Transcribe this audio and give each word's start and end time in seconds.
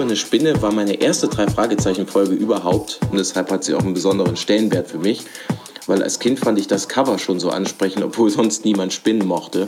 Silberne 0.00 0.16
Spinne 0.16 0.62
war 0.62 0.72
meine 0.72 0.94
erste 0.94 1.28
drei 1.28 1.46
Fragezeichen-Folge 1.46 2.32
überhaupt 2.32 3.00
und 3.10 3.18
deshalb 3.18 3.50
hat 3.50 3.64
sie 3.64 3.74
auch 3.74 3.82
einen 3.82 3.92
besonderen 3.92 4.34
Stellenwert 4.34 4.88
für 4.88 4.96
mich, 4.96 5.24
weil 5.86 6.02
als 6.02 6.18
Kind 6.18 6.38
fand 6.38 6.58
ich 6.58 6.66
das 6.66 6.88
Cover 6.88 7.18
schon 7.18 7.38
so 7.38 7.50
ansprechend, 7.50 8.02
obwohl 8.02 8.30
sonst 8.30 8.64
niemand 8.64 8.94
Spinnen 8.94 9.28
mochte. 9.28 9.66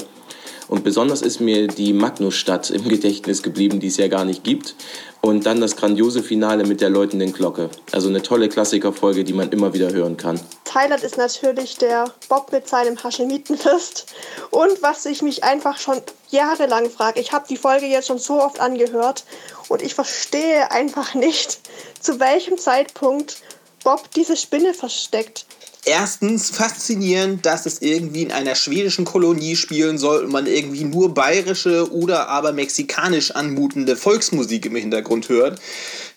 Und 0.69 0.85
besonders 0.85 1.21
ist 1.21 1.41
mir 1.41 1.67
die 1.67 1.93
Magnusstadt 1.93 2.71
im 2.71 2.89
Gedächtnis 2.89 3.43
geblieben, 3.43 3.79
die 3.79 3.89
es 3.89 3.99
ja 3.99 4.09
gar 4.09 4.25
nicht 4.25 4.43
gibt. 4.43 4.75
Und 5.21 5.45
dann 5.45 5.61
das 5.61 5.77
grandiose 5.77 6.23
Finale 6.23 6.65
mit 6.65 6.81
der 6.81 6.89
läutenden 6.89 7.35
Glocke. 7.35 7.69
Also 7.91 8.09
eine 8.09 8.23
tolle 8.23 8.49
Klassikerfolge, 8.49 9.25
die 9.25 9.35
man 9.35 9.51
immer 9.51 9.75
wieder 9.75 9.93
hören 9.93 10.17
kann. 10.17 10.41
Highlight 10.75 11.03
ist 11.03 11.17
natürlich 11.17 11.77
der 11.77 12.13
Bob 12.29 12.53
mit 12.53 12.69
seinem 12.69 13.03
Haschemitenfest. 13.03 14.07
Und 14.51 14.83
was 14.83 15.07
ich 15.07 15.23
mich 15.23 15.45
einfach 15.45 15.79
schon 15.79 16.01
jahrelang 16.31 16.91
frage, 16.91 17.21
ich 17.21 17.33
habe 17.33 17.47
die 17.49 17.57
Folge 17.57 17.87
jetzt 17.87 18.09
schon 18.09 18.19
so 18.19 18.43
oft 18.43 18.61
angehört 18.61 19.25
und 19.69 19.83
ich 19.83 19.95
verstehe 19.95 20.71
einfach 20.71 21.15
nicht, 21.15 21.61
zu 22.01 22.21
welchem 22.21 22.59
Zeitpunkt 22.59 23.43
Bob 23.85 24.11
diese 24.13 24.37
Spinne 24.37 24.75
versteckt 24.75 25.47
erstens 25.85 26.51
faszinierend, 26.51 27.45
dass 27.45 27.67
es 27.67 27.83
irgendwie 27.83 28.23
in 28.23 28.33
einer 28.33 28.55
schwedischen 28.55 29.05
Kolonie 29.05 29.57
spielen 29.57 29.99
soll 29.99 30.25
und 30.25 30.33
man 30.33 30.47
irgendwie 30.47 30.85
nur 30.85 31.13
bayerische 31.15 31.91
oder 31.93 32.29
aber 32.29 32.53
mexikanisch 32.53 33.33
anmutende 33.33 33.97
Volksmusik 33.97 34.67
im 34.67 34.77
Hintergrund 34.77 35.29
hört. 35.29 35.61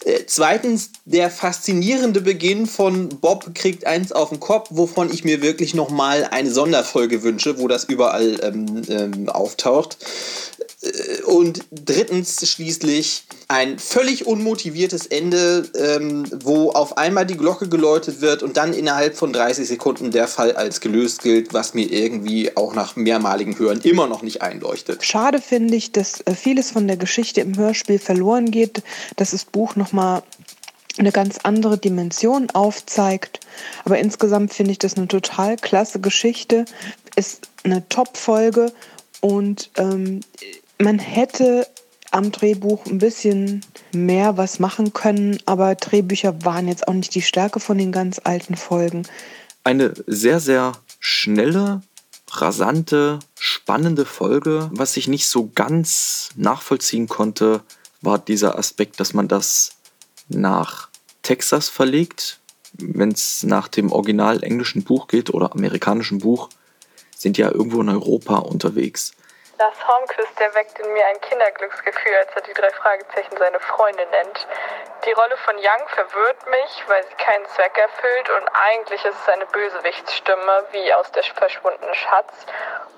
Äh, 0.06 0.26
zweitens 0.28 0.92
der 1.06 1.32
faszinierende 1.32 2.22
Beginn 2.22 2.68
von 2.68 3.10
Bob 3.10 3.56
kriegt 3.56 3.88
eins 3.88 4.12
auf 4.12 4.30
den 4.30 4.40
Kopf, 4.40 4.70
wovon 4.72 5.12
ich 5.12 5.24
mir 5.24 5.42
wirklich 5.42 5.74
nochmal 5.74 6.28
eine 6.30 6.52
Sonderfolge 6.52 7.24
wünsche, 7.24 7.60
wo 7.60 7.68
das 7.68 7.86
überall 7.86 8.40
ähm, 8.44 8.84
ähm, 8.88 9.30
auftaucht. 9.30 9.98
Äh, 10.86 11.24
und 11.24 11.66
drittens 11.72 12.48
schließlich 12.48 13.24
ein 13.48 13.78
völlig 13.78 14.26
unmotiviertes 14.26 15.06
Ende, 15.06 15.70
ähm, 15.78 16.26
wo 16.44 16.72
auf 16.72 16.98
einmal 16.98 17.26
die 17.26 17.38
Glocke 17.38 17.68
geläutet 17.68 18.22
wird 18.22 18.44
und 18.44 18.58
dann 18.58 18.74
innerhalb 18.74 19.16
von 19.16 19.34
30 19.34 19.68
Sekunden 19.68 20.12
der 20.12 20.28
Fall 20.28 20.54
als 20.54 20.82
gelöst 20.82 21.22
gilt, 21.22 21.54
was 21.54 21.74
mir 21.74 21.92
irgendwie 21.92 22.56
auch 22.56 22.74
nach 22.74 22.96
mehrmaligen 22.96 23.58
Hören 23.58 23.82
immer 23.82 24.08
noch 24.08 24.22
nicht 24.22 24.42
einleuchtet. 24.42 25.04
Schade 25.04 25.42
finde 25.42 25.76
ich, 25.76 25.92
dass 25.92 26.22
äh, 26.22 26.34
vieles 26.36 26.72
von 26.72 26.88
der 26.88 26.98
Geschichte 26.98 27.42
im 27.42 27.58
Hörspiel 27.58 28.00
verloren 28.00 28.52
geht, 28.52 28.82
dass 29.16 29.32
das 29.32 29.46
Buch 29.46 29.76
nochmal 29.76 30.24
eine 30.98 31.12
ganz 31.12 31.40
andere 31.44 31.78
Dimension 31.78 32.50
aufzeigt. 32.52 33.42
Aber 33.84 34.00
insgesamt 34.00 34.54
finde 34.54 34.72
ich 34.72 34.80
das 34.80 34.96
eine 34.96 35.08
total 35.08 35.58
klasse 35.58 36.00
Geschichte. 36.00 36.66
Ist 37.16 37.50
eine 37.64 37.88
Top-Folge 37.90 38.72
und 39.22 39.72
ähm, 39.78 40.22
man 40.78 41.00
hätte 41.00 41.68
am 42.12 42.32
Drehbuch 42.32 42.86
ein 42.86 43.00
bisschen 43.00 43.62
mehr 43.94 44.38
was 44.38 44.60
machen 44.60 44.94
können, 44.94 45.40
aber 45.46 45.76
Drehbücher 45.76 46.46
waren 46.46 46.68
jetzt 46.68 46.88
auch 46.88 46.94
nicht 46.94 47.14
die 47.16 47.22
Stärke 47.22 47.60
von 47.60 47.78
den 47.78 47.92
ganz 47.92 48.22
alten 48.24 48.56
Folgen. 48.56 49.04
Eine 49.64 49.94
sehr, 50.08 50.40
sehr 50.40 50.74
schnelle, 51.00 51.82
rasante, 52.32 53.20
spannende 53.38 54.06
Folge. 54.06 54.70
Was 54.72 54.98
ich 54.98 55.08
nicht 55.08 55.28
so 55.28 55.52
ganz 55.54 56.30
nachvollziehen 56.36 57.08
konnte, 57.08 57.62
war 58.02 58.20
dieser 58.20 58.58
Aspekt, 58.58 59.00
dass 59.00 59.14
man 59.14 59.28
das 59.28 59.72
nach 60.30 60.90
Texas 61.24 61.70
verlegt. 61.70 62.40
Wenn 62.74 63.12
es 63.12 63.44
nach 63.44 63.68
dem 63.68 63.92
original 63.92 64.44
englischen 64.44 64.84
Buch 64.84 65.08
geht 65.08 65.34
oder 65.34 65.54
amerikanischen 65.54 66.20
Buch, 66.20 66.50
sind 67.16 67.38
ja 67.38 67.50
irgendwo 67.52 67.82
in 67.82 67.90
Europa 67.90 68.38
unterwegs. 68.38 69.14
Lars 69.58 69.88
Hornquist, 69.88 70.38
der 70.38 70.54
weckt 70.54 70.78
in 70.80 70.92
mir 70.92 71.06
ein 71.08 71.22
Kinderglücksgefühl, 71.22 72.14
als 72.20 72.36
er 72.36 72.42
die 72.42 72.54
drei 72.54 72.70
Fragezeichen 72.72 73.38
seine 73.38 73.60
Freunde 73.62 74.06
nennt. 74.12 74.48
Die 75.06 75.14
Rolle 75.14 75.38
von 75.38 75.56
Young 75.56 75.88
verwirrt 75.88 76.46
mich, 76.48 76.84
weil 76.88 77.02
sie 77.04 77.16
keinen 77.16 77.46
Zweck 77.46 77.78
erfüllt 77.78 78.30
und 78.32 78.50
eigentlich 78.50 79.06
ist 79.06 79.16
es 79.16 79.30
eine 79.30 79.46
Bösewichtsstimme, 79.46 80.66
wie 80.72 80.94
aus 80.94 81.10
der 81.14 81.24
verschwundenen 81.24 81.94
Schatz. 81.94 82.46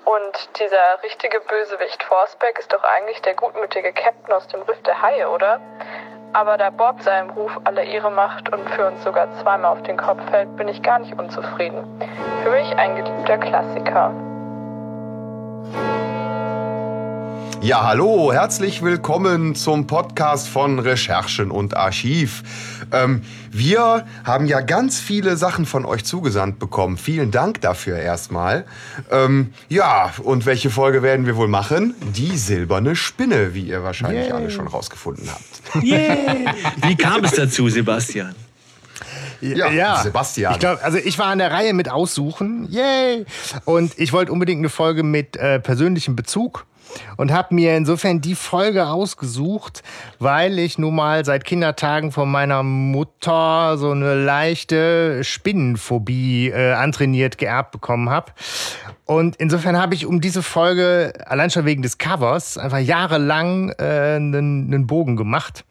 Und 0.04 0.58
dieser 0.58 1.00
richtige 1.04 1.38
Bösewicht 1.40 2.02
Forsbeck 2.02 2.58
ist 2.58 2.72
doch 2.72 2.82
eigentlich 2.82 3.22
der 3.22 3.34
gutmütige 3.34 3.92
Captain 3.92 4.32
aus 4.32 4.48
dem 4.48 4.62
Riff 4.62 4.82
der 4.82 5.00
Haie, 5.00 5.28
oder? 5.28 5.60
Aber 6.32 6.58
da 6.58 6.70
Bob 6.70 7.00
seinem 7.02 7.30
Ruf 7.30 7.52
alle 7.64 7.84
Ehre 7.84 8.10
macht 8.10 8.52
und 8.52 8.68
für 8.70 8.86
uns 8.86 9.04
sogar 9.04 9.28
zweimal 9.40 9.72
auf 9.72 9.82
den 9.84 9.96
Kopf 9.96 10.20
fällt, 10.30 10.56
bin 10.56 10.66
ich 10.66 10.82
gar 10.82 10.98
nicht 10.98 11.16
unzufrieden. 11.16 12.02
Für 12.42 12.50
mich 12.50 12.74
ein 12.76 12.96
geliebter 12.96 13.38
Klassiker. 13.38 14.12
Ja, 17.60 17.84
hallo, 17.84 18.32
herzlich 18.32 18.82
willkommen 18.82 19.56
zum 19.56 19.88
Podcast 19.88 20.48
von 20.48 20.78
Recherchen 20.78 21.50
und 21.50 21.76
Archiv. 21.76 22.44
Ähm, 22.92 23.22
wir 23.50 24.06
haben 24.24 24.46
ja 24.46 24.60
ganz 24.60 25.00
viele 25.00 25.36
Sachen 25.36 25.66
von 25.66 25.84
euch 25.84 26.04
zugesandt 26.04 26.60
bekommen. 26.60 26.96
Vielen 26.96 27.32
Dank 27.32 27.60
dafür 27.60 27.98
erstmal. 27.98 28.64
Ähm, 29.10 29.52
ja, 29.68 30.12
und 30.22 30.46
welche 30.46 30.70
Folge 30.70 31.02
werden 31.02 31.26
wir 31.26 31.36
wohl 31.36 31.48
machen? 31.48 31.94
Die 32.14 32.38
silberne 32.38 32.94
Spinne, 32.94 33.54
wie 33.54 33.64
ihr 33.64 33.82
wahrscheinlich 33.82 34.28
yeah. 34.28 34.36
alle 34.36 34.50
schon 34.50 34.68
rausgefunden 34.68 35.28
habt. 35.28 35.84
Yeah. 35.84 36.54
Wie 36.86 36.96
kam 36.96 37.24
es 37.24 37.32
dazu, 37.32 37.68
Sebastian? 37.68 38.34
Ja, 39.40 39.70
ja, 39.70 40.02
Sebastian. 40.02 40.52
Ich 40.52 40.58
glaube, 40.60 40.82
also 40.82 40.98
ich 40.98 41.18
war 41.18 41.26
an 41.26 41.38
der 41.38 41.50
Reihe 41.50 41.74
mit 41.74 41.90
Aussuchen. 41.90 42.68
Yay! 42.70 43.26
Und 43.64 43.98
ich 43.98 44.12
wollte 44.12 44.32
unbedingt 44.32 44.60
eine 44.60 44.68
Folge 44.68 45.02
mit 45.02 45.36
äh, 45.36 45.60
persönlichem 45.60 46.16
Bezug 46.16 46.66
und 47.16 47.32
habe 47.32 47.54
mir 47.54 47.76
insofern 47.76 48.20
die 48.20 48.34
Folge 48.34 48.86
ausgesucht, 48.86 49.82
weil 50.18 50.58
ich 50.58 50.78
nun 50.78 50.94
mal 50.94 51.24
seit 51.24 51.44
Kindertagen 51.44 52.12
von 52.12 52.30
meiner 52.30 52.62
Mutter 52.62 53.76
so 53.78 53.90
eine 53.90 54.14
leichte 54.14 55.22
Spinnenphobie 55.24 56.48
äh, 56.48 56.72
antrainiert 56.72 57.38
geerbt 57.38 57.72
bekommen 57.72 58.10
habe. 58.10 58.32
Und 59.04 59.36
insofern 59.36 59.78
habe 59.78 59.94
ich 59.94 60.04
um 60.04 60.20
diese 60.20 60.42
Folge, 60.42 61.12
allein 61.26 61.50
schon 61.50 61.64
wegen 61.64 61.82
des 61.82 61.98
Covers, 61.98 62.58
einfach 62.58 62.78
jahrelang 62.78 63.70
äh, 63.78 64.16
einen, 64.16 64.34
einen 64.34 64.86
Bogen 64.86 65.16
gemacht. 65.16 65.64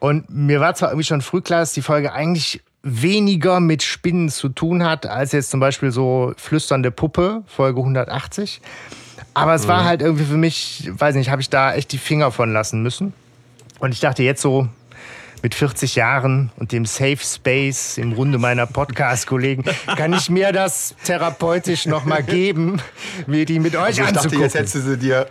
Und 0.00 0.28
mir 0.28 0.60
war 0.60 0.74
zwar 0.74 0.90
irgendwie 0.90 1.06
schon 1.06 1.22
früh 1.22 1.40
klar, 1.40 1.60
dass 1.60 1.72
die 1.72 1.82
Folge 1.82 2.12
eigentlich 2.12 2.62
weniger 2.82 3.60
mit 3.60 3.82
Spinnen 3.82 4.28
zu 4.28 4.50
tun 4.50 4.84
hat, 4.84 5.06
als 5.06 5.32
jetzt 5.32 5.50
zum 5.50 5.60
Beispiel 5.60 5.90
so 5.90 6.34
Flüsternde 6.36 6.90
Puppe, 6.90 7.42
Folge 7.46 7.80
180. 7.80 8.60
Aber 9.34 9.54
es 9.54 9.68
war 9.68 9.82
mhm. 9.82 9.86
halt 9.86 10.02
irgendwie 10.02 10.24
für 10.24 10.36
mich, 10.36 10.90
weiß 10.92 11.14
nicht, 11.14 11.30
habe 11.30 11.42
ich 11.42 11.50
da 11.50 11.74
echt 11.74 11.92
die 11.92 11.98
Finger 11.98 12.30
von 12.30 12.52
lassen 12.52 12.82
müssen. 12.82 13.12
Und 13.78 13.92
ich 13.92 14.00
dachte 14.00 14.22
jetzt 14.22 14.42
so 14.42 14.68
mit 15.42 15.54
40 15.54 15.94
Jahren 15.96 16.50
und 16.56 16.72
dem 16.72 16.86
Safe 16.86 17.18
Space 17.18 17.98
im 17.98 18.12
Runde 18.12 18.38
meiner 18.38 18.66
Podcast-Kollegen, 18.66 19.64
kann 19.96 20.12
ich 20.14 20.30
mir 20.30 20.52
das 20.52 20.94
therapeutisch 21.04 21.86
nochmal 21.86 22.22
geben, 22.22 22.80
mir 23.26 23.44
die 23.44 23.58
mit 23.58 23.76
euch 23.76 23.82
also 23.82 24.02
ich 24.02 24.08
anzugucken. 24.08 24.30
Dachte, 24.30 24.42
jetzt 24.42 24.54
hättest 24.54 24.74
du 24.76 24.80
sie 24.80 24.98
dir 24.98 25.26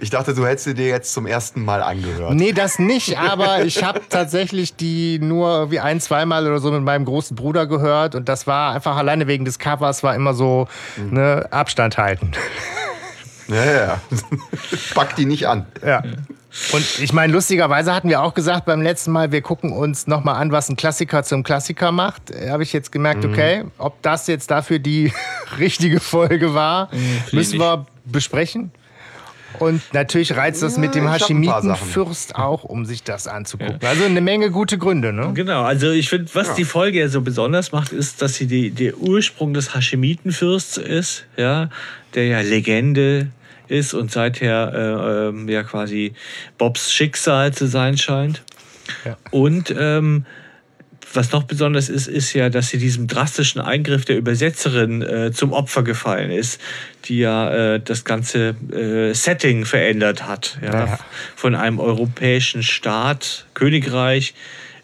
ich 0.00 0.10
dachte, 0.10 0.34
du 0.34 0.46
hättest 0.46 0.64
sie 0.64 0.74
dir 0.74 0.88
jetzt 0.88 1.12
zum 1.12 1.26
ersten 1.26 1.64
Mal 1.64 1.82
angehört. 1.82 2.34
Nee, 2.34 2.52
das 2.52 2.78
nicht, 2.78 3.18
aber 3.18 3.64
ich 3.64 3.84
habe 3.84 4.00
tatsächlich 4.08 4.76
die 4.76 5.18
nur 5.18 5.70
wie 5.70 5.80
ein, 5.80 6.00
zweimal 6.00 6.46
oder 6.46 6.58
so 6.58 6.70
mit 6.70 6.82
meinem 6.82 7.04
großen 7.04 7.36
Bruder 7.36 7.66
gehört 7.66 8.14
und 8.14 8.28
das 8.28 8.46
war 8.46 8.74
einfach 8.74 8.96
alleine 8.96 9.26
wegen 9.26 9.44
des 9.44 9.58
Covers 9.58 10.02
war 10.02 10.14
immer 10.14 10.34
so 10.34 10.68
mhm. 10.96 11.14
ne, 11.14 11.48
Abstand 11.50 11.98
halten. 11.98 12.32
Ja, 13.48 13.64
ja. 13.64 14.00
Pack 14.94 15.16
die 15.16 15.26
nicht 15.26 15.46
an. 15.46 15.66
Ja. 15.84 16.02
Und 16.72 17.00
ich 17.00 17.12
meine, 17.12 17.32
lustigerweise 17.32 17.94
hatten 17.94 18.08
wir 18.08 18.22
auch 18.22 18.34
gesagt 18.34 18.64
beim 18.64 18.80
letzten 18.80 19.12
Mal, 19.12 19.30
wir 19.30 19.42
gucken 19.42 19.72
uns 19.72 20.06
nochmal 20.06 20.36
an, 20.36 20.52
was 20.52 20.68
ein 20.68 20.76
Klassiker 20.76 21.22
zum 21.22 21.42
Klassiker 21.42 21.92
macht. 21.92 22.32
Habe 22.48 22.62
ich 22.62 22.72
jetzt 22.72 22.92
gemerkt, 22.92 23.24
mhm. 23.24 23.32
okay, 23.32 23.64
ob 23.78 24.00
das 24.02 24.26
jetzt 24.26 24.50
dafür 24.50 24.78
die 24.78 25.12
richtige 25.58 26.00
Folge 26.00 26.54
war, 26.54 26.88
mhm, 26.92 27.36
müssen 27.36 27.60
wir 27.60 27.86
besprechen. 28.04 28.72
Und 29.58 29.82
natürlich 29.92 30.36
reizt 30.36 30.62
das 30.62 30.74
ja, 30.74 30.80
mit 30.80 30.94
dem 30.94 31.10
Hashimitenfürst 31.10 32.36
auch, 32.36 32.64
um 32.64 32.84
sich 32.84 33.02
das 33.02 33.26
anzugucken. 33.26 33.78
Ja. 33.80 33.88
Also 33.88 34.04
eine 34.04 34.20
Menge 34.20 34.50
gute 34.50 34.76
Gründe, 34.76 35.12
ne? 35.12 35.30
Genau, 35.34 35.62
also 35.62 35.90
ich 35.90 36.10
finde, 36.10 36.34
was 36.34 36.48
ja. 36.48 36.54
die 36.54 36.64
Folge 36.64 37.00
ja 37.00 37.08
so 37.08 37.22
besonders 37.22 37.72
macht, 37.72 37.92
ist, 37.92 38.20
dass 38.20 38.34
sie 38.34 38.46
die, 38.46 38.70
der 38.70 38.98
Ursprung 38.98 39.54
des 39.54 39.74
Hashimitenfürsts 39.74 40.76
ist, 40.76 41.24
ja, 41.36 41.70
der 42.14 42.26
ja 42.26 42.40
Legende 42.40 43.28
ist 43.68 43.94
und 43.94 44.10
seither 44.10 44.72
äh, 44.74 45.50
äh, 45.50 45.52
ja 45.52 45.62
quasi 45.62 46.14
Bobs 46.58 46.92
Schicksal 46.92 47.52
zu 47.52 47.66
sein 47.66 47.98
scheint. 47.98 48.42
Ja. 49.04 49.16
Und 49.30 49.74
ähm, 49.76 50.26
was 51.12 51.32
noch 51.32 51.44
besonders 51.44 51.88
ist, 51.88 52.08
ist 52.08 52.32
ja, 52.34 52.50
dass 52.50 52.68
sie 52.68 52.78
diesem 52.78 53.06
drastischen 53.06 53.60
Eingriff 53.60 54.04
der 54.04 54.18
Übersetzerin 54.18 55.02
äh, 55.02 55.32
zum 55.32 55.52
Opfer 55.52 55.82
gefallen 55.82 56.30
ist, 56.30 56.60
die 57.06 57.18
ja 57.18 57.74
äh, 57.74 57.80
das 57.80 58.04
ganze 58.04 58.54
äh, 58.72 59.14
Setting 59.14 59.64
verändert 59.64 60.26
hat. 60.26 60.58
Ja? 60.62 60.86
ja? 60.86 60.98
Von 61.34 61.54
einem 61.54 61.80
europäischen 61.80 62.62
Staat, 62.62 63.46
Königreich, 63.54 64.34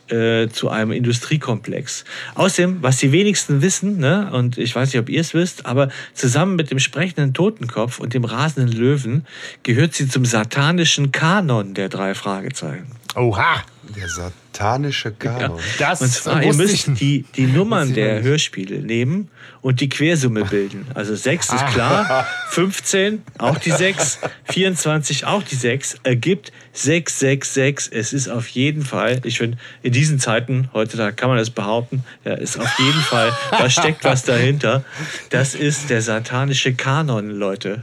äh, 0.08 0.48
zu 0.48 0.68
einem 0.68 0.92
Industriekomplex. 0.92 2.04
Außerdem, 2.34 2.78
was 2.82 2.98
die 2.98 3.12
wenigsten 3.12 3.62
wissen, 3.62 3.98
ne, 3.98 4.30
und 4.32 4.58
ich 4.58 4.74
weiß 4.74 4.92
nicht, 4.92 5.00
ob 5.00 5.08
ihr 5.08 5.20
es 5.20 5.34
wisst, 5.34 5.66
aber 5.66 5.88
zusammen 6.14 6.56
mit 6.56 6.70
dem 6.70 6.78
sprechenden 6.78 7.34
Totenkopf 7.34 7.98
und 7.98 8.14
dem 8.14 8.24
rasenden 8.24 8.72
Löwen 8.72 9.26
gehört 9.62 9.94
sie 9.94 10.08
zum 10.08 10.24
satanischen 10.24 11.12
Kanon 11.12 11.74
der 11.74 11.88
drei 11.88 12.14
Fragezeichen. 12.14 12.86
Oha! 13.14 13.62
Der 13.96 14.08
satanische 14.08 15.12
Kanon. 15.12 15.58
Das 15.78 16.00
Und 16.00 16.12
zwar, 16.12 16.42
ihr 16.42 16.54
müsst 16.54 16.88
die, 17.00 17.24
die 17.36 17.46
Nummern 17.46 17.94
der 17.94 18.16
nicht. 18.16 18.24
Hörspiele 18.24 18.78
nehmen 18.80 19.28
und 19.60 19.80
die 19.80 19.88
Quersumme 19.88 20.44
bilden. 20.44 20.86
Also 20.94 21.14
6 21.14 21.52
ist 21.52 21.66
klar, 21.68 22.26
15 22.50 23.22
auch 23.38 23.58
die 23.58 23.70
6, 23.70 24.18
24 24.50 25.26
auch 25.26 25.42
die 25.42 25.54
6, 25.56 25.96
ergibt 26.02 26.52
666. 26.72 27.92
Es 27.96 28.12
ist 28.12 28.28
auf 28.28 28.48
jeden 28.48 28.82
Fall, 28.82 29.20
ich 29.24 29.38
finde, 29.38 29.58
in 29.82 29.92
diesen 29.92 30.18
Zeiten, 30.18 30.68
heutzutage 30.72 31.14
kann 31.14 31.28
man 31.28 31.38
das 31.38 31.50
behaupten, 31.50 32.04
ja, 32.24 32.34
ist 32.34 32.58
auf 32.58 32.78
jeden 32.78 33.00
Fall, 33.00 33.32
da 33.50 33.68
steckt 33.70 34.04
was 34.04 34.24
dahinter. 34.24 34.84
Das 35.30 35.54
ist 35.54 35.90
der 35.90 36.02
satanische 36.02 36.74
Kanon, 36.74 37.30
Leute. 37.30 37.82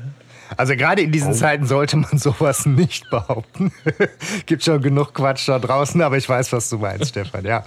Also 0.58 0.76
gerade 0.76 1.02
in 1.02 1.10
Oh. 1.10 1.12
diesen 1.12 1.34
Zeiten 1.34 1.66
sollte 1.68 1.98
man 1.98 2.18
sowas 2.18 2.66
nicht 2.66 3.10
behaupten. 3.10 3.72
Gibt 4.46 4.64
schon 4.64 4.82
genug 4.82 5.14
Quatsch 5.14 5.48
da 5.48 5.60
draußen, 5.60 6.02
aber 6.02 6.18
ich 6.18 6.28
weiß, 6.28 6.52
was 6.54 6.70
du 6.70 6.78
meinst, 6.78 7.10
Stefan, 7.10 7.46
ja. 7.46 7.64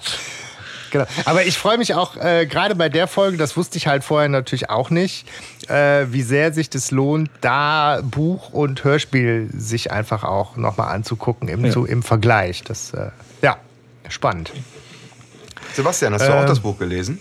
Genau. 0.91 1.07
Aber 1.25 1.45
ich 1.47 1.57
freue 1.57 1.79
mich 1.79 1.95
auch 1.95 2.17
äh, 2.19 2.45
gerade 2.45 2.75
bei 2.75 2.91
der 2.91 3.07
Folge, 3.07 3.39
das 3.39 3.57
wusste 3.57 3.79
ich 3.79 3.87
halt 3.87 4.05
vorher 4.05 4.29
natürlich 4.29 4.69
auch 4.69 4.91
nicht, 4.91 5.27
äh, 5.71 6.05
wie 6.11 6.21
sehr 6.21 6.53
sich 6.53 6.69
das 6.69 6.91
lohnt, 6.91 7.31
da 7.41 8.01
Buch 8.03 8.51
und 8.51 8.85
Hörspiel 8.85 9.49
sich 9.57 9.91
einfach 9.91 10.23
auch 10.23 10.57
nochmal 10.57 10.95
anzugucken 10.95 11.49
im, 11.49 11.71
so, 11.71 11.87
im 11.87 12.03
Vergleich. 12.03 12.63
Das, 12.65 12.93
äh, 12.93 13.09
ja, 13.41 13.57
spannend. 14.11 14.53
Sebastian, 15.73 16.13
hast 16.13 16.27
du 16.29 16.35
auch 16.35 16.43
Ähm, 16.43 16.47
das 16.47 16.61
Buch 16.61 16.79
gelesen? 16.79 17.19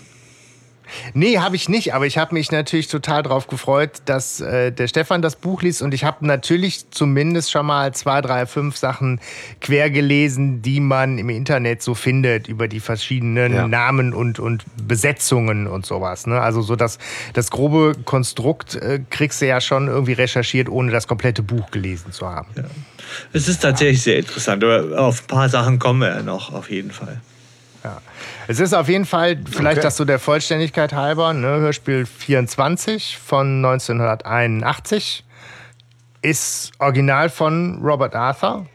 Nee, 1.14 1.38
habe 1.38 1.56
ich 1.56 1.68
nicht, 1.68 1.94
aber 1.94 2.06
ich 2.06 2.18
habe 2.18 2.34
mich 2.34 2.50
natürlich 2.50 2.88
total 2.88 3.22
darauf 3.22 3.46
gefreut, 3.46 4.02
dass 4.04 4.40
äh, 4.40 4.72
der 4.72 4.88
Stefan 4.88 5.22
das 5.22 5.36
Buch 5.36 5.62
liest 5.62 5.82
und 5.82 5.94
ich 5.94 6.04
habe 6.04 6.26
natürlich 6.26 6.90
zumindest 6.90 7.50
schon 7.50 7.66
mal 7.66 7.94
zwei, 7.94 8.20
drei, 8.20 8.46
fünf 8.46 8.76
Sachen 8.76 9.20
quer 9.60 9.90
gelesen, 9.90 10.62
die 10.62 10.80
man 10.80 11.18
im 11.18 11.28
Internet 11.28 11.82
so 11.82 11.94
findet 11.94 12.48
über 12.48 12.68
die 12.68 12.80
verschiedenen 12.80 13.52
Ja. 13.54 13.68
Namen 13.68 14.14
und, 14.14 14.38
und 14.38 14.64
Besetzungen 14.86 15.66
und 15.66 15.86
sowas. 15.86 16.26
Ne? 16.26 16.40
Also 16.40 16.62
so 16.62 16.76
das, 16.76 16.98
das 17.32 17.50
grobe 17.50 17.94
Konstrukt 18.04 18.74
äh, 18.76 19.00
kriegst 19.10 19.40
du 19.42 19.46
ja 19.46 19.60
schon 19.60 19.88
irgendwie 19.88 20.12
recherchiert, 20.12 20.68
ohne 20.68 20.92
das 20.92 21.06
komplette 21.06 21.42
Buch 21.42 21.70
gelesen 21.70 22.12
zu 22.12 22.26
haben. 22.26 22.48
Es 23.32 23.48
ist 23.48 23.60
tatsächlich 23.60 24.02
sehr 24.02 24.18
interessant, 24.18 24.62
aber 24.64 24.98
auf 24.98 25.22
ein 25.22 25.26
paar 25.26 25.48
Sachen 25.48 25.78
kommen 25.78 26.00
wir 26.00 26.08
ja 26.08 26.22
noch, 26.22 26.52
auf 26.52 26.70
jeden 26.70 26.90
Fall. 26.90 27.20
Es 28.48 28.60
ist 28.60 28.74
auf 28.74 28.88
jeden 28.88 29.04
Fall, 29.04 29.38
vielleicht 29.50 29.78
Okay. 29.78 29.82
das 29.82 29.96
so 29.96 30.04
der 30.04 30.18
Vollständigkeit 30.18 30.92
halber, 30.92 31.32
ne, 31.32 31.46
Hörspiel 31.46 32.06
24 32.06 33.18
von 33.18 33.64
1981 33.64 35.24
ist 36.22 36.72
original 36.78 37.28
von 37.28 37.80
Robert 37.82 38.14
Arthur. 38.14 38.66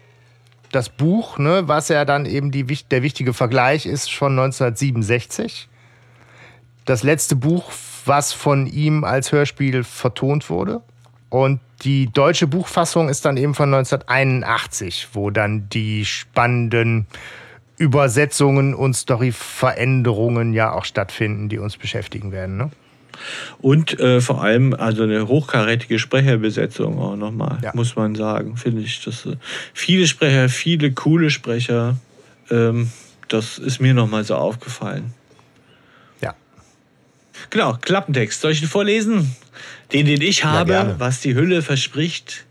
Das 0.72 0.90
Buch, 0.90 1.38
ne, 1.38 1.68
was 1.68 1.88
ja 1.90 2.06
dann 2.06 2.26
eben 2.26 2.52
die, 2.52 2.66
der 2.66 3.02
wichtige 3.04 3.34
Vergleich 3.34 3.86
ist, 3.86 4.12
von 4.12 4.34
1967. 4.34 5.70
Das 6.86 7.04
letzte 7.04 7.36
Buch, 7.36 7.72
was 8.06 8.34
von 8.34 8.68
ihm 8.68 9.04
als 9.04 9.32
Hörspiel 9.32 9.84
vertont 9.84 10.50
wurde. 10.50 10.82
Und 11.30 11.60
die 11.82 12.12
deutsche 12.12 12.48
Buchfassung 12.48 13.10
ist 13.10 13.26
dann 13.26 13.38
eben 13.38 13.54
von 13.54 13.74
1981, 13.74 15.10
wo 15.14 15.30
dann 15.30 15.70
die 15.70 16.06
spannenden 16.06 17.06
Übersetzungen 17.78 18.74
und 18.74 18.96
Storyveränderungen 18.96 20.54
ja 20.54 20.72
auch 20.74 20.86
stattfinden, 20.86 21.50
die 21.50 21.60
uns 21.60 21.78
beschäftigen 21.78 22.32
werden. 22.32 22.58
Ne? 22.58 22.72
Und 23.62 24.00
äh, 24.00 24.22
vor 24.22 24.44
allem 24.44 24.74
also 24.74 25.04
eine 25.04 25.28
hochkarätige 25.28 26.00
Sprecherbesetzung 26.00 27.00
auch 27.00 27.16
nochmal, 27.16 27.60
Ja. 27.64 27.72
muss 27.74 27.96
man 27.96 28.16
sagen, 28.16 28.58
finde 28.58 28.82
ich. 28.82 29.04
Das, 29.04 29.26
äh, 29.26 29.36
viele 29.74 30.08
Sprecher, 30.08 30.50
viele 30.50 30.92
coole 30.92 31.30
Sprecher. 31.30 31.98
Ähm, 32.50 32.90
das 33.28 33.58
ist 33.58 33.80
mir 33.82 33.94
nochmal 33.94 34.24
so 34.24 34.36
aufgefallen. 34.36 35.14
Ja. 36.22 36.34
Genau, 37.50 37.78
Klappentext. 37.82 38.42
Soll 38.42 38.52
ich 38.52 38.62
ihn 38.62 38.68
vorlesen? 38.68 39.36
Den, 39.94 40.06
den 40.06 40.22
ich 40.22 40.44
habe, 40.44 40.72
gerne. 40.72 40.96
was 41.00 41.22
die 41.22 41.34
Hülle 41.36 41.62
verspricht. 41.62 42.46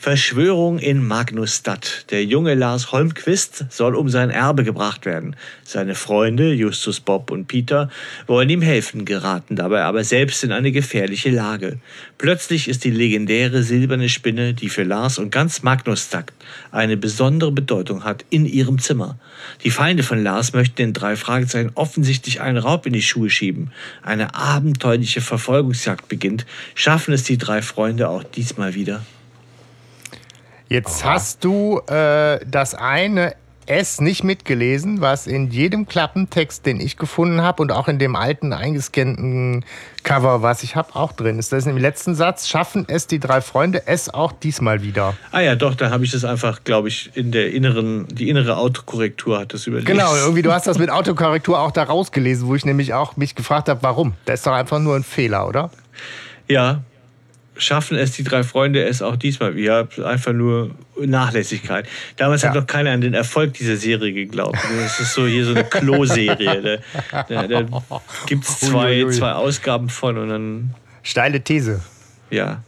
Verschwörung 0.00 0.78
in 0.78 1.04
Magnusstadt. 1.04 2.06
Der 2.10 2.24
junge 2.24 2.54
Lars 2.54 2.92
Holmquist 2.92 3.64
soll 3.68 3.96
um 3.96 4.08
sein 4.08 4.30
Erbe 4.30 4.62
gebracht 4.62 5.04
werden. 5.06 5.34
Seine 5.64 5.96
Freunde, 5.96 6.52
Justus, 6.52 7.00
Bob 7.00 7.32
und 7.32 7.48
Peter, 7.48 7.90
wollen 8.28 8.48
ihm 8.48 8.62
helfen, 8.62 9.04
geraten 9.04 9.56
dabei 9.56 9.82
aber 9.82 10.04
selbst 10.04 10.44
in 10.44 10.52
eine 10.52 10.70
gefährliche 10.70 11.30
Lage. 11.30 11.78
Plötzlich 12.16 12.68
ist 12.68 12.84
die 12.84 12.92
legendäre 12.92 13.64
silberne 13.64 14.08
Spinne, 14.08 14.54
die 14.54 14.68
für 14.68 14.84
Lars 14.84 15.18
und 15.18 15.32
ganz 15.32 15.64
Magnusstadt 15.64 16.32
eine 16.70 16.96
besondere 16.96 17.50
Bedeutung 17.50 18.04
hat, 18.04 18.24
in 18.30 18.46
ihrem 18.46 18.78
Zimmer. 18.78 19.18
Die 19.64 19.72
Feinde 19.72 20.04
von 20.04 20.22
Lars 20.22 20.52
möchten 20.52 20.76
den 20.76 20.92
drei 20.92 21.16
Fragezeichen 21.16 21.72
offensichtlich 21.74 22.40
einen 22.40 22.58
Raub 22.58 22.86
in 22.86 22.92
die 22.92 23.02
Schuhe 23.02 23.30
schieben. 23.30 23.72
Eine 24.02 24.36
abenteuerliche 24.36 25.22
Verfolgungsjagd 25.22 26.08
beginnt. 26.08 26.46
Schaffen 26.76 27.12
es 27.12 27.24
die 27.24 27.36
drei 27.36 27.62
Freunde 27.62 28.08
auch 28.08 28.22
diesmal 28.22 28.74
wieder? 28.74 29.04
Jetzt 30.68 31.04
hast 31.04 31.44
du 31.44 31.80
äh, 31.88 32.40
das 32.46 32.74
eine 32.74 33.34
S 33.68 34.00
nicht 34.00 34.24
mitgelesen, 34.24 35.00
was 35.00 35.26
in 35.26 35.50
jedem 35.50 35.86
Klappentext, 35.86 36.64
den 36.64 36.80
ich 36.80 36.96
gefunden 36.96 37.42
habe 37.42 37.62
und 37.62 37.70
auch 37.70 37.88
in 37.88 37.98
dem 37.98 38.16
alten 38.16 38.52
eingescannten 38.52 39.64
Cover, 40.02 40.42
was 40.42 40.62
ich 40.62 40.74
habe, 40.74 40.94
auch 40.94 41.12
drin 41.12 41.38
ist. 41.38 41.52
Das 41.52 41.60
ist 41.60 41.66
im 41.66 41.76
letzten 41.76 42.14
Satz, 42.14 42.48
schaffen 42.48 42.86
es 42.88 43.06
die 43.06 43.18
drei 43.18 43.40
Freunde 43.40 43.86
es 43.86 44.12
auch 44.12 44.32
diesmal 44.32 44.82
wieder. 44.82 45.14
Ah 45.32 45.40
ja, 45.40 45.54
doch, 45.54 45.74
da 45.74 45.90
habe 45.90 46.04
ich 46.04 46.12
das 46.12 46.24
einfach, 46.24 46.64
glaube 46.64 46.88
ich, 46.88 47.10
in 47.14 47.30
der 47.30 47.52
inneren, 47.52 48.06
die 48.08 48.28
innere 48.28 48.56
Autokorrektur 48.56 49.38
hat 49.38 49.52
das 49.52 49.66
überlegt. 49.66 49.86
Genau, 49.86 50.14
irgendwie 50.16 50.42
du 50.42 50.52
hast 50.52 50.66
das 50.66 50.78
mit 50.78 50.90
Autokorrektur 50.90 51.58
auch 51.58 51.70
da 51.70 51.82
rausgelesen, 51.82 52.48
wo 52.48 52.54
ich 52.54 52.64
nämlich 52.64 52.94
auch 52.94 53.16
mich 53.16 53.34
gefragt 53.34 53.68
habe, 53.68 53.82
warum. 53.82 54.14
Das 54.24 54.40
ist 54.40 54.46
doch 54.46 54.52
einfach 54.52 54.78
nur 54.78 54.96
ein 54.96 55.04
Fehler, 55.04 55.46
oder? 55.46 55.70
Ja, 56.48 56.82
schaffen 57.58 57.96
es 57.98 58.12
die 58.12 58.24
drei 58.24 58.42
Freunde 58.42 58.82
es 58.84 59.02
auch 59.02 59.16
diesmal? 59.16 59.58
Ja, 59.58 59.86
einfach 60.04 60.32
nur 60.32 60.70
Nachlässigkeit. 60.98 61.86
Damals 62.16 62.44
hat 62.44 62.54
Ja. 62.54 62.60
noch 62.60 62.66
keiner 62.66 62.92
an 62.92 63.00
den 63.00 63.14
Erfolg 63.14 63.54
dieser 63.54 63.76
Serie 63.76 64.12
geglaubt. 64.12 64.58
Das 64.80 65.00
ist 65.00 65.14
so 65.14 65.26
hier 65.26 65.44
so 65.44 65.50
eine 65.50 65.64
Klo-Serie. 65.64 66.80
Da, 67.10 67.22
da, 67.24 67.46
da 67.46 67.66
gibt 68.26 68.44
es 68.44 68.60
zwei, 68.60 69.04
zwei 69.10 69.32
Ausgaben 69.32 69.88
von 69.90 70.16
und 70.18 70.28
dann, 70.30 70.74
Steile 71.02 71.40
These. 71.42 71.80
ja. 72.30 72.62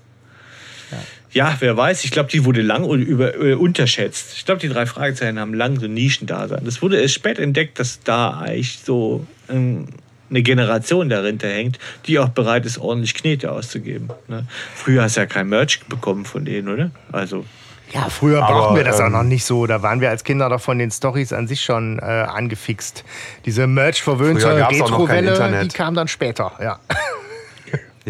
Ja, 1.33 1.57
wer 1.61 1.77
weiß. 1.77 2.03
Ich 2.05 2.11
glaube, 2.11 2.29
die 2.29 2.45
wurde 2.45 2.61
lang 2.61 2.85
über, 2.91 3.37
äh, 3.41 3.55
unterschätzt. 3.55 4.33
Ich 4.37 4.45
glaube, 4.45 4.61
die 4.61 4.69
drei 4.69 4.85
Fragezeichen 4.85 5.39
haben 5.39 5.55
lang 5.55 5.79
so 5.79 5.87
Nischendasein. 5.87 6.65
Das 6.65 6.83
wurde 6.83 7.01
erst 7.01 7.15
spät 7.15 7.39
entdeckt, 7.39 7.79
dass 7.79 8.01
da 8.03 8.41
eigentlich 8.41 8.81
so 8.85 9.25
ähm, 9.49 9.87
eine 10.31 10.43
Generation 10.43 11.09
dahinter 11.09 11.49
hängt, 11.49 11.79
die 12.07 12.19
auch 12.19 12.29
bereit 12.29 12.65
ist, 12.65 12.79
ordentlich 12.79 13.15
Knete 13.15 13.51
auszugeben. 13.51 14.11
Ne? 14.29 14.47
Früher 14.75 15.03
hast 15.03 15.17
du 15.17 15.21
ja 15.21 15.27
kein 15.27 15.49
Merch 15.49 15.81
bekommen 15.89 16.25
von 16.25 16.45
denen, 16.45 16.69
oder? 16.69 16.91
Also, 17.13 17.45
Ja, 17.93 18.09
früher 18.09 18.43
Aber, 18.43 18.55
brauchten 18.55 18.77
wir 18.77 18.85
das 18.85 19.01
auch 19.01 19.07
ähm, 19.07 19.13
noch 19.13 19.23
nicht 19.25 19.45
so. 19.45 19.67
Da 19.67 19.83
waren 19.83 20.01
wir 20.01 20.11
als 20.11 20.25
Kinder 20.25 20.49
doch 20.49 20.61
von 20.61 20.79
den 20.79 20.91
Stories 20.91 21.33
an 21.33 21.49
sich 21.49 21.63
schon 21.63 21.99
äh, 21.99 22.03
angefixt. 22.03 23.05
Diese 23.45 23.67
Merch-verwöhnte 23.67 24.67
auch 24.67 24.71
Retro-Welle, 24.71 25.63
die 25.63 25.69
kam 25.69 25.95
dann 25.95 26.09
später. 26.09 26.53
Ja. 26.61 26.79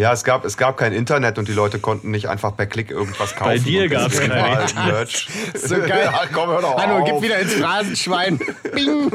Ja, 0.00 0.14
es 0.14 0.24
gab, 0.24 0.46
es 0.46 0.56
gab 0.56 0.78
kein 0.78 0.94
Internet 0.94 1.36
und 1.36 1.46
die 1.46 1.52
Leute 1.52 1.78
konnten 1.78 2.10
nicht 2.10 2.26
einfach 2.26 2.56
per 2.56 2.64
Klick 2.64 2.90
irgendwas 2.90 3.36
kaufen. 3.36 3.50
Bei 3.50 3.58
dir 3.58 3.86
gab's 3.86 4.14
deswegen 4.14 4.32
kein 4.32 4.56
halt 4.56 4.70
Internet. 4.70 4.92
Merch. 4.94 5.28
So 5.54 5.74
geil. 5.76 5.90
Ja, 6.10 6.22
komm, 6.32 6.48
hör 6.48 6.62
doch 6.62 6.78
Hanno, 6.78 7.00
auf. 7.00 7.04
gib 7.04 7.20
wieder 7.20 7.38
ins 7.38 7.52
Phrasenschwein. 7.52 8.38
Bing. 8.74 9.12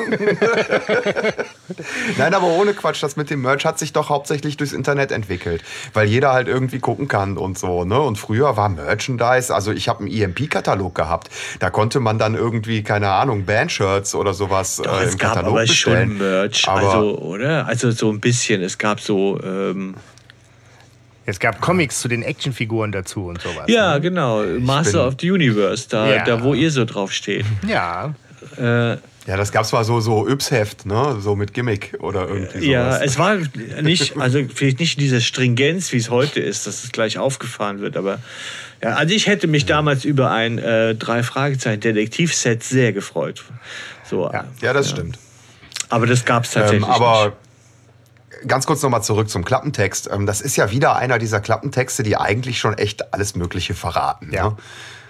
Nein, 2.20 2.34
aber 2.36 2.46
ohne 2.50 2.75
Quatsch, 2.75 3.01
das 3.01 3.15
mit 3.15 3.32
dem 3.32 3.42
Merch 3.42 3.65
hat 3.65 3.80
sich 3.80 3.94
doch 3.94 4.10
hauptsächlich 4.10 4.58
durchs 4.58 4.74
Internet 4.74 5.12
entwickelt, 5.12 5.63
weil 5.94 6.08
jeder 6.08 6.34
halt 6.34 6.48
irgendwie 6.48 6.77
gucken 6.77 7.08
kann 7.08 7.39
und 7.39 7.58
so. 7.58 7.84
Ne? 7.84 8.00
Und 8.00 8.20
früher 8.20 8.56
war 8.56 8.70
Merchandise, 8.70 9.56
also 9.56 9.72
ich 9.72 9.89
habe 9.89 10.01
einen 10.01 10.12
EMP-Katalog 10.12 10.94
gehabt, 10.94 11.32
da 11.58 11.72
konnte 11.72 12.00
man 12.00 12.20
dann 12.20 12.36
irgendwie, 12.36 12.84
keine 12.84 13.10
Ahnung, 13.10 13.46
Bandshirts 13.46 14.13
oder 14.13 14.36
sowas 14.36 14.80
doch, 14.84 15.01
äh, 15.01 15.06
es 15.06 15.13
im 15.13 15.18
gab 15.18 15.30
Katalog 15.30 15.51
aber 15.54 15.62
bestellen. 15.62 16.10
schon 16.10 16.18
Merch. 16.20 16.68
Aber 16.68 16.94
also, 16.94 17.18
oder? 17.18 17.65
Also 17.65 17.89
so 17.89 18.12
ein 18.12 18.20
bisschen. 18.20 18.62
Es 18.62 18.77
gab 18.77 19.00
so. 19.00 19.39
Ähm, 19.44 19.96
Es 21.25 21.39
gab 21.39 21.60
Comics 21.62 22.00
zu 22.01 22.08
den 22.08 22.22
Actionfiguren 22.24 22.91
dazu 22.91 23.25
und 23.25 23.41
sowas. 23.41 23.65
ja, 23.67 23.96
ne? 23.96 24.01
genau. 24.01 24.44
Master 24.60 24.91
bin- 25.00 25.08
of 25.08 25.15
the 25.20 25.32
Universe, 25.32 25.88
da, 25.89 26.08
Ja. 26.13 26.24
da 26.24 26.44
wo 26.44 26.53
ihr 26.53 26.70
so 26.72 26.86
drauf 26.86 27.12
steht. 27.12 27.46
Ja. 27.67 28.13
Äh, 28.58 28.98
ja, 29.27 29.38
das 29.38 29.51
gab's 29.51 29.72
mal 29.72 29.84
so, 29.84 30.00
so 30.01 30.27
Yps-Heft, 30.29 30.86
ne? 30.86 31.17
so 31.20 31.36
mit 31.36 31.53
Gimmick 31.55 31.96
oder 32.00 32.27
irgendwie 32.27 32.60
sowas. 32.60 32.63
Ja, 32.67 32.98
es 33.03 33.17
war 33.17 33.38
nicht, 33.82 34.15
also 34.17 34.39
vielleicht 34.53 34.79
nicht 34.79 35.00
diese 35.00 35.20
Stringenz, 35.20 35.91
wie 35.94 35.98
es 35.98 36.12
heute 36.12 36.39
ist, 36.41 36.67
dass 36.67 36.84
es 36.84 36.91
gleich 36.91 37.17
aufgefahren 37.17 37.82
wird, 37.82 37.98
aber 37.98 38.20
ja, 38.84 38.89
also 38.91 39.15
ich 39.15 39.25
hätte 39.25 39.48
mich 39.48 39.65
damals 39.65 40.05
über 40.05 40.29
ein 40.29 40.60
äh, 40.60 40.94
drei 40.94 41.24
Fragezeichen 41.24 41.79
Detektivset 41.82 42.62
sehr 42.62 42.94
gefreut. 42.94 43.44
So, 44.08 44.29
Ja. 44.32 44.46
ja, 44.62 44.74
das 44.74 44.91
stimmt. 44.91 45.17
Aber 45.89 46.05
das 46.05 46.24
gab 46.24 46.44
es 46.44 46.55
Ähm, 46.55 46.62
tatsächlich 46.62 46.88
aber 46.88 47.25
nicht. 47.25 47.38
Ganz 48.48 48.66
kurz 48.66 48.82
nochmal 48.82 49.04
zurück 49.04 49.30
zum 49.30 49.46
Klappentext. 49.46 50.10
Ähm, 50.12 50.25
das 50.25 50.42
ist 50.42 50.56
ja 50.56 50.72
wieder 50.72 50.96
einer 50.96 51.20
dieser 51.20 51.40
Klappentexte, 51.40 52.04
die 52.04 52.18
eigentlich 52.18 52.60
schon 52.60 52.78
echt 52.78 53.14
alles 53.14 53.36
Mögliche 53.36 53.74
verraten. 53.74 54.32
Ja. 54.32 54.50
Ne? 54.50 54.58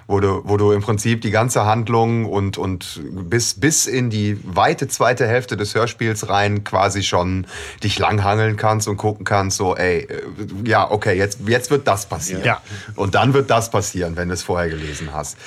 wo 0.08 0.20
du, 0.20 0.42
wo 0.44 0.58
du 0.58 0.72
im 0.72 0.82
Prinzip 0.82 1.22
die 1.22 1.32
ganze 1.32 1.65
Handlung 1.65 2.25
und, 2.25 2.58
und 2.58 3.01
bis, 3.12 3.60
bis 3.60 3.88
in 3.88 4.10
die 4.10 4.38
weite 4.44 4.88
zweite 4.88 5.27
Hälfte 5.27 5.58
des 5.58 5.74
Hörspiels 5.74 6.30
rein 6.30 6.63
quasi 6.63 7.01
schon 7.01 7.48
dich 7.84 7.98
langhangeln 7.98 8.56
kannst 8.56 8.88
und 8.88 8.98
gucken 8.98 9.25
kannst, 9.25 9.58
so, 9.58 9.75
ey, 9.75 10.01
äh, 10.01 10.22
ja, 10.63 10.89
okay, 10.89 11.18
jetzt, 11.18 11.39
jetzt 11.48 11.72
wird 11.72 11.88
das 11.88 12.06
passieren. 12.06 12.44
Ja. 12.44 12.62
Und 12.96 13.15
dann 13.15 13.34
wird 13.34 13.50
das 13.50 13.72
passieren, 13.72 14.15
wenn 14.15 14.27
du 14.27 14.36
es 14.36 14.44
vorher 14.44 14.70
gelesen 14.70 15.10
hast. 15.12 15.38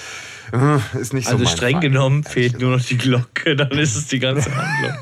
Äh, 0.53 0.99
Ist 0.99 1.13
nicht 1.13 1.29
so 1.29 1.37
Also 1.37 1.47
streng 1.47 1.75
Fall, 1.75 1.83
genommen 1.83 2.25
fehlt 2.25 2.59
nur 2.59 2.77
noch 2.77 2.85
die 2.85 2.97
Glocke, 2.97 3.55
dann 3.57 3.71
ist 3.73 3.95
es 3.97 4.07
die 4.09 4.19
ganze 4.19 4.51
Handlung. 4.55 4.97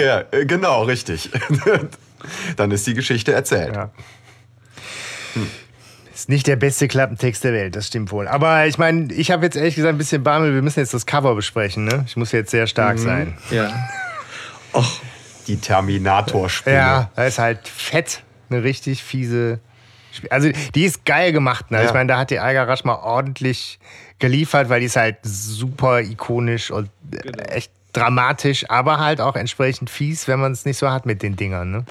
Ja, 0.00 0.22
genau, 0.44 0.84
richtig. 0.84 1.30
Dann 2.56 2.70
ist 2.70 2.86
die 2.86 2.94
Geschichte 2.94 3.32
erzählt. 3.32 3.74
Ja. 3.76 3.90
Ist 6.14 6.28
nicht 6.28 6.46
der 6.46 6.56
beste 6.56 6.88
Klappentext 6.88 7.42
der 7.42 7.52
Welt, 7.54 7.74
das 7.74 7.86
stimmt 7.86 8.12
wohl. 8.12 8.28
Aber 8.28 8.66
ich 8.66 8.76
meine, 8.76 9.12
ich 9.14 9.30
habe 9.30 9.44
jetzt 9.46 9.56
ehrlich 9.56 9.74
gesagt 9.76 9.94
ein 9.94 9.98
bisschen 9.98 10.22
Bammel, 10.22 10.54
wir 10.54 10.60
müssen 10.62 10.80
jetzt 10.80 10.92
das 10.92 11.06
Cover 11.06 11.34
besprechen, 11.34 11.84
ne? 11.84 12.04
Ich 12.06 12.16
muss 12.16 12.32
jetzt 12.32 12.50
sehr 12.50 12.66
stark 12.66 12.98
sein. 12.98 13.34
Ja. 13.50 13.72
Och, 14.74 15.00
Die 15.46 15.56
Terminator-Spinne. 15.56 16.76
Ja, 16.76 17.10
da 17.16 17.24
ist 17.24 17.38
halt 17.38 17.66
fett 17.66 18.22
eine 18.50 18.62
richtig 18.62 19.02
fiese. 19.02 19.60
Sp- 20.12 20.28
Also 20.30 20.50
die 20.74 20.84
ist 20.84 21.06
geil 21.06 21.32
gemacht. 21.32 21.70
Ne? 21.70 21.78
Ja. 21.78 21.84
Ich 21.86 21.94
meine, 21.94 22.08
da 22.08 22.18
hat 22.18 22.30
die 22.30 22.38
Alga 22.38 22.64
Rasch 22.64 22.84
mal 22.84 22.96
ordentlich 22.96 23.78
geliefert, 24.18 24.68
weil 24.68 24.80
die 24.80 24.86
ist 24.86 24.96
halt 24.96 25.16
super 25.22 26.00
ikonisch 26.02 26.70
und 26.70 26.90
äh, 27.12 27.30
echt 27.48 27.72
dramatisch, 27.94 28.68
aber 28.70 28.98
halt 28.98 29.20
auch 29.22 29.34
entsprechend 29.36 29.88
fies, 29.90 30.28
wenn 30.28 30.38
man 30.40 30.52
es 30.52 30.64
nicht 30.66 30.76
so 30.76 30.90
hat 30.90 31.06
mit 31.06 31.22
den 31.22 31.36
Dingern. 31.36 31.70
Ne? 31.70 31.84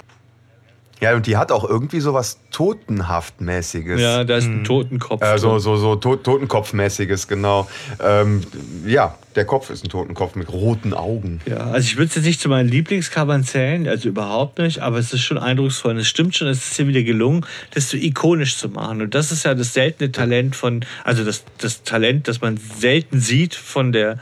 Ja, 1.02 1.16
und 1.16 1.26
die 1.26 1.36
hat 1.36 1.50
auch 1.50 1.68
irgendwie 1.68 1.98
so 1.98 2.14
was 2.14 2.38
Totenhaftmäßiges. 2.52 4.00
ja, 4.00 4.22
da 4.22 4.36
ist 4.36 4.46
ein 4.46 4.62
Totenkopf. 4.62 5.20
Äh, 5.20 5.36
so 5.36 5.58
so, 5.58 5.76
so 5.76 5.96
to 5.96 6.14
Totenkopfmäßiges, 6.14 7.26
genau. 7.26 7.68
Ähm, 8.00 8.42
ja, 8.86 9.16
der 9.34 9.44
Kopf 9.44 9.70
ist 9.70 9.84
ein 9.84 9.88
Totenkopf 9.88 10.36
mit 10.36 10.52
roten 10.52 10.94
Augen. 10.94 11.40
Ja, 11.44 11.56
also 11.56 11.86
ich 11.86 11.96
würde 11.96 12.08
es 12.10 12.14
jetzt 12.14 12.24
nicht 12.24 12.40
zu 12.40 12.48
meinen 12.48 12.68
Lieblingscovern 12.68 13.42
zählen, 13.42 13.88
also 13.88 14.08
überhaupt 14.08 14.58
nicht, 14.58 14.78
aber 14.78 14.98
es 14.98 15.12
ist 15.12 15.22
schon 15.22 15.38
eindrucksvoll. 15.38 15.92
Und 15.92 15.98
es 15.98 16.08
stimmt 16.08 16.36
schon, 16.36 16.46
es 16.46 16.58
ist 16.58 16.76
hier 16.76 16.86
wieder 16.86 17.02
gelungen, 17.02 17.44
das 17.74 17.88
so 17.88 17.96
ikonisch 17.96 18.56
zu 18.56 18.68
machen. 18.68 19.02
Und 19.02 19.14
das 19.14 19.32
ist 19.32 19.44
ja 19.44 19.54
das 19.54 19.74
seltene 19.74 20.12
Talent 20.12 20.54
von, 20.54 20.84
also 21.02 21.24
das, 21.24 21.42
das 21.58 21.82
Talent, 21.82 22.28
das 22.28 22.40
man 22.40 22.58
selten 22.78 23.18
sieht 23.18 23.56
von 23.56 23.90
der, 23.90 24.18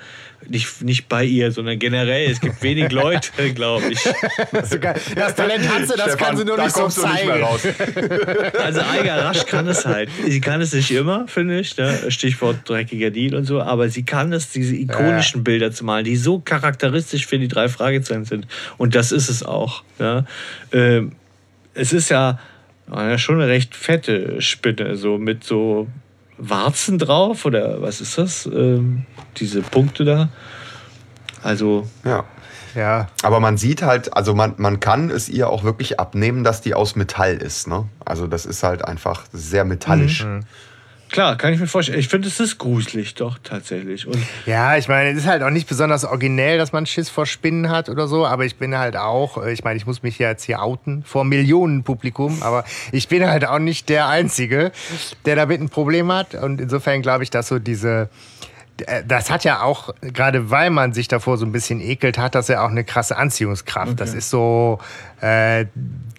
nicht, 0.51 0.83
nicht 0.83 1.09
bei 1.09 1.25
ihr, 1.25 1.53
sondern 1.53 1.79
generell. 1.79 2.31
Es 2.31 2.41
gibt 2.41 2.63
wenig 2.63 2.91
Leute, 2.93 3.31
glaube 3.55 3.93
ich. 3.93 4.03
Das, 4.53 4.71
das 5.15 5.35
Talent 5.37 5.69
hat 5.69 5.87
sie, 5.87 5.97
das 5.97 6.17
kann 6.17 6.37
sie 6.37 6.45
nur 6.45 6.57
da 6.57 6.65
nicht 6.65 6.75
so 6.75 6.83
kommst 6.83 6.99
du 6.99 7.07
nicht 7.07 7.25
mehr 7.25 7.35
zeigen. 7.35 7.45
raus. 7.45 7.61
Also 8.61 8.81
Eiger 8.81 9.25
Rasch 9.25 9.47
kann 9.47 9.67
es 9.69 9.87
halt. 9.87 10.11
Sie 10.27 10.41
kann 10.41 10.61
es 10.61 10.73
nicht 10.73 10.91
immer, 10.91 11.27
finde 11.29 11.61
ich. 11.61 11.77
Ne? 11.77 12.11
Stichwort 12.11 12.69
dreckiger 12.69 13.11
Deal 13.11 13.35
und 13.35 13.45
so. 13.45 13.63
Aber 13.63 13.89
sie 13.89 14.05
kann 14.05 14.33
es, 14.33 14.51
diese 14.51 14.75
ikonischen 14.75 15.45
Bilder 15.45 15.71
zu 15.71 15.85
malen, 15.85 16.05
die 16.05 16.17
so 16.17 16.41
charakteristisch 16.41 17.27
für 17.27 17.39
die 17.39 17.49
drei 17.49 17.69
Fragezeichen 17.69 18.25
sind. 18.25 18.47
Und 18.77 18.95
das 18.95 19.13
ist 19.13 19.29
es 19.29 19.43
auch. 19.43 19.85
Ja? 19.99 20.25
Ähm, 20.73 21.13
es 21.75 21.93
ist 21.93 22.09
ja, 22.09 22.41
ja 22.91 23.19
schon 23.19 23.41
eine 23.41 23.49
recht 23.49 23.77
fette 23.77 24.43
Spinne, 24.43 24.97
so 24.97 25.17
mit 25.17 25.45
so 25.45 25.87
Warzen 26.41 26.99
drauf. 26.99 27.45
Oder 27.45 27.81
was 27.83 28.01
ist 28.01 28.19
das? 28.19 28.47
Ähm, 28.47 29.07
diese 29.37 29.63
Punkte 29.63 30.05
da. 30.05 30.29
Also, 31.43 31.89
Ja. 32.05 32.25
Ja, 32.75 33.09
Aber 33.23 33.41
man 33.41 33.57
sieht 33.57 33.83
halt, 33.83 34.17
also 34.17 34.33
man, 34.33 34.55
man 34.59 34.79
kann 34.79 35.11
es 35.11 35.29
ihr 35.29 35.49
auch 35.51 35.65
wirklich 35.65 35.99
abnehmen, 35.99 36.45
dass 36.45 36.61
die 36.61 36.75
aus 36.75 36.95
Metall 36.95 37.37
ist. 37.37 37.67
Ne? 37.67 37.89
Also 38.05 38.29
das 38.29 38.47
ist 38.47 38.63
halt 38.63 38.85
einfach 38.85 39.25
sehr 39.33 39.65
metallisch. 39.65 40.25
Klar, 41.11 41.37
kann 41.37 41.53
ich 41.53 41.61
mir 41.61 41.67
vorstellen. 41.67 41.99
Ich 41.99 42.09
finde, 42.09 42.29
es 42.29 42.41
ist 42.41 42.59
gruselig, 42.59 43.15
doch, 43.15 43.39
tatsächlich. 43.43 44.07
Und 44.07 44.19
Ja, 44.47 44.77
ich 44.77 44.89
meine, 44.89 45.11
es 45.11 45.19
ist 45.19 45.27
halt 45.27 45.43
auch 45.43 45.51
nicht 45.51 45.69
besonders 45.69 46.05
originell, 46.05 46.59
dass 46.59 46.73
man 46.73 46.87
Schiss 46.87 47.09
vor 47.09 47.27
Spinnen 47.27 47.71
hat 47.71 47.89
oder 47.89 48.09
so, 48.09 48.27
aber 48.27 48.45
ich 48.45 48.57
bin 48.57 48.77
halt 48.77 48.97
auch, 48.97 49.45
äh, 49.45 49.53
ich 49.53 49.65
meine, 49.65 49.77
ich 49.77 49.87
muss 49.87 50.03
mich 50.03 50.19
jetzt 50.19 50.45
hier 50.45 50.63
outen 50.63 51.03
vor 51.05 51.25
Millionen 51.25 51.83
Publikum, 51.83 52.43
aber 52.43 52.65
ich 52.93 53.09
bin 53.09 53.27
halt 53.27 53.45
auch 53.45 53.59
nicht 53.59 53.89
der 53.89 54.09
Einzige, 54.09 54.73
der 55.25 55.37
damit 55.37 55.61
ein 55.61 55.69
Problem 55.69 56.13
hat 56.13 56.35
und 56.35 56.61
insofern 56.61 57.03
glaube 57.03 57.25
ich, 57.25 57.31
dass 57.31 57.49
so 57.49 57.59
diese 57.59 58.09
das 59.07 59.31
hat 59.31 59.45
ja 59.45 59.63
auch, 59.63 59.95
gerade 60.01 60.51
weil 60.51 60.71
man 60.71 60.93
sich 60.93 61.09
davor 61.09 61.39
so 61.39 61.47
ein 61.47 61.53
bisschen 61.53 61.81
ekelt, 61.81 62.19
hat 62.19 62.35
das 62.35 62.49
ja 62.49 62.65
auch 62.65 62.71
eine 62.71 62.85
krasse 62.85 63.17
Anziehungskraft. 63.17 63.99
Das 64.01 64.15
ist 64.15 64.31
so 64.31 64.79
äh, 65.21 65.67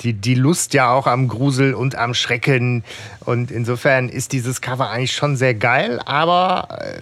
die, 0.02 0.14
die 0.14 0.36
Lust 0.36 0.74
ja 0.74 0.92
auch 0.92 1.08
am 1.08 1.28
Grusel 1.28 1.74
und 1.74 1.96
am 1.96 2.14
Schrecken. 2.14 2.84
Und 3.22 3.52
insofern 3.52 4.10
ist 4.10 4.32
dieses 4.32 4.62
Cover 4.62 4.90
eigentlich 4.90 5.14
schon 5.14 5.36
sehr 5.36 5.54
geil, 5.54 6.00
aber 6.06 6.80
äh, 6.82 7.02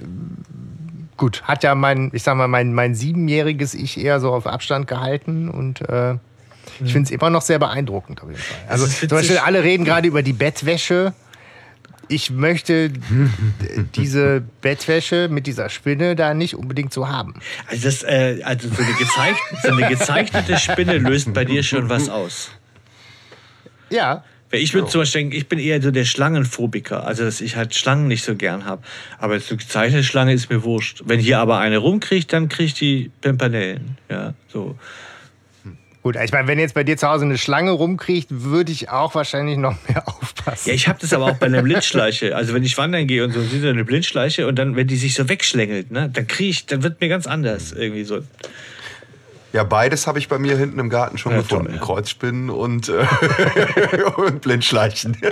gut, 1.17 1.43
hat 1.43 1.63
ja 1.63 1.75
mein, 1.75 2.11
ich 2.13 2.23
sag 2.23 2.35
mal, 2.35 2.47
mein, 2.47 2.73
mein 2.73 2.95
siebenjähriges 2.95 3.73
Ich 3.73 3.99
eher 3.99 4.19
so 4.19 4.31
auf 4.33 4.47
Abstand 4.47 4.87
gehalten 4.87 5.49
und 5.49 5.87
äh, 5.87 6.15
ich 6.83 6.93
finde 6.93 7.07
es 7.07 7.11
immer 7.11 7.29
noch 7.29 7.41
sehr 7.41 7.59
beeindruckend 7.59 8.21
auf 8.21 8.29
jeden 8.29 8.41
Fall. 8.41 8.57
Also 8.67 8.87
zum 8.87 9.09
Beispiel 9.09 9.37
alle 9.37 9.63
reden 9.63 9.85
gerade 9.85 10.07
über 10.07 10.23
die 10.23 10.33
Bettwäsche. 10.33 11.13
Ich 12.09 12.31
möchte 12.31 12.91
diese 13.95 14.43
Bettwäsche 14.61 15.29
mit 15.29 15.47
dieser 15.47 15.69
Spinne 15.69 16.15
da 16.15 16.33
nicht 16.33 16.55
unbedingt 16.55 16.91
so 16.91 17.07
haben. 17.07 17.35
Also, 17.67 17.83
das, 17.85 18.03
äh, 18.03 18.41
also 18.43 18.67
so, 18.67 18.81
eine 18.81 19.35
so 19.63 19.69
eine 19.69 19.87
gezeichnete 19.87 20.57
Spinne 20.57 20.97
löst 20.97 21.33
bei 21.33 21.45
dir 21.45 21.63
schon 21.63 21.87
was 21.89 22.09
aus. 22.09 22.51
Ja, 23.89 24.23
ich 24.51 24.73
würde 24.73 24.87
zum 24.87 25.01
Beispiel 25.01 25.21
denken, 25.21 25.35
ich 25.35 25.47
bin 25.47 25.59
eher 25.59 25.81
so 25.81 25.91
der 25.91 26.05
Schlangenphobiker, 26.05 27.05
also 27.05 27.23
dass 27.23 27.39
ich 27.39 27.55
halt 27.55 27.75
Schlangen 27.75 28.07
nicht 28.07 28.23
so 28.23 28.35
gern 28.35 28.65
habe. 28.65 28.81
Aber 29.19 29.39
so 29.39 29.49
eine 29.49 29.57
gezeichnete 29.57 30.03
Schlange 30.03 30.33
ist 30.33 30.49
mir 30.49 30.63
wurscht. 30.63 31.03
Wenn 31.05 31.19
hier 31.19 31.39
aber 31.39 31.59
eine 31.59 31.77
rumkriegt, 31.77 32.33
dann 32.33 32.49
kriegt 32.49 32.81
die 32.81 33.11
Pimpanellen. 33.21 33.97
Ja, 34.09 34.33
so. 34.47 34.75
Gut. 36.03 36.15
Ich 36.23 36.31
meine, 36.31 36.47
wenn 36.47 36.59
jetzt 36.59 36.73
bei 36.73 36.83
dir 36.83 36.97
zu 36.97 37.07
Hause 37.07 37.25
eine 37.25 37.37
Schlange 37.37 37.71
rumkriecht, 37.71 38.27
würde 38.29 38.71
ich 38.71 38.89
auch 38.89 39.15
wahrscheinlich 39.15 39.57
noch 39.57 39.75
mehr 39.87 40.07
aufpassen. 40.07 40.69
Ja, 40.69 40.73
ich 40.75 40.87
habe 40.87 40.99
das 40.99 41.13
aber 41.13 41.25
auch 41.25 41.35
bei 41.37 41.45
einer 41.47 41.61
Blindschleiche. 41.61 42.35
Also 42.35 42.53
wenn 42.53 42.63
ich 42.63 42.77
wandern 42.77 43.07
gehe 43.07 43.23
und 43.23 43.33
so 43.33 43.41
so 43.41 43.67
eine 43.67 43.85
Blindschleiche 43.85 44.47
und 44.47 44.55
dann, 44.57 44.75
wenn 44.75 44.87
die 44.87 44.95
sich 44.97 45.13
so 45.13 45.27
wegschlängelt, 45.29 45.91
ne, 45.91 46.09
dann 46.11 46.27
kriege 46.27 46.49
ich, 46.49 46.65
dann 46.65 46.83
wird 46.83 47.01
mir 47.01 47.09
ganz 47.09 47.27
anders 47.27 47.71
irgendwie 47.71 48.03
so. 48.03 48.19
Ja, 49.51 49.63
beides 49.63 50.05
habe 50.05 50.19
ich 50.19 50.27
bei 50.27 50.37
mir 50.37 50.55
hinten 50.57 50.77
im 50.77 50.89
Garten 50.89 51.17
schon 51.17 51.31
Ja, 51.31 51.39
gefunden. 51.39 51.65
toll, 51.65 51.75
ja. 51.75 51.81
Kreuzspinnen 51.81 52.49
und, 52.51 52.89
äh, 52.89 53.05
und 54.17 54.41
Blindschleichen. 54.41 55.17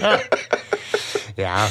Ja. 1.36 1.69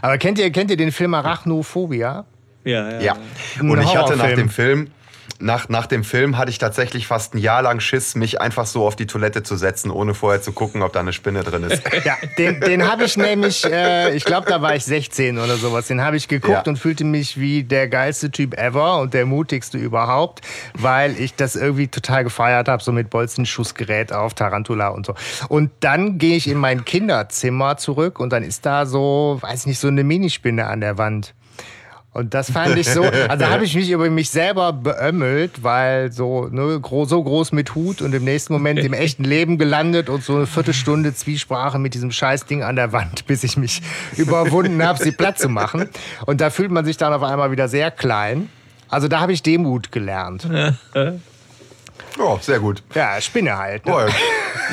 Aber 0.00 0.16
kennt 0.16 0.38
ihr, 0.38 0.48
kennt 0.52 0.70
ihr 0.70 0.76
den 0.76 0.92
Film 0.92 1.12
Arachnophobia? 1.14 2.24
Ja, 2.64 2.90
ja. 2.92 3.00
Ja. 3.00 3.16
Und 3.60 3.80
ich 3.80 3.96
hatte 3.96 4.16
nach 4.16 4.32
dem 4.32 4.48
Film, 4.48 4.92
nach, 5.40 5.68
nach 5.68 5.86
dem 5.86 6.04
Film 6.04 6.38
hatte 6.38 6.50
ich 6.50 6.58
tatsächlich 6.58 7.06
fast 7.06 7.34
ein 7.34 7.38
Jahr 7.38 7.62
lang 7.62 7.80
Schiss, 7.80 8.14
mich 8.14 8.40
einfach 8.40 8.66
so 8.66 8.86
auf 8.86 8.96
die 8.96 9.06
Toilette 9.06 9.42
zu 9.42 9.56
setzen, 9.56 9.90
ohne 9.90 10.14
vorher 10.14 10.42
zu 10.42 10.52
gucken, 10.52 10.82
ob 10.82 10.92
da 10.92 11.00
eine 11.00 11.12
Spinne 11.12 11.42
drin 11.42 11.64
ist. 11.64 11.82
Ja, 12.04 12.16
den, 12.38 12.60
den 12.60 12.90
habe 12.90 13.04
ich 13.04 13.16
nämlich, 13.16 13.64
äh, 13.64 14.14
ich 14.14 14.24
glaube, 14.24 14.48
da 14.48 14.62
war 14.62 14.74
ich 14.74 14.84
16 14.84 15.38
oder 15.38 15.56
sowas. 15.56 15.86
Den 15.86 16.00
habe 16.02 16.16
ich 16.16 16.28
geguckt 16.28 16.66
Ja. 16.66 16.70
und 16.70 16.78
fühlte 16.78 17.04
mich 17.04 17.38
wie 17.38 17.62
der 17.64 17.88
geilste 17.88 18.30
Typ 18.30 18.54
ever 18.58 19.00
und 19.00 19.12
der 19.14 19.26
mutigste 19.26 19.76
überhaupt, 19.78 20.40
weil 20.74 21.18
ich 21.18 21.34
das 21.34 21.56
irgendwie 21.56 21.88
total 21.88 22.24
gefeiert 22.24 22.68
habe, 22.68 22.82
so 22.82 22.92
mit 22.92 23.10
Bolzenschussgerät 23.10 24.12
auf 24.12 24.34
Tarantula 24.34 24.88
und 24.88 25.06
so. 25.06 25.14
Und 25.48 25.70
dann 25.80 26.18
gehe 26.18 26.36
ich 26.36 26.48
in 26.48 26.58
mein 26.58 26.84
Kinderzimmer 26.84 27.76
zurück 27.76 28.18
und 28.20 28.32
dann 28.32 28.42
ist 28.42 28.64
da 28.66 28.86
so, 28.86 29.38
weiß 29.40 29.66
nicht, 29.66 29.78
so 29.78 29.88
eine 29.88 30.04
Minispinne 30.04 30.66
an 30.66 30.80
der 30.80 30.98
Wand. 30.98 31.34
Und 32.12 32.34
das 32.34 32.50
fand 32.50 32.76
ich 32.76 32.88
so, 32.88 33.04
also 33.04 33.46
habe 33.46 33.64
ich 33.64 33.74
mich 33.76 33.88
über 33.88 34.10
mich 34.10 34.30
selber 34.30 34.72
beömmelt, 34.72 35.62
weil 35.62 36.10
so, 36.10 36.48
ne, 36.50 36.80
so 36.82 37.22
groß 37.22 37.52
mit 37.52 37.76
Hut 37.76 38.02
und 38.02 38.12
im 38.12 38.24
nächsten 38.24 38.52
Moment 38.52 38.80
im 38.80 38.92
echten 38.92 39.22
Leben 39.22 39.58
gelandet 39.58 40.08
und 40.08 40.24
so 40.24 40.34
eine 40.34 40.46
Viertelstunde 40.48 41.14
Zwiesprache 41.14 41.78
mit 41.78 41.94
diesem 41.94 42.10
Scheißding 42.10 42.64
an 42.64 42.74
der 42.74 42.92
Wand, 42.92 43.26
bis 43.28 43.44
ich 43.44 43.56
mich 43.56 43.80
überwunden 44.16 44.82
habe, 44.82 45.02
sie 45.02 45.12
platt 45.12 45.38
zu 45.38 45.48
machen. 45.48 45.88
Und 46.26 46.40
da 46.40 46.50
fühlt 46.50 46.72
man 46.72 46.84
sich 46.84 46.96
dann 46.96 47.12
auf 47.12 47.22
einmal 47.22 47.52
wieder 47.52 47.68
sehr 47.68 47.92
klein. 47.92 48.48
Also 48.88 49.06
da 49.06 49.20
habe 49.20 49.32
ich 49.32 49.44
Demut 49.44 49.92
gelernt. 49.92 50.48
Ja, 52.20 52.38
sehr 52.40 52.58
gut. 52.60 52.82
Ja, 52.94 53.20
Spinne 53.20 53.56
halt. 53.56 53.86
Ne? 53.86 54.06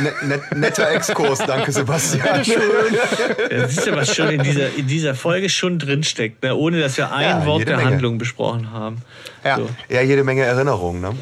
Net, 0.02 0.24
net, 0.24 0.56
netter 0.56 0.92
Exkurs, 0.92 1.40
danke 1.40 1.72
Sebastian. 1.72 2.44
Ja, 2.44 3.68
siehst 3.68 3.88
du, 3.88 3.96
was 3.96 4.14
schon 4.14 4.30
in 4.30 4.44
dieser, 4.44 4.76
in 4.76 4.86
dieser 4.86 5.16
Folge 5.16 5.50
schon 5.50 5.80
drinsteckt, 5.80 6.44
ne? 6.44 6.54
ohne 6.56 6.80
dass 6.82 6.98
wir 6.98 7.12
ein 7.12 7.40
Ja, 7.40 7.46
Wort 7.46 7.68
der 7.68 7.78
Menge. 7.78 7.92
Handlung 7.92 8.18
besprochen 8.18 8.72
haben. 8.72 9.02
Ja. 9.44 9.56
So. 9.58 9.70
Ja, 9.90 10.02
jede 10.02 10.24
Menge 10.24 10.44
Erinnerungen, 10.44 11.02
ne? 11.02 11.16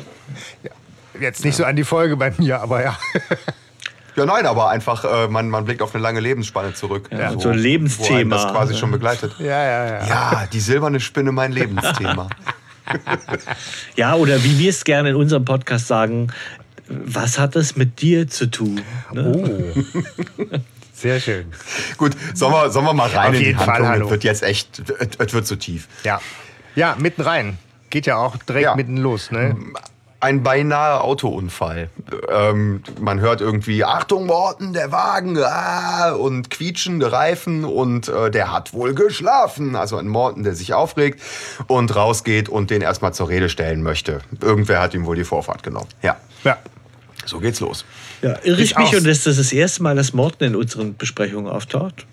Jetzt 1.19 1.45
nicht 1.45 1.55
so 1.55 1.63
an 1.63 1.75
die 1.75 1.83
Folge 1.85 2.17
bei 2.17 2.33
mir, 2.37 2.59
aber 2.59 2.83
ja. 2.83 2.97
Ja, 4.17 4.25
nein, 4.25 4.45
aber 4.45 4.69
einfach, 4.69 5.03
äh, 5.05 5.27
man, 5.27 5.49
man 5.49 5.65
blickt 5.65 5.81
auf 5.81 5.93
eine 5.93 6.01
lange 6.01 6.19
Lebensspanne 6.21 6.73
zurück. 6.73 7.09
Ja, 7.11 7.37
so 7.37 7.49
ein 7.49 7.57
Lebensthema. 7.57 8.09
Wo 8.09 8.15
einen 8.19 8.29
das 8.29 8.47
quasi 8.47 8.75
schon 8.75 8.91
begleitet. 8.91 9.35
Ja, 9.39 9.63
ja, 9.63 9.85
ja. 9.85 10.07
Ja, 10.07 10.47
die 10.51 10.59
silberne 10.59 10.99
Spinne, 10.99 11.31
mein 11.31 11.51
Lebensthema. 11.51 12.29
Ja, 13.95 14.15
oder 14.15 14.43
wie 14.43 14.59
wir 14.59 14.69
es 14.69 14.83
gerne 14.83 15.09
in 15.11 15.15
unserem 15.15 15.45
Podcast 15.45 15.87
sagen, 15.87 16.27
was 16.87 17.39
hat 17.39 17.55
das 17.55 17.75
mit 17.75 18.01
dir 18.01 18.27
zu 18.27 18.45
tun? 18.49 18.81
Ne? 19.11 19.31
Oh. 19.35 20.57
Sehr 20.93 21.19
schön. 21.19 21.51
Gut, 21.97 22.13
sollen 22.33 22.53
wir, 22.53 22.69
sollen 22.69 22.85
wir 22.85 22.93
mal 22.93 23.09
rein 23.09 23.29
Auf 23.29 23.33
in 23.33 23.39
die 23.39 23.45
jeden 23.47 23.59
Fall, 23.59 23.67
Handlung? 23.67 23.87
hallo. 23.91 24.05
Es 24.05 24.11
wird 24.11 24.23
jetzt 24.23 24.43
echt, 24.43 24.81
es 25.19 25.33
wird 25.33 25.45
zu 25.47 25.55
tief. 25.57 25.87
Ja. 26.03 26.21
Ja, 26.75 26.95
mitten 26.99 27.21
rein. 27.21 27.57
Geht 27.89 28.05
ja 28.05 28.17
auch 28.17 28.37
direkt 28.37 28.63
Ja. 28.65 28.75
mitten 28.75 28.97
los, 28.97 29.31
ne? 29.31 29.55
Ein 30.25 30.41
beinahe 30.41 31.01
Autounfall. 31.01 31.91
Ähm, 32.31 32.81
man 32.99 33.19
hört 33.19 33.41
irgendwie, 33.41 33.83
Achtung 33.83 34.25
Morten, 34.25 34.73
der 34.73 34.91
Wagen, 34.91 35.37
ah, 35.37 36.13
und 36.13 36.49
quietschende 36.49 37.11
Reifen 37.11 37.63
und 37.63 38.07
äh, 38.07 38.31
der 38.31 38.51
hat 38.51 38.73
wohl 38.73 38.95
geschlafen. 38.95 39.75
Also 39.75 39.97
ein 39.97 40.07
Morten, 40.07 40.41
der 40.41 40.55
sich 40.55 40.73
aufregt 40.73 41.21
und 41.67 41.95
rausgeht 41.95 42.49
und 42.49 42.71
den 42.71 42.81
erstmal 42.81 43.13
zur 43.13 43.29
Rede 43.29 43.49
stellen 43.49 43.83
möchte. 43.83 44.21
Irgendwer 44.41 44.81
hat 44.81 44.95
ihm 44.95 45.05
wohl 45.05 45.15
die 45.15 45.23
Vorfahrt 45.25 45.61
genommen. 45.61 45.89
Ja, 46.01 46.17
Ja. 46.43 46.57
so 47.27 47.39
geht's 47.39 47.59
los. 47.59 47.85
Ja, 48.23 48.31
irre 48.43 48.61
ich 48.63 48.71
Ich 48.71 48.77
mich 48.79 48.87
auch. 48.87 48.93
und 49.01 49.05
ist 49.05 49.27
das 49.27 49.37
das 49.37 49.53
erste 49.53 49.83
Mal, 49.83 49.95
dass 49.95 50.13
Morten 50.13 50.43
in 50.43 50.55
unseren 50.55 50.97
Besprechungen 50.97 51.51
auftaucht? 51.51 52.07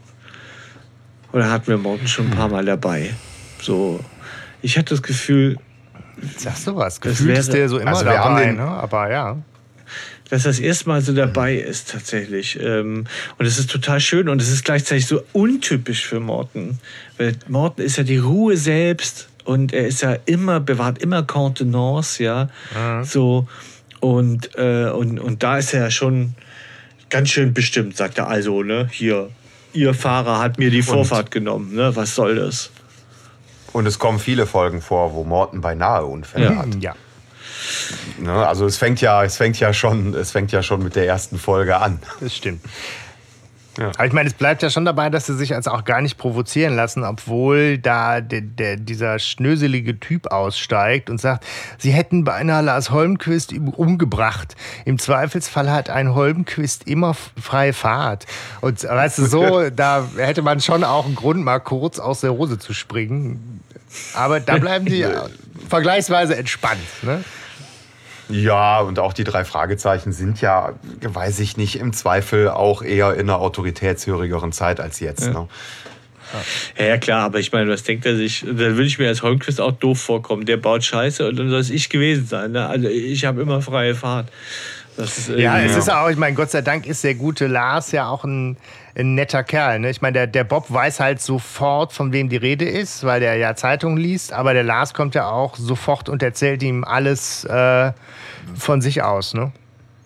Oder 1.32 1.50
hatten 1.50 1.68
wir 1.68 1.78
Morten 1.78 2.06
schon 2.08 2.26
ein 2.26 2.36
paar 2.36 2.48
Mal 2.50 2.66
dabei? 2.66 3.14
So, 3.62 4.00
ich 4.60 4.76
hatte 4.76 4.90
das 4.90 5.02
Gefühl, 5.02 5.56
Sagst 6.36 6.66
du 6.66 6.76
was? 6.76 6.94
Das 7.00 7.18
Gefühlt 7.18 7.38
ist 7.38 7.48
wäre- 7.48 7.56
der 7.58 7.68
so 7.68 7.78
immer 7.78 7.90
Also 7.90 8.04
wir 8.04 8.18
haben 8.18 8.34
dabei, 8.36 8.46
den- 8.46 8.56
ne? 8.56 8.62
Aber 8.64 9.10
ja. 9.10 9.38
dass 10.30 10.44
das 10.44 10.58
erste 10.60 10.88
Mal 10.88 11.00
so 11.02 11.12
dabei 11.12 11.56
ist 11.56 11.90
tatsächlich. 11.90 12.58
Ähm, 12.60 13.04
Und 13.38 13.46
es 13.46 13.58
ist 13.58 13.70
total 13.70 14.00
schön 14.00 14.28
und 14.28 14.40
es 14.40 14.50
ist 14.50 14.64
gleichzeitig 14.64 15.06
so 15.06 15.22
untypisch 15.32 16.06
für 16.06 16.20
Morten. 16.20 16.78
Weil 17.18 17.36
Morten 17.48 17.82
ist 17.82 17.96
ja 17.98 18.02
die 18.04 18.16
Ruhe 18.18 18.56
selbst 18.56 19.28
und 19.44 19.72
er 19.72 19.86
ist 19.86 20.00
ja 20.02 20.16
immer, 20.26 20.58
bewahrt 20.60 20.98
immer 21.02 21.22
Contenance, 21.22 22.22
ja. 22.22 22.48
So. 23.04 23.46
Und, 24.00 24.56
äh, 24.56 24.86
und, 24.90 25.20
und 25.20 25.42
da 25.44 25.58
ist 25.58 25.72
er 25.74 25.82
ja 25.82 25.90
schon 25.90 26.34
ganz 27.08 27.28
schön 27.28 27.52
bestimmt, 27.54 27.96
sagt 27.96 28.18
er 28.18 28.26
also, 28.26 28.62
ne? 28.64 28.88
Hier, 28.90 29.28
ihr 29.74 29.94
Fahrer 29.94 30.40
hat 30.40 30.58
mir 30.58 30.70
die 30.70 30.82
Vorfahrt 30.82 31.30
genommen, 31.30 31.74
ne? 31.74 31.94
Was 31.94 32.14
soll 32.16 32.34
das? 32.34 32.70
Und 33.72 33.86
es 33.86 33.98
kommen 33.98 34.18
viele 34.18 34.46
Folgen 34.46 34.82
vor, 34.82 35.14
wo 35.14 35.24
Morten 35.24 35.60
beinahe 35.60 36.04
Unfälle 36.04 36.44
Ja. 36.46 36.56
hat. 36.56 36.74
Ja. 36.80 36.94
Ne? 38.18 38.46
Also 38.46 38.66
es 38.66 38.76
fängt 38.76 39.00
ja, 39.00 39.24
es 39.24 39.36
fängt 39.36 39.58
ja 39.60 39.72
schon, 39.72 40.14
es 40.14 40.30
fängt 40.32 40.52
ja 40.52 40.62
schon 40.62 40.82
mit 40.82 40.96
der 40.96 41.06
ersten 41.06 41.38
Folge 41.38 41.76
an. 41.76 42.00
Das 42.20 42.34
stimmt. 42.36 42.62
Ja. 43.78 43.88
Aber 43.88 44.06
ich 44.06 44.12
meine, 44.12 44.28
es 44.28 44.34
bleibt 44.34 44.62
ja 44.62 44.70
schon 44.70 44.84
dabei, 44.84 45.08
dass 45.08 45.26
sie 45.26 45.36
sich 45.36 45.54
also 45.54 45.70
auch 45.70 45.84
gar 45.84 46.00
nicht 46.02 46.18
provozieren 46.18 46.76
lassen, 46.76 47.04
obwohl 47.04 47.78
da 47.78 48.20
der, 48.20 48.42
der, 48.42 48.76
dieser 48.76 49.18
schnöselige 49.18 49.98
Typ 49.98 50.26
aussteigt 50.26 51.08
und 51.08 51.20
sagt, 51.20 51.44
sie 51.78 51.90
hätten 51.90 52.24
beinahe 52.24 52.62
Lars 52.62 52.90
Holmquist 52.90 53.52
umgebracht. 53.52 54.56
Im 54.84 54.98
Zweifelsfall 54.98 55.70
hat 55.70 55.88
ein 55.88 56.14
Holmquist 56.14 56.86
immer 56.86 57.14
freie 57.14 57.72
Fahrt. 57.72 58.26
Und 58.60 58.82
weißt 58.84 59.18
du, 59.18 59.24
so, 59.26 59.70
da 59.74 60.06
hätte 60.16 60.42
man 60.42 60.60
schon 60.60 60.84
auch 60.84 61.06
einen 61.06 61.14
Grund, 61.14 61.42
mal 61.42 61.60
kurz 61.60 61.98
aus 61.98 62.20
der 62.20 62.32
Hose 62.32 62.58
zu 62.58 62.74
springen. 62.74 63.60
Aber 64.14 64.40
da 64.40 64.58
bleiben 64.58 64.86
die 64.86 64.98
ja 64.98 65.26
vergleichsweise 65.68 66.36
entspannt. 66.36 66.80
Ne? 67.02 67.24
Ja, 68.32 68.80
und 68.80 68.98
auch 68.98 69.12
die 69.12 69.24
drei 69.24 69.44
Fragezeichen 69.44 70.12
sind 70.12 70.40
ja, 70.40 70.72
weiß 71.00 71.40
ich 71.40 71.56
nicht, 71.56 71.78
im 71.78 71.92
Zweifel 71.92 72.48
auch 72.48 72.82
eher 72.82 73.14
in 73.14 73.28
einer 73.28 73.38
autoritätshörigeren 73.40 74.52
Zeit 74.52 74.80
als 74.80 75.00
jetzt. 75.00 75.32
Ne? 75.32 75.48
Ja, 76.78 76.84
ja, 76.86 76.98
klar, 76.98 77.24
aber 77.24 77.38
ich 77.38 77.52
meine, 77.52 77.70
was 77.70 77.82
denkt 77.82 78.06
er 78.06 78.16
sich? 78.16 78.40
Dann 78.40 78.56
würde 78.56 78.84
ich 78.84 78.98
mir 78.98 79.08
als 79.08 79.22
Holmquist 79.22 79.60
auch 79.60 79.72
doof 79.72 80.00
vorkommen. 80.00 80.46
Der 80.46 80.56
baut 80.56 80.82
Scheiße 80.82 81.28
und 81.28 81.38
dann 81.38 81.50
soll 81.50 81.60
es 81.60 81.70
ich 81.70 81.90
gewesen 81.90 82.26
sein. 82.26 82.52
Ne? 82.52 82.66
Also 82.66 82.88
ich 82.88 83.24
habe 83.24 83.42
immer 83.42 83.60
freie 83.60 83.94
Fahrt. 83.94 84.28
Das 84.96 85.16
ist, 85.18 85.28
Ja, 85.30 85.58
es 85.60 85.76
ist 85.76 85.90
auch, 85.90 86.08
ich 86.10 86.16
meine, 86.16 86.34
Gott 86.36 86.50
sei 86.50 86.60
Dank 86.62 86.86
ist 86.86 87.02
der 87.04 87.14
gute 87.14 87.46
Lars 87.46 87.92
ja 87.92 88.08
auch 88.08 88.24
ein, 88.24 88.56
ein 88.96 89.14
netter 89.14 89.42
Kerl. 89.42 89.78
Ne? 89.78 89.90
Ich 89.90 90.02
meine, 90.02 90.12
der, 90.12 90.26
der 90.26 90.44
Bob 90.44 90.66
weiß 90.68 91.00
halt 91.00 91.20
sofort, 91.20 91.92
von 91.92 92.12
wem 92.12 92.28
die 92.28 92.36
Rede 92.36 92.66
ist, 92.68 93.04
weil 93.04 93.20
der 93.20 93.36
ja 93.36 93.54
Zeitungen 93.56 93.96
liest, 93.96 94.32
aber 94.32 94.52
der 94.52 94.64
Lars 94.64 94.92
kommt 94.94 95.14
ja 95.14 95.30
auch 95.30 95.56
sofort 95.56 96.08
und 96.08 96.22
erzählt 96.22 96.62
ihm 96.62 96.84
alles 96.84 97.44
äh, 97.44 97.92
von 98.54 98.80
sich 98.82 99.02
aus. 99.02 99.34
Ne? 99.34 99.52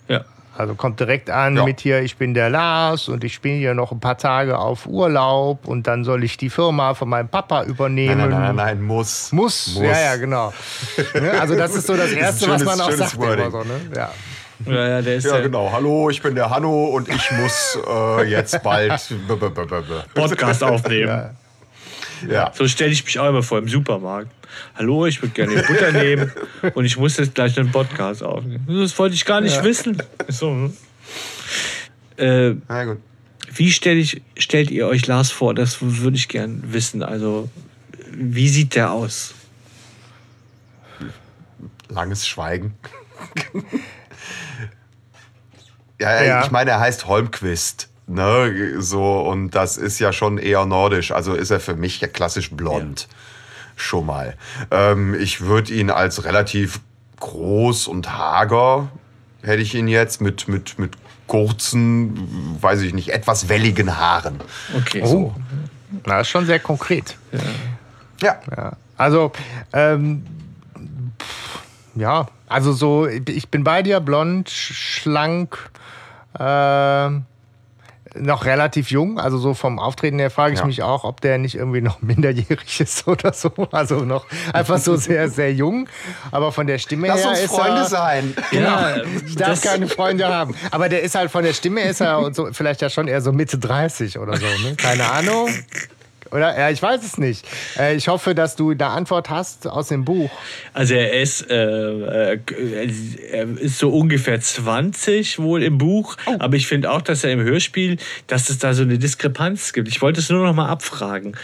ja. 0.07 0.21
Also 0.59 0.73
kommt 0.73 0.99
direkt 0.99 1.29
an 1.29 1.55
Ja. 1.55 1.65
mit 1.65 1.81
hier, 1.81 2.01
ich 2.01 2.17
bin 2.17 2.33
der 2.33 2.49
Lars 2.49 3.09
und 3.09 3.23
ich 3.23 3.41
bin 3.41 3.57
hier 3.59 3.75
noch 3.75 3.91
ein 3.91 3.99
paar 3.99 4.17
Tage 4.17 4.57
auf 4.57 4.87
Urlaub 4.87 5.67
und 5.67 5.85
dann 5.85 6.03
soll 6.03 6.23
ich 6.23 6.35
die 6.37 6.49
Firma 6.49 6.95
von 6.95 7.09
meinem 7.09 7.27
Papa 7.27 7.61
übernehmen. 7.65 8.17
Nein, 8.17 8.29
nein, 8.31 8.41
nein, 8.41 8.55
nein, 8.55 8.81
muss. 8.81 9.31
Muss. 9.31 9.75
ja, 9.79 9.99
ja, 9.99 10.15
genau. 10.15 10.51
Ne? 11.13 11.29
Also 11.39 11.55
das 11.55 11.75
ist 11.75 11.85
so 11.85 11.95
das 11.95 12.11
Erste, 12.11 12.45
schönes- 12.45 12.65
was 12.65 12.77
man 12.77 12.81
auch 12.87 12.91
sagt. 12.91 13.13
Immer 13.13 13.51
so, 13.51 13.59
ne? 13.59 13.79
ja. 13.95 14.09
Ja, 14.65 14.87
ja, 14.87 15.01
der 15.01 15.15
ist 15.15 15.25
Ja, 15.25 15.33
der 15.33 15.43
genau. 15.43 15.71
Hallo, 15.71 16.09
ich 16.09 16.21
bin 16.21 16.35
der 16.35 16.49
Hanno 16.49 16.85
und 16.87 17.07
ich 17.09 17.31
muss 17.31 17.77
äh, 17.87 18.29
jetzt 18.29 18.63
bald. 18.63 18.91
Podcast 20.13 20.63
aufnehmen. 20.63 21.37
Ja. 22.27 22.51
So 22.55 22.67
stelle 22.67 22.91
ich 22.91 23.05
mich 23.05 23.19
auch 23.19 23.29
immer 23.29 23.43
vor 23.43 23.59
im 23.59 23.67
Supermarkt. 23.67 24.31
Hallo, 24.75 25.05
ich 25.05 25.21
würde 25.21 25.33
gerne 25.33 25.61
Butter 25.61 25.91
nehmen 25.91 26.31
und 26.73 26.85
ich 26.85 26.97
muss 26.97 27.17
jetzt 27.17 27.35
gleich 27.35 27.59
einen 27.59 27.71
Podcast 27.71 28.23
aufnehmen. 28.23 28.65
Das 28.67 28.97
wollte 28.97 29.13
ich 29.13 29.25
gar 29.25 29.41
nicht 29.41 29.63
wissen. 29.63 30.01
So. 30.27 30.49
hm. 30.49 30.73
Äh, 32.17 32.55
Na 32.67 32.85
gut. 32.85 32.97
wie 33.53 33.71
stell 33.71 33.97
ich, 33.97 34.23
stellt 34.37 34.71
ihr 34.71 34.87
euch 34.87 35.05
Lars 35.05 35.29
vor? 35.29 35.53
Das 35.53 35.77
würde 35.81 36.17
ich 36.17 36.27
gern 36.27 36.63
wissen. 36.73 37.03
Also, 37.03 37.49
wie 38.11 38.49
sieht 38.49 38.73
der 38.73 38.91
aus? 38.91 39.35
Langes 41.89 42.27
Schweigen. 42.27 42.73
ja, 45.99 46.23
Ja. 46.23 46.43
ich 46.43 46.51
meine, 46.51 46.71
er 46.71 46.79
heißt 46.79 47.07
Holmquist. 47.07 47.89
Ne, 48.09 48.75
so, 48.79 49.19
und 49.19 49.51
das 49.51 49.75
ist 49.75 49.99
ja 49.99 50.13
schon 50.13 50.37
eher 50.37 50.65
nordisch. 50.65 51.11
Also 51.11 51.33
ist 51.33 51.51
er 51.51 51.59
für 51.59 51.75
mich 51.75 51.99
ja 51.99 52.07
klassisch 52.07 52.51
blond. 52.51 53.09
Schon 53.75 54.05
mal. 54.05 54.35
Ähm, 54.71 55.13
ich 55.19 55.41
würde 55.41 55.73
ihn 55.73 55.89
als 55.91 56.23
relativ 56.23 56.79
groß 57.19 57.87
und 57.87 58.17
hager, 58.17 58.87
hätte 59.43 59.61
ich 59.61 59.75
ihn 59.75 59.89
jetzt, 59.89 60.21
mit, 60.21 60.47
mit, 60.47 60.79
mit 60.79 60.95
kurzen, 61.27 62.57
weiß 62.61 62.81
ich 62.81 62.93
nicht, 62.93 63.09
etwas 63.09 63.49
welligen 63.49 63.97
Haaren. 63.97 64.39
Okay, 64.75 65.01
Oh. 65.03 65.07
so. 65.07 65.35
Na, 66.05 66.21
ist 66.21 66.29
schon 66.29 66.45
sehr 66.45 66.59
konkret. 66.59 67.17
Ja. 68.21 68.39
Ja. 68.55 68.71
Also, 68.97 69.31
ähm, 69.73 70.25
pff, 71.19 71.59
ja, 71.95 72.27
also 72.47 72.71
so, 72.71 73.05
ich 73.07 73.49
bin 73.49 73.63
bei 73.65 73.83
dir, 73.83 73.99
blond, 73.99 74.49
sch- 74.49 74.73
schlank, 74.73 75.69
ähm, 76.39 77.25
noch 78.15 78.45
relativ 78.45 78.89
jung. 78.89 79.19
Also 79.19 79.37
so 79.37 79.53
vom 79.53 79.77
Auftreten 79.79 80.17
her 80.17 80.31
frage 80.31 80.53
ich 80.53 80.59
Ja. 80.61 80.65
mich 80.65 80.81
auch, 80.81 81.03
ob 81.03 81.21
der 81.21 81.37
nicht 81.37 81.55
irgendwie 81.55 81.81
noch 81.81 82.01
minderjährig 82.01 82.79
ist 82.79 83.07
oder 83.07 83.33
so. 83.33 83.51
Also 83.71 83.99
noch 84.05 84.25
einfach 84.53 84.77
so 84.79 84.95
sehr, 84.95 85.29
sehr 85.29 85.53
jung. 85.53 85.87
Aber 86.31 86.51
von 86.51 86.65
der 86.67 86.77
Stimme 86.79 87.07
Lass 87.07 87.21
her 87.23 87.29
uns 87.31 87.39
ist 87.39 87.51
Freunde 87.51 87.81
er, 87.81 87.85
sein. 87.85 88.33
Ja, 88.51 88.95
ich 89.25 89.35
darf 89.35 89.49
das- 89.49 89.61
keine 89.61 89.87
Freunde 89.87 90.27
haben. 90.27 90.55
Aber 90.71 90.89
der 90.89 91.01
ist 91.03 91.15
halt 91.15 91.29
von 91.29 91.43
der 91.43 91.53
Stimme 91.53 91.81
ist 91.81 92.01
er 92.01 92.19
und 92.25 92.35
so, 92.35 92.47
vielleicht 92.53 92.81
ja 92.81 92.89
schon 92.89 93.07
eher 93.07 93.21
so 93.21 93.31
Mitte 93.33 93.57
30 93.59 94.17
oder 94.19 94.37
so. 94.37 94.45
Ne? 94.45 94.75
Keine 94.77 95.09
Ahnung. 95.11 95.49
Oder? 96.31 96.57
Ja, 96.57 96.69
ich 96.69 96.81
weiß 96.81 97.03
es 97.03 97.17
nicht. 97.17 97.45
Äh, 97.77 97.95
ich 97.95 98.07
hoffe, 98.07 98.35
dass 98.35 98.55
du 98.55 98.73
da 98.73 98.89
Antwort 98.89 99.29
hast 99.29 99.67
aus 99.67 99.89
dem 99.89 100.05
Buch. 100.05 100.29
Also 100.73 100.93
er 100.93 101.21
ist, 101.21 101.49
äh, 101.49 102.33
äh, 102.33 102.39
er 103.31 103.57
ist 103.57 103.79
so 103.79 103.89
ungefähr 103.89 104.39
20 104.39 105.39
wohl 105.39 105.63
im 105.63 105.77
Buch, 105.77 106.17
aber 106.39 106.55
ich 106.55 106.67
finde 106.67 106.91
auch, 106.91 107.01
dass 107.01 107.23
er 107.23 107.31
im 107.31 107.41
Hörspiel, 107.41 107.97
dass 108.27 108.49
es 108.49 108.59
da 108.59 108.73
so 108.73 108.83
eine 108.83 108.97
Diskrepanz 108.97 109.73
gibt. 109.73 109.87
Ich 109.87 110.01
wollte 110.01 110.19
es 110.19 110.29
nur 110.29 110.45
noch 110.45 110.53
mal 110.53 110.69
abfragen, 110.69 111.35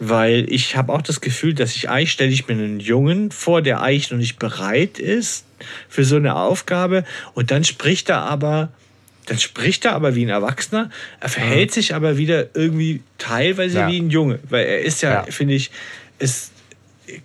weil 0.00 0.46
ich 0.52 0.76
habe 0.76 0.92
auch 0.92 1.02
das 1.02 1.20
Gefühl, 1.20 1.54
dass 1.54 1.74
ich 1.74 1.88
eigentlich 1.88 2.12
stelle 2.12 2.30
ich 2.30 2.48
mir 2.48 2.54
einen 2.54 2.80
Jungen 2.80 3.30
vor, 3.30 3.62
der 3.62 3.82
eigentlich 3.82 4.10
noch 4.10 4.18
nicht 4.18 4.38
bereit 4.38 4.98
ist 4.98 5.44
für 5.88 6.04
so 6.04 6.16
eine 6.16 6.36
Aufgabe 6.36 7.04
und 7.34 7.50
dann 7.50 7.64
spricht 7.64 8.08
er 8.08 8.22
aber 8.22 8.70
dann 9.26 9.38
spricht 9.38 9.84
er 9.84 9.92
aber 9.94 10.14
wie 10.14 10.24
ein 10.24 10.28
Erwachsener, 10.30 10.90
er 11.20 11.28
verhält 11.28 11.72
sich 11.72 11.94
aber 11.94 12.16
wieder 12.16 12.46
irgendwie 12.54 13.02
teilweise 13.18 13.78
Ja. 13.80 13.88
wie 13.88 13.98
ein 14.00 14.10
Junge, 14.10 14.38
weil 14.48 14.64
er 14.66 14.80
ist 14.80 15.02
ja, 15.02 15.12
Ja. 15.12 15.22
finde 15.30 15.54
ich, 15.54 15.70
ist 16.18 16.52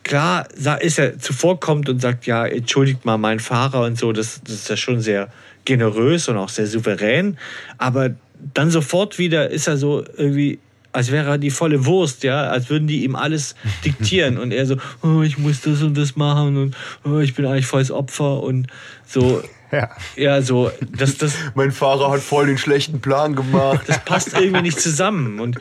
klar 0.03 0.47
ist 0.81 0.99
er 0.99 1.17
zuvorkommt 1.19 1.88
und 1.89 2.01
sagt, 2.01 2.25
ja, 2.25 2.45
entschuldigt 2.45 3.05
mal 3.05 3.17
meinen 3.17 3.39
Fahrer 3.39 3.86
und 3.86 3.97
so, 3.97 4.12
das, 4.12 4.41
das 4.43 4.55
ist 4.55 4.69
ja 4.69 4.77
schon 4.77 4.99
sehr 5.01 5.29
generös 5.65 6.27
und 6.27 6.38
auch 6.38 6.49
sehr 6.49 6.67
souverän, 6.67 7.38
aber 7.77 8.15
dann 8.53 8.69
sofort 8.69 9.17
wieder 9.17 9.49
ist 9.49 9.67
er 9.67 9.77
so 9.77 10.03
irgendwie, 10.17 10.60
als 10.91 11.12
wäre 11.12 11.31
er 11.31 11.38
die 11.38 11.49
volle 11.49 11.86
Wurst, 11.86 12.23
ja, 12.23 12.49
als 12.49 12.69
würden 12.69 12.88
die 12.88 13.03
ihm 13.03 13.15
alles 13.15 13.55
diktieren. 13.86 14.38
Und 14.38 14.51
er 14.51 14.65
so, 14.65 14.77
oh, 15.01 15.21
ich 15.21 15.38
muss 15.38 15.62
das 15.62 15.81
und 15.81 15.97
das 15.97 16.15
machen 16.15 16.57
und 16.57 16.75
oh, 17.03 17.17
ich 17.19 17.33
bin 17.33 17.45
eigentlich 17.45 17.65
volles 17.65 17.91
Opfer 17.91 18.41
und 18.43 18.67
so, 19.05 19.43
Ja. 19.71 19.89
ja, 20.15 20.41
so, 20.41 20.71
das, 20.97 21.17
das, 21.17 21.34
Mein 21.56 21.71
Fahrer 21.71 22.12
hat 22.12 22.21
voll 22.21 22.47
den 22.47 22.58
schlechten 22.58 23.01
Plan 23.01 23.36
gemacht. 23.36 23.82
das 23.88 24.03
passt 24.03 24.34
irgendwie 24.34 24.62
nicht 24.62 24.80
zusammen. 24.80 25.39
Und 25.39 25.60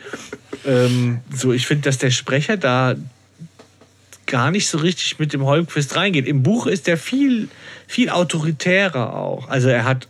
ähm, 0.65 1.19
so, 1.33 1.53
ich 1.53 1.67
finde, 1.67 1.83
dass 1.83 1.97
der 1.97 2.11
Sprecher 2.11 2.57
da 2.57 2.95
gar 4.25 4.51
nicht 4.51 4.67
so 4.67 4.77
richtig 4.77 5.19
mit 5.19 5.33
dem 5.33 5.43
Holmquist 5.45 5.95
reingeht. 5.95 6.27
Im 6.27 6.43
Buch 6.43 6.67
ist 6.67 6.87
er 6.87 6.97
viel, 6.97 7.49
viel 7.87 8.09
autoritärer 8.09 9.15
auch. 9.15 9.49
Also 9.49 9.69
er 9.69 9.85
hat 9.85 10.07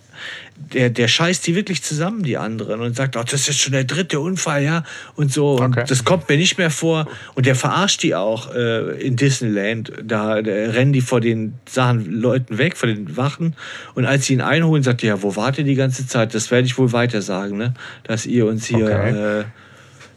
der, 0.73 0.89
der 0.89 1.07
scheißt 1.07 1.47
die 1.47 1.55
wirklich 1.55 1.81
zusammen, 1.83 2.23
die 2.23 2.35
anderen, 2.37 2.81
und 2.81 2.95
sagt, 2.95 3.15
oh, 3.15 3.23
das 3.23 3.47
ist 3.47 3.59
schon 3.59 3.73
der 3.73 3.83
dritte 3.85 4.19
Unfall, 4.19 4.63
ja, 4.63 4.83
und 5.15 5.31
so. 5.31 5.53
Und 5.55 5.77
Okay. 5.77 5.85
das 5.87 6.03
kommt 6.03 6.27
mir 6.27 6.35
nicht 6.37 6.57
mehr 6.57 6.71
vor. 6.71 7.07
Und 7.35 7.45
der 7.45 7.55
verarscht 7.55 8.03
die 8.03 8.15
auch 8.15 8.53
äh, 8.53 8.99
in 9.01 9.15
Disneyland. 9.15 9.91
Da, 10.03 10.33
rennen 10.33 10.91
die 10.93 11.01
vor 11.01 11.21
den 11.21 11.53
Sachen 11.69 12.11
Leuten 12.19 12.57
weg, 12.57 12.75
vor 12.75 12.87
den 12.87 13.15
Wachen. 13.15 13.55
Und 13.95 14.05
als 14.05 14.25
sie 14.25 14.33
ihn 14.33 14.41
einholen, 14.41 14.83
sagt 14.83 15.03
er, 15.03 15.15
ja, 15.15 15.21
wo 15.23 15.35
wart 15.35 15.57
ihr 15.57 15.63
die 15.63 15.75
ganze 15.75 16.05
Zeit? 16.05 16.33
Das 16.35 16.51
werde 16.51 16.65
ich 16.67 16.77
wohl 16.77 16.91
weiter 16.91 17.21
sagen, 17.21 17.57
ne? 17.57 17.73
Dass 18.03 18.25
ihr 18.25 18.45
uns 18.45 18.65
hier 18.65 18.85
Okay. 18.85 19.39
äh, 19.41 19.45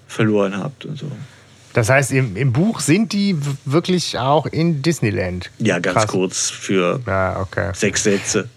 verloren 0.08 0.56
habt 0.56 0.84
und 0.84 0.98
so. 0.98 1.10
Das 1.72 1.88
heißt, 1.88 2.10
im, 2.10 2.36
im 2.36 2.52
Buch 2.52 2.80
sind 2.80 3.12
die 3.12 3.36
wirklich 3.64 4.18
auch 4.18 4.46
in 4.46 4.82
Disneyland. 4.82 5.50
Ja, 5.58 5.78
ganz 5.78 5.94
Krass. 5.98 6.06
kurz 6.08 6.50
für 6.50 7.00
Ja, 7.06 7.38
okay. 7.40 7.70
sechs 7.74 8.02
Sätze. 8.02 8.48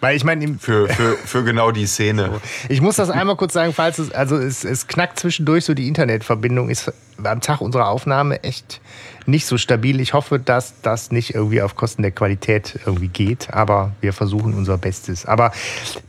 Weil 0.00 0.16
ich 0.16 0.24
meine, 0.24 0.56
Für, 0.58 0.88
für, 0.88 1.16
für 1.16 1.44
genau 1.44 1.70
die 1.72 1.86
Szene. 1.86 2.40
ich 2.68 2.80
muss 2.80 2.96
das 2.96 3.10
einmal 3.10 3.36
kurz 3.36 3.52
sagen, 3.52 3.72
falls 3.72 3.98
es, 3.98 4.12
also 4.12 4.36
es, 4.36 4.64
es 4.64 4.86
knackt 4.86 5.18
zwischendurch 5.18 5.64
so 5.64 5.74
die 5.74 5.88
Internetverbindung, 5.88 6.70
ist 6.70 6.92
am 7.24 7.40
Tag 7.40 7.60
unserer 7.60 7.88
Aufnahme 7.88 8.42
echt 8.44 8.80
nicht 9.26 9.46
so 9.46 9.58
stabil. 9.58 10.00
Ich 10.00 10.14
hoffe, 10.14 10.38
dass 10.38 10.80
das 10.82 11.10
nicht 11.10 11.34
irgendwie 11.34 11.62
auf 11.62 11.74
Kosten 11.74 12.02
der 12.02 12.12
Qualität 12.12 12.78
irgendwie 12.86 13.08
geht, 13.08 13.52
aber 13.52 13.90
wir 14.00 14.12
versuchen 14.12 14.54
unser 14.54 14.78
Bestes. 14.78 15.26
Aber 15.26 15.50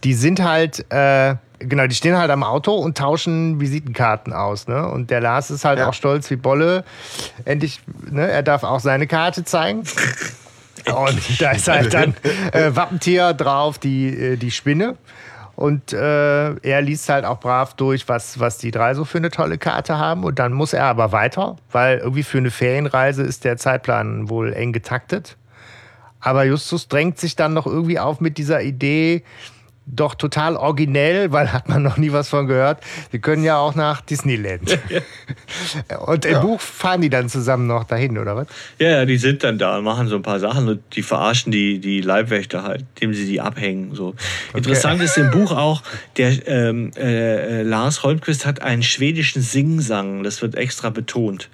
die 0.04 0.14
sind 0.14 0.44
halt, 0.44 0.86
äh, 0.92 1.36
genau, 1.58 1.88
die 1.88 1.96
stehen 1.96 2.16
halt 2.16 2.30
am 2.30 2.44
Auto 2.44 2.76
und 2.76 2.96
tauschen 2.98 3.60
Visitenkarten 3.60 4.34
aus. 4.34 4.68
Ne? 4.68 4.88
Und 4.88 5.10
der 5.10 5.20
Lars 5.20 5.50
ist 5.50 5.66
halt 5.66 5.80
Ja. 5.80 5.90
auch 5.90 5.94
stolz 5.96 6.30
wie 6.30 6.36
Bolle. 6.36 6.84
Endlich, 7.44 7.82
ne, 8.10 8.30
er 8.30 8.44
darf 8.44 8.64
auch 8.64 8.80
seine 8.80 9.08
Karte 9.08 9.44
zeigen. 9.44 9.84
Und 10.96 11.42
da 11.42 11.52
ist 11.52 11.68
halt 11.68 11.94
dann 11.94 12.16
äh, 12.52 12.76
Wappentier 12.76 13.34
drauf, 13.34 13.78
die, 13.78 14.08
äh, 14.08 14.36
die 14.38 14.52
Spinne. 14.52 14.98
Und 15.56 15.92
äh, 15.92 16.54
er 16.56 16.82
liest 16.82 17.10
halt 17.10 17.26
auch 17.26 17.42
brav 17.42 17.74
durch, 17.74 18.08
was, 18.08 18.40
was 18.40 18.58
die 18.60 18.72
drei 18.72 18.94
so 18.94 19.04
für 19.04 19.18
eine 19.18 19.30
tolle 19.30 19.58
Karte 19.58 19.98
haben. 19.98 20.24
Und 20.24 20.40
dann 20.40 20.54
muss 20.54 20.72
er 20.72 20.86
aber 20.86 21.12
weiter, 21.12 21.58
weil 21.72 21.98
irgendwie 21.98 22.24
für 22.24 22.38
eine 22.38 22.50
Ferienreise 22.50 23.24
ist 23.24 23.44
der 23.44 23.58
Zeitplan 23.58 24.30
wohl 24.30 24.54
eng 24.54 24.72
getaktet. 24.72 25.36
Aber 26.22 26.46
Justus 26.46 26.88
drängt 26.88 27.20
sich 27.20 27.36
dann 27.36 27.54
noch 27.54 27.66
irgendwie 27.66 28.00
auf 28.00 28.22
mit 28.22 28.38
dieser 28.38 28.62
Idee, 28.62 29.24
doch 29.92 30.16
total 30.16 30.56
originell, 30.56 31.32
weil 31.32 31.52
hat 31.52 31.68
man 31.68 31.84
noch 31.84 31.98
nie 31.98 32.12
was 32.12 32.30
von 32.30 32.48
gehört. 32.48 32.82
Wir 33.12 33.20
können 33.20 33.44
ja 33.44 33.58
auch 33.58 33.76
nach 33.76 34.02
Disneyland. 34.02 34.78
Und 36.06 36.26
im 36.26 36.42
Buch 36.42 36.62
fahren 36.62 37.02
die 37.02 37.10
dann 37.10 37.30
zusammen 37.30 37.68
noch 37.68 37.84
dahin, 37.84 38.18
oder 38.18 38.36
was? 38.36 38.48
Ja, 38.78 38.90
ja, 38.90 39.06
die 39.06 39.18
sind 39.18 39.44
dann 39.44 39.58
da 39.58 39.78
und 39.78 39.84
machen 39.84 40.08
so 40.08 40.16
ein 40.16 40.22
paar 40.22 40.40
Sachen 40.40 40.68
und 40.68 40.82
die 40.96 41.02
verarschen 41.02 41.52
die, 41.52 41.80
die 41.80 42.02
Leibwächter 42.02 42.64
halt, 42.64 42.86
indem 42.96 43.14
sie 43.14 43.26
die 43.26 43.42
abhängen. 43.42 43.96
So. 43.96 44.16
Interessant 44.54 45.02
ist 45.02 45.18
im 45.18 45.32
Buch 45.32 45.52
auch, 45.52 45.82
der 46.18 46.48
ähm, 46.48 46.92
äh, 46.96 47.64
Lars 47.64 48.04
Holmquist 48.04 48.46
hat 48.46 48.62
einen 48.62 48.84
schwedischen 48.84 49.42
Singsang, 49.42 50.24
das 50.24 50.42
wird 50.42 50.56
extra 50.56 50.90
betont. 50.90 51.50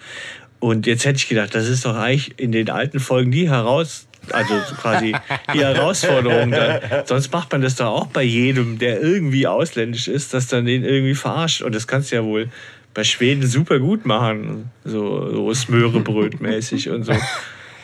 Und 0.59 0.87
jetzt 0.87 1.05
hätte 1.05 1.17
ich 1.17 1.27
gedacht, 1.27 1.53
das 1.53 1.67
ist 1.67 1.85
doch 1.85 1.95
eigentlich 1.95 2.39
in 2.39 2.51
den 2.51 2.69
alten 2.69 2.99
Folgen 2.99 3.31
die 3.31 3.49
heraus, 3.49 4.07
also 4.31 4.53
quasi 4.79 5.15
die 5.53 5.59
Herausforderung 5.59 6.51
dann. 6.51 6.79
Sonst 7.05 7.31
macht 7.31 7.51
man 7.51 7.61
das 7.61 7.75
doch 7.75 7.87
auch 7.87 8.07
bei 8.07 8.23
jedem, 8.23 8.79
der 8.79 9.01
irgendwie 9.01 9.47
ausländisch 9.47 10.07
ist, 10.07 10.33
dass 10.33 10.47
dann 10.47 10.65
den 10.65 10.83
irgendwie 10.83 11.15
verarscht. 11.15 11.61
Und 11.61 11.75
das 11.75 11.87
kannst 11.87 12.11
du 12.11 12.15
ja 12.15 12.23
wohl 12.23 12.49
bei 12.93 13.03
Schweden 13.03 13.45
super 13.45 13.79
gut 13.79 14.05
machen. 14.05 14.71
So, 14.83 15.31
so 15.31 15.53
Smörebröt-mäßig 15.53 16.89
und 16.89 17.03
so. 17.03 17.13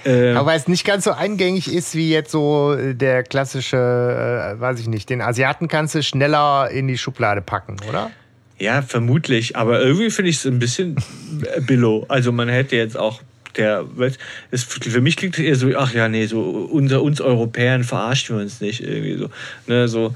Ähm, 0.03 0.35
Aber 0.35 0.47
weil 0.47 0.57
es 0.57 0.67
nicht 0.67 0.83
ganz 0.85 1.03
so 1.03 1.11
eingängig 1.11 1.71
ist 1.71 1.93
wie 1.95 2.09
jetzt 2.09 2.31
so 2.31 2.75
der 2.75 3.23
klassische, 3.23 3.77
äh, 3.77 4.59
weiß 4.59 4.79
ich 4.79 4.87
nicht, 4.87 5.09
den 5.09 5.21
Asiaten 5.21 5.67
kannst 5.67 5.93
du 5.93 6.01
schneller 6.01 6.69
in 6.71 6.87
die 6.87 6.97
Schublade 6.97 7.41
packen, 7.41 7.77
oder? 7.87 8.09
Ja, 8.57 8.81
vermutlich. 8.81 9.55
Aber 9.55 9.81
irgendwie 9.81 10.09
finde 10.09 10.29
ich 10.29 10.37
es 10.37 10.45
ein 10.45 10.59
bisschen 10.59 10.95
äh, 11.55 11.61
billow. 11.61 12.05
Also 12.07 12.31
man 12.31 12.49
hätte 12.49 12.75
jetzt 12.75 12.97
auch 12.97 13.21
der, 13.57 13.85
es, 14.51 14.63
für 14.63 15.01
mich 15.01 15.17
klingt 15.17 15.37
es 15.37 15.43
eher 15.43 15.55
so, 15.55 15.67
ach 15.77 15.93
ja, 15.93 16.07
nee, 16.07 16.25
so 16.25 16.41
unter 16.41 17.01
uns 17.01 17.21
Europäern 17.21 17.83
verarschen 17.83 18.37
wir 18.37 18.43
uns 18.43 18.61
nicht 18.61 18.81
irgendwie 18.81 19.17
so. 19.17 19.29
Ne, 19.67 19.87
so 19.87 20.15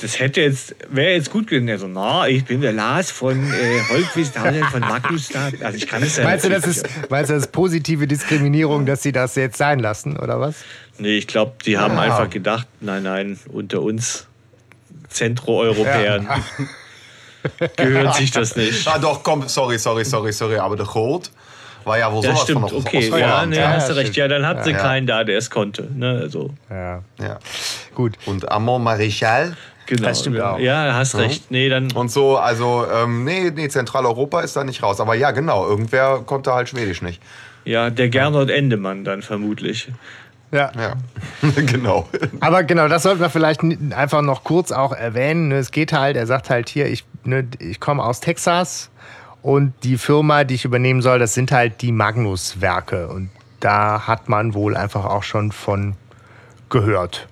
das 0.00 0.18
hätte 0.18 0.40
jetzt, 0.40 0.74
wäre 0.90 1.12
jetzt 1.12 1.30
gut 1.30 1.46
gewesen. 1.46 1.68
Also, 1.68 1.88
na, 1.88 2.26
ich 2.28 2.44
bin 2.44 2.60
der 2.60 2.72
Lars 2.72 3.10
von 3.10 3.36
äh, 3.52 3.80
Holtwist, 3.90 4.34
von 4.34 4.80
Magnusstad. 4.80 5.54
Also 5.62 5.76
ich 5.76 5.86
kann 5.86 6.02
es 6.02 6.16
ja 6.16 6.24
Meinst 6.24 6.44
du, 6.44 6.48
das 6.48 6.66
ist, 6.66 6.88
meinst 7.10 7.30
du, 7.30 7.34
das 7.34 7.44
ist 7.44 7.52
positive 7.52 8.06
Diskriminierung, 8.06 8.86
dass 8.86 9.02
sie 9.02 9.12
das 9.12 9.34
jetzt 9.34 9.58
sein 9.58 9.78
lassen, 9.78 10.16
oder 10.16 10.40
was? 10.40 10.56
Nee, 10.98 11.18
ich 11.18 11.26
glaube, 11.26 11.52
die 11.64 11.78
haben 11.78 11.94
Ja. 11.94 12.00
einfach 12.00 12.30
gedacht, 12.30 12.66
nein, 12.80 13.02
nein, 13.02 13.38
unter 13.52 13.82
uns 13.82 14.26
Zentroeuropäern 15.10 16.28
gehört 17.76 18.14
sich 18.16 18.30
das 18.30 18.56
nicht. 18.56 18.86
Ah, 18.86 18.98
doch, 18.98 19.22
komm, 19.22 19.48
sorry, 19.48 19.78
sorry, 19.78 20.04
sorry, 20.04 20.32
sorry, 20.32 20.56
aber 20.56 20.76
der 20.76 20.86
Gold 20.86 21.30
war 21.88 21.98
ja 21.98 22.12
wohl 22.12 22.22
Ja, 22.22 22.30
sowas 22.30 22.42
stimmt, 22.44 22.70
von 22.70 22.78
okay. 22.80 23.10
aus 23.12 23.18
Ja, 23.20 23.46
nee, 23.46 23.56
Ja, 23.56 23.68
hast 23.72 23.88
du 23.88 23.92
stimmt. 23.94 24.06
recht. 24.08 24.16
Ja, 24.16 24.28
dann 24.28 24.46
hat 24.46 24.64
sie 24.64 24.70
Ja. 24.72 24.78
keinen 24.78 25.06
da, 25.06 25.24
der 25.24 25.38
es 25.38 25.50
konnte. 25.50 25.88
Ne, 25.92 26.28
so. 26.30 26.50
Ja, 26.70 27.02
Ja. 27.20 27.38
gut. 27.94 28.16
Und 28.26 28.50
Amont 28.50 28.84
Marichal 28.84 29.56
Genau. 29.86 30.06
Das 30.08 30.20
stimmt 30.20 30.36
ja. 30.36 30.52
auch. 30.52 30.58
Ja, 30.58 30.92
hast 30.92 31.14
Mhm. 31.14 31.20
recht. 31.20 31.50
Nee, 31.50 31.70
dann. 31.70 31.90
und 31.92 32.10
so, 32.12 32.36
also, 32.36 32.84
ähm, 32.94 33.24
nee, 33.24 33.50
nee, 33.54 33.68
Zentraleuropa 33.70 34.42
ist 34.42 34.54
da 34.54 34.62
nicht 34.62 34.82
raus. 34.82 35.00
Aber 35.00 35.14
ja, 35.14 35.30
genau, 35.30 35.66
irgendwer 35.66 36.18
konnte 36.26 36.52
halt 36.52 36.68
Schwedisch 36.68 37.00
nicht. 37.00 37.22
Ja, 37.64 37.88
der 37.88 38.10
Gernot 38.10 38.50
Endemann 38.50 39.04
dann 39.04 39.22
vermutlich. 39.22 39.88
Ja. 40.52 40.70
Ja, 40.78 40.92
genau. 41.56 42.06
Aber 42.40 42.64
genau, 42.64 42.86
das 42.88 43.02
sollten 43.02 43.20
wir 43.20 43.30
vielleicht 43.30 43.62
einfach 43.96 44.20
noch 44.20 44.44
kurz 44.44 44.72
auch 44.72 44.92
erwähnen. 44.92 45.48
ne? 45.48 45.56
Es 45.56 45.70
geht 45.70 45.94
halt, 45.94 46.16
er 46.18 46.26
sagt 46.26 46.50
halt 46.50 46.68
hier, 46.68 46.86
ich, 46.86 47.04
ne, 47.24 47.46
ich 47.58 47.80
komme 47.80 48.04
aus 48.04 48.20
Texas 48.20 48.90
und 49.42 49.72
die 49.84 49.98
Firma, 49.98 50.44
die 50.44 50.54
ich 50.54 50.64
übernehmen 50.64 51.02
soll, 51.02 51.18
das 51.18 51.34
sind 51.34 51.52
halt 51.52 51.80
die 51.82 51.92
Magnus-Werke. 51.92 53.08
Und 53.08 53.30
da 53.60 54.06
hat 54.06 54.28
man 54.28 54.54
wohl 54.54 54.76
einfach 54.76 55.04
auch 55.04 55.22
schon 55.22 55.52
von 55.52 55.94
gehört. 56.68 57.28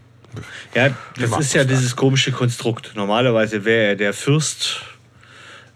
Ja, 0.75 0.91
das 1.19 1.39
ist 1.39 1.55
ja 1.55 1.65
dieses 1.65 1.97
komische 1.97 2.33
Konstrukt. 2.33 2.93
Normalerweise 2.95 3.65
wäre 3.65 3.89
er 3.89 3.97
der 3.97 4.13
Fürst 4.13 4.83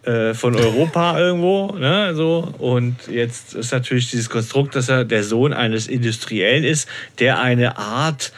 äh, 0.02 0.34
von 0.34 0.54
Europa 0.54 1.18
irgendwo, 1.18 1.72
ne, 1.72 2.14
so. 2.14 2.54
Und 2.58 3.06
jetzt 3.08 3.54
ist 3.54 3.72
natürlich 3.72 4.10
dieses 4.10 4.28
Konstrukt, 4.28 4.74
dass 4.76 4.88
er 4.88 5.04
der 5.04 5.24
Sohn 5.24 5.52
eines 5.52 5.88
Industriellen 5.88 6.64
ist, 6.64 6.88
der 7.18 7.40
eine 7.40 7.78
Art, 7.78 8.32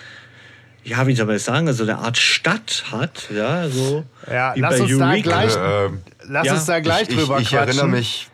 ja, 0.84 1.06
wie 1.06 1.14
soll 1.14 1.26
man 1.26 1.36
das 1.36 1.44
sagen, 1.44 1.68
also 1.68 1.82
eine 1.82 1.98
Art 1.98 2.18
Stadt 2.18 2.84
hat, 2.90 3.28
ja, 3.34 3.68
so. 3.68 4.04
Ja, 4.30 4.54
wie 4.54 4.60
lass 4.60 4.80
uns 4.80 4.98
da 4.98 5.10
Eureka. 5.10 5.22
gleich, 5.22 5.56
Ähm, 5.56 6.00
lass 6.26 6.46
ja, 6.46 6.54
uns 6.54 6.64
da 6.66 6.80
gleich 6.80 7.08
ich, 7.08 7.16
drüber 7.16 7.36
ich, 7.36 7.42
ich 7.44 7.48
quatschen. 7.50 7.68
erinnere 7.68 7.88
mich, 7.88 8.28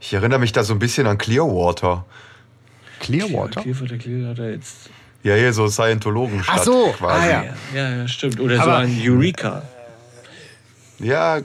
ich 0.00 0.12
erinnere 0.14 0.38
mich 0.38 0.52
da 0.52 0.64
so 0.64 0.72
ein 0.74 0.78
bisschen 0.78 1.06
an 1.06 1.18
Clearwater. 1.18 2.04
Clearwater? 3.00 3.62
Clearwater, 3.62 3.98
Clearwater 3.98 4.50
jetzt. 4.50 4.90
Ja, 5.22 5.34
hier 5.36 5.52
so 5.52 5.68
Scientologenstadt 5.68 6.58
Ach 6.60 6.64
so, 6.64 6.94
quasi. 6.98 7.26
ah, 7.28 7.44
ja. 7.44 7.54
Ja, 7.74 7.96
ja, 7.96 8.08
stimmt. 8.08 8.40
Oder 8.40 8.56
so 8.56 8.62
Aber- 8.62 8.78
ein 8.78 9.00
Eureka. 9.04 9.62
ja, 10.98 11.40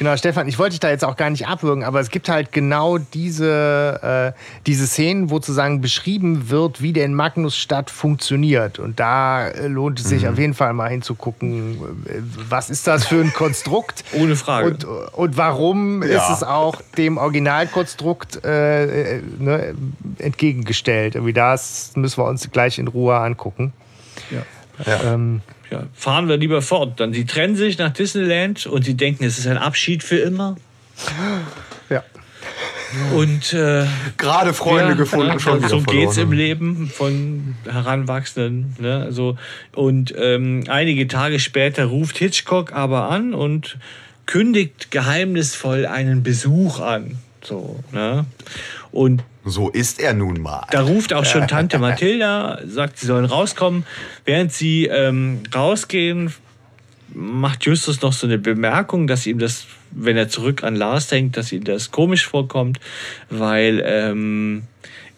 Genau, 0.00 0.16
Stefan, 0.16 0.48
ich 0.48 0.58
wollte 0.58 0.70
dich 0.70 0.80
da 0.80 0.88
jetzt 0.88 1.04
auch 1.04 1.14
gar 1.14 1.28
nicht 1.28 1.46
abwürgen, 1.46 1.84
aber 1.84 2.00
es 2.00 2.08
gibt 2.08 2.30
halt 2.30 2.52
genau 2.52 2.96
diese, 2.96 4.32
äh, 4.34 4.40
diese 4.66 4.86
Szenen, 4.86 5.28
wo 5.28 5.34
sozusagen 5.34 5.82
beschrieben 5.82 6.48
wird, 6.48 6.80
wie 6.80 6.94
denn 6.94 7.12
Magnusstadt 7.12 7.90
funktioniert. 7.90 8.78
Und 8.78 8.98
da 8.98 9.48
äh, 9.48 9.66
lohnt 9.66 10.00
es 10.00 10.08
sich 10.08 10.26
auf 10.26 10.38
jeden 10.38 10.54
Fall 10.54 10.72
mal 10.72 10.88
hinzugucken, 10.88 11.74
äh, 12.06 12.14
was 12.48 12.70
ist 12.70 12.86
das 12.86 13.04
für 13.08 13.20
ein 13.20 13.34
Konstrukt? 13.34 14.02
Ohne 14.18 14.36
Frage. 14.36 14.68
Und, 14.68 14.84
und 14.86 15.36
warum 15.36 16.02
ist 16.02 16.12
Ja. 16.12 16.32
es 16.32 16.44
auch 16.44 16.80
dem 16.96 17.18
Originalkonstrukt 17.18 18.42
äh, 18.42 19.16
äh, 19.18 19.22
ne, 19.38 19.74
entgegengestellt? 20.16 21.14
Irgendwie 21.14 21.34
das 21.34 21.92
müssen 21.94 22.16
wir 22.22 22.24
uns 22.26 22.50
gleich 22.50 22.78
in 22.78 22.88
Ruhe 22.88 23.16
angucken. 23.16 23.74
Ja. 24.30 25.12
Ähm, 25.12 25.42
Ja, 25.70 25.84
fahren 25.94 26.28
wir 26.28 26.36
lieber 26.36 26.62
fort. 26.62 26.98
Dann 26.98 27.12
sie 27.12 27.24
trennen 27.24 27.56
sich 27.56 27.78
nach 27.78 27.92
Disneyland 27.92 28.66
und 28.66 28.84
sie 28.84 28.94
denken, 28.94 29.24
es 29.24 29.38
ist 29.38 29.46
ein 29.46 29.58
Abschied 29.58 30.02
für 30.02 30.18
immer. 30.18 30.56
ja. 31.88 32.02
Und 33.14 33.52
äh, 33.52 33.86
gerade 34.16 34.52
Freunde 34.52 34.90
ja, 34.90 34.94
gefunden, 34.94 35.28
ja, 35.28 35.38
schon 35.38 35.66
so 35.68 35.80
geht's 35.80 36.16
im 36.16 36.28
verloren. 36.28 36.36
Leben 36.36 36.92
von 36.92 37.54
Heranwachsenden. 37.64 38.74
Ne? 38.80 39.12
So, 39.12 39.36
und 39.74 40.12
ähm, 40.18 40.64
einige 40.66 41.06
Tage 41.06 41.38
später 41.38 41.84
ruft 41.84 42.18
Hitchcock 42.18 42.72
aber 42.72 43.08
an 43.08 43.32
und 43.32 43.78
kündigt 44.26 44.90
geheimnisvoll 44.90 45.86
einen 45.86 46.24
Besuch 46.24 46.80
an. 46.80 47.18
So, 47.42 47.78
ne? 47.92 48.26
Und 48.90 49.22
So 49.44 49.70
ist 49.70 50.00
er 50.00 50.12
nun 50.12 50.42
mal. 50.42 50.66
da 50.70 50.82
ruft 50.82 51.12
auch 51.12 51.24
schon 51.24 51.48
Tante 51.48 51.78
Mathilda, 51.80 52.60
sagt, 52.66 52.98
sie 52.98 53.06
sollen 53.06 53.24
rauskommen. 53.24 53.84
Während 54.24 54.52
sie 54.52 54.86
ähm, 54.86 55.42
rausgehen, 55.54 56.32
macht 57.14 57.64
Justus 57.64 58.02
noch 58.02 58.12
so 58.12 58.26
eine 58.26 58.38
Bemerkung, 58.38 59.06
dass 59.06 59.26
ihm 59.26 59.38
das, 59.38 59.66
wenn 59.90 60.16
er 60.16 60.28
zurück 60.28 60.62
an 60.62 60.76
Lars 60.76 61.08
denkt, 61.08 61.36
dass 61.36 61.52
ihm 61.52 61.64
das 61.64 61.90
komisch 61.90 62.26
vorkommt, 62.26 62.80
weil 63.30 63.82
ähm, 63.84 64.62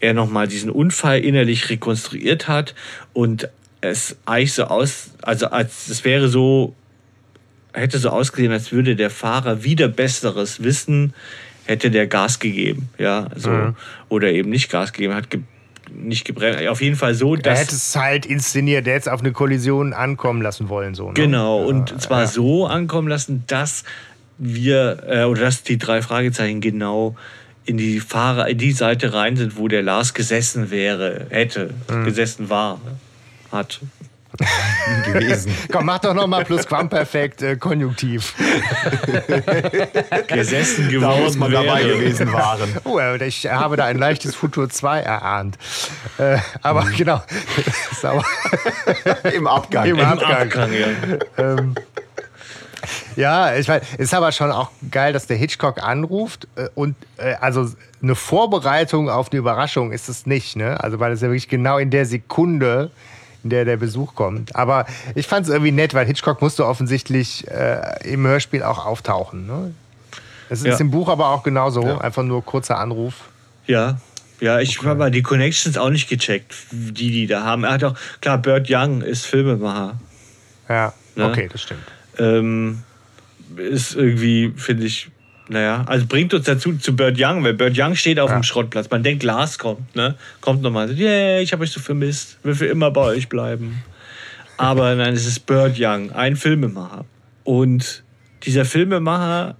er 0.00 0.14
nochmal 0.14 0.48
diesen 0.48 0.70
Unfall 0.70 1.20
innerlich 1.20 1.68
rekonstruiert 1.68 2.48
hat 2.48 2.74
und 3.12 3.48
es 3.80 4.16
eigentlich 4.26 4.54
so 4.54 4.64
aus, 4.64 5.10
also 5.22 5.46
als 5.46 5.88
es 5.88 6.04
wäre 6.04 6.28
so, 6.28 6.74
hätte 7.72 7.98
so 7.98 8.10
ausgesehen, 8.10 8.52
als 8.52 8.72
würde 8.72 8.96
der 8.96 9.10
Fahrer 9.10 9.64
wieder 9.64 9.88
besseres 9.88 10.62
Wissen, 10.62 11.14
hätte 11.66 11.90
der 11.90 12.06
Gas 12.06 12.38
gegeben, 12.38 12.88
ja, 12.98 13.26
also, 13.34 13.50
Mhm. 13.50 13.76
oder 14.08 14.30
eben 14.32 14.50
nicht 14.50 14.70
Gas 14.70 14.92
gegeben, 14.92 15.14
hat 15.14 15.30
ge 15.30 15.40
nicht 15.94 16.24
gebremst. 16.24 16.66
Auf 16.68 16.80
jeden 16.80 16.96
Fall 16.96 17.14
so, 17.14 17.34
Er 17.34 17.42
dass 17.42 17.60
hätte 17.60 17.74
es 17.74 17.94
halt 17.96 18.24
inszeniert, 18.24 18.86
der 18.86 18.94
hätte 18.94 19.08
es 19.08 19.12
auf 19.12 19.20
eine 19.20 19.32
Kollision 19.32 19.92
ankommen 19.92 20.40
lassen 20.40 20.68
wollen. 20.70 20.94
So, 20.94 21.08
ne? 21.08 21.14
Genau, 21.14 21.64
und 21.64 22.00
zwar 22.00 22.22
ja. 22.22 22.26
so 22.28 22.66
ankommen 22.66 23.08
lassen, 23.08 23.44
dass 23.46 23.84
wir, 24.38 25.02
äh, 25.06 25.24
oder 25.24 25.42
dass 25.42 25.64
die 25.64 25.76
drei 25.78 26.00
Fragezeichen 26.00 26.60
genau 26.62 27.14
in 27.66 27.76
die 27.76 28.00
Fahrer, 28.00 28.48
in 28.48 28.58
die 28.58 28.72
Seite 28.72 29.12
rein 29.12 29.36
sind, 29.36 29.58
wo 29.58 29.68
der 29.68 29.82
Lars 29.82 30.14
gesessen 30.14 30.70
wäre, 30.70 31.26
hätte, 31.30 31.70
Mhm. 31.90 32.04
gesessen 32.04 32.48
war, 32.48 32.80
hat. 33.50 33.80
gewesen. 35.06 35.54
Komm, 35.70 35.86
mach 35.86 35.98
doch 36.00 36.14
nochmal 36.14 36.44
Plusquamperfekt 36.44 37.42
äh, 37.42 37.56
Konjunktiv. 37.56 38.34
Gesessen 40.26 40.86
Da 40.86 40.90
geworden 40.90 41.22
muss 41.24 41.36
man 41.36 41.52
dabei 41.52 41.84
wäre. 41.84 41.98
gewesen 41.98 42.32
waren. 42.32 42.76
Oh, 42.84 42.98
äh, 42.98 43.24
ich 43.26 43.46
habe 43.46 43.76
da 43.76 43.84
ein 43.84 43.98
leichtes 43.98 44.34
Futur 44.34 44.68
2 44.68 45.00
erahnt. 45.00 45.56
Äh, 46.18 46.38
aber 46.62 46.84
genau. 46.96 47.22
Ist 47.90 48.04
aber 48.04 48.24
Im 49.32 49.46
Abgang. 49.46 49.86
Im 49.86 49.98
Im 49.98 50.04
Abgang. 50.04 50.32
Abgang, 50.32 50.70
ja. 50.72 50.86
ähm, 51.38 51.74
ja, 53.16 53.54
ich 53.54 53.68
meine, 53.68 53.82
ist 53.98 54.12
aber 54.14 54.32
schon 54.32 54.50
auch 54.50 54.70
geil, 54.90 55.12
dass 55.12 55.26
der 55.26 55.36
Hitchcock 55.36 55.82
anruft 55.82 56.48
äh, 56.56 56.68
und 56.74 56.96
äh, 57.16 57.34
also 57.40 57.68
eine 58.02 58.14
Vorbereitung 58.14 59.08
auf 59.08 59.30
eine 59.30 59.38
Überraschung 59.38 59.92
ist 59.92 60.08
es 60.08 60.26
nicht, 60.26 60.56
ne? 60.56 60.82
Also 60.82 60.98
weil 60.98 61.12
es 61.12 61.20
ja 61.20 61.28
wirklich 61.28 61.48
genau 61.48 61.78
in 61.78 61.90
der 61.90 62.06
Sekunde, 62.06 62.90
in 63.44 63.50
der 63.50 63.64
der 63.64 63.76
Besuch 63.76 64.14
kommt. 64.14 64.54
Aber 64.56 64.86
ich 65.14 65.26
fand 65.26 65.46
es 65.46 65.52
irgendwie 65.52 65.72
nett, 65.72 65.94
weil 65.94 66.06
Hitchcock 66.06 66.40
musste 66.42 66.66
offensichtlich 66.66 67.46
äh, 67.48 67.80
im 68.12 68.26
Hörspiel 68.26 68.62
auch 68.62 68.84
auftauchen. 68.86 69.46
Ne? 69.46 69.74
Es 70.48 70.60
ist 70.60 70.66
Ja. 70.66 70.76
im 70.78 70.90
Buch 70.90 71.08
aber 71.08 71.28
auch 71.30 71.42
genauso, 71.42 71.98
einfach 71.98 72.22
nur 72.22 72.44
kurzer 72.44 72.78
Anruf. 72.78 73.14
Ja. 73.66 73.98
Ja, 74.40 74.58
ich 74.58 74.78
habe 74.78 74.90
aber 74.90 75.10
die 75.10 75.22
Connections 75.22 75.78
auch 75.78 75.90
nicht 75.90 76.08
gecheckt, 76.08 76.54
die 76.72 77.12
die 77.12 77.26
da 77.28 77.44
haben. 77.44 77.62
Er 77.62 77.72
hat 77.74 77.84
auch, 77.84 77.94
klar, 78.20 78.38
Burt 78.38 78.66
Young 78.68 79.00
ist 79.02 79.24
Filmemacher. 79.26 80.00
Ja, 80.68 80.92
Ne? 81.14 81.26
okay, 81.26 81.48
das 81.52 81.62
stimmt. 81.62 81.82
ähm, 82.18 82.82
ist 83.56 83.94
irgendwie, 83.94 84.52
finde 84.56 84.84
ich, 84.86 85.10
naja, 85.52 85.84
also 85.86 86.06
bringt 86.06 86.32
uns 86.34 86.46
dazu 86.46 86.72
zu 86.78 86.96
Bird 86.96 87.16
Young, 87.20 87.44
weil 87.44 87.52
Bird 87.54 87.78
Young 87.78 87.94
steht 87.94 88.18
auf 88.18 88.30
Ja. 88.30 88.36
dem 88.38 88.42
Schrottplatz. 88.42 88.88
Man 88.90 89.02
denkt, 89.02 89.22
Lars 89.22 89.58
kommt, 89.58 89.94
ne? 89.94 90.14
Kommt 90.40 90.62
nochmal, 90.62 90.88
so, 90.88 90.94
yeah, 90.94 91.40
ich 91.40 91.52
habe 91.52 91.62
euch 91.62 91.70
so 91.70 91.80
vermisst, 91.80 92.38
will 92.42 92.54
für 92.54 92.66
immer 92.66 92.90
bei 92.90 93.02
euch 93.02 93.28
bleiben. 93.28 93.82
Aber 94.56 94.94
nein, 94.96 95.14
es 95.14 95.26
ist 95.26 95.40
Bird 95.46 95.76
Young, 95.78 96.10
ein 96.12 96.36
Filmemacher. 96.36 97.04
Und 97.44 98.02
dieser 98.44 98.64
Filmemacher, 98.64 99.56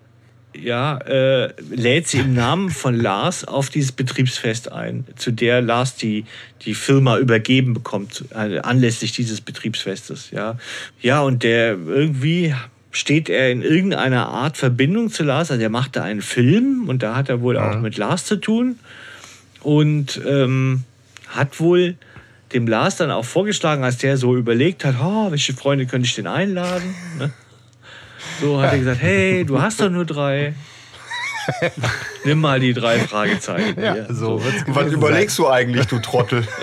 ja, 0.54 0.98
äh, 0.98 1.52
lädt 1.70 2.08
sie 2.08 2.18
im 2.20 2.34
Namen 2.34 2.70
von 2.70 2.94
Lars 2.94 3.44
auf 3.44 3.70
dieses 3.70 3.92
Betriebsfest 3.92 4.70
ein, 4.72 5.04
zu 5.16 5.30
der 5.30 5.60
Lars 5.62 5.96
die, 5.96 6.24
die 6.62 6.74
Firma 6.74 7.18
übergeben 7.18 7.74
bekommt, 7.74 8.24
äh, 8.34 8.58
anlässlich 8.60 9.12
dieses 9.12 9.40
Betriebsfestes, 9.40 10.30
ja. 10.30 10.56
Ja, 11.00 11.20
und 11.22 11.42
der 11.42 11.72
irgendwie 11.72 12.54
steht 12.92 13.28
er 13.28 13.50
in 13.50 13.62
irgendeiner 13.62 14.28
Art 14.28 14.56
Verbindung 14.56 15.10
zu 15.10 15.24
Lars, 15.24 15.50
also 15.50 15.62
er 15.62 15.70
macht 15.70 15.96
da 15.96 16.04
einen 16.04 16.22
Film 16.22 16.88
und 16.88 17.02
da 17.02 17.16
hat 17.16 17.28
er 17.28 17.40
wohl 17.40 17.56
auch 17.56 17.80
mit 17.80 17.96
Lars 17.96 18.26
zu 18.26 18.36
tun 18.36 18.78
und 19.62 20.20
ähm, 20.26 20.84
hat 21.28 21.58
wohl 21.58 21.96
dem 22.52 22.66
Lars 22.66 22.96
dann 22.96 23.10
auch 23.10 23.24
vorgeschlagen, 23.24 23.82
als 23.82 23.96
der 23.96 24.18
so 24.18 24.36
überlegt 24.36 24.84
hat, 24.84 24.96
oh, 25.02 25.30
welche 25.30 25.54
Freunde 25.54 25.86
könnte 25.86 26.06
ich 26.06 26.14
denn 26.14 26.26
einladen? 26.26 26.94
Ne? 27.18 27.30
So 28.40 28.60
hat 28.60 28.72
er 28.72 28.78
gesagt, 28.78 29.00
hey, 29.00 29.44
du 29.44 29.60
hast 29.60 29.80
doch 29.80 29.90
nur 29.90 30.04
drei. 30.04 30.54
Nimm 32.24 32.40
mal 32.40 32.60
die 32.60 32.74
drei 32.74 33.00
Fragezeichen. 33.00 33.80
Ja, 33.80 34.12
so 34.12 34.44
wird's 34.44 34.64
Was 34.66 34.92
überlegst 34.92 35.38
du 35.38 35.48
eigentlich, 35.48 35.86
du 35.86 35.98
Trottel? 35.98 36.46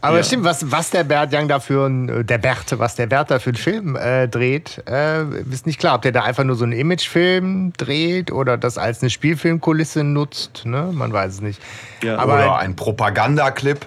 Aber 0.00 0.16
Ja. 0.18 0.22
stimmt, 0.22 0.44
was, 0.44 0.70
was 0.70 0.90
der 0.90 1.04
Bert 1.04 1.32
Young 1.32 1.48
da 1.48 1.60
für 1.60 1.86
ein, 1.86 2.08
äh, 2.08 2.24
der 2.24 2.38
Bert, 2.38 2.78
was 2.78 2.94
der 2.94 3.06
Bert 3.06 3.30
da 3.30 3.38
für 3.38 3.50
einen 3.50 3.56
Film 3.56 3.96
äh, 3.96 4.28
dreht, 4.28 4.82
äh, 4.88 5.24
ist 5.50 5.66
nicht 5.66 5.78
klar, 5.78 5.94
ob 5.94 6.02
der 6.02 6.12
da 6.12 6.22
einfach 6.22 6.44
nur 6.44 6.56
so 6.56 6.64
einen 6.64 6.72
Imagefilm 6.72 7.72
dreht 7.76 8.30
oder 8.30 8.56
das 8.56 8.78
als 8.78 9.00
eine 9.02 9.10
Spielfilmkulisse 9.10 10.04
nutzt, 10.04 10.62
ne? 10.64 10.90
Man 10.92 11.12
weiß 11.12 11.34
es 11.34 11.40
nicht. 11.40 11.60
Ja. 12.02 12.16
Aber 12.18 12.34
Oder 12.34 12.58
ein 12.58 12.76
Propagandaclip. 12.76 13.86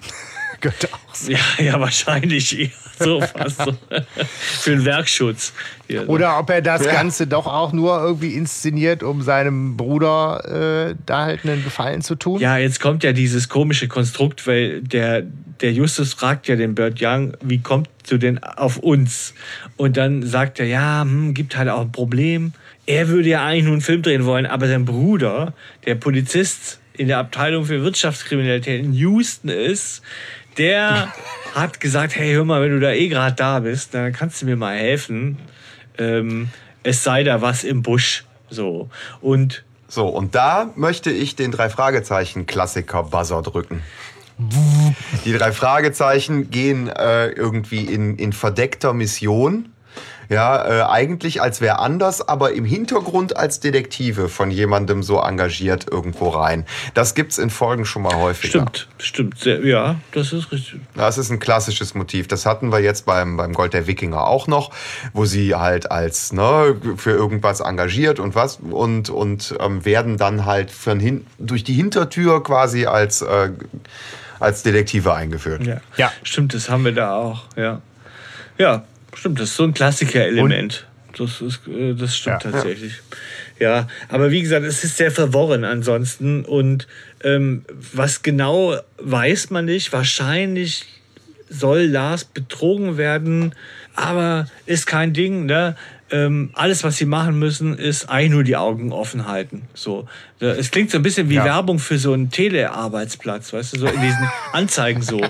könnte 0.60 0.88
auch 0.92 1.14
sein. 1.14 1.36
Ja, 1.58 1.64
ja, 1.64 1.80
wahrscheinlich 1.80 2.58
eher 2.58 2.70
so 3.04 3.20
fast 3.20 3.62
so. 3.62 3.72
Für 4.60 4.70
den 4.70 4.84
Werkschutz. 4.84 5.52
Hier, 5.86 6.02
so. 6.04 6.08
Oder 6.08 6.38
ob 6.38 6.50
er 6.50 6.62
das 6.62 6.84
Ja. 6.84 6.92
Ganze 6.92 7.26
doch 7.26 7.46
auch 7.46 7.72
nur 7.72 8.00
irgendwie 8.00 8.34
inszeniert, 8.34 9.02
um 9.02 9.22
seinem 9.22 9.76
Bruder 9.76 10.90
äh, 10.90 10.94
da 11.04 11.24
halt 11.24 11.44
einen 11.44 11.62
Gefallen 11.62 12.02
zu 12.02 12.14
tun. 12.14 12.40
Ja, 12.40 12.56
jetzt 12.56 12.80
kommt 12.80 13.04
ja 13.04 13.12
dieses 13.12 13.48
komische 13.48 13.88
Konstrukt, 13.88 14.46
weil 14.46 14.80
der, 14.82 15.22
der 15.60 15.72
Justus 15.72 16.14
fragt 16.14 16.48
ja 16.48 16.56
den 16.56 16.74
Bert 16.74 16.98
Young, 17.00 17.36
wie 17.42 17.58
kommt 17.58 17.88
du 18.08 18.18
denn 18.18 18.42
auf 18.42 18.78
uns? 18.78 19.34
Und 19.76 19.96
dann 19.96 20.22
sagt 20.22 20.60
er, 20.60 20.66
ja, 20.66 21.02
hm, 21.02 21.34
gibt 21.34 21.56
halt 21.56 21.68
auch 21.68 21.82
ein 21.82 21.92
Problem. 21.92 22.52
Er 22.86 23.08
würde 23.08 23.28
ja 23.28 23.44
eigentlich 23.44 23.64
nur 23.64 23.72
einen 23.72 23.82
Film 23.82 24.02
drehen 24.02 24.24
wollen, 24.24 24.46
aber 24.46 24.68
sein 24.68 24.84
Bruder, 24.84 25.52
der 25.86 25.96
Polizist 25.96 26.80
in 26.94 27.08
der 27.08 27.18
Abteilung 27.18 27.64
für 27.64 27.82
Wirtschaftskriminalität 27.82 28.82
in 28.82 28.92
Houston 28.92 29.48
ist, 29.48 30.02
der 30.56 31.12
hat 31.56 31.80
gesagt, 31.80 32.14
hey, 32.14 32.34
hör 32.34 32.44
mal, 32.44 32.60
wenn 32.62 32.70
du 32.70 32.80
da 32.80 32.90
eh 32.90 33.08
gerade 33.08 33.34
da 33.34 33.60
bist, 33.60 33.94
dann 33.94 34.12
kannst 34.12 34.42
du 34.42 34.46
mir 34.46 34.56
mal 34.56 34.76
helfen. 34.76 35.38
Ähm, 35.98 36.50
es 36.82 37.02
sei 37.02 37.24
da 37.24 37.40
was 37.40 37.64
im 37.64 37.82
Busch. 37.82 38.24
So. 38.50 38.90
Und 39.20 39.64
So, 39.88 40.06
und 40.06 40.34
da 40.34 40.70
möchte 40.76 41.10
ich 41.10 41.34
den 41.34 41.50
drei 41.50 41.70
Fragezeichen 41.70 42.46
Klassiker 42.46 43.04
Buzzer 43.04 43.42
drücken. 43.42 43.82
Die 45.24 45.32
drei 45.32 45.50
Fragezeichen 45.50 46.50
gehen 46.50 46.88
äh, 46.88 47.28
irgendwie 47.28 47.86
in, 47.86 48.16
in 48.16 48.34
verdeckter 48.34 48.92
Mission. 48.92 49.72
Ja, 50.28 50.66
äh, 50.66 50.82
eigentlich 50.82 51.40
als 51.40 51.60
wer 51.60 51.80
anders, 51.80 52.26
aber 52.26 52.52
im 52.52 52.64
Hintergrund 52.64 53.36
als 53.36 53.60
Detektive 53.60 54.28
von 54.28 54.50
jemandem 54.50 55.02
so 55.02 55.20
engagiert 55.20 55.86
irgendwo 55.90 56.28
rein. 56.28 56.64
Das 56.94 57.14
gibt's 57.14 57.38
in 57.38 57.50
Folgen 57.50 57.84
schon 57.84 58.02
mal 58.02 58.16
häufiger. 58.16 58.50
stimmt, 58.50 58.88
stimmt. 58.98 59.38
Sehr, 59.38 59.64
ja, 59.64 59.96
das 60.12 60.32
ist 60.32 60.52
richtig. 60.52 60.80
Das 60.94 61.18
ist 61.18 61.30
ein 61.30 61.38
klassisches 61.38 61.94
Motiv. 61.94 62.28
Das 62.28 62.46
hatten 62.46 62.72
wir 62.72 62.80
jetzt 62.80 63.06
beim, 63.06 63.36
beim 63.36 63.52
Gold 63.52 63.74
der 63.74 63.86
Wikinger 63.86 64.26
auch 64.26 64.46
noch, 64.46 64.70
wo 65.12 65.24
sie 65.24 65.54
halt 65.54 65.90
als 65.90 66.32
ne, 66.32 66.76
für 66.96 67.12
irgendwas 67.12 67.60
engagiert 67.60 68.18
und 68.20 68.34
was 68.34 68.56
und, 68.56 69.10
und 69.10 69.54
ähm, 69.60 69.84
werden 69.84 70.16
dann 70.16 70.44
halt 70.44 70.70
von 70.70 71.00
hin, 71.00 71.26
durch 71.38 71.64
die 71.64 71.74
Hintertür 71.74 72.42
quasi 72.42 72.86
als, 72.86 73.22
äh, 73.22 73.50
als 74.40 74.62
Detektive 74.62 75.14
eingeführt. 75.14 75.64
Ja. 75.66 75.80
Ja. 75.96 76.12
Stimmt, 76.22 76.54
das 76.54 76.68
haben 76.68 76.84
wir 76.84 76.92
da 76.92 77.14
auch, 77.14 77.44
ja. 77.56 77.80
Ja, 78.58 78.84
stimmt, 79.18 79.40
das 79.40 79.50
ist 79.50 79.56
so 79.56 79.64
ein 79.64 79.74
Klassiker-Element. 79.74 80.86
Das, 81.16 81.40
ist, 81.40 81.66
äh, 81.66 81.94
das 81.94 82.16
stimmt 82.16 82.44
Ja. 82.44 82.50
tatsächlich. 82.50 82.92
Ja. 83.58 83.88
aber 84.10 84.30
wie 84.30 84.42
gesagt, 84.42 84.66
es 84.66 84.84
ist 84.84 84.98
sehr 84.98 85.10
verworren 85.10 85.64
ansonsten. 85.64 86.44
Und 86.44 86.86
ähm, 87.24 87.64
was 87.92 88.22
genau 88.22 88.76
weiß 88.98 89.48
man 89.50 89.64
nicht. 89.64 89.92
Wahrscheinlich 89.94 90.84
soll 91.48 91.82
Lars 91.84 92.24
betrogen 92.24 92.98
werden, 92.98 93.54
aber 93.94 94.46
ist 94.66 94.86
kein 94.86 95.14
Ding. 95.14 95.46
Ne? 95.46 95.74
Ähm, 96.10 96.50
alles, 96.52 96.84
was 96.84 96.98
sie 96.98 97.06
machen 97.06 97.38
müssen, 97.38 97.78
ist 97.78 98.10
eigentlich 98.10 98.30
nur 98.32 98.44
die 98.44 98.56
Augen 98.56 98.92
offen 98.92 99.26
halten. 99.26 99.62
So, 99.74 100.06
Ja, 100.35 100.35
es 100.38 100.70
klingt 100.70 100.90
so 100.90 100.98
ein 100.98 101.02
bisschen 101.02 101.30
wie 101.30 101.36
Ja. 101.36 101.44
Werbung 101.44 101.78
für 101.78 101.98
so 101.98 102.12
einen 102.12 102.30
Telearbeitsplatz, 102.30 103.52
weißt 103.52 103.74
du, 103.74 103.78
so 103.80 103.86
in 103.86 104.00
diesen 104.00 104.30
Anzeigen 104.52 105.00
so. 105.02 105.20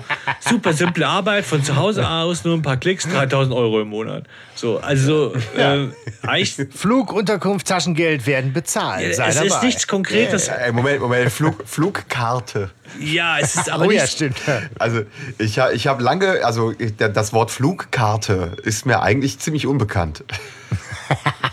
Super 0.40 0.72
simple 0.72 1.06
Arbeit 1.06 1.44
von 1.44 1.62
zu 1.62 1.76
Hause 1.76 2.08
aus, 2.08 2.44
nur 2.44 2.54
ein 2.54 2.62
paar 2.62 2.76
Klicks, 2.76 3.06
3000 3.08 3.54
Euro 3.54 3.80
im 3.82 3.88
Monat. 3.88 4.24
So, 4.56 4.78
also 4.78 5.34
äh, 5.56 5.86
eigentlich, 6.26 6.56
Flug, 6.74 7.12
Unterkunft, 7.12 7.68
Taschengeld 7.68 8.26
werden 8.26 8.52
bezahlt. 8.52 9.14
Sei 9.14 9.28
es 9.28 9.34
dabei. 9.36 9.46
ist 9.46 9.62
nichts 9.62 9.86
Konkretes. 9.86 10.48
Äh, 10.48 10.72
Moment, 10.72 11.00
Moment, 11.00 11.30
Flug, 11.30 11.62
Flugkarte. 11.66 12.70
Ja, 13.00 13.38
es 13.38 13.54
ist 13.54 13.70
aber 13.70 13.84
Oh 13.86 13.90
ja, 13.90 14.02
nicht 14.02 14.12
stimmt. 14.12 14.36
Also 14.78 15.02
ich, 15.38 15.58
ich 15.58 15.86
habe 15.86 16.02
lange, 16.02 16.44
also 16.44 16.72
das 16.98 17.32
Wort 17.32 17.50
Flugkarte 17.50 18.56
ist 18.64 18.86
mir 18.86 19.02
eigentlich 19.02 19.38
ziemlich 19.38 19.66
unbekannt. 19.66 20.24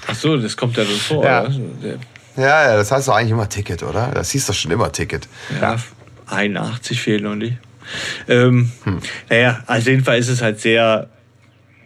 Ach 0.07 0.15
so, 0.15 0.37
das 0.37 0.57
kommt 0.57 0.77
ja 0.77 0.83
dann 0.83 0.93
vor. 0.93 1.23
Ja. 1.23 1.41
oder? 1.43 1.99
Ja, 2.35 2.69
ja, 2.69 2.75
das 2.75 2.91
heißt 2.91 3.07
doch 3.07 3.15
eigentlich 3.15 3.31
immer 3.31 3.49
Ticket, 3.49 3.83
oder? 3.83 4.11
Das 4.13 4.31
hieß 4.31 4.47
doch 4.47 4.53
schon 4.53 4.71
immer 4.71 4.91
Ticket. 4.91 5.27
Ja, 5.61 5.77
81 6.27 7.01
fehlen 7.01 7.23
noch 7.23 7.35
nicht. 7.35 7.57
Ähm, 8.27 8.71
Naja, 9.29 9.61
also 9.67 9.89
jedenfalls 9.89 10.27
ist 10.27 10.35
es 10.35 10.41
halt 10.41 10.59
sehr 10.59 11.09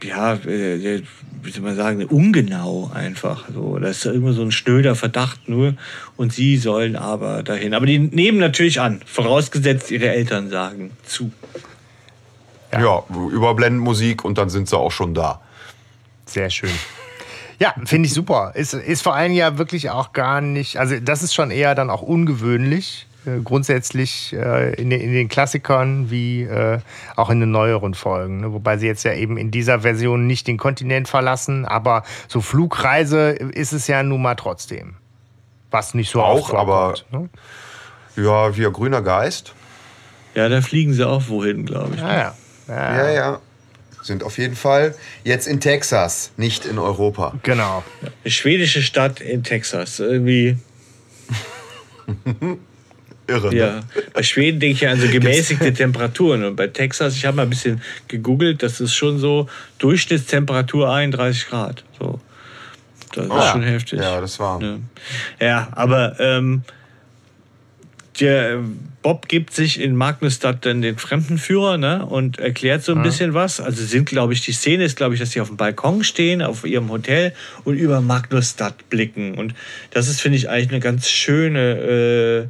ja, 0.03 0.33
äh, 0.33 1.01
wie 1.41 1.51
soll 1.51 1.63
man 1.63 1.75
sagen, 1.75 2.05
ungenau 2.05 2.91
einfach. 2.93 3.45
So, 3.53 3.77
das 3.79 4.05
ist 4.05 4.13
immer 4.13 4.33
so 4.33 4.41
ein 4.41 4.51
schnöder 4.51 4.95
Verdacht 4.95 5.47
nur 5.47 5.75
und 6.15 6.33
sie 6.33 6.57
sollen 6.57 6.95
aber 6.95 7.43
dahin. 7.43 7.73
Aber 7.73 7.85
die 7.85 7.99
nehmen 7.99 8.37
natürlich 8.37 8.81
an, 8.81 9.01
vorausgesetzt 9.05 9.91
ihre 9.91 10.09
Eltern 10.09 10.49
sagen 10.49 10.91
zu. 11.03 11.31
Ja, 12.71 12.81
ja 12.81 13.03
überblenden 13.31 13.79
Musik 13.79 14.25
und 14.25 14.37
dann 14.37 14.49
sind 14.49 14.67
sie 14.67 14.77
auch 14.77 14.91
schon 14.91 15.13
da. 15.13 15.41
Sehr 16.25 16.49
schön. 16.49 16.71
Ja, 17.59 17.73
finde 17.85 18.07
ich 18.07 18.13
super. 18.13 18.51
Ist, 18.53 18.73
ist 18.73 19.01
vor 19.01 19.15
allem 19.15 19.33
ja 19.33 19.57
wirklich 19.57 19.89
auch 19.89 20.13
gar 20.13 20.41
nicht, 20.41 20.77
also 20.77 20.99
das 20.99 21.23
ist 21.23 21.33
schon 21.33 21.49
eher 21.49 21.73
dann 21.73 21.89
auch 21.89 22.03
ungewöhnlich, 22.03 23.07
äh, 23.25 23.39
grundsätzlich 23.43 24.33
äh, 24.33 24.73
in, 24.75 24.91
den, 24.91 25.01
in, 25.01 25.11
den 25.11 25.27
Klassikern 25.27 26.11
wie 26.11 26.43
äh, 26.43 26.79
auch 27.15 27.31
in 27.31 27.39
den 27.39 27.49
neueren 27.49 27.95
Folgen. 27.95 28.41
Ne? 28.41 28.53
Wobei 28.53 28.77
sie 28.77 28.85
jetzt 28.85 29.03
ja 29.03 29.13
eben 29.13 29.37
in 29.37 29.49
dieser 29.49 29.79
Version 29.79 30.27
nicht 30.27 30.47
den 30.47 30.57
Kontinent 30.57 31.07
verlassen, 31.07 31.65
aber 31.65 32.03
so 32.27 32.41
Flugreise 32.41 33.31
ist 33.31 33.73
es 33.73 33.87
ja 33.87 34.03
nun 34.03 34.21
mal 34.21 34.35
trotzdem. 34.35 34.95
Was 35.71 35.95
nicht 35.95 36.11
so 36.11 36.21
auch, 36.21 36.53
aber 36.53 36.93
ne? 37.11 37.27
ja, 38.15 38.55
wie 38.55 38.67
ein 38.67 38.73
grüner 38.73 39.01
Geist. 39.01 39.53
Ja, 40.35 40.47
da 40.47 40.61
fliegen 40.61 40.93
sie 40.93 41.05
auch 41.05 41.23
wohin, 41.27 41.65
glaube 41.65 41.95
ich. 41.95 42.01
Ja, 42.01 42.13
ja. 42.15 42.35
ja, 42.67 42.97
ja. 42.97 43.11
ja 43.11 43.39
sind 44.07 44.23
auf 44.23 44.37
jeden 44.37 44.55
Fall 44.55 44.95
jetzt 45.23 45.47
in 45.47 45.59
Texas, 45.59 46.31
nicht 46.37 46.65
in 46.65 46.79
Europa. 46.79 47.37
Genau. 47.43 47.83
Eine 48.01 48.31
schwedische 48.31 48.81
Stadt 48.81 49.21
in 49.21 49.43
Texas. 49.43 49.99
Irgendwie. 49.99 50.57
Irre. 53.27 53.53
Ja. 53.53 53.75
Ne? 53.75 53.83
Bei 54.13 54.23
Schweden 54.23 54.59
denke 54.59 54.73
ich 54.73 54.81
ja 54.81 54.91
an 54.91 54.99
so 54.99 55.07
gemäßigte 55.07 55.73
Temperaturen. 55.73 56.43
Und 56.45 56.55
bei 56.55 56.67
Texas, 56.67 57.15
ich 57.15 57.25
habe 57.25 57.37
mal 57.37 57.43
ein 57.43 57.49
bisschen 57.49 57.81
gegoogelt, 58.07 58.63
das 58.63 58.79
ist 58.79 58.95
schon 58.95 59.19
so 59.19 59.47
Durchschnittstemperatur 59.79 60.89
31 60.91 61.47
Grad. 61.47 61.83
So. 61.99 62.19
Das 63.13 63.25
ist 63.25 63.31
ah, 63.31 63.51
schon 63.51 63.63
heftig. 63.63 63.99
Ja, 63.99 64.21
das 64.21 64.39
war. 64.39 64.61
Ja, 64.61 64.77
ja 65.39 65.67
aber 65.71 66.19
ähm, 66.19 66.63
der 68.19 68.59
Bob 69.07 69.29
gibt 69.29 69.53
sich 69.53 69.79
in 69.79 69.95
Magnusstadt 69.95 70.65
dann 70.65 70.81
den 70.81 70.97
Fremdenführer 70.97 71.77
ne, 71.77 72.05
und 72.05 72.39
erklärt 72.39 72.83
so 72.83 72.91
ein 72.91 72.97
ja. 72.97 73.03
bisschen 73.03 73.33
was. 73.33 73.61
Also 73.61 73.85
sind, 73.85 74.05
glaube 74.05 74.33
ich, 74.33 74.41
die 74.41 74.51
Szene 74.51 74.83
ist, 74.83 74.97
glaube 74.97 75.13
ich, 75.13 75.21
dass 75.21 75.31
sie 75.31 75.39
auf 75.39 75.47
dem 75.47 75.55
Balkon 75.55 76.03
stehen, 76.03 76.41
auf 76.41 76.65
ihrem 76.65 76.89
Hotel 76.89 77.31
und 77.63 77.77
über 77.77 78.01
Magnusstadt 78.01 78.89
blicken. 78.89 79.35
Und 79.35 79.53
das 79.91 80.09
ist, 80.09 80.19
finde 80.19 80.37
ich, 80.37 80.49
eigentlich 80.49 80.71
eine 80.71 80.79
ganz 80.81 81.07
schöne 81.07 82.49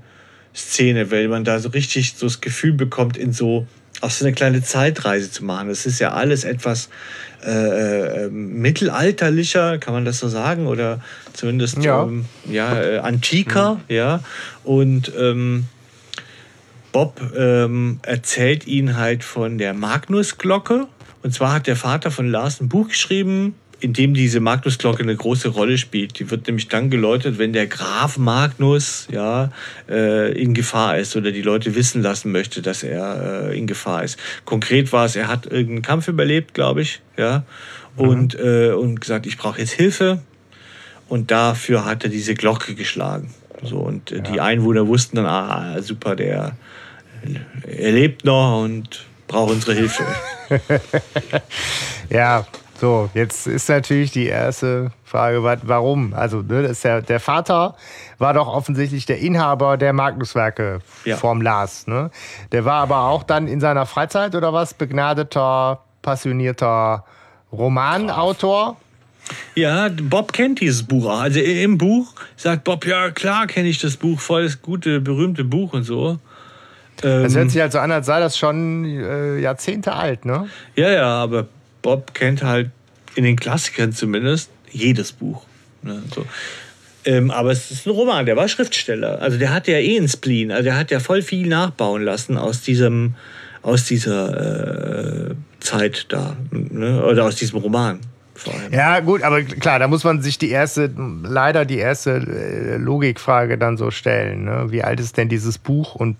äh, 0.55 0.57
Szene, 0.57 1.11
weil 1.11 1.27
man 1.27 1.43
da 1.43 1.59
so 1.59 1.69
richtig 1.69 2.15
so 2.15 2.25
das 2.25 2.41
Gefühl 2.41 2.73
bekommt, 2.73 3.17
in 3.17 3.33
so 3.33 3.67
auch 4.01 4.09
so 4.09 4.25
eine 4.25 4.33
kleine 4.33 4.63
Zeitreise 4.63 5.29
zu 5.29 5.45
machen. 5.45 5.69
Das 5.69 5.85
ist 5.85 5.99
ja 5.99 6.13
alles 6.13 6.43
etwas 6.43 6.89
äh, 7.45 8.25
äh, 8.25 8.29
mittelalterlicher, 8.31 9.77
kann 9.77 9.93
man 9.93 10.05
das 10.05 10.17
so 10.17 10.27
sagen, 10.27 10.65
oder 10.65 11.01
zumindest 11.33 11.83
ja, 11.83 12.01
ähm, 12.01 12.25
ja 12.49 12.81
äh, 12.81 12.97
antiker, 12.97 13.75
mhm. 13.75 13.95
ja. 13.95 14.21
Und 14.63 15.11
ähm, 15.19 15.65
Bob 16.97 17.21
ähm, 17.37 17.99
erzählt 18.01 18.65
ihn 18.65 18.97
halt 18.97 19.23
von 19.23 19.59
der 19.59 19.75
Magnusglocke. 19.75 20.87
Und 21.21 21.31
zwar 21.31 21.53
hat 21.53 21.67
der 21.67 21.75
Vater 21.75 22.09
von 22.09 22.27
Lars 22.27 22.59
ein 22.59 22.69
Buch 22.69 22.87
geschrieben, 22.87 23.53
in 23.79 23.93
dem 23.93 24.15
diese 24.15 24.39
Magnusglocke 24.39 25.03
eine 25.03 25.15
große 25.15 25.49
Rolle 25.49 25.77
spielt. 25.77 26.17
Die 26.17 26.31
wird 26.31 26.47
nämlich 26.47 26.69
dann 26.69 26.89
geläutet, 26.89 27.37
wenn 27.37 27.53
der 27.53 27.67
Graf 27.67 28.17
Magnus 28.17 29.07
ja, 29.11 29.51
äh, 29.87 30.31
in 30.41 30.55
Gefahr 30.55 30.97
ist 30.97 31.15
oder 31.15 31.31
die 31.31 31.43
Leute 31.43 31.75
wissen 31.75 32.01
lassen 32.01 32.31
möchte, 32.31 32.63
dass 32.63 32.81
er 32.81 33.49
äh, 33.51 33.55
in 33.59 33.67
Gefahr 33.67 34.03
ist. 34.03 34.17
Konkret 34.45 34.91
war 34.91 35.05
es, 35.05 35.15
er 35.15 35.27
hat 35.27 35.45
irgendeinen 35.45 35.83
Kampf 35.83 36.07
überlebt, 36.07 36.55
glaube 36.55 36.81
ich, 36.81 37.01
ja, 37.15 37.43
und, 37.95 38.39
mhm. 38.39 38.43
äh, 38.43 38.71
und 38.71 39.01
gesagt, 39.01 39.27
ich 39.27 39.37
brauche 39.37 39.59
jetzt 39.59 39.73
Hilfe. 39.73 40.23
Und 41.07 41.29
dafür 41.29 41.85
hat 41.85 42.03
er 42.03 42.09
diese 42.09 42.33
Glocke 42.33 42.73
geschlagen. 42.73 43.29
So, 43.61 43.77
und 43.77 44.11
äh, 44.11 44.15
ja. 44.15 44.21
die 44.21 44.41
Einwohner 44.41 44.87
wussten 44.87 45.17
dann, 45.17 45.27
ah, 45.27 45.79
super, 45.83 46.15
der 46.15 46.57
er 47.65 47.91
lebt 47.91 48.25
noch 48.25 48.63
und 48.63 49.05
braucht 49.27 49.51
unsere 49.51 49.73
Hilfe. 49.73 50.03
ja, 52.09 52.45
so, 52.79 53.09
jetzt 53.13 53.47
ist 53.47 53.69
natürlich 53.69 54.11
die 54.11 54.27
erste 54.27 54.91
Frage, 55.03 55.41
warum? 55.63 56.13
Also, 56.13 56.41
ne, 56.41 56.61
ist 56.61 56.83
ja, 56.83 57.01
der 57.01 57.19
Vater 57.19 57.75
war 58.19 58.33
doch 58.33 58.47
offensichtlich 58.47 59.05
der 59.05 59.19
Inhaber 59.19 59.77
der 59.77 59.93
Magnuswerke 59.93 60.79
ja. 61.03 61.17
vom 61.17 61.41
Lars. 61.41 61.87
Ne? 61.87 62.11
Der 62.51 62.65
war 62.65 62.81
aber 62.81 63.01
auch 63.03 63.23
dann 63.23 63.47
in 63.47 63.59
seiner 63.59 63.85
Freizeit 63.85 64.35
oder 64.35 64.53
was 64.53 64.73
begnadeter, 64.73 65.81
passionierter 66.01 67.03
Romanautor. 67.51 68.77
Ja, 69.55 69.89
Bob 69.89 70.33
kennt 70.33 70.61
dieses 70.61 70.83
Buch 70.83 71.05
auch. 71.05 71.19
Also 71.19 71.39
im 71.39 71.77
Buch 71.77 72.13
sagt 72.35 72.63
Bob, 72.63 72.85
ja 72.85 73.09
klar 73.09 73.47
kenne 73.47 73.67
ich 73.69 73.79
das 73.79 73.97
Buch, 73.97 74.19
voll 74.19 74.43
das 74.43 74.61
gute, 74.61 75.01
berühmte 75.01 75.43
Buch 75.43 75.73
und 75.73 75.83
so. 75.83 76.19
Es 76.97 77.03
hört 77.03 77.35
ähm, 77.35 77.49
sich 77.49 77.61
halt 77.61 77.71
so 77.71 77.79
an, 77.79 77.91
als 77.91 78.07
sei 78.07 78.19
das 78.19 78.37
schon 78.37 78.85
äh, 78.85 79.39
Jahrzehnte 79.39 79.93
alt, 79.93 80.25
ne? 80.25 80.47
Ja, 80.75 80.89
ja, 80.89 81.07
aber 81.07 81.47
Bob 81.81 82.13
kennt 82.13 82.43
halt 82.43 82.71
in 83.15 83.23
den 83.23 83.35
Klassikern 83.35 83.93
zumindest 83.93 84.49
jedes 84.71 85.11
Buch. 85.11 85.43
Ne? 85.83 86.01
So. 86.13 86.25
Ähm, 87.05 87.31
aber 87.31 87.51
es 87.51 87.71
ist 87.71 87.85
ein 87.85 87.91
Roman, 87.91 88.25
der 88.25 88.35
war 88.35 88.47
Schriftsteller. 88.47 89.21
Also 89.21 89.37
der 89.37 89.53
hat 89.53 89.67
ja 89.67 89.77
eh 89.77 89.97
einen 89.97 90.09
Spleen. 90.09 90.51
Also 90.51 90.65
der 90.65 90.77
hat 90.77 90.91
ja 90.91 90.99
voll 90.99 91.21
viel 91.21 91.47
nachbauen 91.47 92.03
lassen 92.03 92.37
aus 92.37 92.61
diesem, 92.61 93.15
aus 93.61 93.85
dieser 93.85 95.29
äh, 95.29 95.35
Zeit 95.59 96.07
da. 96.09 96.35
Ne? 96.51 97.03
Oder 97.05 97.25
aus 97.25 97.35
diesem 97.35 97.59
Roman. 97.59 97.99
Ja, 98.71 98.99
gut, 98.99 99.23
aber 99.23 99.41
klar, 99.41 99.79
da 99.79 99.87
muss 99.87 100.03
man 100.03 100.21
sich 100.21 100.37
die 100.37 100.51
erste, 100.51 100.91
leider 101.23 101.65
die 101.65 101.77
erste 101.77 102.17
äh, 102.17 102.77
Logikfrage 102.77 103.57
dann 103.57 103.77
so 103.77 103.89
stellen. 103.89 104.45
Ne? 104.45 104.67
Wie 104.69 104.83
alt 104.83 104.99
ist 104.99 105.17
denn 105.17 105.29
dieses 105.29 105.57
Buch 105.57 105.95
und 105.95 106.17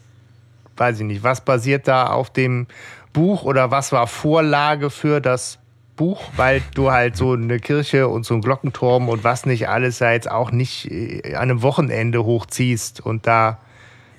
weiß 0.80 1.00
ich 1.00 1.06
nicht, 1.06 1.24
was 1.24 1.42
basiert 1.42 1.88
da 1.88 2.08
auf 2.08 2.32
dem 2.32 2.68
Buch 3.14 3.44
oder 3.44 3.72
was 3.72 3.92
war 3.92 4.08
Vorlage 4.08 4.90
für 4.90 5.22
das 5.22 5.60
Buch, 5.96 6.22
weil 6.36 6.62
du 6.76 6.92
halt 6.92 7.18
so 7.18 7.34
eine 7.34 7.60
Kirche 7.60 8.08
und 8.08 8.26
so 8.26 8.36
einen 8.36 8.44
Glockenturm 8.44 9.10
und 9.10 9.24
was 9.24 9.46
nicht 9.46 9.68
alles 9.68 10.00
ja 10.00 10.12
jetzt 10.12 10.30
auch 10.30 10.52
nicht 10.52 10.90
äh, 10.92 11.34
an 11.36 11.44
einem 11.44 11.62
Wochenende 11.64 12.24
hochziehst 12.24 13.02
und 13.02 13.28
da 13.28 13.60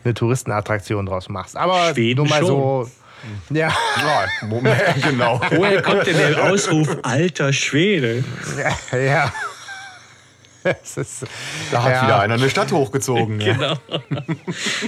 eine 0.05 0.15
Touristenattraktion 0.15 1.07
draus 1.07 1.29
machst. 1.29 1.57
Aber 1.57 1.95
Schweden 1.95 2.19
nur 2.19 2.29
mal 2.29 2.41
schon. 2.41 2.47
so. 2.47 2.91
Ja. 3.51 3.69
ja 3.69 4.47
Moment, 4.47 4.81
genau. 5.03 5.41
Woher 5.51 5.83
kommt 5.83 6.07
denn 6.07 6.17
der 6.17 6.45
Ausruf 6.45 6.99
alter 7.03 7.53
Schwede? 7.53 8.25
Ja. 8.93 8.99
ja. 8.99 9.33
Ist, 10.97 11.25
da 11.71 11.83
hat 11.83 11.93
ja. 11.93 12.03
wieder 12.03 12.21
einer 12.21 12.35
eine 12.35 12.51
Stadt 12.51 12.73
hochgezogen. 12.73 13.39
genau. 13.39 13.75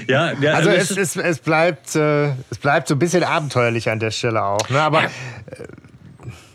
ja, 0.09 0.33
ja, 0.33 0.53
also 0.55 0.71
es, 0.71 0.91
es, 0.91 1.17
es, 1.17 1.39
bleibt, 1.39 1.95
äh, 1.97 2.31
es 2.51 2.59
bleibt 2.61 2.89
so 2.89 2.95
ein 2.95 2.99
bisschen 2.99 3.25
abenteuerlich 3.25 3.89
an 3.89 4.01
der 4.01 4.11
Stelle 4.11 4.43
auch. 4.43 4.69
Ne? 4.69 4.81
Aber 4.81 5.05
äh, 5.05 5.09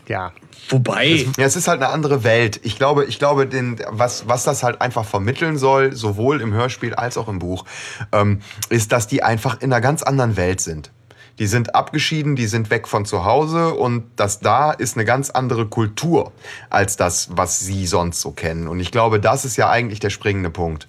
ja. 0.08 0.32
Wobei. 0.68 1.26
ja, 1.36 1.44
es 1.44 1.54
ist 1.54 1.68
halt 1.68 1.80
eine 1.80 1.92
andere 1.92 2.24
Welt. 2.24 2.60
Ich 2.64 2.76
glaube, 2.76 3.04
ich 3.04 3.18
glaube 3.20 3.46
den, 3.46 3.78
was, 3.88 4.26
was 4.26 4.42
das 4.42 4.64
halt 4.64 4.80
einfach 4.80 5.04
vermitteln 5.04 5.58
soll, 5.58 5.92
sowohl 5.94 6.40
im 6.40 6.52
Hörspiel 6.52 6.94
als 6.94 7.16
auch 7.16 7.28
im 7.28 7.38
Buch, 7.38 7.64
ähm, 8.12 8.40
ist, 8.68 8.90
dass 8.90 9.06
die 9.06 9.22
einfach 9.22 9.60
in 9.60 9.72
einer 9.72 9.80
ganz 9.80 10.02
anderen 10.02 10.36
Welt 10.36 10.60
sind. 10.60 10.90
Die 11.38 11.46
sind 11.46 11.74
abgeschieden, 11.74 12.34
die 12.34 12.46
sind 12.46 12.70
weg 12.70 12.88
von 12.88 13.04
zu 13.04 13.24
Hause 13.24 13.74
und 13.74 14.04
das 14.16 14.40
da 14.40 14.72
ist 14.72 14.96
eine 14.96 15.04
ganz 15.04 15.30
andere 15.30 15.66
Kultur 15.66 16.32
als 16.70 16.96
das, 16.96 17.28
was 17.32 17.60
sie 17.60 17.86
sonst 17.86 18.20
so 18.20 18.30
kennen. 18.30 18.68
Und 18.68 18.80
ich 18.80 18.90
glaube, 18.90 19.20
das 19.20 19.44
ist 19.44 19.56
ja 19.56 19.68
eigentlich 19.68 20.00
der 20.00 20.10
springende 20.10 20.50
Punkt. 20.50 20.88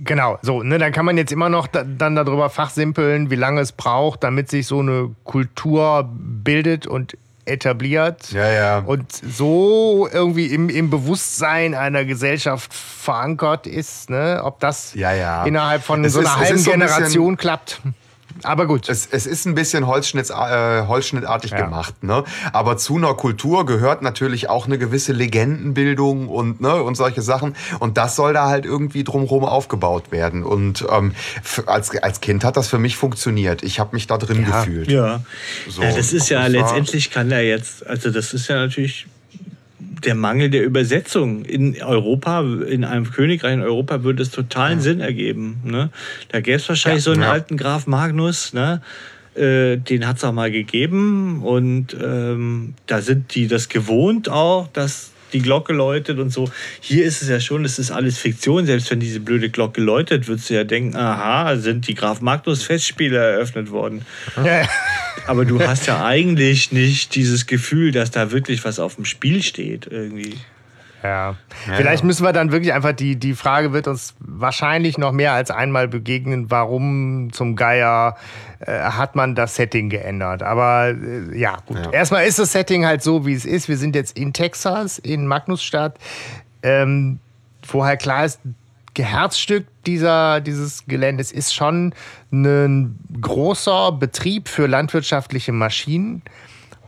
Genau, 0.00 0.38
so, 0.42 0.62
ne, 0.62 0.78
dann 0.78 0.92
kann 0.92 1.04
man 1.04 1.18
jetzt 1.18 1.32
immer 1.32 1.48
noch 1.48 1.66
da, 1.66 1.82
dann 1.82 2.14
darüber 2.14 2.50
fachsimpeln, 2.50 3.30
wie 3.30 3.34
lange 3.34 3.60
es 3.60 3.72
braucht, 3.72 4.22
damit 4.22 4.48
sich 4.48 4.66
so 4.66 4.78
eine 4.78 5.10
Kultur 5.24 6.08
bildet 6.12 6.86
und 6.86 7.16
etabliert 7.48 8.30
ja, 8.30 8.50
ja. 8.50 8.78
und 8.78 9.10
so 9.10 10.08
irgendwie 10.12 10.46
im, 10.46 10.68
im 10.68 10.90
Bewusstsein 10.90 11.74
einer 11.74 12.04
Gesellschaft 12.04 12.72
verankert 12.72 13.66
ist, 13.66 14.10
ne? 14.10 14.40
ob 14.44 14.60
das 14.60 14.94
ja, 14.94 15.44
innerhalb 15.44 15.82
von 15.82 16.04
es 16.04 16.12
so 16.12 16.20
einer 16.20 16.28
ist, 16.28 16.36
halben 16.36 16.58
so 16.58 16.70
Generation 16.70 17.36
klappt. 17.36 17.80
Aber 18.44 18.66
gut. 18.66 18.88
Es, 18.88 19.08
es 19.10 19.26
ist 19.26 19.46
ein 19.46 19.54
bisschen 19.54 19.86
Holzschnitt, 19.86 20.30
äh, 20.30 20.86
holzschnittartig 20.86 21.52
ja. 21.52 21.62
gemacht. 21.62 22.02
Ne? 22.02 22.24
Aber 22.52 22.76
zu 22.76 22.96
einer 22.96 23.14
Kultur 23.14 23.66
gehört 23.66 24.02
natürlich 24.02 24.48
auch 24.48 24.66
eine 24.66 24.78
gewisse 24.78 25.12
Legendenbildung 25.12 26.28
und, 26.28 26.60
ne, 26.60 26.82
und 26.82 26.96
solche 26.96 27.22
Sachen. 27.22 27.56
Und 27.78 27.96
das 27.96 28.16
soll 28.16 28.32
da 28.32 28.48
halt 28.48 28.64
irgendwie 28.64 29.04
drumherum 29.04 29.44
aufgebaut 29.44 30.10
werden. 30.10 30.42
Und 30.42 30.84
ähm, 30.90 31.14
als, 31.66 31.96
als 31.96 32.20
Kind 32.20 32.44
hat 32.44 32.56
das 32.56 32.68
für 32.68 32.78
mich 32.78 32.96
funktioniert. 32.96 33.62
Ich 33.62 33.80
habe 33.80 33.94
mich 33.94 34.06
da 34.06 34.18
drin 34.18 34.42
ja. 34.42 34.60
gefühlt. 34.60 34.90
Ja. 34.90 35.20
So, 35.68 35.82
ja, 35.82 35.92
das 35.92 36.12
ist 36.12 36.28
ja 36.28 36.46
letztendlich 36.46 37.10
kann 37.10 37.30
er 37.30 37.42
jetzt, 37.42 37.86
also 37.86 38.10
das 38.10 38.34
ist 38.34 38.48
ja 38.48 38.56
natürlich 38.56 39.06
der 40.04 40.14
Mangel 40.14 40.50
der 40.50 40.64
Übersetzung 40.64 41.44
in 41.44 41.80
Europa, 41.82 42.42
in 42.68 42.84
einem 42.84 43.10
Königreich 43.10 43.54
in 43.54 43.62
Europa, 43.62 44.02
würde 44.04 44.22
es 44.22 44.30
totalen 44.30 44.78
ja. 44.78 44.82
Sinn 44.82 45.00
ergeben. 45.00 45.60
Ne? 45.64 45.90
Da 46.30 46.40
gäbe 46.40 46.56
es 46.56 46.68
wahrscheinlich 46.68 47.04
ja, 47.04 47.04
so 47.04 47.12
einen 47.12 47.22
ja. 47.22 47.32
alten 47.32 47.56
Graf 47.56 47.86
Magnus, 47.86 48.52
ne? 48.52 48.80
äh, 49.34 49.76
den 49.76 50.06
hat 50.06 50.16
es 50.16 50.24
auch 50.24 50.32
mal 50.32 50.50
gegeben 50.50 51.42
und 51.42 51.96
ähm, 52.02 52.74
da 52.86 53.00
sind 53.00 53.34
die 53.34 53.46
das 53.46 53.68
gewohnt 53.68 54.28
auch, 54.28 54.68
dass 54.72 55.12
die 55.32 55.40
Glocke 55.40 55.72
läutet 55.72 56.18
und 56.18 56.30
so. 56.30 56.50
Hier 56.80 57.04
ist 57.04 57.22
es 57.22 57.28
ja 57.28 57.40
schon, 57.40 57.64
es 57.64 57.78
ist 57.78 57.90
alles 57.90 58.18
Fiktion. 58.18 58.66
Selbst 58.66 58.90
wenn 58.90 59.00
diese 59.00 59.20
blöde 59.20 59.50
Glocke 59.50 59.80
läutet, 59.80 60.28
würdest 60.28 60.50
du 60.50 60.54
ja 60.54 60.64
denken, 60.64 60.96
aha, 60.96 61.56
sind 61.56 61.88
die 61.88 61.94
Graf 61.94 62.20
Magnus 62.20 62.62
Festspiele 62.62 63.18
eröffnet 63.18 63.70
worden. 63.70 64.04
Ja. 64.36 64.68
Aber 65.26 65.44
du 65.44 65.60
hast 65.60 65.86
ja 65.86 66.04
eigentlich 66.04 66.72
nicht 66.72 67.14
dieses 67.14 67.46
Gefühl, 67.46 67.92
dass 67.92 68.10
da 68.10 68.30
wirklich 68.30 68.64
was 68.64 68.78
auf 68.78 68.94
dem 68.94 69.04
Spiel 69.04 69.42
steht 69.42 69.86
irgendwie. 69.90 70.34
Ja. 71.02 71.36
Vielleicht 71.76 72.02
müssen 72.02 72.24
wir 72.24 72.32
dann 72.32 72.50
wirklich 72.50 72.72
einfach, 72.72 72.92
die, 72.92 73.16
die 73.16 73.34
Frage 73.34 73.72
wird 73.72 73.86
uns 73.86 74.14
wahrscheinlich 74.18 74.98
noch 74.98 75.12
mehr 75.12 75.32
als 75.32 75.50
einmal 75.50 75.86
begegnen, 75.86 76.50
warum 76.50 77.32
zum 77.32 77.54
Geier 77.54 78.16
äh, 78.60 78.80
hat 78.80 79.14
man 79.14 79.34
das 79.34 79.54
Setting 79.54 79.90
geändert. 79.90 80.42
Aber 80.42 80.88
äh, 80.88 81.38
ja, 81.38 81.58
gut. 81.66 81.76
Ja. 81.76 81.90
Erstmal 81.90 82.26
ist 82.26 82.38
das 82.38 82.52
Setting 82.52 82.84
halt 82.84 83.02
so, 83.02 83.26
wie 83.26 83.34
es 83.34 83.44
ist. 83.44 83.68
Wir 83.68 83.76
sind 83.76 83.94
jetzt 83.94 84.18
in 84.18 84.32
Texas, 84.32 84.98
in 84.98 85.26
Magnusstadt. 85.26 85.98
Ähm, 86.62 87.20
vorher 87.62 87.96
klar 87.96 88.24
ist, 88.24 88.40
Herzstück 88.98 89.66
dieser, 89.86 90.40
dieses 90.40 90.84
Geländes 90.86 91.32
ist 91.32 91.54
schon 91.54 91.94
ein 92.32 92.98
großer 93.20 93.92
Betrieb 93.92 94.48
für 94.48 94.66
landwirtschaftliche 94.66 95.52
Maschinen. 95.52 96.22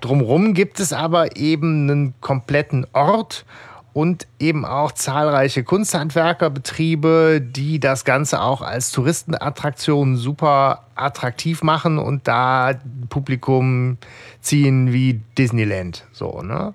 Drumherum 0.01 0.55
gibt 0.55 0.81
es 0.81 0.93
aber 0.93 1.37
eben 1.37 1.89
einen 1.89 2.15
kompletten 2.21 2.87
Ort 2.93 3.45
und 3.93 4.27
eben 4.39 4.65
auch 4.65 4.93
zahlreiche 4.93 5.65
Kunsthandwerkerbetriebe, 5.65 7.41
die 7.41 7.81
das 7.81 8.05
Ganze 8.05 8.41
auch 8.41 8.63
als 8.63 8.93
Touristenattraktion 8.93 10.17
super 10.17 10.85
attraktiv 10.95 11.63
machen 11.63 11.99
und 11.99 12.29
da 12.29 12.75
Publikum 13.09 13.99
ziehen 14.41 14.93
wie 14.93 15.21
Disneyland. 15.37 16.05
So, 16.13 16.43
ne? 16.43 16.75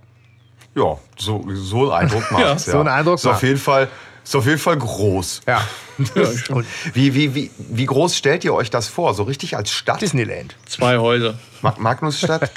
Ja, 0.76 0.98
so, 1.18 1.46
so 1.54 1.92
einen 1.92 2.04
Eindruck 2.12 2.32
macht 2.32 2.42
Ja, 2.42 2.60
so 2.60 2.80
einen 2.80 2.90
Eindruck 2.90 3.16
Ist 3.16 3.26
auf 3.26 3.32
macht's. 3.34 3.44
jeden 3.44 3.60
Fall, 3.60 3.88
ist 4.24 4.36
auf 4.36 4.46
jeden 4.46 4.60
Fall 4.60 4.78
groß. 4.78 5.42
Ja. 5.48 5.62
Und 6.50 6.66
wie, 6.94 7.14
wie, 7.14 7.34
wie, 7.34 7.52
wie 7.58 7.86
groß 7.86 8.18
stellt 8.18 8.44
ihr 8.44 8.54
euch 8.54 8.70
das 8.70 8.88
vor? 8.90 9.14
So 9.14 9.24
richtig 9.24 9.56
als 9.56 9.72
Stadt? 9.72 10.02
Disneyland. 10.02 10.58
Zwei 10.66 10.98
Häuser. 10.98 11.36
Ma 11.62 11.74
Magnusstadt? 11.78 12.52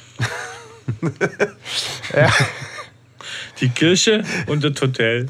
Die 3.60 3.68
Kirche 3.68 4.22
und 4.46 4.62
das 4.64 4.80
Hotel. 4.80 5.26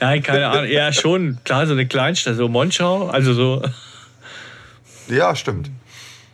Nein, 0.00 0.22
keine 0.22 0.48
Ahnung. 0.48 0.70
Ja, 0.70 0.92
schon. 0.92 1.38
Klar, 1.44 1.66
so 1.66 1.72
eine 1.72 1.86
Kleinstadt, 1.86 2.36
so 2.36 2.48
Monschau. 2.48 3.08
Also 3.08 3.32
so 3.34 3.62
ja, 5.08 5.34
stimmt. 5.36 5.70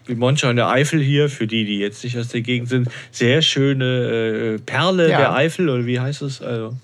wie 0.07 0.15
Monschau 0.15 0.51
in 0.51 0.57
der 0.57 0.69
Eifel 0.69 1.01
hier, 1.01 1.29
für 1.29 1.47
die, 1.47 1.65
die 1.65 1.79
jetzt 1.79 2.05
nicht 2.05 2.17
aus 2.19 2.29
der 2.29 2.41
Gegend 2.43 2.69
sind. 2.69 2.89
Sehr 3.11 3.43
schöne 3.43 4.57
äh, 4.57 4.59
Perle 4.59 5.11
Ja. 5.11 5.19
der 5.19 5.35
Eifel, 5.35 5.69
oder 5.69 5.87
wie 5.87 5.99
heißt 6.01 6.23
es? 6.23 6.41
Also, 6.43 6.77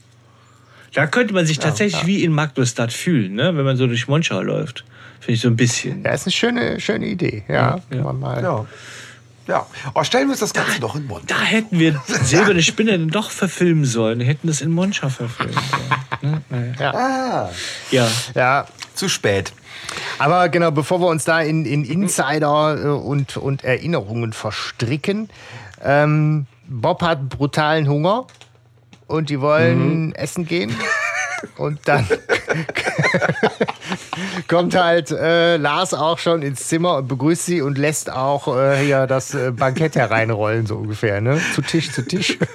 da 0.95 1.07
könnte 1.07 1.35
man 1.35 1.45
sich 1.47 1.59
tatsächlich 1.59 2.07
wie 2.07 2.25
in 2.25 2.33
Magdeburg 2.33 2.91
fühlen, 2.93 3.35
ne? 3.35 3.57
wenn 3.57 3.65
man 3.65 3.77
so 3.77 3.87
durch 3.87 4.09
Monschau 4.09 4.41
läuft. 4.41 4.85
Finde 5.21 5.33
ich 5.35 5.41
so 5.41 5.49
ein 5.49 5.57
bisschen. 5.57 6.03
Ja, 6.05 6.13
ist 6.13 6.27
eine 6.27 6.33
schöne, 6.33 6.81
schöne 6.81 7.07
Idee. 7.07 7.45
Ja, 7.49 7.55
Ja. 7.55 7.81
kann 7.91 8.03
man 8.05 8.21
mal. 8.21 8.43
Ja. 8.43 8.67
Ja. 9.47 9.67
Oh, 9.95 10.03
stellen 10.03 10.27
wir 10.27 10.33
uns 10.33 10.41
das 10.41 10.53
Ganze 10.53 10.81
doch 10.81 10.97
in 10.97 11.07
Bonn. 11.07 11.23
Da 11.27 11.41
hätten 11.41 11.79
wir 11.79 12.03
Silberne 12.07 12.63
Spinne 12.63 12.93
dann 12.93 13.09
doch 13.09 13.31
verfilmen 13.31 13.85
sollen. 13.85 14.19
Wir 14.19 14.27
hätten 14.27 14.49
das 14.49 14.61
in 14.61 14.73
Monschau 14.73 15.09
verfilmt. 15.09 15.55
Ja. 16.23 16.29
Ne? 16.29 16.43
Naja. 16.49 16.95
Ah, 16.95 17.51
ja. 17.91 18.09
Ja, 18.35 18.67
zu 18.95 19.09
spät. 19.09 19.53
Aber 20.19 20.49
genau, 20.49 20.71
bevor 20.71 21.01
wir 21.01 21.07
uns 21.07 21.25
da 21.25 21.41
in, 21.41 21.65
in 21.65 21.85
Insider 21.85 22.77
äh, 22.83 22.89
und, 22.89 23.37
und 23.37 23.63
Erinnerungen 23.65 24.33
verstricken, 24.33 25.29
ähm, 25.83 26.47
Bob 26.67 27.03
hat 27.03 27.29
brutalen 27.29 27.89
Hunger 27.89 28.27
und 29.07 29.31
die 29.31 29.41
wollen 29.41 30.15
essen 30.15 30.47
gehen. 30.47 30.75
Und 31.57 31.81
dann 31.85 32.09
kommt 34.49 34.75
halt 34.75 35.11
äh, 35.11 35.57
Lars 35.57 35.95
auch 35.95 36.19
schon 36.19 36.43
ins 36.43 36.69
Zimmer 36.69 36.97
und 36.97 37.09
begrüßt 37.09 37.47
sie 37.47 37.63
und 37.63 37.79
lässt 37.79 38.11
auch 38.11 38.55
äh, 38.57 38.77
hier 38.79 39.07
das 39.07 39.35
äh, 39.35 39.51
Bankett 39.51 39.97
hereinrollen, 39.97 40.67
so 40.67 40.77
ungefähr, 40.77 41.21
ne? 41.21 41.41
Zu 41.55 41.63
Tisch, 41.63 41.93
zu 41.93 42.07
Tisch. 42.07 42.39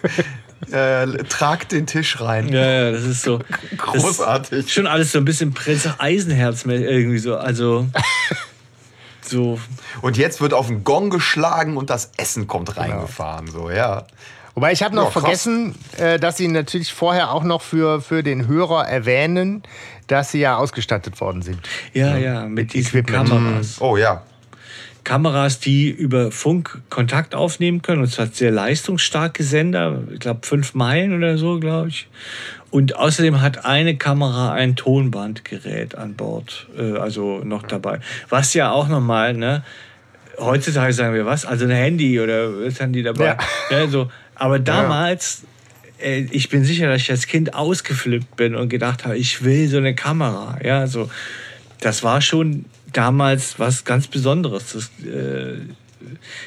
Äh, 0.71 1.07
tragt 1.23 1.71
den 1.71 1.87
Tisch 1.87 2.21
rein. 2.21 2.47
Ja, 2.47 2.63
ja, 2.63 2.91
das 2.91 3.03
ist 3.03 3.23
so. 3.23 3.39
Großartig. 3.77 4.71
Schon 4.71 4.85
alles 4.85 5.11
so 5.11 5.17
ein 5.17 5.25
bisschen 5.25 5.53
Prinz 5.53 5.89
Eisenherz 5.97 6.65
mehr 6.65 6.79
irgendwie 6.79 7.17
so. 7.17 7.35
Also. 7.35 7.87
So. 9.23 9.59
Und 10.01 10.17
jetzt 10.17 10.41
wird 10.41 10.53
auf 10.53 10.67
den 10.67 10.83
Gong 10.83 11.09
geschlagen 11.09 11.77
und 11.77 11.89
das 11.89 12.11
Essen 12.17 12.47
kommt 12.47 12.75
reingefahren. 12.75 13.47
So, 13.47 13.69
ja. 13.69 14.05
Wobei 14.55 14.73
ich 14.73 14.83
habe 14.83 14.95
noch 14.95 15.05
Ja, 15.05 15.11
vergessen, 15.11 15.75
äh, 15.97 16.19
dass 16.19 16.37
sie 16.37 16.47
natürlich 16.49 16.93
vorher 16.93 17.31
auch 17.31 17.43
noch 17.43 17.61
für, 17.61 18.01
für 18.01 18.23
den 18.23 18.47
Hörer 18.47 18.87
erwähnen, 18.87 19.63
dass 20.07 20.31
sie 20.31 20.39
ja 20.39 20.57
ausgestattet 20.57 21.19
worden 21.21 21.41
sind. 21.41 21.59
Ja, 21.93 22.17
ja, 22.17 22.45
mit 22.47 22.73
diesen 22.73 22.99
Equipment. 22.99 23.29
Kameras. 23.29 23.81
Oh 23.81 23.97
ja. 23.97 24.23
Kameras, 25.03 25.59
die 25.59 25.89
über 25.89 26.31
Funk 26.31 26.81
Kontakt 26.89 27.33
aufnehmen 27.33 27.81
können. 27.81 28.01
Und 28.01 28.09
zwar 28.09 28.27
sehr 28.27 28.51
leistungsstarke 28.51 29.43
Sender. 29.43 30.03
Ich 30.11 30.19
glaube, 30.19 30.41
fünf 30.43 30.73
Meilen 30.75 31.15
oder 31.15 31.37
so, 31.37 31.59
glaube 31.59 31.89
ich. 31.89 32.07
Und 32.69 32.95
außerdem 32.95 33.41
hat 33.41 33.65
eine 33.65 33.97
Kamera 33.97 34.53
ein 34.53 34.75
Tonbandgerät 34.75 35.95
an 35.95 36.13
Bord, 36.13 36.67
äh, 36.77 36.97
also 36.97 37.41
noch 37.43 37.63
dabei. 37.63 37.99
Was 38.29 38.53
ja 38.53 38.71
auch 38.71 38.87
nochmal, 38.87 39.33
ne? 39.33 39.63
Heutzutage 40.37 40.93
sagen 40.93 41.13
wir 41.13 41.25
was? 41.25 41.45
Also 41.45 41.65
ein 41.65 41.71
Handy 41.71 42.19
oder 42.19 42.49
haben 42.79 42.93
die 42.93 43.03
dabei? 43.03 43.37
Ja. 43.69 43.87
so. 43.87 44.09
Aber 44.35 44.57
damals, 44.59 45.43
ich 46.03 46.49
bin 46.49 46.63
sicher, 46.63 46.87
dass 46.89 47.01
ich 47.01 47.11
als 47.11 47.27
Kind 47.27 47.53
ausgeflippt 47.53 48.35
bin 48.35 48.55
und 48.55 48.69
gedacht 48.69 49.05
habe, 49.05 49.17
ich 49.17 49.43
will 49.43 49.67
so 49.67 49.77
eine 49.77 49.95
Kamera. 49.95 50.59
Ja, 50.63 50.87
so. 50.87 51.09
Das 51.79 52.03
war 52.03 52.21
schon 52.21 52.65
damals 52.93 53.59
was 53.59 53.85
ganz 53.85 54.07
Besonderes. 54.07 54.73
Das, 54.73 54.91
äh, 55.05 55.57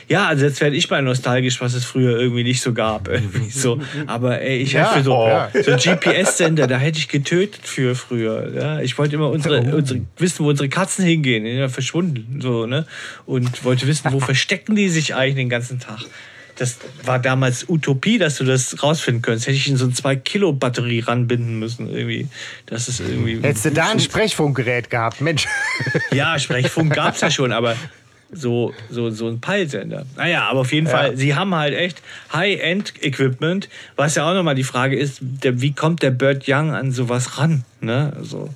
ja, 0.08 0.26
also 0.26 0.44
jetzt 0.44 0.60
werde 0.60 0.76
ich 0.76 0.90
mal 0.90 1.02
nostalgisch, 1.02 1.60
was 1.60 1.74
es 1.74 1.84
früher 1.84 2.18
irgendwie 2.18 2.42
nicht 2.42 2.60
so 2.60 2.72
gab. 2.72 3.08
So. 3.50 3.80
Aber 4.06 4.40
ey, 4.40 4.58
ich 4.58 4.72
Ja, 4.72 4.92
hätte 4.92 5.04
so, 5.04 5.14
oh. 5.14 5.62
so 5.62 5.70
einen 5.70 5.80
GPS-Sender, 5.80 6.66
da 6.66 6.76
hätte 6.76 6.98
ich 6.98 7.08
getötet 7.08 7.66
für 7.66 7.94
früher. 7.94 8.52
Ja? 8.54 8.80
Ich 8.80 8.98
wollte 8.98 9.14
immer 9.14 9.30
unsere, 9.30 9.60
unsere, 9.74 10.00
wissen, 10.18 10.44
wo 10.44 10.48
unsere 10.48 10.68
Katzen 10.68 11.04
hingehen. 11.04 11.44
Die 11.44 11.50
sind 11.50 11.60
ja 11.60 11.68
verschwunden. 11.68 12.40
So, 12.40 12.66
ne? 12.66 12.86
Und 13.26 13.64
wollte 13.64 13.86
wissen, 13.86 14.12
wo 14.12 14.20
verstecken 14.20 14.74
die 14.74 14.88
sich 14.88 15.14
eigentlich 15.14 15.36
den 15.36 15.48
ganzen 15.48 15.78
Tag. 15.78 16.00
Das 16.56 16.76
war 17.02 17.18
damals 17.18 17.68
Utopie, 17.68 18.18
dass 18.18 18.36
du 18.36 18.44
das 18.44 18.82
rausfinden 18.82 19.22
könntest. 19.22 19.46
Hätte 19.46 19.56
ich 19.56 19.68
in 19.68 19.76
so 19.76 19.86
eine 19.86 19.94
2-Kilo-Batterie 19.94 21.00
ranbinden 21.00 21.58
müssen. 21.58 21.88
Irgendwie. 21.92 22.28
Das 22.66 22.88
ist 22.88 23.00
irgendwie. 23.00 23.40
Hättest 23.40 23.64
du 23.64 23.70
da 23.72 23.90
ein 23.90 24.00
Sprechfunkgerät 24.00 24.90
gehabt, 24.90 25.20
Mensch. 25.20 25.46
Ja, 26.12 26.38
Sprechfunk 26.38 26.94
gab 26.94 27.14
es 27.16 27.20
ja 27.22 27.30
schon, 27.30 27.50
aber 27.50 27.74
so, 28.30 28.72
so, 28.90 29.10
so 29.10 29.28
ein 29.28 29.40
Peilsender. 29.40 30.06
Naja, 30.16 30.48
aber 30.48 30.60
auf 30.60 30.72
jeden 30.72 30.86
Fall, 30.86 31.16
sie 31.16 31.34
haben 31.34 31.54
halt 31.54 31.74
echt 31.74 32.02
High-End-Equipment, 32.32 33.68
was 33.96 34.14
ja 34.14 34.28
auch 34.28 34.34
nochmal 34.34 34.54
die 34.54 34.64
Frage 34.64 34.96
ist, 34.96 35.18
der, 35.20 35.60
wie 35.60 35.72
kommt 35.72 36.02
der 36.02 36.10
Bird 36.10 36.44
Young 36.46 36.72
an 36.72 36.92
sowas 36.92 37.38
ran? 37.38 37.64
Ne? 37.80 38.12
Also, 38.16 38.48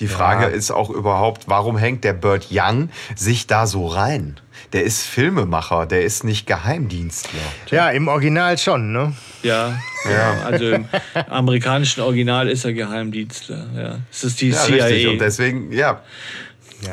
Die 0.00 0.08
Frage 0.08 0.46
ist 0.46 0.70
auch 0.70 0.90
überhaupt, 0.90 1.44
warum 1.46 1.76
hängt 1.76 2.04
der 2.04 2.12
Burt 2.12 2.48
Young 2.50 2.90
sich 3.16 3.46
da 3.46 3.66
so 3.66 3.86
rein? 3.86 4.36
Der 4.72 4.84
ist 4.84 5.02
Filmemacher, 5.02 5.86
der 5.86 6.02
ist 6.02 6.24
nicht 6.24 6.46
Geheimdienstler. 6.46 7.40
Ja, 7.70 7.90
im 7.90 8.08
Original 8.08 8.56
schon, 8.56 8.92
ne? 8.92 9.12
ja, 9.42 9.78
ja. 10.10 10.42
also 10.46 10.70
im 10.70 10.86
amerikanischen 11.28 12.00
Original 12.00 12.48
ist 12.48 12.64
er 12.64 12.72
Geheimdienstler. 12.72 13.66
Ja. 13.76 13.98
Es 14.10 14.24
ist 14.24 14.40
die 14.40 14.50
Ja, 14.50 14.56
CIA. 14.56 14.84
richtig. 14.86 15.08
Und 15.08 15.18
deswegen, 15.20 15.72
ja, 15.72 16.00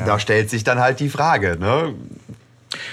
da 0.04 0.18
stellt 0.18 0.50
sich 0.50 0.62
dann 0.62 0.78
halt 0.78 1.00
die 1.00 1.08
Frage, 1.08 1.56
ne? 1.58 1.94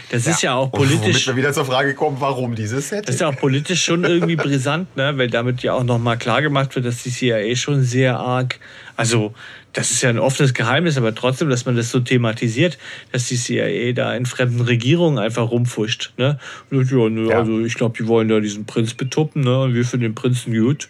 das 0.10 0.26
ist 0.26 0.42
ja 0.42 0.56
auch 0.56 0.72
Und 0.74 0.80
womit 0.80 1.02
politisch. 1.02 1.28
wir 1.28 1.36
wieder 1.36 1.54
zur 1.54 1.66
Frage 1.66 1.94
kommen, 1.94 2.18
warum 2.20 2.56
dieses 2.56 2.90
Set? 2.90 3.08
Das 3.08 3.16
ist 3.16 3.22
ja 3.22 3.28
auch 3.30 3.36
politisch 3.36 3.84
schon 3.84 4.04
irgendwie 4.06 4.36
brisant, 4.36 4.96
ne? 4.96 5.18
weil 5.18 5.30
damit 5.30 5.62
ja 5.64 5.74
auch 5.74 5.84
nochmal 5.84 6.18
klar 6.18 6.42
gemacht 6.42 6.74
wird, 6.76 6.86
dass 6.86 7.04
die 7.04 7.12
CIA 7.12 7.56
schon 7.56 7.84
sehr 7.84 8.18
arg, 8.18 8.58
also 8.96 9.34
das 9.78 9.92
ist 9.92 10.02
ja 10.02 10.10
ein 10.10 10.18
offenes 10.18 10.56
Geheimnis, 10.56 10.98
aber 10.98 11.14
trotzdem, 11.14 11.50
dass 11.50 11.68
man 11.68 11.76
das 11.76 11.92
so 11.92 12.00
thematisiert, 12.00 12.80
dass 13.12 13.28
die 13.28 13.38
CIA 13.38 13.92
da 13.94 14.16
in 14.16 14.26
fremden 14.26 14.62
Regierungen 14.62 15.20
einfach 15.20 15.52
rumfuscht. 15.52 16.14
Ne? 16.18 16.40
Und, 16.72 16.90
ja, 16.90 17.10
nö, 17.10 17.30
Ja. 17.30 17.38
Also 17.38 17.60
ich 17.60 17.76
glaube, 17.76 17.96
die 17.96 18.08
wollen 18.08 18.28
da 18.28 18.40
diesen 18.40 18.66
Prinz 18.66 18.96
betuppen 18.96 19.44
ne? 19.44 19.62
und 19.62 19.76
wir 19.76 19.86
finden 19.86 20.06
den 20.06 20.16
Prinzen 20.16 20.52
gut. 20.52 20.90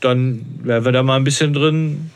Dann 0.00 0.46
wären 0.62 0.86
wir 0.86 0.92
da 0.92 1.02
mal 1.02 1.16
ein 1.16 1.24
bisschen 1.24 1.52
drin 1.52 2.10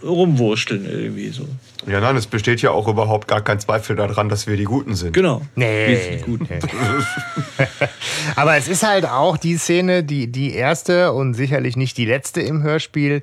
rumwurschteln 0.00 0.84
irgendwie 0.84 1.30
so. 1.30 1.48
Ja, 1.86 2.00
nein, 2.00 2.16
es 2.16 2.26
besteht 2.26 2.62
ja 2.62 2.70
auch 2.70 2.86
überhaupt 2.86 3.26
gar 3.26 3.40
kein 3.40 3.58
Zweifel 3.58 3.96
daran, 3.96 4.28
dass 4.28 4.46
wir 4.46 4.56
die 4.56 4.64
Guten 4.64 4.94
sind. 4.94 5.12
Genau. 5.12 5.42
Nee. 5.56 5.88
Wir 5.88 5.96
sind 5.98 6.14
die 6.14 6.22
Guten. 6.22 6.48
Aber 8.36 8.56
es 8.56 8.68
ist 8.68 8.86
halt 8.86 9.04
auch 9.04 9.36
die 9.36 9.56
Szene, 9.56 10.04
die, 10.04 10.28
die 10.28 10.54
erste 10.54 11.12
und 11.12 11.34
sicherlich 11.34 11.76
nicht 11.76 11.96
die 11.96 12.04
letzte 12.04 12.40
im 12.40 12.62
Hörspiel, 12.62 13.22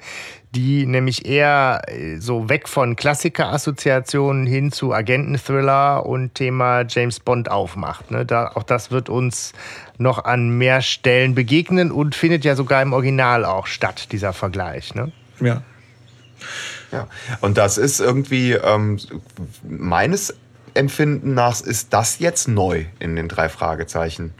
die 0.55 0.85
nämlich 0.85 1.25
eher 1.25 1.83
äh, 1.87 2.17
so 2.17 2.49
weg 2.49 2.67
von 2.67 2.95
Klassiker-Assoziationen 2.95 4.45
hin 4.45 4.71
zu 4.71 4.93
Agenten-Thriller 4.93 6.05
und 6.05 6.35
Thema 6.35 6.83
James 6.87 7.19
Bond 7.19 7.49
aufmacht. 7.49 8.11
Ne? 8.11 8.25
Da, 8.25 8.51
auch 8.55 8.63
das 8.63 8.91
wird 8.91 9.09
uns 9.09 9.53
noch 9.97 10.25
an 10.25 10.49
mehr 10.57 10.81
Stellen 10.81 11.35
begegnen 11.35 11.91
und 11.91 12.15
findet 12.15 12.43
ja 12.43 12.55
sogar 12.55 12.81
im 12.81 12.93
Original 12.93 13.45
auch 13.45 13.67
statt, 13.67 14.11
dieser 14.11 14.33
Vergleich. 14.33 14.95
Ne? 14.95 15.11
Ja. 15.39 15.61
Ja. 16.91 17.07
Und 17.41 17.57
das 17.57 17.77
ist 17.77 17.99
irgendwie, 17.99 18.53
ähm, 18.53 18.97
meines 19.67 20.33
Empfinden 20.73 21.33
nach, 21.33 21.61
ist 21.61 21.93
das 21.93 22.19
jetzt 22.19 22.47
neu 22.47 22.85
in 22.99 23.15
den 23.15 23.27
drei 23.27 23.49
Fragezeichen. 23.49 24.33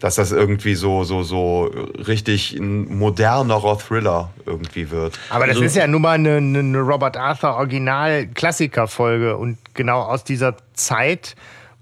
Dass 0.00 0.16
das 0.16 0.30
irgendwie 0.30 0.74
so, 0.74 1.04
so, 1.04 1.22
so 1.22 1.64
richtig 2.06 2.52
ein 2.52 2.98
modernerer 2.98 3.78
Thriller 3.78 4.30
irgendwie 4.44 4.90
wird. 4.90 5.18
Aber 5.30 5.46
das 5.46 5.56
Also- 5.56 5.64
ist 5.64 5.74
ja 5.76 5.86
nun 5.86 6.02
mal 6.02 6.12
eine, 6.16 6.36
eine 6.36 6.58
eine 6.58 6.80
Robert 6.80 7.16
Arthur 7.16 7.54
Original-Klassiker-Folge 7.56 9.36
und 9.36 9.58
genau 9.74 10.02
aus 10.02 10.22
dieser 10.24 10.56
Zeit, 10.74 11.34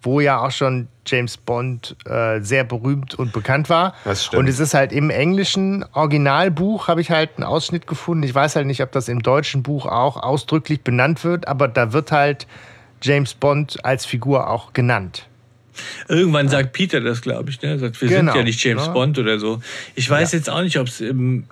wo 0.05 0.21
ja 0.21 0.41
auch 0.41 0.51
schon 0.51 0.89
James 1.07 1.37
Bond 1.37 1.97
äh, 2.07 2.41
sehr 2.41 2.65
berühmt 2.65 3.15
und 3.15 3.33
bekannt 3.33 3.69
war. 3.69 3.95
Das 4.05 4.27
stimmt. 4.27 4.41
Und 4.41 4.49
es 4.49 4.61
ist 4.61 4.75
halt 4.75 4.93
im 4.93 5.11
englischen 5.11 5.85
Originalbuch, 5.93 6.89
habe 6.89 7.01
ich 7.01 7.11
halt 7.11 7.31
einen 7.37 7.45
Ausschnitt 7.45 7.87
gefunden. 7.87 8.23
Ich 8.23 8.35
weiß 8.35 8.57
halt 8.57 8.67
nicht, 8.67 8.83
ob 8.83 8.93
das 8.93 9.09
im 9.09 9.23
deutschen 9.23 9.63
Buch 9.63 9.87
auch 9.87 10.17
ausdrücklich 10.17 10.83
benannt 10.83 11.25
wird, 11.25 11.49
aber 11.49 11.69
da 11.69 11.93
wird 11.93 12.13
halt 12.13 12.47
James 13.03 13.35
Bond 13.35 13.85
als 13.85 14.07
Figur 14.07 14.49
auch 14.49 14.73
genannt. 14.73 15.27
Irgendwann 16.09 16.49
sagt 16.49 16.73
Peter 16.73 17.01
das, 17.01 17.21
glaube 17.21 17.51
ich. 17.51 17.61
Ne? 17.61 17.71
Er 17.71 17.79
sagt, 17.79 18.01
wir 18.01 18.09
Genau, 18.09 18.33
sind 18.33 18.39
ja 18.39 18.45
nicht 18.45 18.63
James 18.63 18.87
ja. 18.87 18.93
Bond 18.93 19.19
oder 19.19 19.39
so. 19.39 19.61
Ich 19.95 20.09
weiß 20.09 20.33
jetzt 20.33 20.49
auch 20.49 20.63
nicht, 20.63 20.79
ob 20.79 20.87
es 20.87 21.01
im, 21.01 21.45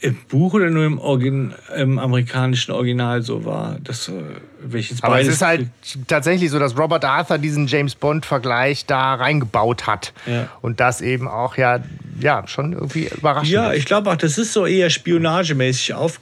im 0.00 0.16
Buch 0.28 0.54
oder 0.54 0.70
nur 0.70 0.84
im, 0.84 0.98
Origin, 0.98 1.54
im 1.76 1.98
amerikanischen 1.98 2.72
Original 2.72 3.22
so 3.22 3.44
war. 3.44 3.78
Das, 3.82 4.08
äh, 4.08 4.12
welches 4.60 5.02
Aber 5.02 5.20
es 5.20 5.26
ist 5.26 5.42
halt 5.42 5.68
tatsächlich 6.06 6.50
so, 6.50 6.58
dass 6.58 6.78
Robert 6.78 7.04
Arthur 7.04 7.38
diesen 7.38 7.66
James 7.66 7.94
Bond-Vergleich 7.96 8.86
da 8.86 9.14
reingebaut 9.14 9.86
hat. 9.86 10.12
Ja. 10.26 10.48
Und 10.62 10.78
das 10.78 11.00
eben 11.00 11.26
auch 11.26 11.56
ja, 11.56 11.80
ja 12.20 12.46
schon 12.46 12.74
irgendwie 12.74 13.08
überraschend 13.08 13.52
Ja, 13.52 13.72
ist. 13.72 13.78
ich 13.78 13.84
glaube 13.86 14.10
auch, 14.10 14.16
das 14.16 14.38
ist 14.38 14.52
so 14.52 14.66
eher 14.66 14.90
spionagemäßig 14.90 15.94
auf, 15.94 16.20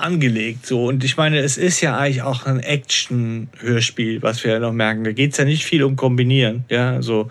angelegt. 0.00 0.66
So. 0.66 0.86
Und 0.86 1.04
ich 1.04 1.16
meine, 1.16 1.38
es 1.38 1.56
ist 1.56 1.80
ja 1.80 1.96
eigentlich 1.96 2.22
auch 2.22 2.46
ein 2.46 2.60
Action-Hörspiel, 2.60 4.22
was 4.22 4.44
wir 4.44 4.52
ja 4.52 4.58
noch 4.58 4.72
merken. 4.72 5.04
Da 5.04 5.12
geht 5.12 5.32
es 5.32 5.38
ja 5.38 5.44
nicht 5.44 5.64
viel 5.64 5.82
um 5.82 5.96
Kombinieren. 5.96 6.64
Ja, 6.68 7.02
so. 7.02 7.30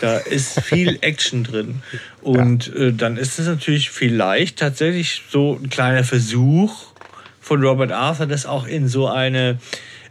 Da 0.00 0.18
ist 0.18 0.60
viel 0.62 0.98
Action 1.02 1.44
drin. 1.44 1.82
Und 2.22 2.74
äh, 2.74 2.92
dann 2.92 3.16
ist 3.16 3.38
es 3.38 3.46
natürlich 3.46 3.90
vielleicht 3.90 4.58
tatsächlich 4.58 5.22
so 5.30 5.58
ein 5.62 5.70
kleiner 5.70 6.04
Versuch 6.04 6.92
von 7.40 7.62
Robert 7.62 7.92
Arthur, 7.92 8.26
das 8.26 8.44
auch 8.46 8.66
in 8.66 8.88
so 8.88 9.06
eine 9.08 9.58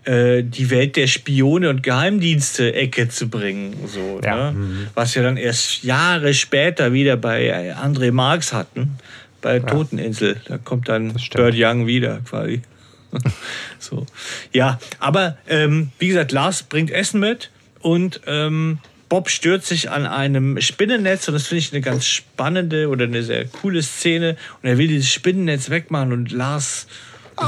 äh, 0.06 0.44
die 0.44 0.70
Welt 0.70 0.96
der 0.96 1.08
Spione 1.08 1.70
und 1.70 1.84
Geheimdienste-Ecke 1.84 3.10
zu 3.10 3.28
bringen. 3.30 3.76
So, 3.88 4.22
Ja. 4.24 4.52
ne? 4.52 4.88
Was 4.94 5.16
wir 5.16 5.24
dann 5.24 5.36
erst 5.38 5.84
Jahre 5.84 6.34
später 6.34 6.94
wieder 6.94 7.18
bei 7.18 7.76
André 7.76 8.12
Marx 8.12 8.54
hatten, 8.54 8.98
bei 9.46 9.60
Toteninsel. 9.60 10.42
Da 10.48 10.58
kommt 10.58 10.90
dann. 10.90 11.14
Bird 11.36 11.54
Young 11.56 11.86
wieder 11.86 12.20
quasi. 12.28 12.64
so. 13.80 14.08
Ja, 14.52 14.80
aber 14.98 15.38
ähm, 15.48 15.92
wie 16.00 16.08
gesagt, 16.08 16.32
Lars 16.32 16.64
bringt 16.64 16.90
Essen 16.90 17.20
mit 17.20 17.52
und 17.80 18.22
ähm, 18.26 18.80
Bob 19.08 19.30
stört 19.30 19.64
sich 19.64 19.92
an 19.92 20.08
einem 20.08 20.60
Spinnennetz 20.60 21.28
und 21.28 21.36
das 21.36 21.46
finde 21.46 21.60
ich 21.60 21.72
eine 21.74 21.82
ganz 21.82 22.08
spannende 22.08 22.90
oder 22.90 23.06
eine 23.06 23.22
sehr 23.22 23.46
coole 23.46 23.84
Szene. 23.84 24.36
Und 24.64 24.70
er 24.70 24.80
will 24.80 24.88
dieses 24.88 25.12
Spinnennetz 25.12 25.70
wegmachen 25.70 26.12
und 26.12 26.32
Lars 26.32 26.88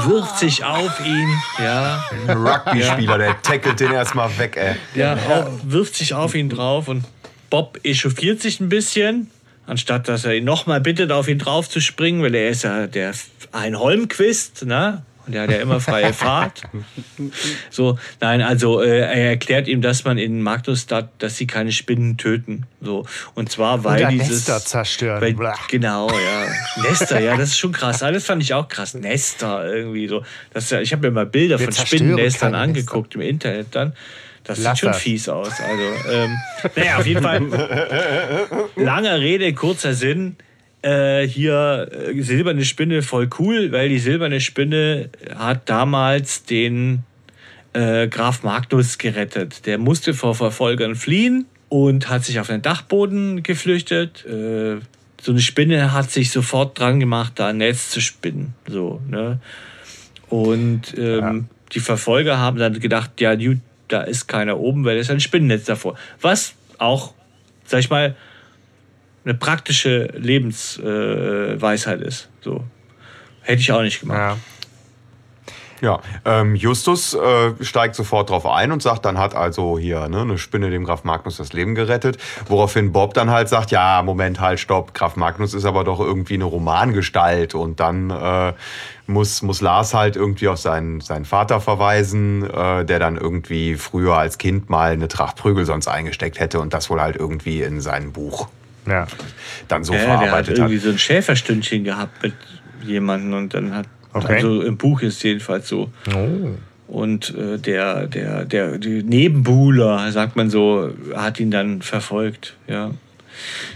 wirft 0.06 0.38
sich 0.38 0.62
auf 0.62 1.04
ihn. 1.04 1.28
Ja, 1.58 2.04
Ein 2.28 2.36
Rugby-Spieler, 2.36 3.18
der 3.18 3.42
tackelt 3.42 3.80
den 3.80 3.90
erstmal 3.90 4.30
weg, 4.38 4.56
ey. 4.56 4.76
ja, 4.94 5.18
wirft 5.64 5.96
sich 5.96 6.14
auf 6.14 6.36
ihn 6.36 6.48
drauf 6.48 6.86
und 6.86 7.02
Bob 7.50 7.80
echauffiert 7.82 8.40
sich 8.40 8.60
ein 8.60 8.68
bisschen, 8.68 9.30
anstatt 9.68 10.08
dass 10.08 10.24
er 10.24 10.34
ihn 10.34 10.44
nochmal 10.44 10.80
bittet, 10.80 11.12
auf 11.12 11.28
ihn 11.28 11.38
drauf 11.38 11.68
zu 11.68 11.80
springen, 11.80 12.22
weil 12.22 12.34
er 12.34 12.48
ist 12.48 12.64
ja 12.64 12.86
der 12.86 13.12
ein 13.52 13.78
Holmquist, 13.78 14.66
ne? 14.66 15.02
Und 15.26 15.34
der 15.34 15.42
hat 15.42 15.50
ja 15.50 15.58
immer 15.58 15.78
freie 15.78 16.12
Fahrt. 16.14 16.62
So, 17.68 17.98
nein, 18.18 18.40
also 18.40 18.80
äh, 18.80 19.00
er 19.00 19.30
erklärt 19.30 19.68
ihm, 19.68 19.82
dass 19.82 20.04
man 20.04 20.16
in 20.16 20.40
Magnusstadt, 20.40 21.10
dass 21.18 21.36
sie 21.36 21.46
keine 21.46 21.70
Spinnen 21.70 22.16
töten. 22.16 22.64
So. 22.80 23.04
Und 23.34 23.52
zwar, 23.52 23.84
weil 23.84 24.00
Oder 24.00 24.10
dieses. 24.10 24.48
Nester 24.48 24.60
zerstören. 24.64 25.20
Weil, 25.20 25.52
genau, 25.68 26.08
ja. 26.08 26.46
Nester, 26.82 27.20
ja, 27.20 27.36
das 27.36 27.50
ist 27.50 27.58
schon 27.58 27.72
krass. 27.72 28.02
Alles 28.02 28.24
fand 28.24 28.42
ich 28.42 28.54
auch 28.54 28.68
krass. 28.68 28.94
Nester 28.94 29.70
irgendwie 29.70 30.08
so. 30.08 30.24
Das, 30.54 30.72
ich 30.72 30.92
habe 30.92 31.08
mir 31.08 31.12
mal 31.12 31.26
Bilder 31.26 31.58
Wir 31.58 31.70
von 31.70 31.86
Spinnennestern 31.86 32.54
angeguckt 32.54 33.14
im 33.14 33.20
Internet 33.20 33.66
dann. 33.72 33.92
Das 34.48 34.58
Lass 34.60 34.72
sieht 34.72 34.80
schon 34.80 34.92
das. 34.92 35.02
fies 35.02 35.28
aus. 35.28 35.52
Also, 35.60 36.10
ähm, 36.10 36.36
naja, 36.76 36.96
auf 36.96 37.06
jeden 37.06 37.22
Fall. 37.22 37.42
Langer 38.76 39.20
Rede, 39.20 39.52
kurzer 39.52 39.92
Sinn. 39.92 40.36
Äh, 40.80 41.26
hier 41.28 41.90
äh, 41.92 42.22
silberne 42.22 42.64
Spinne 42.64 43.02
voll 43.02 43.28
cool, 43.38 43.72
weil 43.72 43.90
die 43.90 43.98
silberne 43.98 44.40
Spinne 44.40 45.10
hat 45.36 45.68
damals 45.68 46.44
den 46.44 47.04
äh, 47.74 48.08
Graf 48.08 48.42
Magnus 48.42 48.96
gerettet. 48.96 49.66
Der 49.66 49.76
musste 49.76 50.14
vor 50.14 50.34
Verfolgern 50.34 50.94
fliehen 50.94 51.44
und 51.68 52.08
hat 52.08 52.24
sich 52.24 52.40
auf 52.40 52.46
den 52.46 52.62
Dachboden 52.62 53.42
geflüchtet. 53.42 54.24
Äh, 54.24 54.78
so 55.20 55.32
eine 55.32 55.40
Spinne 55.40 55.92
hat 55.92 56.10
sich 56.10 56.30
sofort 56.30 56.78
dran 56.78 57.00
gemacht, 57.00 57.32
da 57.36 57.48
ein 57.48 57.58
Netz 57.58 57.90
zu 57.90 58.00
spinnen. 58.00 58.54
So, 58.66 59.02
ne? 59.08 59.40
Und 60.30 60.96
ähm, 60.96 61.48
die 61.72 61.80
Verfolger 61.80 62.38
haben 62.38 62.58
dann 62.58 62.80
gedacht, 62.80 63.20
ja, 63.20 63.34
gut, 63.34 63.58
da 63.88 64.02
ist 64.02 64.26
keiner 64.28 64.58
oben, 64.58 64.84
weil 64.84 64.94
da 64.94 65.00
ist 65.00 65.10
ein 65.10 65.20
Spinnennetz 65.20 65.64
davor. 65.64 65.96
Was 66.20 66.54
auch, 66.78 67.14
sag 67.64 67.80
ich 67.80 67.90
mal, 67.90 68.16
eine 69.24 69.34
praktische 69.34 70.08
Lebensweisheit 70.16 72.00
äh, 72.00 72.06
ist. 72.06 72.28
So. 72.40 72.64
Hätte 73.42 73.60
ich 73.60 73.72
auch 73.72 73.82
nicht 73.82 74.00
gemacht. 74.00 74.18
Ja. 74.18 74.38
Ja, 75.80 76.00
ähm, 76.24 76.54
Justus 76.56 77.14
äh, 77.14 77.52
steigt 77.60 77.94
sofort 77.94 78.30
drauf 78.30 78.46
ein 78.46 78.72
und 78.72 78.82
sagt, 78.82 79.04
dann 79.04 79.18
hat 79.18 79.34
also 79.34 79.78
hier 79.78 80.08
ne, 80.08 80.22
eine 80.22 80.38
Spinne 80.38 80.70
dem 80.70 80.84
Graf 80.84 81.04
Magnus 81.04 81.36
das 81.36 81.52
Leben 81.52 81.74
gerettet. 81.74 82.18
Woraufhin 82.48 82.92
Bob 82.92 83.14
dann 83.14 83.30
halt 83.30 83.48
sagt, 83.48 83.70
ja, 83.70 84.02
Moment, 84.02 84.40
halt, 84.40 84.58
stopp, 84.60 84.94
Graf 84.94 85.16
Magnus 85.16 85.54
ist 85.54 85.64
aber 85.64 85.84
doch 85.84 86.00
irgendwie 86.00 86.34
eine 86.34 86.44
Romangestalt. 86.44 87.54
Und 87.54 87.80
dann 87.80 88.10
äh, 88.10 88.52
muss, 89.06 89.42
muss 89.42 89.60
Lars 89.60 89.94
halt 89.94 90.16
irgendwie 90.16 90.48
auf 90.48 90.58
seinen, 90.58 91.00
seinen 91.00 91.24
Vater 91.24 91.60
verweisen, 91.60 92.42
äh, 92.48 92.84
der 92.84 92.98
dann 92.98 93.16
irgendwie 93.16 93.76
früher 93.76 94.16
als 94.16 94.38
Kind 94.38 94.68
mal 94.70 94.92
eine 94.92 95.08
Tracht 95.08 95.36
Prügel 95.36 95.64
sonst 95.64 95.88
eingesteckt 95.88 96.40
hätte 96.40 96.60
und 96.60 96.74
das 96.74 96.90
wohl 96.90 97.00
halt 97.00 97.16
irgendwie 97.16 97.62
in 97.62 97.80
seinem 97.80 98.12
Buch 98.12 98.48
Ja. 98.86 99.06
dann 99.68 99.84
so 99.84 99.92
Ja, 99.94 99.98
der 100.00 100.08
hat 100.10 100.18
verarbeitet 100.20 100.50
hat. 100.50 100.58
irgendwie 100.58 100.78
so 100.78 100.90
ein 100.90 100.98
Schäferstündchen 100.98 101.84
gehabt 101.84 102.22
mit 102.22 102.34
jemandem 102.82 103.34
und 103.34 103.54
dann 103.54 103.74
hat, 103.74 103.86
Okay. 104.12 104.36
also 104.36 104.62
im 104.62 104.76
Buch 104.76 105.02
ist 105.02 105.22
jedenfalls 105.22 105.68
so. 105.68 105.90
Oh. 106.14 106.50
Und 106.86 107.34
äh, 107.36 107.58
der, 107.58 108.06
der, 108.06 108.44
der 108.46 108.78
die 108.78 109.02
Nebenbuhler, 109.02 110.10
sagt 110.10 110.36
man 110.36 110.48
so, 110.48 110.90
hat 111.14 111.38
ihn 111.38 111.50
dann 111.50 111.82
verfolgt. 111.82 112.56
Ja. 112.66 112.92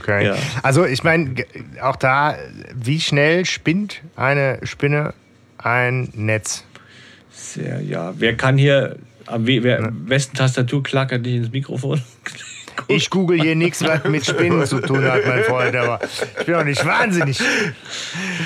Okay. 0.00 0.26
Ja. 0.26 0.36
Also 0.62 0.86
ich 0.86 1.04
meine, 1.04 1.34
auch 1.82 1.96
da, 1.96 2.36
wie 2.74 3.00
schnell 3.00 3.44
spinnt 3.44 4.00
eine 4.16 4.58
Spinne 4.62 5.12
ein 5.58 6.08
Netz? 6.14 6.64
Sehr, 7.30 7.80
ja. 7.82 8.14
Wer 8.16 8.36
kann 8.36 8.56
hier 8.58 8.96
am 9.26 9.46
we- 9.46 9.62
wer, 9.62 9.90
besten 9.92 10.36
Tastatur 10.36 10.82
klackert 10.82 11.22
nicht 11.22 11.34
ins 11.36 11.52
Mikrofon? 11.52 12.00
Ich 12.88 13.10
google 13.10 13.40
hier 13.40 13.56
nichts, 13.56 13.82
was 13.82 14.04
mit 14.04 14.26
Spinnen 14.26 14.66
zu 14.66 14.80
tun 14.80 15.04
hat, 15.04 15.26
mein 15.26 15.44
Freund, 15.44 15.74
aber 15.76 16.00
ich 16.38 16.46
bin 16.46 16.54
doch 16.54 16.64
nicht 16.64 16.84
wahnsinnig. 16.84 17.40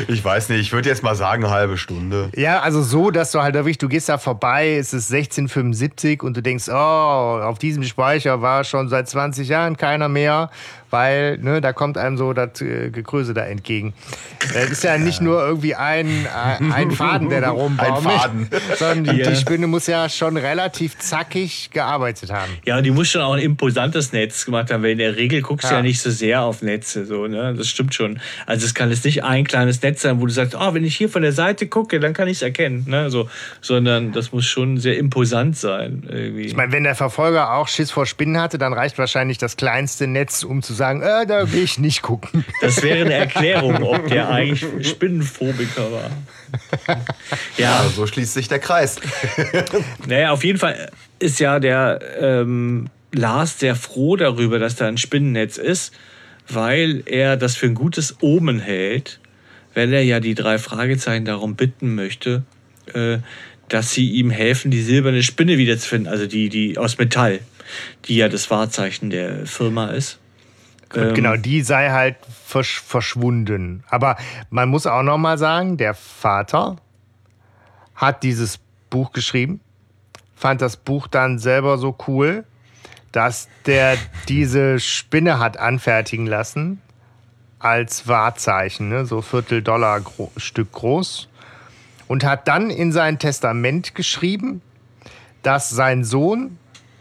Ich 0.09 0.25
weiß 0.25 0.49
nicht, 0.51 0.61
ich 0.61 0.73
würde 0.73 0.89
jetzt 0.89 1.03
mal 1.03 1.15
sagen, 1.15 1.45
eine 1.45 1.53
halbe 1.53 1.77
Stunde. 1.77 2.31
Ja, 2.35 2.61
also 2.61 2.83
so, 2.83 3.11
dass 3.11 3.33
du 3.33 3.43
halt 3.43 3.55
wirklich, 3.55 3.79
du 3.79 3.89
gehst 3.89 4.09
da 4.09 4.19
vorbei, 4.19 4.77
es 4.77 4.93
ist 4.93 5.13
1675 5.13 6.23
und 6.23 6.37
du 6.37 6.43
denkst, 6.43 6.69
oh, 6.69 6.73
auf 6.73 7.59
diesem 7.59 7.83
Speicher 7.85 8.43
war 8.43 8.65
schon 8.65 8.89
seit 8.89 9.09
20 9.09 9.49
Jahren 9.49 9.77
keiner 9.77 10.09
mehr, 10.09 10.51
weil 10.91 11.39
ne, 11.39 11.61
da 11.61 11.73
kommt 11.73 11.99
einem 11.99 12.17
so 12.17 12.33
das 12.33 12.61
äh, 12.61 12.91
Gekröse 12.91 13.35
da 13.35 13.45
entgegen. 13.45 13.95
Das 14.53 14.71
ist 14.71 14.85
ja 14.85 14.99
nicht 14.99 15.21
nur 15.21 15.41
irgendwie 15.45 15.75
ein, 15.75 16.27
ein, 16.27 16.73
ein 16.73 16.91
Faden, 16.91 17.29
der 17.29 17.41
da 17.41 17.51
rumbaumelt, 17.51 18.07
Ein 18.07 18.49
Faden. 18.49 18.49
sondern 18.79 19.17
die, 19.17 19.37
Spinne 19.37 19.67
muss 19.67 19.87
ja 19.87 20.09
schon 20.09 20.37
relativ 20.37 20.99
zackig 20.99 21.71
gearbeitet 21.73 22.33
haben. 22.33 22.53
Ja, 22.65 22.81
die 22.81 22.91
muss 22.91 23.09
schon 23.09 23.23
auch 23.23 23.35
ein 23.35 23.43
imposantes 23.43 24.13
Netz 24.13 24.45
gemacht 24.45 24.71
haben, 24.71 24.83
weil 24.83 24.93
in 24.93 24.99
der 24.99 25.17
Regel 25.17 25.43
guckst 25.43 25.65
du 25.65 25.71
ja. 25.71 25.77
Ja. 25.77 25.83
nicht 25.83 26.01
so 26.01 26.11
sehr 26.11 26.43
auf 26.43 26.63
Netze, 26.63 27.07
so, 27.07 27.27
ne? 27.27 27.55
Das 27.57 27.69
stimmt 27.69 27.95
schon. 27.95 28.21
Also 28.47 28.67
es 28.67 28.75
kann 28.75 28.91
jetzt 28.91 29.05
nicht 29.05 29.25
ein 29.25 29.45
kleines 29.45 29.83
Netz 29.83 30.03
sein, 30.03 30.21
wo 30.21 30.27
du 30.27 30.33
sagst, 30.33 30.55
oh, 30.55 30.75
wenn 30.75 30.85
ich 30.85 30.97
hier 30.97 31.09
von 31.09 31.23
der 31.23 31.33
Seite 31.33 31.67
gucke, 31.67 32.01
dann 32.01 32.13
kann 32.13 32.29
ich 32.29 32.39
es 32.39 32.43
erkennen, 32.43 32.85
ne? 32.89 33.11
So, 33.11 33.29
sondern 33.61 34.13
das 34.13 34.33
muss 34.33 34.47
schon 34.47 34.79
sehr 34.79 34.99
imposant 34.99 35.57
sein, 35.57 36.05
irgendwie. 36.09 36.43
Ich 36.43 36.57
meine, 36.57 36.73
wenn 36.73 36.85
der 36.85 36.95
Verfolger 36.95 37.53
auch 37.55 37.69
Schiss 37.69 37.91
vor 37.91 38.07
Spinnen 38.07 38.41
hatte, 38.41 38.59
dann 38.59 38.73
reicht 38.73 38.99
wahrscheinlich 38.99 39.39
das 39.39 39.57
kleinste 39.57 40.07
Netz, 40.07 40.43
um 40.43 40.63
zu 40.63 40.75
sagen, 40.77 41.03
äh, 41.03 41.27
da 41.27 41.53
will 41.53 41.63
ich 41.63 41.79
nicht 41.79 42.03
gucken. 42.03 42.45
Das 42.61 42.83
wäre 42.83 43.05
eine 43.05 43.15
Erklärung, 43.15 43.83
ob 43.83 44.07
der 44.09 44.29
eigentlich 44.31 44.89
Spinnenphobiker 44.89 45.91
war. 45.91 46.11
Ja, 47.57 47.79
Also 47.79 47.91
so 47.91 48.07
schließt 48.07 48.35
sich 48.35 48.49
der 48.49 48.59
Kreis. 48.59 48.97
naja, 50.07 50.31
auf 50.31 50.45
jeden 50.45 50.59
Fall 50.59 50.91
ist 51.19 51.41
ja 51.41 51.59
der 51.59 52.01
ähm, 52.21 52.89
Lars 53.13 53.59
sehr 53.59 53.75
froh 53.75 54.17
darüber, 54.17 54.59
dass 54.59 54.77
da 54.77 54.87
ein 54.87 54.99
Spinnennetz 54.99 55.57
ist, 55.59 55.93
weil 56.49 57.03
er 57.07 57.37
das 57.37 57.57
für 57.57 57.67
ein 57.67 57.75
gutes 57.75 58.17
Omen 58.21 58.61
hält, 58.61 59.21
weil 59.75 59.93
er 59.93 60.03
ja 60.03 60.21
die 60.21 60.35
drei 60.35 60.59
Fragezeichen 60.59 61.25
darum 61.25 61.57
bitten 61.57 61.95
möchte, 61.95 62.45
äh, 62.95 63.19
dass 63.69 63.93
sie 63.93 64.11
ihm 64.11 64.31
helfen, 64.31 64.71
die 64.71 64.83
silberne 64.83 65.23
Spinne 65.23 65.59
wiederzufinden, 65.59 66.11
also 66.11 66.27
die, 66.27 66.49
die 66.49 66.79
aus 66.79 66.99
Metall, 66.99 67.41
die 68.07 68.17
ja 68.17 68.29
das 68.29 68.51
Wahrzeichen 68.51 69.11
der 69.11 69.47
Firma 69.47 69.89
ist. 69.89 70.19
Ähm, 70.95 71.15
Genau, 71.15 71.37
die 71.37 71.63
sei 71.63 71.91
halt 71.91 72.17
versch 72.45 72.81
verschwunden. 72.81 73.85
Aber 73.89 74.17
man 74.51 74.69
muss 74.69 74.87
auch 74.87 75.03
noch 75.03 75.19
mal 75.19 75.39
sagen, 75.39 75.77
der 75.77 75.95
Vater 75.95 76.77
hat 77.95 78.23
dieses 78.23 78.59
Buch 78.91 79.13
geschrieben, 79.13 79.61
fand 80.35 80.61
das 80.61 80.77
Buch 80.77 81.07
dann 81.07 81.39
selber 81.39 81.79
so 81.79 81.97
cool, 82.07 82.45
dass 83.13 83.49
der 83.65 83.97
diese 84.29 84.79
Spinne 84.79 85.39
hat 85.39 85.57
anfertigen 85.57 86.27
lassen 86.27 86.83
als 87.59 88.07
Wahrzeichen, 88.07 88.91
ne? 88.91 89.07
so 89.07 89.23
Viertel 89.23 89.63
Dollar 89.63 90.01
gro 90.01 90.31
Stück 90.37 90.73
groß. 90.73 91.29
Und 92.09 92.25
hat 92.25 92.47
dann 92.47 92.71
in 92.71 92.93
sein 92.93 93.19
Testament 93.19 93.95
geschrieben, 93.95 94.63
dass 95.43 95.71
sein 95.71 96.05
Sohn 96.05 96.59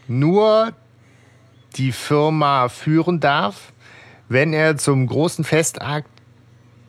nur 0.08 0.72
die 1.76 1.92
Firma 1.92 2.68
führen 2.68 3.20
darf, 3.20 3.72
wenn 4.28 4.52
er 4.52 4.76
zum 4.76 5.06
großen 5.06 5.44
Festakt 5.44 6.08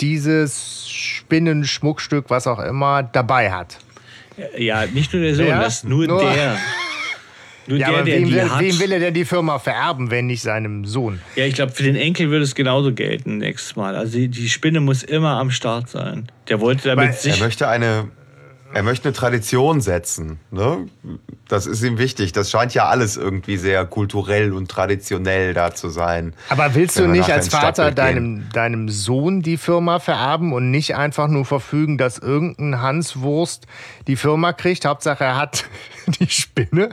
dieses 0.01 0.87
Spinnenschmuckstück, 0.89 2.29
was 2.29 2.47
auch 2.47 2.59
immer, 2.59 3.03
dabei 3.03 3.51
hat. 3.51 3.77
Ja, 4.57 4.85
nicht 4.85 5.11
nur 5.13 5.21
der 5.23 5.35
Sohn, 5.35 5.47
Ja, 5.47 5.59
das 5.61 5.83
nur, 5.83 6.05
nur- 6.07 6.21
der. 6.21 6.57
Nur 7.69 7.79
Ja, 7.79 7.87
der, 7.89 7.95
aber 7.97 8.05
der 8.05 8.15
wem 8.21 8.31
will, 8.31 8.49
hat. 8.49 8.61
wem 8.61 8.79
will 8.79 8.91
er 8.93 8.99
denn 9.01 9.13
die 9.13 9.25
Firma 9.25 9.59
vererben, 9.59 10.09
wenn 10.09 10.27
nicht 10.27 10.41
seinem 10.41 10.85
Sohn? 10.85 11.19
Ja, 11.35 11.43
ich 11.43 11.53
glaube, 11.55 11.73
für 11.73 11.83
den 11.83 11.97
Enkel 11.97 12.29
würde 12.29 12.45
es 12.45 12.55
genauso 12.55 12.93
gelten 12.93 13.39
nächstes 13.39 13.75
Mal. 13.75 13.93
Also 13.97 14.17
die, 14.17 14.29
die 14.29 14.47
Spinne 14.47 14.79
muss 14.79 15.03
immer 15.03 15.31
am 15.31 15.51
Start 15.51 15.89
sein. 15.89 16.31
Der 16.47 16.61
wollte 16.61 16.87
damit 16.87 17.03
Weil- 17.03 17.09
Er 17.09 17.13
sich. 17.13 17.41
möchte 17.41 17.67
eine, 17.67 18.07
er 18.77 18.83
möchte 18.83 19.07
eine 19.07 19.17
Tradition 19.17 19.81
setzen. 19.81 20.39
Ne? 20.51 20.87
Das 21.47 21.65
ist 21.65 21.81
ihm 21.81 21.97
wichtig. 21.97 22.31
Das 22.31 22.51
scheint 22.51 22.75
ja 22.75 22.85
alles 22.85 23.17
irgendwie 23.17 23.57
sehr 23.57 23.83
kulturell 23.85 24.53
und 24.53 24.69
traditionell 24.69 25.55
da 25.55 25.73
zu 25.73 25.89
sein. 25.89 26.35
Aber 26.49 26.75
willst 26.75 26.99
du 26.99 27.07
nicht 27.07 27.31
als 27.31 27.47
Vater 27.47 27.85
gehen. 27.85 27.95
deinem, 27.95 28.49
deinem 28.53 28.89
Sohn 28.89 29.41
die 29.41 29.57
Firma 29.57 29.97
vererben 29.97 30.53
und 30.53 30.69
nicht 30.69 30.95
einfach 30.95 31.27
nur 31.27 31.43
verfügen, 31.43 31.97
dass 31.97 32.19
irgendein 32.19 32.79
Hanswurst 32.79 33.65
die 34.05 34.15
Firma 34.15 34.53
kriegt? 34.53 34.85
Hauptsache, 34.85 35.23
er 35.23 35.37
hat 35.37 35.65
die 36.19 36.29
Spinne. 36.29 36.89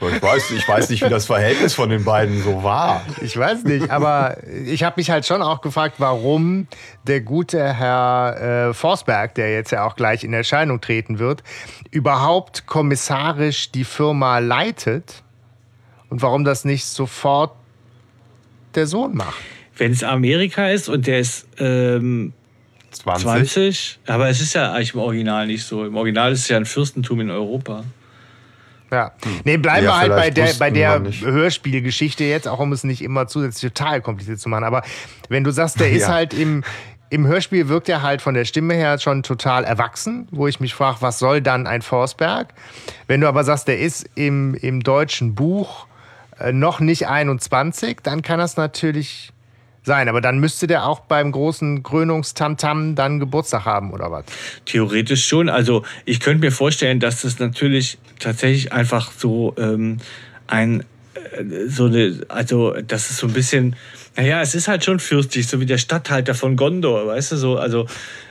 Ich 0.00 0.22
weiß, 0.22 0.50
ich 0.50 0.68
weiß 0.68 0.90
nicht, 0.90 1.04
wie 1.04 1.08
das 1.08 1.26
Verhältnis 1.26 1.74
von 1.74 1.90
den 1.90 2.04
beiden 2.04 2.42
so 2.42 2.62
war. 2.62 3.02
Ich 3.22 3.36
weiß 3.36 3.64
nicht, 3.64 3.90
aber 3.90 4.38
ich 4.66 4.82
habe 4.82 4.94
mich 4.96 5.10
halt 5.10 5.26
schon 5.26 5.42
auch 5.42 5.60
gefragt, 5.60 5.96
warum 5.98 6.66
der 7.06 7.20
gute 7.20 7.74
Herr 7.74 8.68
äh, 8.68 8.74
Forsberg, 8.74 9.34
der 9.34 9.52
jetzt 9.52 9.72
ja 9.72 9.84
auch 9.84 9.96
gleich 9.96 10.24
in 10.24 10.32
Erscheinung 10.32 10.80
treten 10.80 11.18
wird, 11.18 11.42
überhaupt 11.90 12.66
kommissarisch 12.66 13.70
die 13.70 13.84
Firma 13.84 14.38
leitet 14.38 15.22
und 16.08 16.22
warum 16.22 16.44
das 16.44 16.64
nicht 16.64 16.84
sofort 16.86 17.52
der 18.74 18.86
Sohn 18.86 19.16
macht. 19.16 19.38
Wenn 19.76 19.92
es 19.92 20.04
Amerika 20.04 20.68
ist 20.68 20.88
und 20.88 21.06
der 21.06 21.20
ist 21.20 21.46
ähm, 21.58 22.32
20. 22.90 23.22
20, 23.22 23.98
aber 24.06 24.28
es 24.28 24.40
ist 24.40 24.54
ja 24.54 24.72
eigentlich 24.72 24.94
im 24.94 25.00
Original 25.00 25.46
nicht 25.46 25.64
so. 25.64 25.84
Im 25.84 25.96
Original 25.96 26.32
ist 26.32 26.40
es 26.40 26.48
ja 26.48 26.56
ein 26.56 26.66
Fürstentum 26.66 27.20
in 27.20 27.30
Europa. 27.30 27.84
Ja. 28.90 29.12
Nee, 29.44 29.56
bleiben 29.56 29.84
Ja, 29.86 29.92
wir 29.92 29.98
halt 29.98 30.10
bei 30.16 30.30
der, 30.30 30.52
bei 30.58 30.70
der. 30.70 31.00
Hörspielgeschichte 31.22 32.24
jetzt, 32.24 32.48
auch 32.48 32.58
um 32.58 32.72
es 32.72 32.84
nicht 32.84 33.02
immer 33.02 33.26
zusätzlich 33.26 33.72
total 33.72 34.00
kompliziert 34.00 34.40
zu 34.40 34.48
machen. 34.48 34.64
Aber 34.64 34.82
wenn 35.28 35.44
du 35.44 35.50
sagst, 35.50 35.78
der 35.80 35.90
ist 35.92 36.02
Ja. 36.02 36.08
halt 36.08 36.34
im, 36.34 36.64
im 37.08 37.26
Hörspiel 37.26 37.68
wirkt 37.68 37.88
er 37.88 38.02
halt 38.02 38.22
von 38.22 38.34
der 38.34 38.44
Stimme 38.44 38.74
her 38.74 38.98
schon 38.98 39.22
total 39.22 39.64
erwachsen, 39.64 40.28
wo 40.30 40.46
ich 40.46 40.60
mich 40.60 40.74
frage, 40.74 40.98
was 41.00 41.18
soll 41.18 41.40
dann 41.40 41.66
ein 41.66 41.82
Forsberg? 41.82 42.48
Wenn 43.06 43.20
du 43.20 43.28
aber 43.28 43.44
sagst, 43.44 43.68
der 43.68 43.78
ist 43.80 44.08
im, 44.14 44.54
im 44.54 44.80
deutschen 44.82 45.34
Buch 45.34 45.86
äh, 46.38 46.52
noch 46.52 46.80
nicht 46.80 47.08
21, 47.08 47.98
dann 48.02 48.22
kann 48.22 48.38
das 48.38 48.56
natürlich 48.56 49.32
sein. 49.90 50.08
Aber 50.08 50.20
dann 50.20 50.38
müsste 50.38 50.68
der 50.68 50.86
auch 50.86 51.00
beim 51.00 51.32
großen 51.32 51.82
Krönungstamtam 51.82 52.94
dann 52.94 53.18
Geburtstag 53.18 53.64
haben 53.64 53.90
oder 53.90 54.12
was? 54.12 54.24
Theoretisch 54.64 55.26
schon. 55.26 55.48
Also 55.48 55.82
ich 56.04 56.20
könnte 56.20 56.46
mir 56.46 56.52
vorstellen, 56.52 57.00
dass 57.00 57.22
das 57.22 57.40
natürlich 57.40 57.98
tatsächlich 58.20 58.72
einfach 58.72 59.10
so 59.10 59.52
ähm, 59.58 59.98
ein 60.46 60.84
äh, 61.14 61.66
so 61.66 61.86
eine, 61.86 62.20
also 62.28 62.74
das 62.86 63.10
ist 63.10 63.16
so 63.16 63.26
ein 63.26 63.32
bisschen, 63.32 63.74
naja, 64.16 64.40
es 64.40 64.54
ist 64.54 64.68
halt 64.68 64.84
schon 64.84 65.00
fürstlich, 65.00 65.48
so 65.48 65.58
wie 65.58 65.66
der 65.66 65.78
Statthalter 65.78 66.36
von 66.36 66.54
Gondor, 66.54 67.08
weißt 67.08 67.32
du, 67.32 67.36
so, 67.36 67.58
also 67.58 67.86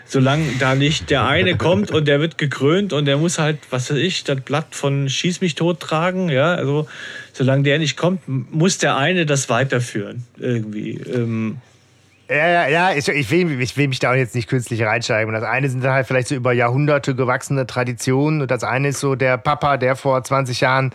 solange 0.05 0.45
da 0.59 0.75
nicht 0.75 1.09
der 1.09 1.27
eine 1.27 1.57
kommt 1.57 1.91
und 1.91 2.07
der 2.07 2.21
wird 2.21 2.37
gekrönt 2.37 2.93
und 2.93 3.03
der 3.03 3.17
muss 3.17 3.37
halt, 3.37 3.59
was 3.69 3.91
weiß 3.91 3.97
ich, 3.97 4.23
das 4.23 4.39
Blatt 4.39 4.67
von 4.71 5.09
Schieß 5.09 5.41
mich 5.41 5.55
tot 5.55 5.81
tragen, 5.81 6.29
ja, 6.29 6.53
also 6.53 6.87
solange 7.39 7.63
der 7.63 7.79
nicht 7.79 7.95
kommt, 7.95 8.27
muss 8.27 8.79
der 8.79 8.97
eine 8.97 9.25
das 9.25 9.47
weiterführen, 9.47 10.25
irgendwie. 10.37 10.95
Ähm, 10.95 11.57
Ja, 12.29 12.49
ja, 12.49 12.67
ja, 12.67 12.91
ich, 12.91 13.07
ich, 13.07 13.31
will, 13.31 13.61
ich 13.61 13.77
will 13.77 13.87
mich 13.87 13.99
da 13.99 14.11
auch 14.11 14.15
jetzt 14.15 14.35
nicht 14.35 14.49
künstlich 14.49 14.83
reinsteigen. 14.83 15.33
Das 15.33 15.45
eine 15.45 15.69
sind 15.69 15.81
dann 15.81 15.93
halt 15.93 16.05
vielleicht 16.05 16.27
so 16.27 16.35
über 16.35 16.51
Jahrhunderte 16.51 17.15
gewachsene 17.15 17.65
Traditionen 17.65 18.41
und 18.41 18.51
das 18.51 18.65
eine 18.65 18.89
ist 18.89 18.99
so 18.99 19.15
der 19.15 19.37
Papa, 19.37 19.77
der 19.77 19.95
vor 19.95 20.21
20 20.21 20.59
Jahren 20.59 20.91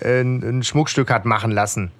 äh, 0.00 0.20
ein, 0.20 0.62
Schmuckstück 0.62 1.10
hat 1.10 1.24
machen 1.24 1.50
lassen. 1.50 1.90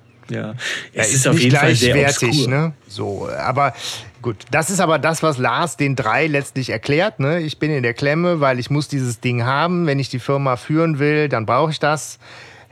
ja, 0.95 1.03
es 1.03 1.13
ist, 1.13 1.27
auf 1.27 1.41
jeden 1.41 1.57
Fall 1.57 1.75
sehr 1.75 1.97
obskur. 1.97 2.47
ne? 2.47 2.73
So, 2.87 3.29
aber 3.29 3.75
gut, 4.23 4.37
das 4.53 4.71
ist 4.71 4.79
aber 4.79 5.01
das, 5.01 5.25
was 5.25 5.37
Lars 5.37 5.77
den 5.77 5.97
drei 5.97 6.29
letztlich 6.29 6.71
erklärt. 6.71 7.19
Ne? 7.19 7.41
Ich 7.41 7.59
bin 7.59 7.73
in 7.73 7.83
der 7.83 7.95
Klemme, 7.95 8.39
weil 8.39 8.61
ich 8.61 8.71
muss 8.71 8.87
dieses 8.87 9.19
Ding 9.19 9.43
haben. 9.43 9.89
Wenn 9.89 9.99
ich 9.99 10.11
die 10.11 10.21
Firma 10.21 10.55
führen 10.55 11.01
will, 11.01 11.29
dann 11.29 11.45
brauche 11.45 11.73
ich 11.73 11.81
das. 11.81 12.21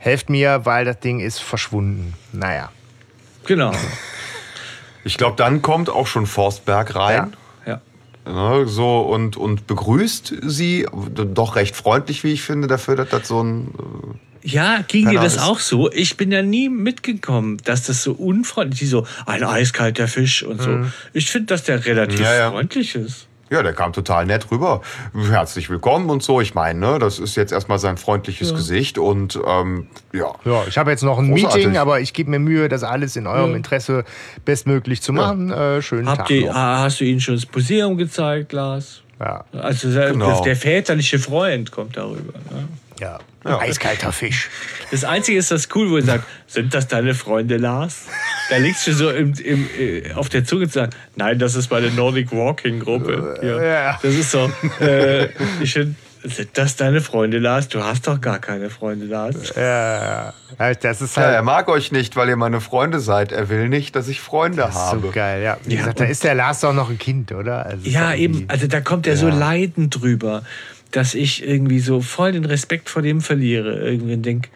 Helft 0.01 0.29
mir, 0.29 0.61
weil 0.65 0.85
das 0.85 0.99
Ding 1.01 1.19
ist 1.19 1.39
verschwunden. 1.39 2.13
Naja. 2.31 2.71
Genau. 3.45 3.71
Ich 5.03 5.17
glaube, 5.17 5.35
dann 5.35 5.61
kommt 5.61 5.89
auch 5.89 6.07
schon 6.07 6.25
Forstberg 6.25 6.95
rein. 6.95 7.35
Ja. 7.65 7.81
Ne, 8.25 8.67
so 8.67 9.01
und, 9.01 9.37
und 9.37 9.65
begrüßt 9.67 10.33
sie 10.43 10.85
doch 11.15 11.55
recht 11.55 11.75
freundlich, 11.75 12.23
wie 12.23 12.31
ich 12.33 12.41
finde, 12.43 12.67
dafür, 12.67 12.95
dass 12.95 13.09
das 13.09 13.27
so 13.27 13.41
ein. 13.43 13.73
Ja, 14.41 14.83
ging 14.87 15.09
dir 15.09 15.19
das 15.19 15.35
ist- 15.35 15.41
auch 15.41 15.59
so? 15.59 15.91
Ich 15.91 16.15
bin 16.15 16.31
ja 16.31 16.41
nie 16.43 16.69
mitgekommen, 16.69 17.57
dass 17.65 17.83
das 17.87 18.03
so 18.03 18.13
unfreundlich, 18.13 18.79
die 18.79 18.85
so 18.85 19.05
ein 19.25 19.43
eiskalter 19.43 20.07
Fisch 20.07 20.43
und 20.43 20.61
so. 20.61 20.85
Ich 21.13 21.29
finde, 21.29 21.47
dass 21.47 21.63
der 21.63 21.85
relativ 21.85 22.19
Mhm. 22.19 22.25
Ja, 22.25 22.35
ja. 22.35 22.51
freundlich 22.51 22.95
ist. 22.95 23.27
Ja, 23.51 23.63
der 23.63 23.73
kam 23.73 23.93
total 23.93 24.27
nett 24.27 24.51
rüber. 24.51 24.81
Herzlich 25.31 25.71
willkommen 25.71 26.09
und 26.11 26.21
so. 26.21 26.39
Ich 26.39 26.53
meine, 26.53 26.79
ne, 26.79 26.99
das 26.99 27.17
ist 27.17 27.35
jetzt 27.35 27.51
erstmal 27.51 27.79
sein 27.79 27.97
freundliches 27.97 28.53
Gesicht 28.53 28.99
und 28.99 29.39
ähm, 29.47 29.87
ja. 30.13 30.33
Ja, 30.45 30.63
ich 30.67 30.77
habe 30.77 30.91
jetzt 30.91 31.01
noch 31.03 31.17
ein 31.17 31.31
Großartig. 31.31 31.65
Meeting, 31.65 31.77
aber 31.79 31.99
ich 31.99 32.13
gebe 32.13 32.29
mir 32.29 32.37
Mühe, 32.37 32.69
das 32.69 32.83
alles 32.83 33.15
in 33.15 33.25
eurem 33.25 33.51
Ja. 33.51 33.57
Interesse 33.57 34.03
bestmöglich 34.45 35.01
zu 35.01 35.13
machen. 35.13 35.49
Äh, 35.51 35.81
schönen 35.81 36.07
Habt 36.07 36.19
Tag 36.19 36.29
ihr, 36.29 36.47
noch. 36.47 36.53
ha- 36.55 36.79
hast 36.83 36.99
du 36.99 37.05
ihnen 37.05 37.21
schon 37.21 37.35
das 37.35 37.47
Museum 37.51 37.97
gezeigt, 37.97 38.53
Lars? 38.53 39.01
Ja, 39.19 39.43
Also 39.51 39.91
der, 39.91 40.11
Genau. 40.11 40.43
der 40.43 40.55
väterliche 40.55 41.17
Freund 41.17 41.71
kommt 41.71 41.97
darüber. 41.97 42.33
Ne? 42.51 42.67
Ja. 42.99 43.19
Ja. 43.45 43.59
Eiskalter 43.59 44.11
Fisch. 44.11 44.49
Das 44.91 45.03
Einzige 45.05 45.37
ist 45.37 45.49
das 45.51 45.69
cool, 45.75 45.89
wo 45.89 45.97
er 45.97 46.03
sagt, 46.03 46.25
sind 46.47 46.73
das 46.73 46.87
deine 46.87 47.13
Freunde, 47.13 47.57
Lars? 47.57 48.05
Da 48.49 48.57
liegt 48.57 48.79
schon 48.79 48.93
so 48.93 49.09
im, 49.09 49.33
im, 49.33 49.69
äh, 49.79 50.13
auf 50.13 50.29
der 50.29 50.43
Zunge 50.43 50.67
zu 50.67 50.73
sagen, 50.73 50.91
nein, 51.15 51.39
das 51.39 51.55
ist 51.55 51.71
meine 51.71 51.89
Nordic 51.91 52.31
Walking 52.31 52.79
Gruppe. 52.79 53.39
Ja. 53.41 53.63
Ja. 53.63 53.99
Das 54.01 54.13
ist 54.13 54.31
so, 54.31 54.51
äh, 54.81 55.29
ich 55.61 55.73
finde, 55.73 55.95
sind 56.23 56.49
das 56.55 56.75
deine 56.75 56.99
Freunde, 56.99 57.39
Lars? 57.39 57.69
Du 57.69 57.81
hast 57.81 58.07
doch 58.07 58.19
gar 58.19 58.39
keine 58.39 58.69
Freunde, 58.69 59.05
Lars. 59.05 59.53
Ja, 59.55 60.33
das 60.81 61.01
ist 61.01 61.15
ja, 61.15 61.23
er 61.23 61.35
halt 61.37 61.45
mag 61.45 61.69
euch 61.69 61.93
nicht, 61.93 62.17
weil 62.17 62.27
ihr 62.27 62.35
meine 62.35 62.59
Freunde 62.59 62.99
seid. 62.99 63.31
Er 63.31 63.47
will 63.47 63.69
nicht, 63.69 63.95
dass 63.95 64.09
ich 64.09 64.19
Freunde 64.19 64.73
habe. 64.73 65.01
so 65.01 65.11
geil. 65.11 65.41
Ja, 65.41 65.57
wie 65.63 65.75
Ja, 65.75 65.79
gesagt, 65.79 66.01
da 66.01 66.03
ist 66.05 66.23
der 66.25 66.35
Lars 66.35 66.59
doch 66.59 66.73
noch 66.73 66.89
ein 66.89 66.97
Kind, 66.97 67.31
oder? 67.31 67.65
Also 67.65 67.85
ist 67.85 67.93
Ja, 67.93 68.13
eben, 68.13 68.45
also 68.49 68.67
da 68.67 68.81
kommt 68.81 69.07
er 69.07 69.15
so 69.15 69.29
leidend 69.29 70.01
drüber, 70.01 70.43
dass 70.91 71.13
ich 71.13 71.45
irgendwie 71.45 71.79
so 71.79 72.01
voll 72.01 72.31
den 72.31 72.45
Respekt 72.45 72.89
vor 72.89 73.01
dem 73.01 73.21
verliere. 73.21 73.79
Irgendwie 73.89 74.17
denke, 74.17 74.49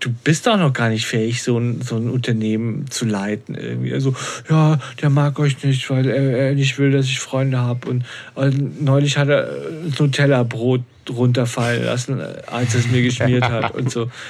du 0.00 0.10
bist 0.12 0.46
doch 0.46 0.56
noch 0.56 0.72
gar 0.72 0.88
nicht 0.88 1.06
fähig, 1.06 1.42
so 1.42 1.58
ein, 1.58 1.80
so 1.80 1.96
ein 1.96 2.10
Unternehmen 2.10 2.90
zu 2.90 3.06
leiten. 3.06 3.54
Irgendwie. 3.54 3.92
Also, 3.92 4.14
ja, 4.50 4.78
der 5.00 5.10
mag 5.10 5.38
euch 5.38 5.62
nicht, 5.64 5.88
weil 5.90 6.06
er, 6.06 6.48
er 6.48 6.54
nicht 6.54 6.78
will, 6.78 6.92
dass 6.92 7.06
ich 7.06 7.20
Freunde 7.20 7.58
habe. 7.58 7.88
Und, 7.88 8.04
und 8.34 8.82
neulich 8.82 9.16
hat 9.16 9.28
er 9.28 9.50
Nutella-Brot 9.98 10.82
runterfallen 11.10 11.84
lassen, 11.84 12.20
als 12.46 12.74
er 12.74 12.80
es 12.80 12.88
mir 12.88 13.02
geschmiert 13.02 13.44
hat 13.44 13.74
und 13.74 13.90
so. 13.90 14.10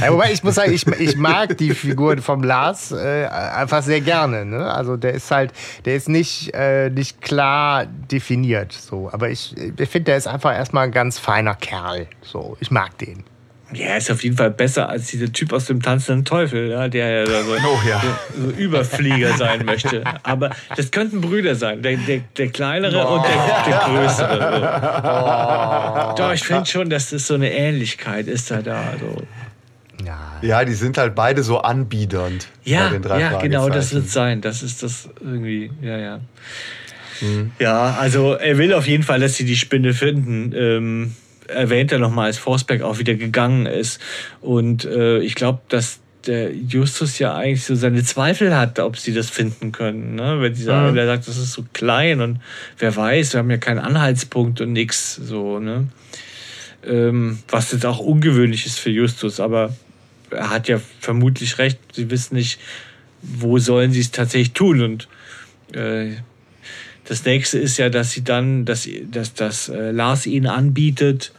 Ja, 0.00 0.12
wobei 0.12 0.32
ich 0.32 0.42
muss 0.42 0.54
sagen, 0.54 0.72
ich, 0.72 0.86
ich 0.86 1.16
mag 1.16 1.56
die 1.58 1.74
Figur 1.74 2.16
vom 2.18 2.42
Lars 2.42 2.92
äh, 2.92 3.26
einfach 3.26 3.82
sehr 3.82 4.00
gerne. 4.00 4.44
Ne? 4.44 4.72
Also 4.72 4.96
der 4.96 5.14
ist 5.14 5.30
halt, 5.30 5.52
der 5.84 5.96
ist 5.96 6.08
nicht, 6.08 6.54
äh, 6.54 6.90
nicht 6.90 7.20
klar 7.20 7.86
definiert. 7.86 8.72
So. 8.72 9.10
Aber 9.12 9.30
ich, 9.30 9.54
ich 9.56 9.88
finde, 9.88 10.06
der 10.06 10.16
ist 10.16 10.26
einfach 10.26 10.52
erstmal 10.52 10.84
ein 10.84 10.92
ganz 10.92 11.18
feiner 11.18 11.54
Kerl. 11.54 12.06
So. 12.22 12.56
Ich 12.60 12.70
mag 12.70 12.96
den. 12.98 13.24
Ja, 13.72 13.86
er 13.86 13.98
ist 13.98 14.10
auf 14.10 14.24
jeden 14.24 14.36
Fall 14.36 14.50
besser 14.50 14.88
als 14.88 15.06
dieser 15.06 15.32
Typ 15.32 15.52
aus 15.52 15.66
dem 15.66 15.80
tanzenden 15.80 16.24
Teufel, 16.24 16.70
ja, 16.70 16.88
der 16.88 17.24
ja 17.24 17.26
so, 17.26 17.52
Oh 17.52 17.78
ja. 17.88 18.00
so, 18.34 18.42
so 18.42 18.50
Überflieger 18.50 19.36
sein 19.36 19.64
möchte. 19.64 20.02
Aber 20.24 20.50
das 20.76 20.90
könnten 20.90 21.20
Brüder 21.20 21.54
sein, 21.54 21.80
der, 21.80 21.96
der, 21.96 22.18
der 22.36 22.48
kleinere 22.48 23.06
und 23.06 23.22
der, 23.24 23.64
der 23.68 23.78
größere. 23.86 24.40
So. 26.16 26.22
Doch, 26.22 26.32
ich 26.32 26.42
finde 26.42 26.66
schon, 26.66 26.90
dass 26.90 27.10
das 27.10 27.28
so 27.28 27.34
eine 27.34 27.52
Ähnlichkeit 27.52 28.26
ist 28.26 28.50
da 28.50 28.60
da. 28.60 28.82
So. 28.98 29.22
Ja. 30.04 30.38
Ja, 30.42 30.64
die 30.64 30.74
sind 30.74 30.98
halt 30.98 31.14
beide 31.14 31.42
so 31.42 31.58
anbiedernd. 31.58 32.48
Ja, 32.64 32.86
bei 32.86 32.92
den 32.94 33.02
drei 33.02 33.20
ja, 33.20 33.38
genau, 33.40 33.68
das 33.68 33.92
wird 33.92 34.08
sein. 34.08 34.40
Das 34.40 34.62
ist 34.62 34.82
das 34.82 35.08
irgendwie, 35.20 35.70
ja, 35.82 35.98
ja. 35.98 36.20
Mhm. 37.20 37.52
Ja, 37.58 37.96
also 37.98 38.34
er 38.34 38.58
will 38.58 38.72
auf 38.72 38.86
jeden 38.86 39.02
Fall, 39.02 39.20
dass 39.20 39.36
sie 39.36 39.44
die 39.44 39.56
Spinne 39.56 39.92
finden. 39.92 40.52
Ähm, 40.56 41.14
erwähnt 41.48 41.92
er 41.92 41.98
nochmal, 41.98 42.26
als 42.26 42.38
Forsberg 42.38 42.82
auch 42.82 42.98
wieder 42.98 43.14
gegangen 43.14 43.66
ist. 43.66 44.00
Und 44.40 44.84
äh, 44.84 45.18
ich 45.18 45.34
glaube, 45.34 45.60
dass 45.68 46.00
der 46.26 46.54
Justus 46.54 47.18
ja 47.18 47.34
eigentlich 47.34 47.64
so 47.64 47.74
seine 47.74 48.04
Zweifel 48.04 48.56
hat, 48.56 48.78
ob 48.78 48.98
sie 48.98 49.12
das 49.14 49.30
finden 49.30 49.72
können. 49.72 50.14
Ne? 50.14 50.40
Wenn 50.40 50.54
sie 50.54 50.64
sagen, 50.64 50.92
Mhm. 50.92 50.98
er 50.98 51.06
sagt, 51.06 51.26
das 51.28 51.38
ist 51.38 51.52
so 51.52 51.64
klein 51.72 52.20
und 52.20 52.40
wer 52.78 52.94
weiß, 52.94 53.32
wir 53.32 53.38
haben 53.38 53.50
ja 53.50 53.56
keinen 53.56 53.78
Anhaltspunkt 53.78 54.60
und 54.60 54.72
nix. 54.72 55.16
So, 55.16 55.58
ne? 55.58 55.88
ähm, 56.86 57.38
was 57.48 57.72
jetzt 57.72 57.86
auch 57.86 57.98
ungewöhnlich 57.98 58.66
ist 58.66 58.78
für 58.78 58.90
Justus, 58.90 59.40
aber 59.40 59.74
er 60.30 60.50
hat 60.50 60.68
ja 60.68 60.80
vermutlich 61.00 61.58
recht, 61.58 61.78
sie 61.92 62.10
wissen 62.10 62.34
nicht, 62.34 62.60
wo 63.22 63.58
sollen 63.58 63.92
sie 63.92 64.00
es 64.00 64.10
tatsächlich 64.10 64.52
tun? 64.52 64.82
Und 64.82 65.08
äh, 65.72 66.16
das 67.04 67.24
nächste 67.24 67.58
ist 67.58 67.76
ja, 67.76 67.90
dass 67.90 68.12
sie 68.12 68.24
dann, 68.24 68.64
dass, 68.64 68.88
dass, 69.10 69.34
dass 69.34 69.68
äh, 69.68 69.90
Lars 69.90 70.26
ihnen 70.26 70.46
anbietet, 70.46 71.32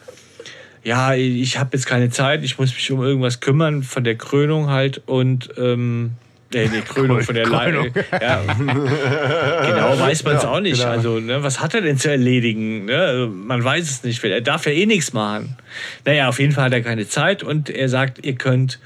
ja, 0.84 1.14
ich 1.14 1.60
habe 1.60 1.78
jetzt 1.78 1.86
keine 1.86 2.10
Zeit, 2.10 2.44
ich 2.44 2.58
muss 2.58 2.74
mich 2.74 2.92
um 2.92 3.04
irgendwas 3.04 3.40
kümmern, 3.40 3.84
von 3.84 4.04
der 4.04 4.16
Krönung 4.16 4.70
halt. 4.70 5.02
Und 5.06 5.50
ähm, 5.58 6.14
äh, 6.54 6.68
die 6.68 6.82
Krönung 6.82 7.22
von 7.22 7.36
der 7.36 7.46
Krönung. 7.46 7.92
Leiche. 7.94 8.06
Ja. 8.22 8.42
genau 8.56 10.00
weiß 10.00 10.24
man 10.24 10.36
es 10.36 10.46
auch 10.46 10.60
nicht. 10.60 10.80
genau. 10.80 10.92
Also, 10.92 11.20
ne, 11.20 11.44
was 11.44 11.60
hat 11.60 11.74
er 11.74 11.82
denn 11.82 11.98
zu 11.98 12.10
erledigen? 12.10 12.86
Ne? 12.86 12.98
Also, 12.98 13.28
man 13.28 13.64
weiß 13.64 13.90
es 13.90 14.04
nicht. 14.04 14.24
Er 14.24 14.42
darf 14.42 14.66
ja 14.66 14.72
eh 14.72 14.86
nichts 14.86 15.14
machen. 15.14 15.58
Naja, 16.06 16.30
auf 16.30 16.40
jeden 16.40 16.52
Fall 16.52 16.66
hat 16.66 16.74
er 16.74 16.82
keine 16.82 17.08
Zeit 17.08 17.44
und 17.44 17.70
er 17.70 17.90
sagt, 17.90 18.26
ihr 18.26 18.36
könnt, 18.36 18.80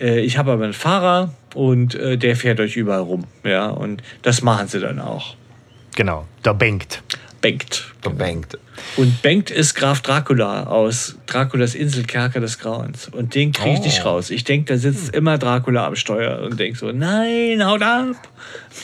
äh, 0.00 0.20
ich 0.20 0.38
habe 0.38 0.52
aber 0.52 0.64
einen 0.64 0.72
Fahrer 0.72 1.34
und 1.54 1.94
äh, 1.94 2.16
der 2.16 2.36
fährt 2.36 2.60
euch 2.60 2.76
überall 2.76 3.00
rum. 3.00 3.24
Ja, 3.44 3.68
und 3.68 4.02
das 4.22 4.42
machen 4.42 4.68
sie 4.68 4.80
dann 4.80 5.00
auch. 5.00 5.36
Genau, 5.96 6.26
der 6.44 6.54
Bengt. 7.40 7.84
Bengt. 8.16 8.58
Und 8.96 9.22
Bengt 9.22 9.50
ist 9.50 9.74
Graf 9.74 10.00
Dracula 10.00 10.64
aus 10.64 11.16
Draculas 11.26 11.74
Inselkerker 11.74 12.40
des 12.40 12.58
Grauens. 12.58 13.08
Und 13.08 13.34
den 13.34 13.52
kriege 13.52 13.74
ich 13.74 13.80
nicht 13.80 14.00
Oh. 14.04 14.08
raus. 14.08 14.30
Ich 14.30 14.44
denke, 14.44 14.72
da 14.72 14.78
sitzt 14.78 15.14
immer 15.14 15.36
Dracula 15.36 15.86
am 15.86 15.94
Steuer 15.94 16.40
und 16.42 16.58
denkt 16.58 16.78
so, 16.78 16.90
nein, 16.90 17.64
haut 17.64 17.82
ab. 17.82 18.16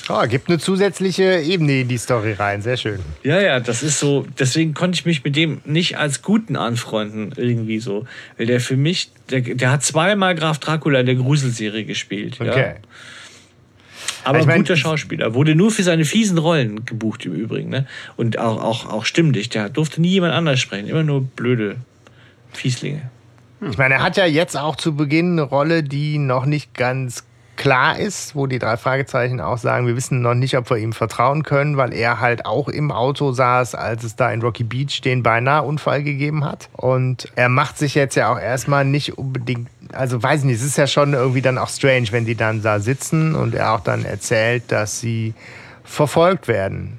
Oh, 0.08 0.22
gibt 0.28 0.48
eine 0.48 0.58
zusätzliche 0.58 1.40
Ebene 1.40 1.80
in 1.80 1.88
die 1.88 1.96
Story 1.98 2.32
rein. 2.32 2.60
Sehr 2.60 2.76
schön. 2.76 2.98
Ja, 3.22 3.40
ja, 3.40 3.60
das 3.60 3.82
ist 3.82 3.98
so. 3.98 4.26
Deswegen 4.38 4.74
konnte 4.74 4.96
ich 4.96 5.06
mich 5.06 5.24
mit 5.24 5.36
dem 5.36 5.60
nicht 5.64 5.96
als 5.96 6.22
Guten 6.22 6.56
anfreunden, 6.56 7.32
irgendwie 7.36 7.78
so. 7.80 8.06
Weil 8.36 8.46
der 8.46 8.60
für 8.60 8.76
mich, 8.76 9.10
der, 9.30 9.40
der 9.40 9.70
hat 9.70 9.82
zweimal 9.82 10.34
Graf 10.34 10.58
Dracula 10.58 11.00
in 11.00 11.06
der 11.06 11.14
Gruselserie 11.14 11.84
gespielt. 11.84 12.36
Okay. 12.40 12.74
Ja. 12.74 12.74
Aber 14.24 14.38
Ich 14.38 14.44
ein 14.44 14.48
mein- 14.48 14.58
guter 14.58 14.76
Schauspieler. 14.76 15.34
Wurde 15.34 15.54
nur 15.54 15.70
für 15.70 15.82
seine 15.82 16.04
fiesen 16.04 16.38
Rollen 16.38 16.84
gebucht 16.84 17.24
im 17.26 17.34
Übrigen. 17.34 17.68
Ne? 17.70 17.86
Und 18.16 18.38
auch, 18.38 18.62
auch, 18.62 18.90
auch 18.92 19.04
stimmlich. 19.04 19.48
Der 19.50 19.68
durfte 19.68 20.00
nie 20.00 20.08
jemand 20.08 20.32
anders 20.34 20.60
sprechen. 20.60 20.88
Immer 20.88 21.02
nur 21.02 21.22
blöde 21.22 21.76
Fieslinge. 22.52 23.10
Ich 23.70 23.78
meine, 23.78 23.94
er 23.94 24.02
hat 24.02 24.16
ja 24.16 24.26
jetzt 24.26 24.56
auch 24.56 24.76
zu 24.76 24.94
Beginn 24.96 25.32
eine 25.32 25.42
Rolle, 25.42 25.82
die 25.82 26.18
noch 26.18 26.44
nicht 26.46 26.74
ganz 26.74 27.24
klar 27.56 27.98
ist, 27.98 28.34
wo 28.34 28.46
die 28.46 28.58
drei 28.58 28.76
Fragezeichen 28.76 29.40
auch 29.40 29.58
sagen, 29.58 29.86
wir 29.86 29.96
wissen 29.96 30.20
noch 30.20 30.34
nicht, 30.34 30.56
ob 30.56 30.70
wir 30.70 30.76
ihm 30.76 30.92
vertrauen 30.92 31.42
können, 31.42 31.76
weil 31.76 31.92
er 31.92 32.20
halt 32.20 32.46
auch 32.46 32.68
im 32.68 32.90
Auto 32.90 33.32
saß, 33.32 33.74
als 33.74 34.04
es 34.04 34.16
da 34.16 34.30
in 34.30 34.42
Rocky 34.42 34.64
Beach 34.64 35.00
den 35.00 35.22
beinahe 35.22 35.62
Unfall 35.62 36.02
gegeben 36.02 36.44
hat. 36.44 36.68
Und 36.72 37.30
er 37.36 37.48
macht 37.48 37.78
sich 37.78 37.94
jetzt 37.94 38.14
ja 38.14 38.32
auch 38.32 38.38
erstmal 38.38 38.84
nicht 38.84 39.18
unbedingt, 39.18 39.68
also 39.92 40.22
weiß 40.22 40.44
nicht, 40.44 40.56
es 40.56 40.64
ist 40.64 40.78
ja 40.78 40.86
schon 40.86 41.14
irgendwie 41.14 41.42
dann 41.42 41.58
auch 41.58 41.68
strange, 41.68 42.08
wenn 42.10 42.24
die 42.24 42.34
dann 42.34 42.62
da 42.62 42.80
sitzen 42.80 43.34
und 43.34 43.54
er 43.54 43.72
auch 43.72 43.80
dann 43.80 44.04
erzählt, 44.04 44.64
dass 44.68 45.00
sie 45.00 45.34
verfolgt 45.84 46.48
werden. 46.48 46.98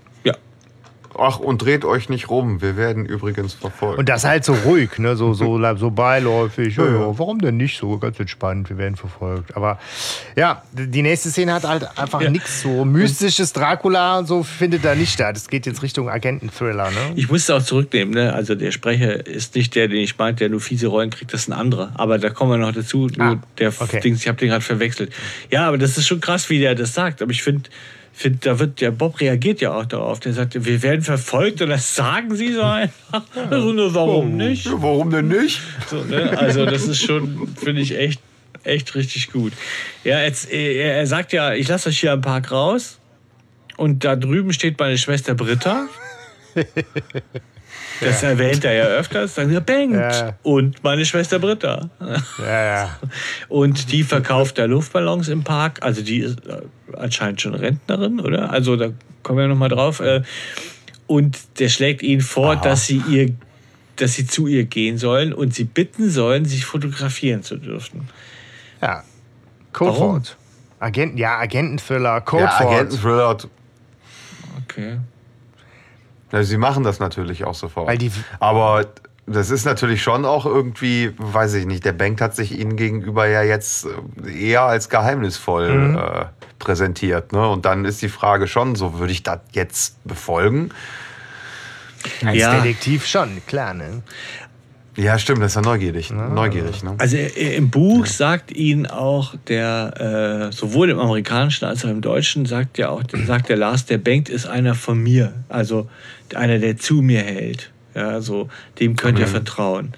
Ach, 1.17 1.39
und 1.39 1.61
dreht 1.63 1.85
euch 1.85 2.09
nicht 2.09 2.29
rum. 2.29 2.61
Wir 2.61 2.75
werden 2.77 3.05
übrigens 3.05 3.53
verfolgt. 3.53 3.97
Und 3.99 4.09
das 4.09 4.23
halt 4.25 4.43
so 4.45 4.53
ruhig, 4.53 4.97
ne? 4.99 5.15
so, 5.15 5.33
so, 5.33 5.59
so 5.77 5.91
beiläufig. 5.91 6.75
Ja, 6.77 6.85
ja, 6.85 7.17
warum 7.19 7.39
denn 7.39 7.57
nicht 7.57 7.77
so? 7.79 7.97
Ganz 7.97 8.19
entspannt, 8.19 8.69
wir 8.69 8.77
werden 8.77 8.95
verfolgt. 8.95 9.55
Aber 9.55 9.79
ja, 10.35 10.63
die 10.73 11.01
nächste 11.01 11.29
Szene 11.29 11.53
hat 11.53 11.63
halt 11.63 11.87
einfach 11.97 12.21
Ja. 12.21 12.29
nichts 12.29 12.61
so 12.61 12.83
mystisches 12.85 13.53
Dracula 13.53 14.19
und 14.19 14.27
so 14.27 14.43
findet 14.43 14.83
da 14.85 14.95
nicht 14.95 15.13
statt. 15.13 15.37
Es 15.37 15.47
geht 15.47 15.65
jetzt 15.65 15.81
Richtung 15.83 16.09
Agenten-Thriller. 16.09 16.91
Ne? 16.91 16.97
Ich 17.15 17.29
musste 17.29 17.55
auch 17.55 17.63
zurücknehmen, 17.63 18.13
ne? 18.13 18.33
Also 18.33 18.55
der 18.55 18.71
Sprecher 18.71 19.25
ist 19.25 19.55
nicht 19.55 19.75
der, 19.75 19.87
den 19.87 19.99
ich 19.99 20.17
meinte, 20.17 20.39
der 20.39 20.49
nur 20.49 20.59
fiese 20.61 20.87
Rollen 20.87 21.09
kriegt, 21.09 21.33
das 21.33 21.41
ist 21.41 21.47
ein 21.49 21.53
anderer. 21.53 21.91
Aber 21.95 22.17
da 22.17 22.29
kommen 22.29 22.51
wir 22.51 22.57
noch 22.57 22.73
dazu. 22.73 23.07
Nur 23.15 23.25
Ah, 23.27 23.37
der 23.57 23.69
okay. 23.79 23.99
Dings, 24.01 24.21
ich 24.21 24.27
habe 24.27 24.37
den 24.37 24.49
gerade 24.49 24.61
verwechselt. 24.63 25.11
Ja, 25.51 25.67
aber 25.67 25.77
das 25.77 25.97
ist 25.97 26.07
schon 26.07 26.19
krass, 26.21 26.49
wie 26.49 26.59
der 26.59 26.75
das 26.75 26.93
sagt. 26.93 27.21
Aber 27.21 27.31
ich 27.31 27.41
finde, 27.43 27.69
find, 28.15 28.45
da 28.45 28.57
wird 28.59 28.81
der 28.81 28.91
Bob 28.91 29.19
reagiert 29.19 29.61
ja 29.61 29.73
auch 29.73 29.85
darauf. 29.85 30.19
Der 30.19 30.33
sagt, 30.33 30.65
wir 30.65 30.81
werden 30.81 31.01
verfolgt 31.01 31.61
und 31.61 31.69
das 31.69 31.95
sagen 31.95 32.35
sie 32.35 32.53
so 32.53 32.61
einfach. 32.61 33.23
Also 33.49 33.73
nur 33.73 33.93
warum 33.93 34.37
nicht? 34.37 34.65
Ja, 34.65 34.73
warum 34.77 35.11
denn 35.11 35.27
nicht? 35.27 35.61
So, 35.89 36.03
ne? 36.03 36.37
Also 36.37 36.65
das 36.65 36.83
ist 36.83 37.01
schon, 37.01 37.47
finde 37.55 37.81
ich, 37.81 37.97
echt, 37.97 38.21
echt 38.63 38.95
richtig 38.95 39.31
gut. 39.31 39.53
Ja, 40.03 40.21
jetzt, 40.21 40.51
er, 40.51 40.97
er 40.97 41.07
sagt 41.07 41.33
ja, 41.33 41.53
ich 41.53 41.67
lasse 41.67 41.89
euch 41.89 41.99
hier 41.99 42.13
am 42.13 42.21
Park 42.21 42.51
raus. 42.51 42.99
Und 43.77 44.05
da 44.05 44.15
drüben 44.15 44.53
steht 44.53 44.79
meine 44.79 44.97
Schwester 44.97 45.35
Britta. 45.35 45.87
Das 48.01 48.23
erwähnt 48.23 48.63
er 48.65 48.73
ja 48.73 48.85
öfters. 48.85 49.37
Wir, 49.37 49.61
Bengt. 49.61 49.95
Ja. 49.95 50.35
Und 50.43 50.83
meine 50.83 51.05
Schwester 51.05 51.39
Britta. 51.39 51.89
Ja, 52.39 52.65
ja. 52.65 52.99
Und 53.47 53.91
die 53.91 54.03
verkauft 54.03 54.57
da 54.57 54.65
Luftballons 54.65 55.29
im 55.29 55.43
Park. 55.43 55.79
Also 55.81 56.01
die 56.01 56.19
ist 56.19 56.45
äh, 56.45 56.61
anscheinend 56.97 57.41
schon 57.41 57.53
Rentnerin, 57.55 58.19
oder? 58.19 58.51
Also 58.51 58.75
da 58.75 58.89
kommen 59.23 59.39
wir 59.39 59.47
noch 59.47 59.57
mal 59.57 59.69
drauf. 59.69 59.99
Äh, 59.99 60.21
Und 61.07 61.37
der 61.59 61.69
schlägt 61.69 62.01
ihnen 62.01 62.21
vor, 62.21 62.55
dass 62.55 62.85
sie 62.87 63.01
ihr 63.07 63.33
dass 63.97 64.13
sie 64.15 64.27
zu 64.27 64.47
ihr 64.47 64.65
gehen 64.65 64.97
sollen 64.97 65.31
und 65.33 65.53
sie 65.53 65.63
bitten 65.63 66.09
sollen, 66.09 66.43
sich 66.43 66.65
fotografieren 66.65 67.43
zu 67.43 67.55
dürfen. 67.57 68.09
ja. 68.81 69.03
Codewort. 69.71 70.35
Agenten, 70.79 71.17
ja, 71.17 71.37
Agenten-Thriller, 71.39 72.15
Ja, 72.15 72.19
Codewort. 72.21 72.61
Agenten-Thriller. 72.61 73.37
Okay. 74.63 74.97
Ja, 76.31 76.43
sie 76.43 76.57
machen 76.57 76.83
das 76.83 76.99
natürlich 76.99 77.43
auch 77.45 77.55
sofort. 77.55 77.87
Weil 77.87 77.97
die- 77.97 78.11
Aber 78.39 78.85
das 79.27 79.49
ist 79.49 79.65
natürlich 79.65 80.03
schon 80.03 80.23
auch 80.25 80.45
irgendwie, 80.45 81.11
weiß 81.17 81.55
ich 81.55 81.65
nicht, 81.65 81.83
der 81.85 81.93
Bank 81.93 82.21
hat 82.21 82.35
sich 82.35 82.57
ihnen 82.59 82.75
gegenüber 82.75 83.27
ja 83.27 83.41
jetzt 83.41 83.87
äh, 84.25 84.31
eher 84.49 84.61
als 84.63 84.89
geheimnisvoll 84.89 85.69
Mhm. 85.69 85.97
äh, 85.97 86.25
präsentiert. 86.59 87.31
Ne? 87.33 87.47
Und 87.47 87.65
dann 87.65 87.85
ist 87.85 88.01
die 88.01 88.09
Frage 88.09 88.47
schon, 88.47 88.75
so 88.75 88.99
würde 88.99 89.11
ich 89.13 89.23
das 89.23 89.39
jetzt 89.53 90.03
befolgen? 90.03 90.69
Als 92.23 92.37
Ja. 92.37 92.61
Detektiv 92.61 93.05
schon, 93.07 93.41
klar, 93.47 93.73
ne? 93.73 94.03
Ja, 94.97 95.19
stimmt, 95.19 95.41
das 95.41 95.51
ist 95.51 95.55
ja 95.55 95.61
neugierig. 95.61 96.09
Neugierig, 96.11 96.81
ne? 96.81 96.95
Also 96.99 97.17
äh, 97.17 97.55
im 97.57 97.69
Buch 97.69 98.05
sagt 98.05 98.51
ihnen 98.51 98.85
auch 98.85 99.35
der, 99.47 100.49
äh, 100.49 100.55
sowohl 100.55 100.89
im 100.89 100.99
amerikanischen 100.99 101.65
als 101.65 101.83
auch 101.83 101.89
im 101.89 101.99
deutschen, 101.99 102.45
sagt 102.45 102.77
ja 102.77 102.89
auch, 102.89 103.03
sagt 103.25 103.49
der 103.49 103.57
Lars, 103.57 103.85
der 103.85 103.97
Bengt 103.97 104.29
ist 104.29 104.45
einer 104.45 104.73
von 104.73 104.97
mir. 105.03 105.33
Also 105.49 105.89
einer, 106.33 106.59
der 106.59 106.77
zu 106.77 107.01
mir 107.01 107.21
hält. 107.23 107.71
Ja, 107.95 108.19
so, 108.21 108.49
dem 108.79 108.95
könnt 108.97 109.19
ihr 109.19 109.27
vertrauen. 109.27 109.93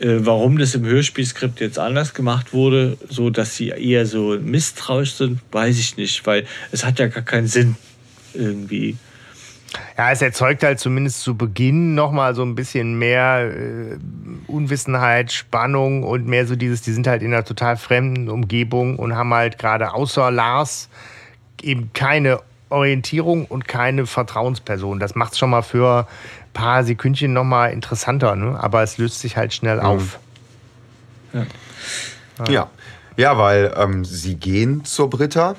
Äh, 0.00 0.18
warum 0.20 0.58
das 0.58 0.74
im 0.74 0.84
Hörspielskript 0.84 1.60
jetzt 1.60 1.78
anders 1.78 2.14
gemacht 2.14 2.52
wurde, 2.52 2.98
so 3.08 3.30
dass 3.30 3.56
sie 3.56 3.68
eher 3.68 4.06
so 4.06 4.38
misstrauisch 4.40 5.14
sind, 5.14 5.40
weiß 5.52 5.78
ich 5.78 5.96
nicht, 5.96 6.26
weil 6.26 6.46
es 6.72 6.84
hat 6.84 6.98
ja 6.98 7.06
gar 7.06 7.22
keinen 7.22 7.46
Sinn 7.46 7.76
irgendwie. 8.34 8.96
Ja, 9.96 10.10
es 10.12 10.22
erzeugt 10.22 10.62
halt 10.62 10.80
zumindest 10.80 11.20
zu 11.20 11.36
Beginn 11.36 11.94
nochmal 11.94 12.34
so 12.34 12.42
ein 12.42 12.54
bisschen 12.54 12.98
mehr 12.98 13.52
äh, 13.52 13.98
Unwissenheit, 14.46 15.32
Spannung 15.32 16.04
und 16.04 16.26
mehr 16.26 16.46
so 16.46 16.56
dieses, 16.56 16.82
die 16.82 16.92
sind 16.92 17.06
halt 17.06 17.22
in 17.22 17.32
einer 17.32 17.44
total 17.44 17.76
fremden 17.76 18.28
Umgebung 18.28 18.98
und 18.98 19.14
haben 19.14 19.34
halt 19.34 19.58
gerade 19.58 19.92
außer 19.92 20.30
Lars 20.30 20.88
eben 21.62 21.90
keine 21.92 22.40
Orientierung 22.70 23.46
und 23.46 23.66
keine 23.66 24.06
Vertrauensperson. 24.06 24.98
Das 24.98 25.14
macht 25.14 25.32
es 25.32 25.38
schon 25.38 25.50
mal 25.50 25.62
für 25.62 26.06
paar 26.58 26.82
Sekündchen 26.82 27.32
nochmal 27.32 27.72
interessanter, 27.72 28.34
ne? 28.34 28.58
aber 28.60 28.82
es 28.82 28.98
löst 28.98 29.20
sich 29.20 29.36
halt 29.36 29.54
schnell 29.54 29.78
auf. 29.78 30.18
Ja. 31.32 31.46
Ja, 32.48 32.70
ja 33.16 33.38
weil 33.38 33.72
ähm, 33.76 34.04
sie 34.04 34.34
gehen 34.34 34.84
zur 34.84 35.08
Britta 35.08 35.54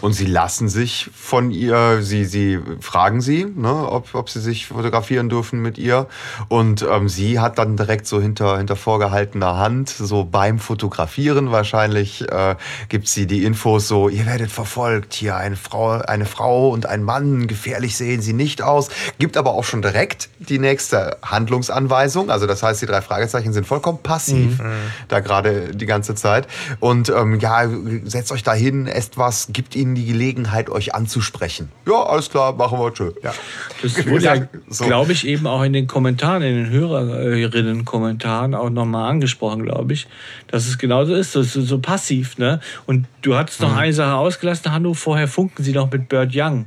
und 0.00 0.12
sie 0.12 0.26
lassen 0.26 0.68
sich 0.68 1.10
von 1.14 1.50
ihr, 1.50 2.02
sie, 2.02 2.24
sie 2.24 2.60
fragen 2.80 3.20
sie, 3.20 3.46
ne, 3.46 3.88
ob, 3.88 4.14
ob 4.14 4.30
sie 4.30 4.40
sich 4.40 4.66
fotografieren 4.66 5.28
dürfen 5.28 5.60
mit 5.60 5.78
ihr. 5.78 6.06
Und 6.48 6.86
ähm, 6.90 7.08
sie 7.08 7.40
hat 7.40 7.58
dann 7.58 7.76
direkt 7.76 8.06
so 8.06 8.20
hinter, 8.20 8.58
hinter 8.58 8.76
vorgehaltener 8.76 9.56
Hand, 9.56 9.88
so 9.88 10.24
beim 10.24 10.58
Fotografieren 10.58 11.50
wahrscheinlich, 11.50 12.30
äh, 12.30 12.56
gibt 12.88 13.08
sie 13.08 13.26
die 13.26 13.44
Infos 13.44 13.88
so, 13.88 14.08
ihr 14.08 14.26
werdet 14.26 14.50
verfolgt, 14.50 15.14
hier 15.14 15.36
eine 15.36 15.56
Frau, 15.56 15.90
eine 16.00 16.26
Frau 16.26 16.70
und 16.70 16.86
ein 16.86 17.02
Mann, 17.02 17.46
gefährlich 17.46 17.96
sehen 17.96 18.20
sie 18.20 18.32
nicht 18.32 18.62
aus. 18.62 18.88
Gibt 19.18 19.36
aber 19.36 19.54
auch 19.54 19.64
schon 19.64 19.82
direkt 19.82 20.28
die 20.38 20.58
nächste 20.58 21.16
Handlungsanweisung. 21.22 22.30
Also 22.30 22.46
das 22.46 22.62
heißt, 22.62 22.82
die 22.82 22.86
drei 22.86 23.00
Fragezeichen 23.00 23.52
sind 23.52 23.66
vollkommen 23.66 23.98
passiv, 24.02 24.58
mhm. 24.58 24.72
da 25.08 25.20
gerade 25.20 25.74
die 25.74 25.86
ganze 25.86 26.14
Zeit. 26.14 26.46
Und 26.80 27.08
ähm, 27.08 27.40
ja, 27.40 27.68
setzt 28.04 28.32
euch 28.32 28.42
da 28.42 28.52
hin, 28.52 28.86
esst 28.86 29.16
was, 29.16 29.48
gibt 29.50 29.63
ihnen 29.74 29.94
die 29.94 30.04
Gelegenheit, 30.04 30.70
euch 30.70 30.94
anzusprechen. 30.94 31.70
Ja, 31.86 32.02
alles 32.04 32.30
klar, 32.30 32.52
machen 32.54 32.78
wir. 32.78 32.92
Tschö. 32.92 33.12
Ja. 33.22 33.34
Das 33.82 34.06
wurde 34.06 34.24
ja, 34.24 34.48
so. 34.68 34.84
glaube 34.84 35.12
ich, 35.12 35.26
eben 35.26 35.46
auch 35.46 35.62
in 35.62 35.72
den 35.72 35.86
Kommentaren, 35.86 36.42
in 36.42 36.64
den 36.64 36.70
Hörerinnen-Kommentaren 36.70 38.54
auch 38.54 38.70
nochmal 38.70 39.10
angesprochen, 39.10 39.64
glaube 39.64 39.92
ich, 39.92 40.06
dass 40.48 40.66
es 40.66 40.78
genauso 40.78 41.14
ist, 41.14 41.32
so, 41.32 41.42
so, 41.42 41.62
so 41.62 41.78
passiv. 41.78 42.38
Ne? 42.38 42.60
Und 42.86 43.06
du 43.22 43.36
hattest 43.36 43.60
noch 43.60 43.72
mhm. 43.72 43.78
eine 43.78 43.92
Sache 43.92 44.14
ausgelassen, 44.14 44.72
Hanno, 44.72 44.94
vorher 44.94 45.28
funken 45.28 45.62
sie 45.62 45.72
noch 45.72 45.90
mit 45.90 46.08
Bird 46.08 46.32
Young. 46.34 46.66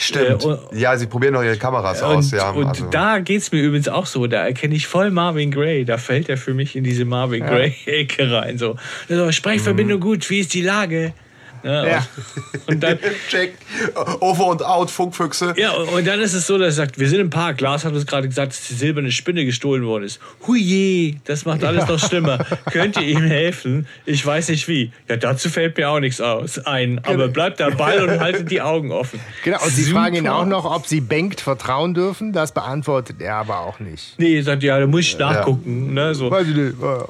Stimmt. 0.00 0.44
Äh, 0.44 0.56
ja, 0.78 0.96
sie 0.96 1.06
probieren 1.06 1.34
noch 1.34 1.42
ihre 1.42 1.58
Kameras 1.58 2.00
und, 2.02 2.08
aus. 2.08 2.30
Ja, 2.30 2.50
und 2.50 2.66
also. 2.66 2.86
da 2.90 3.18
geht 3.18 3.42
es 3.42 3.52
mir 3.52 3.60
übrigens 3.60 3.88
auch 3.88 4.06
so. 4.06 4.26
Da 4.26 4.46
erkenne 4.46 4.74
ich 4.74 4.86
voll 4.86 5.10
Marvin 5.10 5.50
Gray. 5.50 5.84
Da 5.84 5.98
fällt 5.98 6.30
er 6.30 6.38
für 6.38 6.54
mich 6.54 6.74
in 6.74 6.84
diese 6.84 7.04
Marvin 7.04 7.44
ja. 7.44 7.50
Gray-Ecke 7.50 8.32
rein. 8.32 8.56
So, 8.56 8.76
also, 9.10 9.30
Sprechverbindung 9.30 9.98
mhm. 9.98 10.02
gut, 10.02 10.30
wie 10.30 10.40
ist 10.40 10.54
die 10.54 10.62
Lage? 10.62 11.12
Ja, 11.62 11.86
ja. 11.86 12.06
Und 12.66 12.80
dann, 12.82 12.98
Check, 13.28 13.54
over 14.20 14.46
und 14.46 14.64
out, 14.64 14.90
Funkfüchse. 14.90 15.54
Ja, 15.56 15.72
und 15.72 16.06
dann 16.06 16.20
ist 16.20 16.34
es 16.34 16.46
so, 16.46 16.58
dass 16.58 16.68
er 16.68 16.72
sagt, 16.72 16.98
wir 16.98 17.08
sind 17.08 17.20
im 17.20 17.30
Park. 17.30 17.60
Lars 17.60 17.84
hat 17.84 17.92
uns 17.92 18.06
gerade 18.06 18.28
gesagt, 18.28 18.52
dass 18.52 18.68
die 18.68 18.74
silberne 18.74 19.12
Spinne 19.12 19.44
gestohlen 19.44 19.84
worden 19.84 20.04
ist. 20.04 20.20
Hui, 20.46 21.18
das 21.24 21.44
macht 21.44 21.64
alles 21.64 21.86
ja. 21.86 21.92
noch 21.92 21.98
schlimmer. 21.98 22.38
Könnt 22.70 22.96
ihr 22.96 23.06
ihm 23.06 23.22
helfen? 23.22 23.86
Ich 24.06 24.24
weiß 24.24 24.48
nicht 24.48 24.66
wie. 24.68 24.92
Ja, 25.08 25.16
dazu 25.16 25.48
fällt 25.48 25.76
mir 25.76 25.90
auch 25.90 26.00
nichts 26.00 26.20
aus 26.20 26.58
ein. 26.58 26.98
Aber 27.04 27.16
genau. 27.16 27.32
bleibt 27.32 27.60
dabei 27.60 28.02
und 28.02 28.20
haltet 28.20 28.50
die 28.50 28.60
Augen 28.60 28.92
offen. 28.92 29.20
Genau, 29.44 29.62
und 29.62 29.70
sie 29.70 29.82
Super. 29.82 30.00
fragen 30.00 30.16
ihn 30.16 30.28
auch 30.28 30.46
noch, 30.46 30.64
ob 30.64 30.86
sie 30.86 31.00
Bengt 31.00 31.40
vertrauen 31.40 31.94
dürfen. 31.94 32.32
Das 32.32 32.52
beantwortet 32.52 33.20
er 33.20 33.36
aber 33.36 33.60
auch 33.60 33.80
nicht. 33.80 34.14
Nee, 34.18 34.36
er 34.36 34.44
sagt, 34.44 34.62
ja, 34.62 34.78
da 34.78 34.86
muss 34.86 35.00
ich 35.00 35.18
nachgucken. 35.18 35.94
Ne, 35.94 36.14
so. 36.14 36.30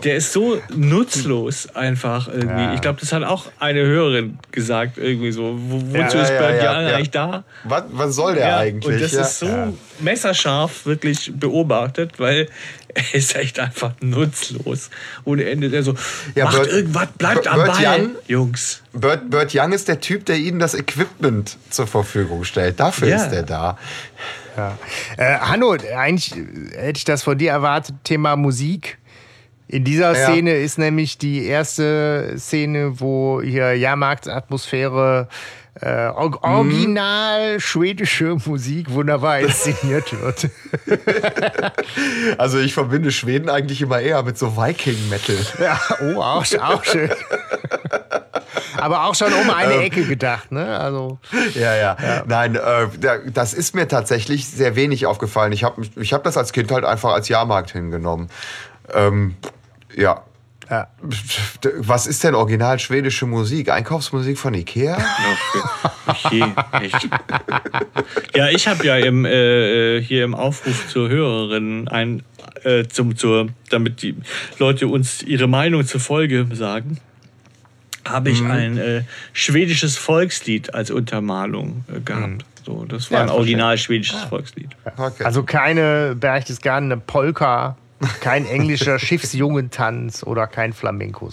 Der 0.04 0.16
ist 0.16 0.32
so 0.32 0.60
nutzlos 0.74 1.68
einfach 1.74 2.28
irgendwie. 2.28 2.74
Ich 2.74 2.80
glaube, 2.80 3.00
das 3.00 3.12
hat 3.12 3.22
auch 3.24 3.46
eine 3.58 3.80
Hörerin 3.80 4.38
gesagt, 4.52 4.98
irgendwie 4.98 5.32
so. 5.32 5.56
Wo, 5.58 5.80
wozu 5.80 6.16
ja, 6.16 6.22
ist 6.22 6.30
ja, 6.30 6.54
ja, 6.54 6.96
eigentlich 6.96 7.10
da? 7.10 7.44
Was, 7.64 7.84
was 7.90 8.14
soll 8.14 8.34
der 8.34 8.56
eigentlich? 8.56 8.94
Und 8.94 9.02
das 9.02 9.12
ist 9.12 9.38
so 9.38 9.76
messerscharf 10.00 10.86
wirklich 10.86 11.32
beobachtet, 11.34 12.18
weil 12.18 12.48
er 12.94 13.14
ist 13.14 13.36
echt 13.36 13.58
einfach 13.58 13.92
nutzlos. 14.00 14.90
Ohne 15.24 15.44
Ende. 15.44 15.70
Der 15.70 15.82
so, 15.82 15.92
macht 15.92 16.34
Bert, 16.34 16.66
irgendwas, 16.72 17.08
bleibt 17.18 17.46
am 17.46 17.64
Ball, 17.64 18.00
Young, 18.00 18.10
Jungs. 18.26 18.82
Bert, 18.92 19.30
Bert 19.30 19.54
Young 19.54 19.72
ist 19.72 19.88
der 19.88 20.00
Typ, 20.00 20.26
der 20.26 20.36
ihnen 20.36 20.58
das 20.58 20.74
Equipment 20.74 21.56
zur 21.70 21.86
Verfügung 21.86 22.44
stellt. 22.44 22.80
Dafür 22.80 23.14
ist 23.14 23.32
er 23.32 23.42
da. 23.42 23.78
Ja. 24.56 24.78
Äh, 25.16 25.38
Hanno, 25.38 25.76
eigentlich 25.96 26.34
hätte 26.74 26.98
ich 26.98 27.04
das 27.04 27.22
von 27.22 27.38
dir 27.38 27.50
erwartet, 27.50 27.94
Thema 28.04 28.36
Musik. 28.36 28.98
In 29.70 29.84
dieser 29.84 30.18
ja. 30.18 30.26
Szene 30.26 30.54
ist 30.54 30.78
nämlich 30.78 31.16
die 31.16 31.44
erste 31.46 32.34
Szene, 32.36 32.98
wo 32.98 33.40
hier 33.40 33.72
Jahrmarktsatmosphäre 33.76 35.28
äh, 35.80 36.08
original 36.08 37.54
mhm. 37.54 37.60
schwedische 37.60 38.36
Musik 38.44 38.90
wunderbar 38.90 39.38
inszeniert 39.38 40.12
wird. 40.20 40.48
also 42.36 42.58
ich 42.58 42.74
verbinde 42.74 43.12
Schweden 43.12 43.48
eigentlich 43.48 43.80
immer 43.80 44.00
eher 44.00 44.24
mit 44.24 44.36
so 44.36 44.56
Viking-Metal. 44.56 45.36
Ja, 45.60 45.80
oh, 46.02 46.20
auch, 46.20 46.44
auch 46.60 46.84
schön. 46.84 47.10
Aber 48.76 49.04
auch 49.04 49.14
schon 49.14 49.32
um 49.32 49.50
eine 49.50 49.74
ähm. 49.74 49.80
Ecke 49.82 50.04
gedacht, 50.04 50.50
ne? 50.50 50.80
Also, 50.80 51.20
ja, 51.54 51.76
ja. 51.76 51.96
ja. 52.02 52.24
Nein, 52.26 52.56
äh, 52.56 52.88
das 53.32 53.54
ist 53.54 53.76
mir 53.76 53.86
tatsächlich 53.86 54.48
sehr 54.48 54.74
wenig 54.74 55.06
aufgefallen. 55.06 55.52
Ich 55.52 55.62
habe 55.62 55.82
ich 55.94 56.12
hab 56.12 56.24
das 56.24 56.36
als 56.36 56.52
Kind 56.52 56.72
halt 56.72 56.84
einfach 56.84 57.12
als 57.12 57.28
Jahrmarkt 57.28 57.70
hingenommen. 57.70 58.30
Ähm, 58.92 59.36
ja. 59.96 60.22
ja. 60.68 60.88
Was 61.76 62.06
ist 62.06 62.24
denn 62.24 62.34
original 62.34 62.78
schwedische 62.78 63.26
Musik? 63.26 63.70
Einkaufsmusik 63.70 64.38
von 64.38 64.54
Ikea? 64.54 64.98
Okay, 66.06 66.44
echt. 66.82 67.08
Ja, 68.34 68.48
ich 68.48 68.66
habe 68.68 68.86
ja 68.86 68.96
im, 68.96 69.24
äh, 69.24 70.00
hier 70.00 70.24
im 70.24 70.34
Aufruf 70.34 70.88
zur 70.88 71.08
Hörerin 71.08 71.88
ein, 71.88 72.22
äh, 72.64 72.84
zum, 72.84 73.16
zur, 73.16 73.48
damit 73.70 74.02
die 74.02 74.16
Leute 74.58 74.88
uns 74.88 75.22
ihre 75.22 75.46
Meinung 75.46 75.86
zur 75.86 76.00
Folge 76.00 76.46
sagen, 76.52 76.98
habe 78.08 78.30
ich 78.30 78.40
mhm. 78.40 78.50
ein 78.50 78.78
äh, 78.78 79.02
schwedisches 79.32 79.96
Volkslied 79.96 80.74
als 80.74 80.90
Untermalung 80.90 81.84
äh, 81.88 82.00
gehabt. 82.00 82.28
Mhm. 82.28 82.38
So, 82.64 82.84
das 82.84 83.10
war 83.10 83.20
ja, 83.20 83.24
ein 83.24 83.30
original 83.30 83.78
schwedisches 83.78 84.22
ah. 84.22 84.28
Volkslied. 84.28 84.68
Okay. 84.96 85.24
Also 85.24 85.42
keine 85.42 86.14
Berchtesgadene 86.14 86.96
Polka 86.98 87.76
kein 88.20 88.46
englischer 88.46 88.98
Schiffsjungentanz 88.98 90.22
oder 90.22 90.46
kein 90.46 90.72
Flamenco. 90.72 91.30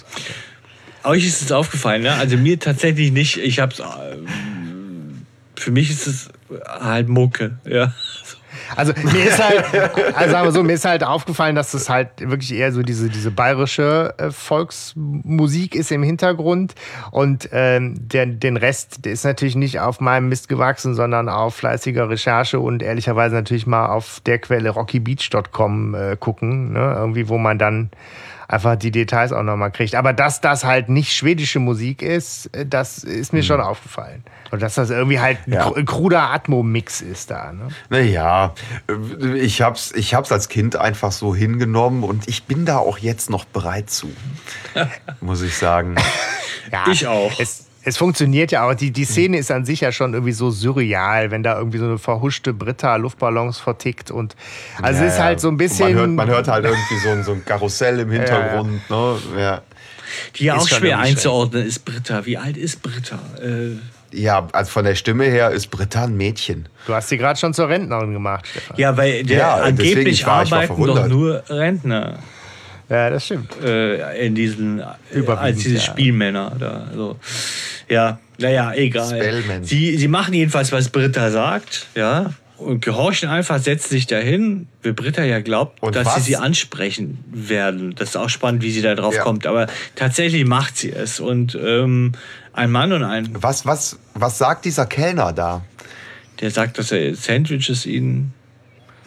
Euch 1.03 1.25
ist 1.25 1.41
es 1.41 1.51
aufgefallen, 1.51 2.03
ne? 2.03 2.13
Also 2.13 2.37
mir 2.37 2.59
tatsächlich 2.59 3.11
nicht. 3.11 3.37
Ich 3.37 3.59
hab's. 3.59 3.79
Äh, 3.79 3.83
für 5.55 5.71
mich 5.71 5.89
ist 5.89 6.07
es 6.07 6.29
halt 6.65 7.07
Mucke, 7.07 7.57
ja. 7.65 7.93
Also 8.75 8.93
mir 9.13 9.25
ist 9.25 9.43
halt, 9.43 9.63
also 10.15 10.31
sagen 10.31 10.47
wir 10.47 10.51
so, 10.51 10.63
mir 10.63 10.73
ist 10.73 10.85
halt 10.85 11.03
aufgefallen, 11.03 11.55
dass 11.55 11.71
das 11.71 11.89
halt 11.89 12.09
wirklich 12.19 12.53
eher 12.53 12.71
so 12.71 12.81
diese, 12.81 13.09
diese 13.09 13.31
bayerische 13.31 14.13
äh, 14.17 14.31
Volksmusik 14.31 15.75
ist 15.75 15.91
im 15.91 16.03
Hintergrund 16.03 16.75
und 17.11 17.49
ähm, 17.51 17.95
der, 18.07 18.25
den 18.25 18.57
Rest 18.57 19.05
der 19.05 19.13
ist 19.13 19.25
natürlich 19.25 19.55
nicht 19.55 19.79
auf 19.79 19.99
meinem 19.99 20.29
Mist 20.29 20.49
gewachsen, 20.49 20.95
sondern 20.95 21.29
auf 21.29 21.55
fleißiger 21.55 22.09
Recherche 22.09 22.59
und 22.59 22.83
ehrlicherweise 22.83 23.35
natürlich 23.35 23.67
mal 23.67 23.87
auf 23.87 24.21
der 24.25 24.39
Quelle 24.39 24.69
rockybeach.com 24.69 25.95
äh, 25.95 26.17
gucken, 26.19 26.73
ne? 26.73 26.95
irgendwie, 26.97 27.29
wo 27.29 27.37
man 27.37 27.57
dann 27.57 27.89
einfach 28.47 28.75
die 28.75 28.91
Details 28.91 29.31
auch 29.31 29.43
nochmal 29.43 29.71
kriegt. 29.71 29.95
Aber 29.95 30.13
dass 30.13 30.41
das 30.41 30.63
halt 30.63 30.89
nicht 30.89 31.13
schwedische 31.13 31.59
Musik 31.59 32.01
ist, 32.01 32.47
äh, 32.55 32.65
das 32.65 33.03
ist 33.03 33.33
mir 33.33 33.39
mhm. 33.39 33.45
schon 33.45 33.61
aufgefallen. 33.61 34.23
Und 34.51 34.61
dass 34.61 34.75
das 34.75 34.89
irgendwie 34.89 35.19
halt 35.19 35.39
ja. 35.45 35.73
ein 35.73 35.85
kruder 35.85 36.31
Atmo-Mix 36.31 37.01
ist 37.01 37.31
da. 37.31 37.51
Ne? 37.51 37.67
Naja, 37.89 38.53
ich 39.35 39.61
hab's, 39.61 39.91
ich 39.91 40.13
hab's 40.13 40.31
als 40.31 40.47
Kind 40.47 40.77
einfach 40.77 41.11
so 41.11 41.35
hingenommen 41.35 42.03
und 42.03 42.27
ich 42.29 42.45
bin 42.45 42.65
da 42.65 42.77
auch 42.77 42.97
jetzt 42.97 43.29
noch 43.29 43.45
bereit 43.45 43.89
zu. 43.89 44.09
muss 45.21 45.41
ich 45.41 45.57
sagen. 45.57 45.95
ja, 46.71 46.85
ich 46.89 47.07
auch. 47.07 47.37
Es, 47.39 47.66
es 47.87 47.95
funktioniert 47.95 48.51
ja 48.51 48.67
auch. 48.67 48.73
Die, 48.73 48.91
die 48.91 49.05
Szene 49.05 49.37
ist 49.37 49.49
an 49.49 49.63
sich 49.63 49.79
ja 49.79 49.93
schon 49.93 50.13
irgendwie 50.13 50.33
so 50.33 50.51
surreal, 50.51 51.31
wenn 51.31 51.41
da 51.41 51.57
irgendwie 51.57 51.77
so 51.77 51.85
eine 51.85 51.97
verhuschte 51.97 52.53
Britta 52.53 52.97
Luftballons 52.97 53.59
vertickt. 53.59 54.11
Und 54.11 54.35
also 54.81 54.99
ja, 54.99 55.07
es 55.07 55.13
ist 55.13 55.19
halt 55.21 55.39
so 55.39 55.47
ein 55.47 55.55
bisschen. 55.55 55.93
Man 55.93 55.95
hört, 55.95 56.09
man 56.09 56.27
hört 56.27 56.47
halt 56.49 56.65
irgendwie 56.65 56.99
so 57.01 57.09
ein, 57.09 57.23
so 57.23 57.31
ein 57.31 57.45
Karussell 57.45 58.01
im 58.01 58.11
Hintergrund. 58.17 58.81
Ja. 58.89 58.95
Ne? 58.95 59.17
Ja. 59.37 59.61
Die 60.35 60.45
ja 60.45 60.57
auch 60.57 60.67
schwer 60.67 60.99
einzuordnen 60.99 61.65
ist 61.65 61.85
Britta. 61.85 62.25
Wie 62.25 62.37
alt 62.37 62.57
ist 62.57 62.81
Britta? 62.81 63.19
Äh 63.41 63.77
ja, 64.11 64.47
also 64.51 64.71
von 64.71 64.85
der 64.85 64.95
Stimme 64.95 65.25
her 65.25 65.51
ist 65.51 65.67
Britta 65.67 66.03
ein 66.03 66.17
Mädchen. 66.17 66.67
Du 66.87 66.93
hast 66.93 67.09
sie 67.09 67.17
gerade 67.17 67.39
schon 67.39 67.53
zur 67.53 67.69
Rentnerin 67.69 68.13
gemacht, 68.13 68.47
Stefan. 68.47 68.77
Ja, 68.77 68.97
weil 68.97 69.23
der 69.23 69.37
ja, 69.37 69.55
angeblich 69.55 70.25
war, 70.25 70.39
arbeiten 70.39 70.85
doch 70.85 71.07
nur 71.07 71.43
Rentner. 71.49 72.19
Ja, 72.89 73.09
das 73.09 73.25
stimmt. 73.25 73.49
Äh, 73.61 74.25
in 74.25 74.35
diesen, 74.35 74.79
äh, 74.79 75.27
als 75.27 75.57
diese 75.57 75.75
ja. 75.75 75.81
Spielmänner 75.81 76.55
da. 76.57 76.87
So. 76.95 77.17
Ja, 77.89 78.19
naja, 78.37 78.73
egal. 78.73 79.43
Sie, 79.63 79.97
sie 79.97 80.07
machen 80.07 80.33
jedenfalls, 80.33 80.71
was 80.71 80.89
Britta 80.89 81.31
sagt, 81.31 81.87
ja, 81.95 82.33
und 82.57 82.83
gehorchen 82.83 83.29
einfach, 83.29 83.59
setzen 83.59 83.89
sich 83.89 84.07
dahin, 84.07 84.67
wie 84.81 84.91
Britta 84.91 85.23
ja 85.23 85.41
glaubt, 85.41 85.81
und 85.83 85.95
dass 85.95 86.07
was? 86.07 86.15
sie 86.15 86.21
sie 86.21 86.37
ansprechen 86.37 87.23
werden. 87.31 87.93
Das 87.95 88.09
ist 88.09 88.15
auch 88.15 88.29
spannend, 88.29 88.63
wie 88.63 88.71
sie 88.71 88.81
da 88.81 88.95
drauf 88.95 89.15
ja. 89.15 89.23
kommt. 89.23 89.45
Aber 89.45 89.67
tatsächlich 89.95 90.45
macht 90.45 90.77
sie 90.77 90.91
es. 90.91 91.19
Und 91.19 91.57
ähm, 91.61 92.13
ein 92.53 92.71
Mann 92.71 92.93
und 92.93 93.03
ein. 93.03 93.29
Was, 93.33 93.65
was, 93.65 93.99
was 94.15 94.37
sagt 94.37 94.65
dieser 94.65 94.85
Kellner 94.85 95.33
da? 95.33 95.63
der 96.41 96.51
sagt, 96.51 96.77
dass 96.77 96.91
er 96.91 97.15
Sandwiches 97.15 97.85
ihnen. 97.85 98.33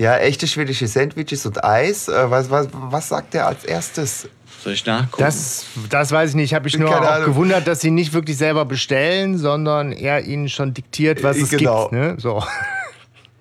Ja, 0.00 0.16
echte 0.16 0.46
schwedische 0.46 0.88
Sandwiches 0.88 1.44
und 1.44 1.62
Eis. 1.62 2.08
Äh, 2.08 2.30
was, 2.30 2.48
was, 2.48 2.68
was 2.72 3.10
sagt 3.10 3.34
er 3.34 3.46
als 3.46 3.66
erstes? 3.66 4.30
Soll 4.64 4.72
ich 4.72 4.86
nachgucken? 4.86 5.22
Das, 5.22 5.66
das 5.90 6.10
weiß 6.10 6.30
ich 6.30 6.36
nicht. 6.36 6.44
Ich 6.46 6.54
habe 6.54 6.64
mich 6.64 6.78
nur 6.78 6.88
Keine 6.88 7.06
auch 7.06 7.12
Ahnung. 7.16 7.26
gewundert, 7.26 7.66
dass 7.66 7.82
sie 7.82 7.90
nicht 7.90 8.14
wirklich 8.14 8.38
selber 8.38 8.64
bestellen, 8.64 9.36
sondern 9.36 9.92
er 9.92 10.24
ihnen 10.24 10.48
schon 10.48 10.72
diktiert, 10.72 11.22
was 11.22 11.36
es 11.36 11.50
Genau. 11.50 11.88
gibt. 11.88 11.92
Ne? 11.92 12.14
So. 12.18 12.42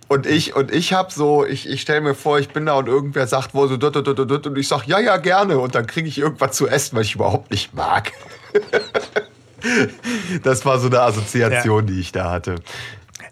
Und 0.10 0.26
ich, 0.26 0.54
und 0.54 0.74
ich 0.74 0.92
hab 0.92 1.14
so, 1.14 1.46
ich, 1.46 1.66
ich 1.70 1.80
stelle 1.80 2.02
mir 2.02 2.14
vor, 2.14 2.40
ich 2.40 2.50
bin 2.50 2.66
da 2.66 2.74
und 2.74 2.90
irgendwer 2.90 3.26
sagt 3.28 3.54
wohl 3.54 3.70
so 3.70 3.78
dut, 3.78 3.96
dut, 3.96 4.06
dut, 4.06 4.30
dut, 4.30 4.46
und 4.46 4.58
ich 4.58 4.68
sag, 4.68 4.86
ja, 4.86 5.00
ja, 5.00 5.16
gerne. 5.16 5.60
Und 5.60 5.76
dann 5.76 5.88
kriege 5.88 6.10
ich 6.10 6.18
irgendwas 6.18 6.58
zu 6.58 6.68
essen, 6.68 6.98
was 6.98 7.06
ich 7.06 7.16
überhaupt 7.16 7.52
nicht 7.52 7.74
mag. 7.74 8.12
das 10.44 10.66
war 10.66 10.78
so 10.80 10.88
eine 10.88 11.00
Assoziation, 11.00 11.88
die 11.88 12.02
ich 12.02 12.12
da 12.12 12.32
hatte. 12.32 12.56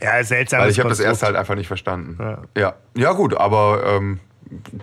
Ja, 0.01 0.23
seltsam. 0.23 0.59
Weil 0.61 0.71
ich 0.71 0.79
habe 0.79 0.89
das 0.89 0.99
erst 0.99 1.23
halt 1.23 1.35
einfach 1.35 1.55
nicht 1.55 1.67
verstanden. 1.67 2.17
Ja, 2.55 2.75
ja, 2.95 3.11
gut, 3.13 3.35
aber 3.35 3.83
ähm, 3.85 4.19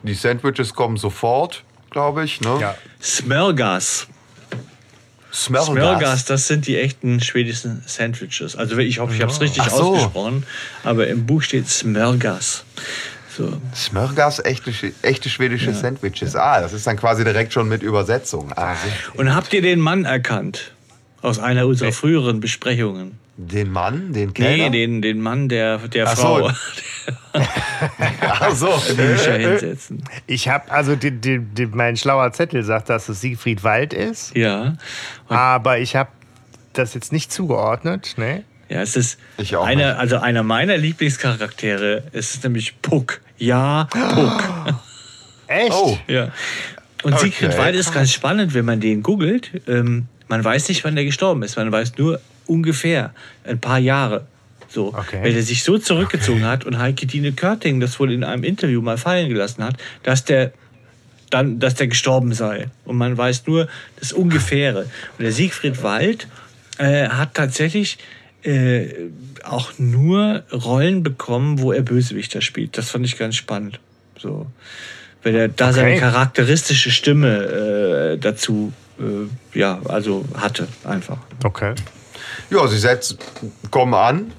die 0.02 0.14
Sandwiches 0.14 0.74
kommen 0.74 0.96
sofort, 0.96 1.64
glaube 1.90 2.24
ich. 2.24 2.40
Ne? 2.40 2.58
Ja. 2.60 2.74
Smörgas. 3.02 4.08
Smörgas. 5.32 5.66
Smörgas, 5.66 6.24
das 6.26 6.46
sind 6.46 6.66
die 6.66 6.78
echten 6.78 7.20
schwedischen 7.20 7.82
Sandwiches. 7.86 8.54
Also 8.54 8.76
ich 8.78 9.00
hoffe, 9.00 9.14
ich 9.14 9.20
habe 9.20 9.32
es 9.32 9.40
richtig 9.40 9.62
Ach 9.64 9.70
so. 9.70 9.94
ausgesprochen, 9.94 10.46
aber 10.84 11.08
im 11.08 11.26
Buch 11.26 11.42
steht 11.42 11.68
Smörgas. 11.68 12.64
So. 13.36 13.60
Smörgas, 13.74 14.38
echte, 14.44 14.72
echte 15.02 15.28
schwedische 15.28 15.74
Sandwiches. 15.74 16.36
Ah, 16.36 16.60
das 16.60 16.72
ist 16.72 16.86
dann 16.86 16.96
quasi 16.96 17.24
direkt 17.24 17.52
schon 17.52 17.68
mit 17.68 17.82
Übersetzung. 17.82 18.52
Ah, 18.54 18.76
Und 19.14 19.34
habt 19.34 19.52
ihr 19.52 19.60
den 19.62 19.80
Mann 19.80 20.04
erkannt? 20.04 20.72
Aus 21.20 21.40
einer 21.40 21.66
unserer 21.66 21.90
früheren 21.90 22.38
Besprechungen. 22.38 23.18
Den 23.36 23.70
Mann, 23.72 24.12
den 24.12 24.28
Nee, 24.28 24.32
Kellner? 24.32 24.70
den, 24.70 25.02
den 25.02 25.20
Mann 25.20 25.48
der, 25.48 25.78
der 25.78 26.06
Ach 26.08 26.16
so. 26.16 26.22
Frau. 26.22 26.50
Ach 28.20 28.54
so. 28.54 28.68
Bücher 28.96 29.34
hinsetzen. 29.36 30.04
Ich 30.26 30.48
habe, 30.48 30.70
also 30.70 30.94
die, 30.96 31.10
die, 31.10 31.40
die, 31.40 31.66
mein 31.66 31.96
schlauer 31.96 32.32
Zettel 32.32 32.62
sagt, 32.62 32.88
dass 32.90 33.08
es 33.08 33.20
Siegfried 33.20 33.64
Wald 33.64 33.92
ist, 33.92 34.36
Ja. 34.36 34.76
aber 35.28 35.78
ich 35.78 35.96
habe 35.96 36.10
das 36.72 36.94
jetzt 36.94 37.12
nicht 37.12 37.32
zugeordnet. 37.32 38.14
Ne? 38.16 38.44
Ja, 38.68 38.80
es 38.82 38.96
ist 38.96 39.18
Ich 39.36 39.56
auch 39.56 39.64
einer, 39.66 39.90
nicht. 39.92 39.98
also 40.00 40.18
einer 40.18 40.42
meiner 40.42 40.76
Lieblingscharaktere. 40.76 42.04
Es 42.12 42.34
ist 42.34 42.44
nämlich 42.44 42.80
Puck. 42.82 43.20
Ja, 43.36 43.88
Puck. 43.90 44.42
Echt? 45.48 45.72
Oh, 45.72 45.98
Ja. 46.06 46.30
Und 47.02 47.12
Okay. 47.14 47.24
Siegfried 47.26 47.58
Wald 47.58 47.74
ist 47.76 47.92
ganz 47.92 48.12
spannend, 48.12 48.54
wenn 48.54 48.64
man 48.64 48.80
den 48.80 49.02
googelt. 49.02 49.50
Ähm, 49.68 50.06
man 50.28 50.42
weiß 50.42 50.68
nicht, 50.70 50.84
wann 50.84 50.94
der 50.94 51.04
gestorben 51.04 51.42
ist. 51.42 51.56
Man 51.56 51.70
weiß 51.70 51.98
nur 51.98 52.18
ungefähr 52.46 53.14
ein 53.44 53.60
paar 53.60 53.78
Jahre. 53.78 54.26
So, 54.68 54.92
Okay. 54.94 55.20
weil 55.22 55.34
er 55.36 55.42
sich 55.42 55.62
so 55.62 55.78
zurückgezogen 55.78 56.44
hat 56.44 56.64
und 56.64 56.78
Heike 56.78 57.06
Dine 57.06 57.32
Körting 57.32 57.78
das 57.80 58.00
wohl 58.00 58.10
in 58.12 58.24
einem 58.24 58.42
Interview 58.44 58.80
mal 58.82 58.98
fallen 58.98 59.28
gelassen 59.28 59.62
hat, 59.62 59.76
dass 60.02 60.24
der 60.24 60.52
dann, 61.30 61.58
dass 61.58 61.74
der 61.74 61.86
gestorben 61.88 62.32
sei. 62.32 62.68
Und 62.84 62.96
man 62.96 63.16
weiß 63.16 63.46
nur 63.46 63.68
das 63.98 64.12
Ungefähre. 64.12 64.82
Und 65.18 65.22
der 65.24 65.32
Siegfried 65.32 65.82
Wald 65.82 66.28
äh, 66.78 67.08
hat 67.08 67.34
tatsächlich 67.34 67.98
äh, 68.42 68.88
auch 69.42 69.72
nur 69.78 70.44
Rollen 70.52 71.02
bekommen, 71.02 71.60
wo 71.60 71.72
er 71.72 71.82
Bösewichter 71.82 72.40
spielt. 72.40 72.76
Das 72.78 72.90
fand 72.90 73.04
ich 73.06 73.16
ganz 73.18 73.36
spannend. 73.36 73.80
So. 74.18 74.46
Weil 75.22 75.34
er 75.34 75.48
da 75.48 75.72
seine 75.72 75.90
Okay. 75.92 76.00
charakteristische 76.00 76.90
Stimme 76.90 78.12
äh, 78.14 78.18
dazu 78.18 78.72
äh, 79.00 79.58
ja, 79.58 79.80
also 79.86 80.24
hatte 80.36 80.68
einfach. 80.84 81.18
Okay. 81.42 81.74
Ja, 82.50 82.66
sie 82.66 82.78
setzen, 82.78 83.18
kommen 83.70 83.94
an, 83.94 84.32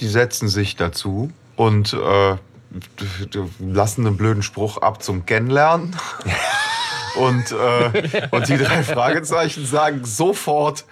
die 0.00 0.08
setzen 0.08 0.48
sich 0.48 0.76
dazu 0.76 1.30
und 1.56 1.92
äh, 1.92 2.36
lassen 3.60 4.06
einen 4.06 4.16
blöden 4.16 4.42
Spruch 4.42 4.78
ab 4.78 5.02
zum 5.02 5.26
Kennenlernen. 5.26 5.96
und, 7.16 7.52
äh, 7.52 8.28
und 8.30 8.48
die 8.48 8.56
drei 8.56 8.82
Fragezeichen 8.82 9.66
sagen 9.66 10.04
sofort, 10.04 10.84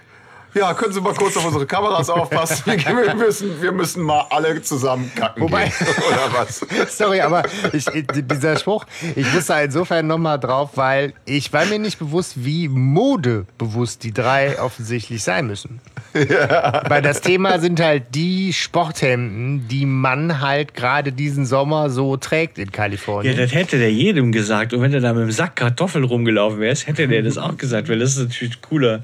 ja, 0.54 0.74
können 0.74 0.92
Sie 0.92 1.00
mal 1.00 1.14
kurz 1.14 1.36
auf 1.36 1.44
unsere 1.46 1.66
Kameras 1.66 2.10
aufpassen? 2.10 2.62
Wir, 2.66 3.14
müssen, 3.14 3.60
wir 3.62 3.72
müssen 3.72 4.02
mal 4.02 4.26
alle 4.30 4.60
zusammen 4.62 5.10
kacken 5.14 5.42
Wobei- 5.42 5.64
gehen. 5.64 5.86
Oder 6.08 6.32
was? 6.38 6.60
Sorry, 6.96 7.20
aber 7.20 7.42
ich, 7.72 7.84
dieser 8.12 8.56
Spruch, 8.58 8.84
ich 9.16 9.32
muss 9.32 9.46
da 9.46 9.60
insofern 9.60 10.06
nochmal 10.06 10.38
drauf, 10.38 10.70
weil 10.74 11.12
ich 11.24 11.52
war 11.52 11.64
mir 11.66 11.78
nicht 11.78 11.98
bewusst, 11.98 12.44
wie 12.44 12.68
modebewusst 12.68 14.02
die 14.04 14.12
drei 14.12 14.60
offensichtlich 14.60 15.22
sein 15.22 15.46
müssen. 15.46 15.80
Weil 16.12 17.02
das 17.02 17.20
Thema 17.20 17.58
sind 17.60 17.80
halt 17.80 18.14
die 18.14 18.52
Sporthemden, 18.52 19.68
die 19.68 19.86
man 19.86 20.40
halt 20.40 20.74
gerade 20.74 21.12
diesen 21.12 21.46
Sommer 21.46 21.90
so 21.90 22.16
trägt 22.16 22.58
in 22.58 22.66
Ja, 22.66 22.70
Kalifornien. 22.72 23.36
das 23.36 23.52
hätte 23.54 23.78
der 23.78 23.92
jedem 23.92 24.32
gesagt. 24.32 24.72
Und 24.72 24.82
wenn 24.82 24.92
er 24.92 25.00
da 25.00 25.12
mit 25.12 25.22
dem 25.22 25.30
Sack 25.30 25.56
Kartoffeln 25.56 26.04
rumgelaufen 26.04 26.58
wärst, 26.60 26.86
hätte 26.86 27.06
der 27.06 27.22
das 27.22 27.38
auch 27.38 27.56
gesagt. 27.56 27.88
Weil 27.88 27.98
das 28.00 28.16
ist 28.16 28.28
natürlich 28.28 28.60
cooler. 28.62 29.02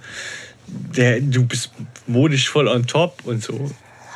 Der, 0.67 1.21
du 1.21 1.45
bist 1.47 1.73
modisch 2.07 2.49
voll 2.49 2.69
on 2.69 2.87
top 2.87 3.23
und 3.25 3.43
so. 3.43 3.71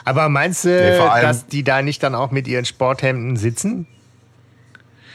Aber 0.05 0.29
meinst 0.29 0.65
du, 0.65 0.69
Nee, 0.69 0.99
dass 1.23 1.47
die 1.47 1.63
da 1.63 1.83
nicht 1.83 2.03
dann 2.03 2.15
auch 2.15 2.31
mit 2.31 2.49
ihren 2.49 2.65
Sporthemden 2.65 3.37
sitzen? 3.37 3.87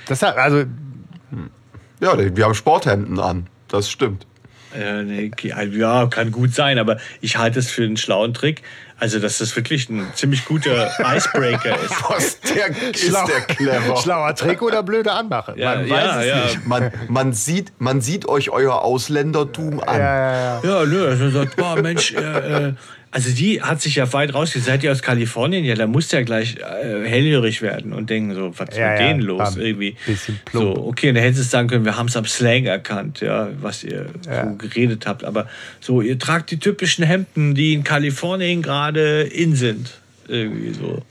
Das 0.08 0.22
hat, 0.22 0.38
also, 0.38 0.66
Ja, 2.00 2.36
wir 2.36 2.46
haben 2.46 2.54
Sporthemden 2.54 3.20
an. 3.20 3.48
Das 3.68 3.90
stimmt. 3.90 4.26
Äh, 4.78 5.32
ja, 5.42 6.06
kann 6.08 6.32
gut 6.32 6.54
sein, 6.54 6.78
aber 6.78 6.98
ich 7.22 7.38
halte 7.38 7.60
es 7.60 7.72
für 7.72 7.84
einen 7.84 7.98
schlauen 7.98 8.34
Trick. 8.34 8.62
Also, 8.98 9.20
dass 9.20 9.40
das 9.40 9.54
wirklich 9.58 9.90
ein 9.90 10.08
ziemlich 10.14 10.46
guter 10.46 10.90
Icebreaker 11.00 11.76
ist. 11.84 11.92
Was, 12.10 12.40
der 12.40 12.68
ist 12.70 13.06
Schlau- 13.08 13.28
der 13.28 13.42
clever. 13.42 13.98
schlauer 13.98 14.34
Trick 14.36 14.62
oder 14.62 14.84
blöde 14.84 15.12
Anmache? 15.12 15.54
Ja, 15.58 15.76
Man 15.76 15.88
ja, 15.88 15.96
weiß 15.96 16.16
es 16.22 16.26
ja. 16.28 16.44
nicht. 16.46 16.68
Man, 16.68 16.92
man, 17.10 17.34
sieht, 17.34 17.74
man 17.80 18.00
sieht 18.00 18.26
euch 18.28 18.52
euer 18.52 18.82
Ausländertum 18.84 19.82
an. 19.82 19.98
Ja, 20.00 20.16
ja, 20.16 20.62
ja. 20.64 20.80
Ja, 20.82 20.86
nö, 20.86 21.08
also 21.10 21.30
sagt, 21.30 21.58
boah, 21.58 21.76
Mensch, 21.82 22.14
äh, 22.14 22.68
äh, 22.70 22.74
also 23.16 23.32
die 23.34 23.62
hat 23.62 23.82
sich 23.82 23.96
ja 23.96 24.12
weit 24.12 24.34
rausgesagt, 24.34 24.66
seid 24.66 24.84
ihr 24.84 24.92
aus 24.92 25.02
Kalifornien? 25.02 25.64
Ja, 25.64 25.76
da 25.76 25.88
muss 25.88 26.12
ja 26.12 26.22
gleich 26.22 26.58
äh, 26.58 27.08
hellhörig 27.08 27.62
werden 27.62 27.94
und 27.94 28.10
denken 28.10 28.36
so, 28.36 28.52
was 28.60 28.70
ist 28.70 28.78
Ja, 28.78 28.92
mit 28.92 29.00
ja, 29.00 29.08
denen 29.08 29.22
los 29.22 29.56
ein 29.56 29.62
irgendwie? 29.62 29.96
bisschen 30.06 30.38
so, 30.52 30.74
plump. 30.74 30.88
okay, 30.88 31.10
und 31.10 31.16
da 31.16 31.22
hättest 31.22 31.40
du 31.40 31.44
sagen 31.50 31.70
können, 31.70 31.86
wir 31.86 31.96
haben 31.98 32.08
es 32.10 32.18
am 32.18 32.26
Slang 32.26 32.66
erkannt, 32.66 33.22
ja, 33.22 33.48
was 33.62 33.86
ihr 33.86 34.08
Ja. 34.30 34.44
so 34.50 34.56
geredet 34.58 35.08
habt, 35.08 35.24
aber 35.24 35.48
so, 35.80 36.02
ihr 36.02 36.20
tragt 36.20 36.52
die 36.52 36.60
typischen 36.60 37.06
Hemden, 37.06 37.56
die 37.56 37.74
in 37.74 37.86
Kalifornien 37.86 38.62
gerade 38.62 39.22
in 39.22 39.56
sind, 39.56 39.92
irgendwie 40.28 40.74
so. 40.74 41.02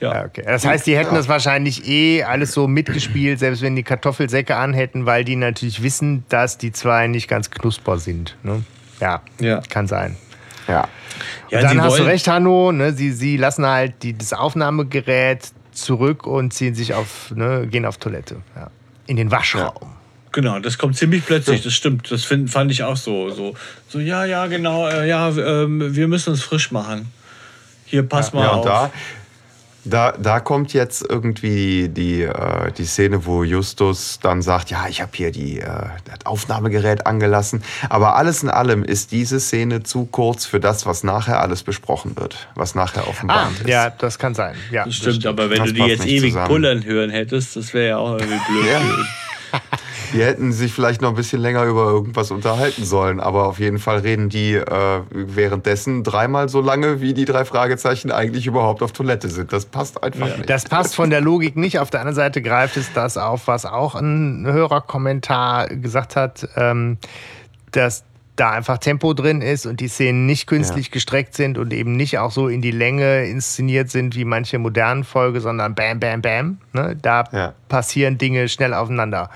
Ja. 0.00 0.14
Ja, 0.14 0.24
okay. 0.24 0.42
Das 0.44 0.66
heißt, 0.66 0.84
die 0.88 0.96
hätten 0.96 1.14
das 1.14 1.28
wahrscheinlich 1.28 1.86
eh 1.88 2.24
alles 2.24 2.52
so 2.54 2.66
mitgespielt, 2.66 3.38
selbst 3.38 3.62
wenn 3.62 3.76
die 3.76 3.84
Kartoffelsäcke 3.84 4.56
anhätten, 4.56 5.06
weil 5.06 5.22
die 5.22 5.36
natürlich 5.36 5.80
wissen, 5.84 6.24
dass 6.28 6.58
die 6.58 6.72
zwei 6.72 7.06
nicht 7.06 7.28
ganz 7.28 7.52
knusper 7.52 7.98
sind. 7.98 8.34
Ne? 8.42 8.64
Ja, 9.00 9.22
Ja. 9.40 9.60
kann 9.68 9.86
sein. 9.86 10.16
Ja. 10.68 10.88
Ja, 11.50 11.58
Und 11.58 11.64
dann 11.64 11.82
hast 11.82 11.98
du 11.98 12.02
recht, 12.04 12.26
Hanno. 12.28 12.72
Ne? 12.72 12.92
Sie, 12.92 13.12
sie 13.12 13.36
lassen 13.36 13.66
halt 13.66 14.02
die, 14.02 14.16
das 14.16 14.32
Aufnahmegerät 14.32 15.50
zurück 15.72 16.26
und 16.26 16.52
ziehen 16.52 16.74
sich 16.74 16.94
auf, 16.94 17.32
ne, 17.34 17.66
gehen 17.66 17.84
auf 17.84 17.98
Toilette. 17.98 18.36
Ja. 18.56 18.70
In 19.06 19.16
den 19.16 19.30
Waschraum. 19.30 19.96
Genau, 20.32 20.58
das 20.60 20.78
kommt 20.78 20.96
ziemlich 20.96 21.26
plötzlich, 21.26 21.62
das 21.62 21.74
stimmt. 21.74 22.10
Das 22.10 22.24
find, 22.24 22.50
fand 22.50 22.70
ich 22.70 22.82
auch 22.82 22.96
so. 22.96 23.28
So, 23.30 23.54
so 23.88 23.98
ja, 23.98 24.24
ja, 24.24 24.46
genau, 24.46 24.88
äh, 24.88 25.06
ja, 25.06 25.28
ähm, 25.28 25.94
wir 25.94 26.08
müssen 26.08 26.30
uns 26.30 26.42
frisch 26.42 26.70
machen. 26.70 27.12
Hier, 27.84 28.02
pass 28.02 28.32
mal 28.32 28.44
Ja, 28.44 28.50
auf. 28.52 28.56
und 28.56 28.66
da, 28.66 28.90
da, 29.84 30.12
da 30.12 30.38
kommt 30.40 30.72
jetzt 30.72 31.04
irgendwie 31.08 31.88
die, 31.88 32.22
äh, 32.22 32.70
die 32.76 32.84
Szene, 32.84 33.26
wo 33.26 33.42
Justus 33.42 34.18
dann 34.22 34.40
sagt, 34.42 34.70
ja, 34.70 34.86
ich 34.88 35.00
habe 35.02 35.10
hier 35.14 35.30
die, 35.32 35.58
äh, 35.60 35.66
das 36.04 36.24
Aufnahmegerät 36.24 37.06
angelassen. 37.06 37.62
Aber 37.88 38.14
alles 38.16 38.42
in 38.42 38.48
allem 38.50 38.84
ist 38.84 39.10
diese 39.12 39.40
Szene 39.40 39.82
zu 39.82 40.04
kurz 40.06 40.46
für 40.46 40.60
das, 40.60 40.86
was 40.86 41.02
nachher 41.02 41.40
alles 41.40 41.62
besprochen 41.62 42.16
wird, 42.16 42.48
was 42.54 42.74
nachher 42.74 43.08
auf 43.08 43.20
dem 43.20 43.30
Ah, 43.30 43.44
Band 43.44 43.60
ist. 43.60 43.68
ja, 43.68 43.90
das 43.90 44.18
kann 44.18 44.34
sein. 44.34 44.54
Ja, 44.70 44.84
Das 44.84 44.94
stimmt, 44.94 45.26
aber 45.26 45.50
wenn 45.50 45.58
Das 45.58 45.68
du 45.68 45.74
die 45.74 45.82
jetzt 45.82 46.06
ewig 46.06 46.30
zusammen. 46.32 46.48
pullern 46.48 46.84
hören 46.84 47.10
hättest, 47.10 47.56
das 47.56 47.74
wäre 47.74 47.88
ja 47.88 47.96
auch 47.98 48.12
irgendwie 48.18 48.38
blöd. 48.48 48.66
Ja. 48.70 48.80
Die 50.12 50.22
hätten 50.22 50.52
sich 50.52 50.72
vielleicht 50.72 51.00
noch 51.00 51.10
ein 51.10 51.14
bisschen 51.14 51.40
länger 51.40 51.64
über 51.64 51.84
irgendwas 51.84 52.30
unterhalten 52.30 52.84
sollen, 52.84 53.20
aber 53.20 53.46
auf 53.46 53.58
jeden 53.58 53.78
Fall 53.78 53.98
reden 53.98 54.28
die 54.28 54.54
äh, 54.54 55.00
währenddessen 55.10 56.04
dreimal 56.04 56.48
so 56.48 56.60
lange, 56.60 57.00
wie 57.00 57.14
die 57.14 57.24
drei 57.24 57.44
Fragezeichen 57.44 58.10
eigentlich 58.10 58.46
überhaupt 58.46 58.82
auf 58.82 58.92
Toilette 58.92 59.28
sind. 59.28 59.52
Das 59.52 59.64
passt 59.64 60.02
einfach 60.02 60.36
nicht. 60.36 60.50
Das 60.50 60.64
passt 60.64 60.94
von 60.94 61.10
der 61.10 61.20
Logik 61.20 61.56
nicht. 61.56 61.78
Auf 61.78 61.90
der 61.90 62.00
anderen 62.00 62.16
Seite 62.16 62.42
greift 62.42 62.76
es 62.76 62.92
das 62.92 63.16
auf, 63.16 63.46
was 63.46 63.64
auch 63.64 63.94
ein 63.94 64.46
Hörerkommentar 64.46 65.68
gesagt 65.68 66.16
hat, 66.16 66.48
ähm, 66.56 66.98
dass 67.70 68.04
da 68.36 68.50
einfach 68.50 68.78
Tempo 68.78 69.12
drin 69.12 69.42
ist 69.42 69.66
und 69.66 69.80
die 69.80 69.88
Szenen 69.88 70.24
nicht 70.26 70.46
künstlich 70.46 70.90
gestreckt 70.90 71.34
sind 71.34 71.58
und 71.58 71.72
eben 71.72 71.96
nicht 71.96 72.18
auch 72.18 72.30
so 72.30 72.48
in 72.48 72.62
die 72.62 72.70
Länge 72.70 73.24
inszeniert 73.26 73.90
sind 73.90 74.16
wie 74.16 74.24
manche 74.24 74.58
modernen 74.58 75.04
Folge, 75.04 75.40
sondern 75.40 75.74
bam, 75.74 76.00
bam, 76.00 76.22
bam. 76.22 76.58
Ne? 76.72 76.96
Da 77.00 77.24
Ja. 77.32 77.54
passieren 77.68 78.16
Dinge 78.16 78.48
schnell 78.48 78.72
aufeinander. 78.72 79.28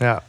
Ja. 0.00 0.22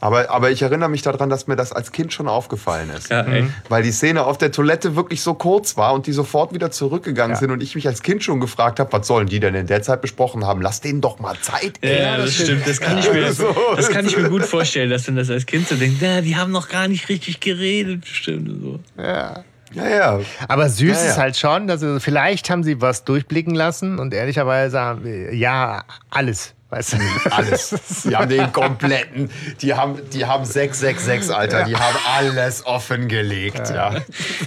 Aber, 0.00 0.30
aber 0.30 0.50
ich 0.50 0.62
erinnere 0.62 0.88
mich 0.88 1.02
daran, 1.02 1.28
dass 1.28 1.46
mir 1.48 1.56
das 1.56 1.72
als 1.72 1.90
Kind 1.90 2.12
schon 2.12 2.28
aufgefallen 2.28 2.90
ist. 2.90 3.10
Ja, 3.10 3.22
ey. 3.22 3.48
Weil 3.68 3.82
die 3.82 3.90
Szene 3.90 4.24
auf 4.24 4.38
der 4.38 4.52
Toilette 4.52 4.94
wirklich 4.94 5.22
so 5.22 5.34
kurz 5.34 5.76
war 5.76 5.92
und 5.94 6.06
die 6.06 6.12
sofort 6.12 6.54
wieder 6.54 6.70
zurückgegangen 6.70 7.36
sind 7.36 7.50
und 7.50 7.62
ich 7.62 7.74
mich 7.74 7.86
als 7.88 8.02
Kind 8.02 8.22
schon 8.22 8.38
gefragt 8.40 8.78
habe, 8.78 8.92
was 8.92 9.06
sollen 9.06 9.26
die 9.26 9.40
denn 9.40 9.54
in 9.56 9.66
der 9.66 9.82
Zeit 9.82 10.00
besprochen 10.00 10.46
haben? 10.46 10.62
Lass 10.62 10.80
denen 10.80 11.00
doch 11.00 11.18
mal 11.18 11.36
Zeit. 11.40 11.74
ey. 11.80 12.02
Ja, 12.02 12.16
das 12.16 12.34
stimmt. 12.34 12.66
Das 12.66 12.80
kann, 12.80 12.98
ich 12.98 13.12
mir, 13.12 13.32
So. 13.32 13.52
das 13.76 13.88
kann 13.90 14.06
ich 14.06 14.16
mir 14.16 14.28
gut 14.28 14.44
vorstellen, 14.44 14.90
dass 14.90 15.06
man 15.08 15.16
das 15.16 15.30
als 15.30 15.46
Kind 15.46 15.66
so 15.66 15.74
denkt, 15.74 15.98
na, 16.00 16.20
die 16.20 16.36
haben 16.36 16.52
noch 16.52 16.68
gar 16.68 16.86
nicht 16.86 17.08
richtig 17.08 17.40
geredet. 17.40 18.06
Stimmt. 18.06 18.48
und 18.48 18.60
So. 18.96 19.02
Ja. 19.02 19.42
Ja, 19.74 19.88
ja. 19.88 20.20
Aber 20.48 20.68
süß 20.68 20.88
Ja, 20.96 21.04
ja. 21.04 21.10
ist 21.10 21.18
halt 21.18 21.36
schon, 21.36 21.66
dass 21.66 21.80
sie, 21.80 22.00
vielleicht 22.00 22.48
haben 22.50 22.62
sie 22.62 22.80
was 22.80 23.04
durchblicken 23.04 23.54
lassen 23.54 23.98
und 23.98 24.14
ehrlicherweise 24.14 24.98
ja 25.32 25.82
alles. 26.08 26.54
Weißt 26.70 26.94
du? 26.94 26.96
Alles. 27.30 27.74
Die 28.04 28.14
haben 28.14 28.28
den 28.28 28.52
kompletten, 28.52 29.30
die 29.62 29.72
haben, 29.72 29.98
die 30.12 30.26
haben 30.26 30.44
666, 30.44 31.34
Alter. 31.34 31.64
Die 31.64 31.74
haben 31.74 31.96
alles 32.06 32.66
offengelegt. 32.66 33.70
Ja. 33.70 34.04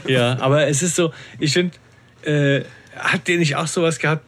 Ja, 0.07 0.39
aber 0.39 0.67
es 0.67 0.83
ist 0.83 0.95
so, 0.95 1.11
ich 1.39 1.53
finde, 1.53 1.75
äh, 2.23 2.63
habt 2.95 3.27
ihr 3.27 3.39
nicht 3.39 3.55
auch 3.55 3.65
sowas 3.65 3.97
gehabt, 3.97 4.23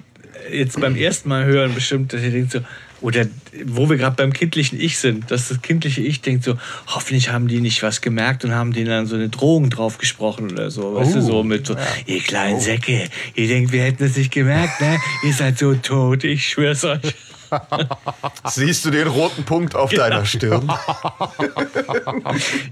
jetzt 0.51 0.79
beim 0.81 0.95
ersten 0.95 1.29
Mal 1.29 1.45
hören 1.45 1.75
bestimmt, 1.75 2.13
dass 2.13 2.21
ihr 2.21 2.31
denkt 2.31 2.51
so, 2.51 2.61
oder 3.01 3.27
wo 3.65 3.89
wir 3.89 3.97
gerade 3.97 4.15
beim 4.15 4.31
kindlichen 4.31 4.79
Ich 4.79 4.97
sind, 4.97 5.29
dass 5.29 5.49
das 5.49 5.61
kindliche 5.61 6.01
Ich 6.01 6.21
denkt 6.21 6.45
so, 6.45 6.57
hoffentlich 6.87 7.31
haben 7.31 7.47
die 7.49 7.59
nicht 7.59 7.83
was 7.83 7.99
gemerkt 7.99 8.45
und 8.45 8.53
haben 8.53 8.71
denen 8.71 8.87
dann 8.87 9.05
so 9.05 9.15
eine 9.15 9.29
Drohung 9.29 9.69
drauf 9.69 9.97
gesprochen 9.97 10.51
oder 10.51 10.71
so. 10.71 10.95
Weißt 10.95 11.15
du, 11.15 11.21
so 11.21 11.43
mit 11.43 11.67
so, 11.67 11.75
ihr 12.05 12.21
kleinen 12.21 12.61
Säcke, 12.61 13.09
ihr 13.35 13.47
denkt, 13.47 13.73
wir 13.73 13.83
hätten 13.83 14.05
es 14.05 14.15
nicht 14.15 14.31
gemerkt, 14.31 14.79
ne? 14.79 14.97
Ihr 15.23 15.33
seid 15.33 15.59
so 15.59 15.75
tot, 15.75 16.23
ich 16.23 16.47
schwör's 16.47 16.85
euch. 16.85 17.13
Siehst 18.45 18.85
du 18.85 18.91
den 18.91 19.07
roten 19.07 19.43
Punkt 19.43 19.75
auf 19.75 19.91
deiner 19.91 20.25
Stirn? 20.25 20.71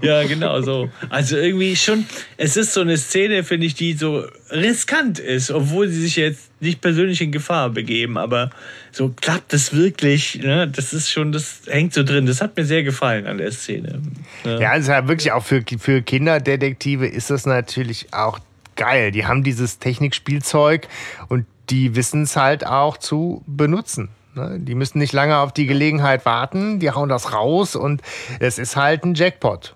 Ja, 0.02 0.24
genau 0.24 0.60
so. 0.62 0.90
Also 1.08 1.36
irgendwie 1.36 1.76
schon, 1.76 2.06
es 2.36 2.56
ist 2.56 2.72
so 2.72 2.80
eine 2.80 2.96
Szene, 2.96 3.44
finde 3.44 3.66
ich, 3.66 3.74
die 3.74 3.92
so 3.94 4.24
riskant 4.50 5.18
ist, 5.18 5.50
obwohl 5.50 5.88
sie 5.88 6.02
sich 6.02 6.16
jetzt 6.16 6.50
nicht 6.60 6.80
persönlich 6.80 7.20
in 7.20 7.32
Gefahr 7.32 7.70
begeben, 7.70 8.18
aber 8.18 8.50
so 8.92 9.10
klappt 9.10 9.52
das 9.52 9.74
wirklich, 9.74 10.36
ne? 10.36 10.68
Das 10.68 10.92
ist 10.92 11.10
schon, 11.10 11.32
das 11.32 11.62
hängt 11.66 11.94
so 11.94 12.02
drin. 12.02 12.26
Das 12.26 12.40
hat 12.40 12.56
mir 12.56 12.64
sehr 12.64 12.82
gefallen 12.82 13.26
an 13.26 13.38
der 13.38 13.52
Szene. 13.52 14.00
Ne? 14.44 14.60
Ja, 14.60 14.76
es 14.76 14.84
ist 14.84 14.90
halt 14.90 15.08
wirklich 15.08 15.32
auch 15.32 15.44
für, 15.44 15.62
für 15.78 16.02
Kinderdetektive 16.02 17.06
ist 17.06 17.30
das 17.30 17.46
natürlich 17.46 18.12
auch 18.12 18.38
geil. 18.76 19.10
Die 19.10 19.26
haben 19.26 19.42
dieses 19.42 19.78
Technikspielzeug 19.78 20.88
und 21.28 21.46
die 21.70 21.94
wissen 21.96 22.22
es 22.22 22.36
halt 22.36 22.66
auch 22.66 22.96
zu 22.96 23.42
benutzen. 23.46 24.08
Ne? 24.34 24.58
Die 24.60 24.74
müssen 24.74 24.98
nicht 24.98 25.12
lange 25.12 25.38
auf 25.38 25.52
die 25.52 25.66
Gelegenheit 25.66 26.24
warten, 26.24 26.78
die 26.80 26.90
hauen 26.90 27.08
das 27.08 27.32
raus 27.32 27.76
und 27.76 28.02
es 28.40 28.58
ist 28.58 28.76
halt 28.76 29.04
ein 29.04 29.14
Jackpot. 29.14 29.74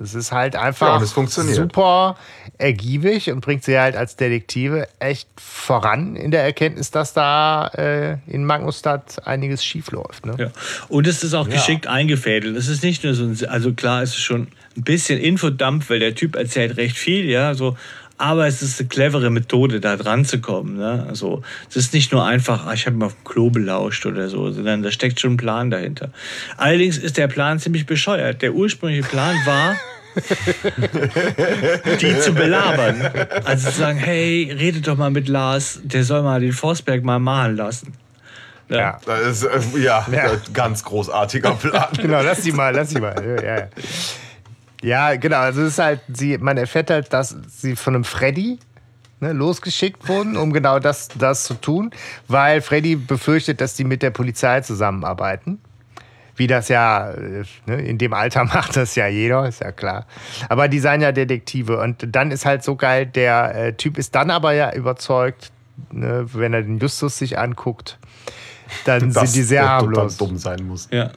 Es 0.00 0.14
ist 0.14 0.32
halt 0.32 0.54
Ja, 0.54 0.62
einfach 0.62 1.00
es 1.00 1.12
funktioniert. 1.12 1.54
super 1.56 2.16
ergiebig 2.58 3.30
und 3.30 3.40
bringt 3.40 3.62
sie 3.64 3.78
halt 3.78 3.94
als 3.94 4.16
Detektive 4.16 4.88
echt 4.98 5.28
voran 5.40 6.16
in 6.16 6.32
der 6.32 6.42
Erkenntnis, 6.42 6.90
dass 6.90 7.12
da 7.12 7.68
äh, 7.68 8.16
in 8.26 8.44
Magnusstadt 8.44 9.24
einiges 9.24 9.64
schief 9.64 9.92
läuft. 9.92 10.26
Ne? 10.26 10.34
Ja. 10.36 10.50
Und 10.88 11.06
es 11.06 11.22
ist 11.22 11.32
auch 11.34 11.48
geschickt 11.48 11.86
eingefädelt. 11.86 12.56
Es 12.56 12.68
ist 12.68 12.82
nicht 12.82 13.04
nur 13.04 13.14
so 13.14 13.24
ein, 13.24 13.38
also 13.48 13.72
klar, 13.72 14.02
es 14.02 14.10
ist 14.10 14.22
schon 14.22 14.48
ein 14.76 14.82
bisschen 14.82 15.20
Infodump, 15.20 15.88
weil 15.88 16.00
der 16.00 16.14
Typ 16.14 16.34
erzählt 16.34 16.76
recht 16.76 16.96
viel, 16.96 17.26
ja, 17.26 17.54
so. 17.54 17.76
Aber 18.16 18.46
es 18.46 18.62
ist 18.62 18.78
eine 18.78 18.88
clevere 18.88 19.28
Methode, 19.30 19.80
da 19.80 19.96
dran 19.96 20.24
zu 20.24 20.40
kommen. 20.40 20.76
Ne? 20.76 21.04
Also, 21.08 21.42
es 21.68 21.76
ist 21.76 21.92
nicht 21.94 22.12
nur 22.12 22.24
einfach, 22.24 22.66
ah, 22.66 22.72
ich 22.72 22.86
habe 22.86 22.96
mal 22.96 23.06
auf 23.06 23.14
dem 23.14 23.24
Klo 23.24 23.50
belauscht 23.50 24.06
oder 24.06 24.28
so, 24.28 24.50
sondern 24.52 24.82
da 24.82 24.92
steckt 24.92 25.18
schon 25.20 25.32
ein 25.32 25.36
Plan 25.36 25.70
dahinter. 25.70 26.10
Allerdings 26.56 26.96
ist 26.96 27.16
der 27.16 27.26
Plan 27.26 27.58
ziemlich 27.58 27.86
bescheuert. 27.86 28.40
Der 28.42 28.54
ursprüngliche 28.54 29.02
Plan 29.08 29.34
war, 29.44 29.74
die 32.00 32.18
zu 32.20 32.32
belabern. 32.32 32.96
Also 33.44 33.70
zu 33.70 33.78
sagen, 33.78 33.98
hey, 33.98 34.54
redet 34.56 34.86
doch 34.86 34.96
mal 34.96 35.10
mit 35.10 35.28
Lars, 35.28 35.80
der 35.82 36.04
soll 36.04 36.22
mal 36.22 36.40
den 36.40 36.52
Forsberg 36.52 37.02
mal 37.02 37.18
malen 37.18 37.56
lassen. 37.56 37.94
Ja. 38.68 38.98
Das 39.04 39.42
ist, 39.42 39.74
äh, 39.74 39.80
ja, 39.80 40.06
Ja. 40.10 40.30
ein 40.32 40.40
ganz 40.52 40.84
großartiger 40.84 41.52
Plan. 41.52 41.88
genau, 42.00 42.22
lass 42.22 42.42
sie 42.42 42.52
mal, 42.52 42.74
lass 42.74 42.90
sie 42.90 43.00
mal. 43.00 43.14
Ja, 43.42 43.56
ja. 43.58 43.68
Ja, 44.84 45.16
genau. 45.16 45.38
Also 45.38 45.62
es 45.62 45.74
ist 45.74 45.78
halt, 45.78 46.00
sie, 46.12 46.36
man 46.38 46.58
erfährt 46.58 46.90
halt, 46.90 47.12
dass 47.12 47.34
sie 47.48 47.74
von 47.74 47.94
einem 47.94 48.04
Freddy 48.04 48.58
ne, 49.20 49.32
losgeschickt 49.32 50.06
wurden, 50.08 50.36
um 50.36 50.52
genau 50.52 50.78
das, 50.78 51.08
das 51.08 51.44
zu 51.44 51.54
tun, 51.54 51.90
weil 52.28 52.60
Freddy 52.60 52.96
befürchtet, 52.96 53.60
dass 53.60 53.74
die 53.74 53.84
mit 53.84 54.02
der 54.02 54.10
Polizei 54.10 54.60
zusammenarbeiten. 54.60 55.58
Wie 56.36 56.48
das 56.48 56.68
ja, 56.68 57.12
äh, 57.12 57.44
ne, 57.64 57.76
in 57.80 57.96
dem 57.96 58.12
Alter 58.12 58.44
macht 58.44 58.76
das 58.76 58.94
ja 58.94 59.06
jeder, 59.06 59.48
ist 59.48 59.60
ja 59.60 59.72
klar. 59.72 60.06
Aber 60.50 60.68
die 60.68 60.80
seien 60.80 61.00
ja 61.00 61.12
Detektive. 61.12 61.80
Und 61.80 62.04
dann 62.14 62.30
ist 62.30 62.44
halt 62.44 62.62
so 62.62 62.76
geil, 62.76 63.06
der 63.06 63.54
äh, 63.54 63.72
Typ 63.72 63.96
ist 63.96 64.14
dann 64.14 64.30
aber 64.30 64.52
ja 64.52 64.74
überzeugt, 64.74 65.50
ne, 65.92 66.26
wenn 66.34 66.52
er 66.52 66.62
den 66.62 66.78
Justus 66.78 67.16
sich 67.16 67.38
anguckt, 67.38 67.98
dann 68.84 69.12
dass 69.12 69.32
sind 69.32 69.42
die 69.42 69.46
sehr 69.46 69.66
harmlos. 69.66 70.18
dumm 70.18 70.36
sein 70.36 70.66
muss. 70.66 70.88
Ja. 70.90 71.10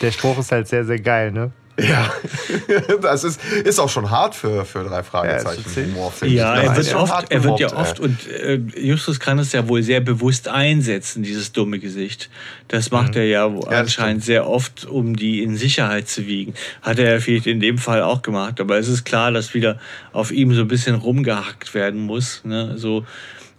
Der 0.00 0.10
Spruch 0.10 0.38
ist 0.38 0.50
halt 0.50 0.66
sehr, 0.68 0.84
sehr 0.84 0.98
geil, 0.98 1.30
ne? 1.30 1.52
Ja, 1.78 2.10
das 3.02 3.24
ist, 3.24 3.40
ist 3.44 3.78
auch 3.78 3.88
schon 3.90 4.10
hart 4.10 4.34
für, 4.34 4.64
für 4.64 4.82
drei 4.84 4.96
Ja, 4.96 5.02
Fragezeichen 5.02 5.64
ist 5.66 5.76
Humor, 5.76 6.12
Ja, 6.22 6.56
er 6.56 6.76
wird, 6.76 6.94
oft, 6.94 7.30
er 7.30 7.44
wird 7.44 7.60
ja 7.60 7.76
oft 7.76 7.98
ey. 7.98 8.04
und 8.04 8.28
äh, 8.28 8.54
Justus 8.80 9.20
kann 9.20 9.38
es 9.38 9.52
ja 9.52 9.68
wohl 9.68 9.82
sehr 9.82 10.00
bewusst 10.00 10.48
einsetzen, 10.48 11.22
dieses 11.22 11.52
dumme 11.52 11.78
Gesicht. 11.78 12.30
Das 12.68 12.90
macht 12.90 13.14
er 13.16 13.26
ja, 13.26 13.48
das 13.48 13.66
anscheinend 13.66 14.24
sehr 14.24 14.48
oft, 14.48 14.86
um 14.86 15.16
die 15.16 15.42
in 15.42 15.56
Sicherheit 15.56 16.08
zu 16.08 16.26
wiegen. 16.26 16.54
Hat 16.80 16.98
er 16.98 17.12
ja 17.12 17.20
vielleicht 17.20 17.46
in 17.46 17.60
dem 17.60 17.76
Fall 17.76 18.02
auch 18.02 18.22
gemacht, 18.22 18.58
aber 18.60 18.78
es 18.78 18.88
ist 18.88 19.04
klar, 19.04 19.30
dass 19.30 19.52
wieder 19.52 19.78
auf 20.12 20.30
ihm 20.30 20.54
so 20.54 20.62
ein 20.62 20.68
bisschen 20.68 20.94
rumgehackt 20.94 21.74
werden 21.74 22.00
muss. 22.00 22.40
Ne? 22.44 22.78
So, 22.78 23.04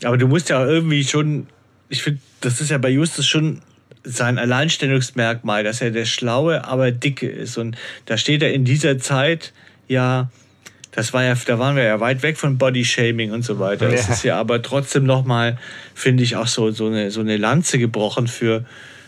aber 0.03 0.18
du 0.18 0.28
musst 0.28 0.49
ja 0.49 0.65
irgendwie 0.65 1.03
schon, 1.03 1.47
ich 1.88 2.01
finde, 2.01 2.20
das 2.41 2.61
ist 2.61 2.72
ja 2.72 2.80
bei 2.80 2.89
Justus 2.89 3.28
schon 3.28 3.61
sein 4.08 4.38
Alleinstellungsmerkmal, 4.38 5.64
dass 5.64 5.82
er 5.82 5.91
der 5.91 6.05
Schlaue, 6.05 6.66
aber 6.66 6.91
Dicke 6.91 7.28
ist. 7.28 7.58
Und 7.58 7.78
da 8.05 8.18
steht 8.18 8.41
er 8.41 8.53
in 8.53 8.66
dieser 8.66 8.97
Zeit 8.97 9.53
ja, 9.88 10.30
das 10.91 11.14
war 11.14 11.24
ja, 11.24 11.36
da 11.45 11.60
waren 11.60 11.76
wir 11.76 11.84
ja 11.84 11.99
weit 11.99 12.24
weg 12.24 12.38
von 12.38 12.58
Bodyshaming 12.58 13.32
und 13.32 13.43
so 13.43 13.60
weiter. 13.60 13.89
Ja. 13.89 13.95
ist 13.95 14.24
ja 14.24 14.39
aber 14.39 14.62
trotzdem 14.62 15.03
nochmal, 15.03 15.58
finde 15.93 16.24
ich, 16.24 16.36
auch 16.36 16.47
so, 16.47 16.72
so, 16.72 16.88
eine, 16.88 17.12
so 17.12 17.22
eine 17.22 17.38
Lanze 17.38 17.80
gebrochen 17.80 18.28
für, 18.28 18.66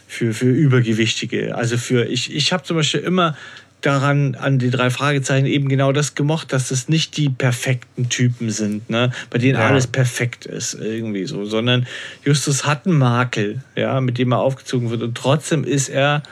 für, 0.08 0.34
für 0.34 0.50
Übergewichtige. 0.50 1.56
Also 1.56 1.78
für, 1.78 2.06
ich, 2.06 2.34
ich 2.34 2.54
habe 2.54 2.64
zum 2.64 2.78
Beispiel 2.78 3.02
immer 3.02 3.36
daran, 3.82 4.36
an 4.36 4.60
die 4.60 4.70
drei 4.70 4.90
Fragezeichen 4.90 5.46
eben 5.46 5.70
genau 5.70 5.92
das 5.92 6.16
gemocht, 6.16 6.52
dass 6.54 6.72
es 6.72 6.90
nicht 6.90 7.18
die 7.18 7.30
perfekten 7.30 8.10
Typen 8.10 8.50
sind, 8.50 8.90
ne? 8.90 9.12
bei 9.30 9.38
denen 9.38 9.60
Ja. 9.60 9.68
alles 9.68 9.88
perfekt 9.88 10.46
ist, 10.46 10.74
irgendwie 10.74 11.26
so, 11.26 11.46
sondern 11.46 11.88
Justus 12.24 12.66
hat 12.66 12.86
einen 12.86 12.98
Makel, 12.98 13.62
ja, 13.76 14.02
mit 14.02 14.18
dem 14.18 14.34
er 14.34 14.40
aufgezogen 14.40 14.90
wird 14.90 15.02
und 15.02 15.16
trotzdem 15.16 15.64
ist 15.64 15.90
er 15.90 16.24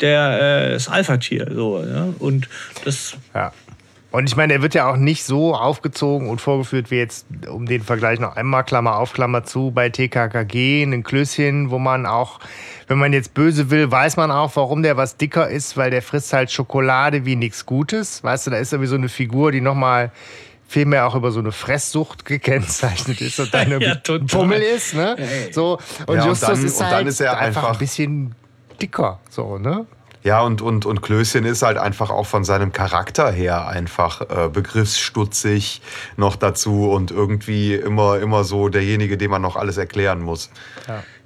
der, 0.00 0.68
äh, 0.68 0.70
das 0.72 0.88
Alpha-Tier, 0.88 1.50
so, 1.54 1.82
ja? 1.82 2.08
und 2.18 2.48
das, 2.84 3.16
Ja. 3.34 3.52
Und 4.12 4.26
ich 4.30 4.36
meine, 4.36 4.54
er 4.54 4.62
wird 4.62 4.72
ja 4.72 4.90
auch 4.90 4.96
nicht 4.96 5.24
so 5.24 5.54
aufgezogen 5.54 6.30
und 6.30 6.40
vorgeführt 6.40 6.90
wie 6.90 6.96
jetzt, 6.96 7.26
um 7.48 7.66
den 7.66 7.82
Vergleich 7.82 8.18
noch 8.18 8.34
einmal, 8.36 8.64
Klammer 8.64 8.96
auf, 8.96 9.12
Klammer 9.12 9.44
zu, 9.44 9.72
bei 9.72 9.90
TKKG, 9.90 10.84
ein 10.84 11.02
Klößchen, 11.02 11.70
wo 11.70 11.78
man 11.78 12.06
auch, 12.06 12.40
wenn 12.88 12.98
man 12.98 13.12
jetzt 13.12 13.34
böse 13.34 13.70
will, 13.70 13.90
weiß 13.90 14.16
man 14.16 14.30
auch, 14.30 14.54
warum 14.56 14.82
der 14.82 14.96
was 14.96 15.16
dicker 15.16 15.48
ist, 15.48 15.76
weil 15.76 15.90
der 15.90 16.02
frisst 16.02 16.32
halt 16.32 16.50
Schokolade 16.52 17.24
wie 17.24 17.36
nichts 17.36 17.66
Gutes. 17.66 18.22
Weißt 18.22 18.46
du, 18.46 18.50
da 18.52 18.58
ist 18.58 18.72
irgendwie 18.72 18.88
so 18.88 18.94
eine 18.96 19.08
Figur, 19.08 19.50
die 19.52 19.60
nochmal 19.60 20.12
vielmehr 20.68 21.06
auch 21.06 21.14
über 21.14 21.30
so 21.30 21.40
eine 21.40 21.52
Fresssucht 21.52 22.24
gekennzeichnet 22.24 23.20
ist 23.20 23.38
und 23.40 23.52
dann 23.54 23.70
irgendwie 23.72 24.12
Ja. 24.12 24.18
Pummel 24.26 24.60
ist, 24.62 24.94
ne? 24.94 25.16
So, 25.52 25.78
und 26.06 26.16
Ja, 26.16 26.22
und 26.22 26.28
Justus 26.28 26.48
dann- 26.48 26.64
ist 26.64 26.78
und 26.78 26.84
halt 26.86 26.94
dann 26.94 27.06
ist 27.06 27.20
er 27.20 27.38
einfach 27.38 27.62
ein 27.62 27.66
einfach- 27.68 27.78
bisschen 27.78 28.34
dicker, 28.80 29.18
so, 29.30 29.58
ne? 29.58 29.86
Ja, 30.26 30.40
und, 30.40 30.60
und, 30.60 30.86
und 30.86 31.02
Klößchen 31.02 31.44
ist 31.44 31.62
halt 31.62 31.78
einfach 31.78 32.10
auch 32.10 32.26
von 32.26 32.42
seinem 32.42 32.72
Charakter 32.72 33.30
her 33.30 33.68
einfach 33.68 34.22
äh, 34.22 34.48
begriffsstutzig 34.48 35.80
noch 36.16 36.34
dazu 36.34 36.90
und 36.90 37.12
irgendwie 37.12 37.74
immer, 37.74 38.18
immer 38.18 38.42
so 38.42 38.68
derjenige, 38.68 39.16
dem 39.18 39.30
man 39.30 39.40
noch 39.40 39.54
alles 39.54 39.76
erklären 39.76 40.20
muss. 40.20 40.50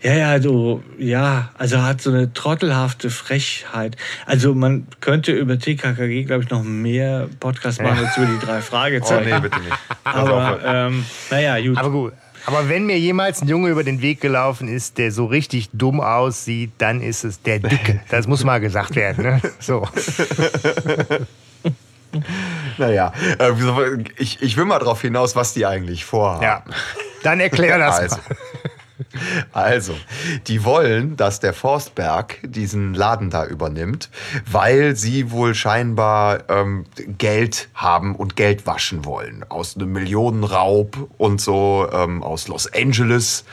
Ja, 0.03 0.13
ja, 0.13 0.43
so, 0.43 0.83
ja, 0.99 1.49
also 1.57 1.81
hat 1.81 2.03
so 2.03 2.11
eine 2.11 2.35
trottelhafte 2.35 3.09
Frechheit. 3.09 3.97
Also 4.27 4.55
man 4.55 4.87
könnte 5.01 5.33
über 5.33 5.59
TKKG, 5.59 6.25
glaube 6.25 6.45
ich, 6.45 6.51
noch 6.51 6.63
mehr 6.63 7.27
Podcasts 7.41 7.81
machen 7.81 8.05
als 8.05 8.19
über 8.19 8.27
die 8.27 8.39
drei 8.45 8.59
Oh 8.59 8.61
Fragezeichen. 8.61 9.31
nee, 9.31 9.41
bitte 9.41 9.61
nicht. 9.61 9.79
Aber 10.05 10.61
ähm, 10.63 11.07
naja, 11.31 11.59
gut. 11.67 11.79
Aber 11.79 11.91
gut. 11.91 12.13
Aber 12.47 12.69
wenn 12.69 12.87
mir 12.87 12.99
jemals 12.99 13.43
ein 13.43 13.49
Junge 13.49 13.69
über 13.69 13.85
den 13.85 14.03
Weg 14.03 14.21
gelaufen 14.21 14.69
ist, 14.69 14.99
der 14.99 15.13
so 15.13 15.27
richtig 15.27 15.71
dumm 15.73 16.01
aussieht, 16.01 16.73
dann 16.79 17.01
ist 17.03 17.25
es 17.25 17.43
der 17.43 17.59
Dicke. 17.59 18.01
Das 18.11 18.27
muss 18.27 18.45
mal 18.45 18.61
gesagt 18.61 18.97
werden. 18.97 19.25
Ne? 19.25 19.41
So. 19.59 19.87
Naja, 22.79 23.13
äh, 23.39 23.53
ich, 24.17 24.43
ich 24.43 24.57
will 24.57 24.65
mal 24.65 24.79
darauf 24.79 25.01
hinaus, 25.01 25.37
was 25.37 25.53
die 25.55 25.65
eigentlich 25.67 26.05
vorhaben. 26.05 26.43
Ja. 26.43 26.65
Dann 27.23 27.39
erklär 27.41 27.79
das 27.79 27.99
Also, 27.99 28.17
mal. 28.17 28.37
Also, 29.53 29.95
die 30.47 30.65
wollen, 30.65 31.17
dass 31.17 31.41
der 31.41 31.53
Forstberg 31.53 32.39
diesen 32.43 32.95
Laden 32.95 33.31
da 33.31 33.45
übernimmt, 33.45 34.11
weil 34.51 34.97
sie 34.97 35.31
wohl 35.31 35.55
scheinbar 35.55 36.49
ähm, 36.49 36.85
Geld 37.19 37.69
haben 37.75 38.15
und 38.15 38.37
Geld 38.37 38.67
waschen 38.67 39.05
wollen. 39.05 39.45
Aus 39.49 39.77
einem 39.77 39.93
Millionenraub 39.93 41.09
und 41.19 41.41
so 41.41 41.89
ähm, 41.93 42.23
aus 42.23 42.49
Los 42.49 42.73
Angeles. 42.73 43.45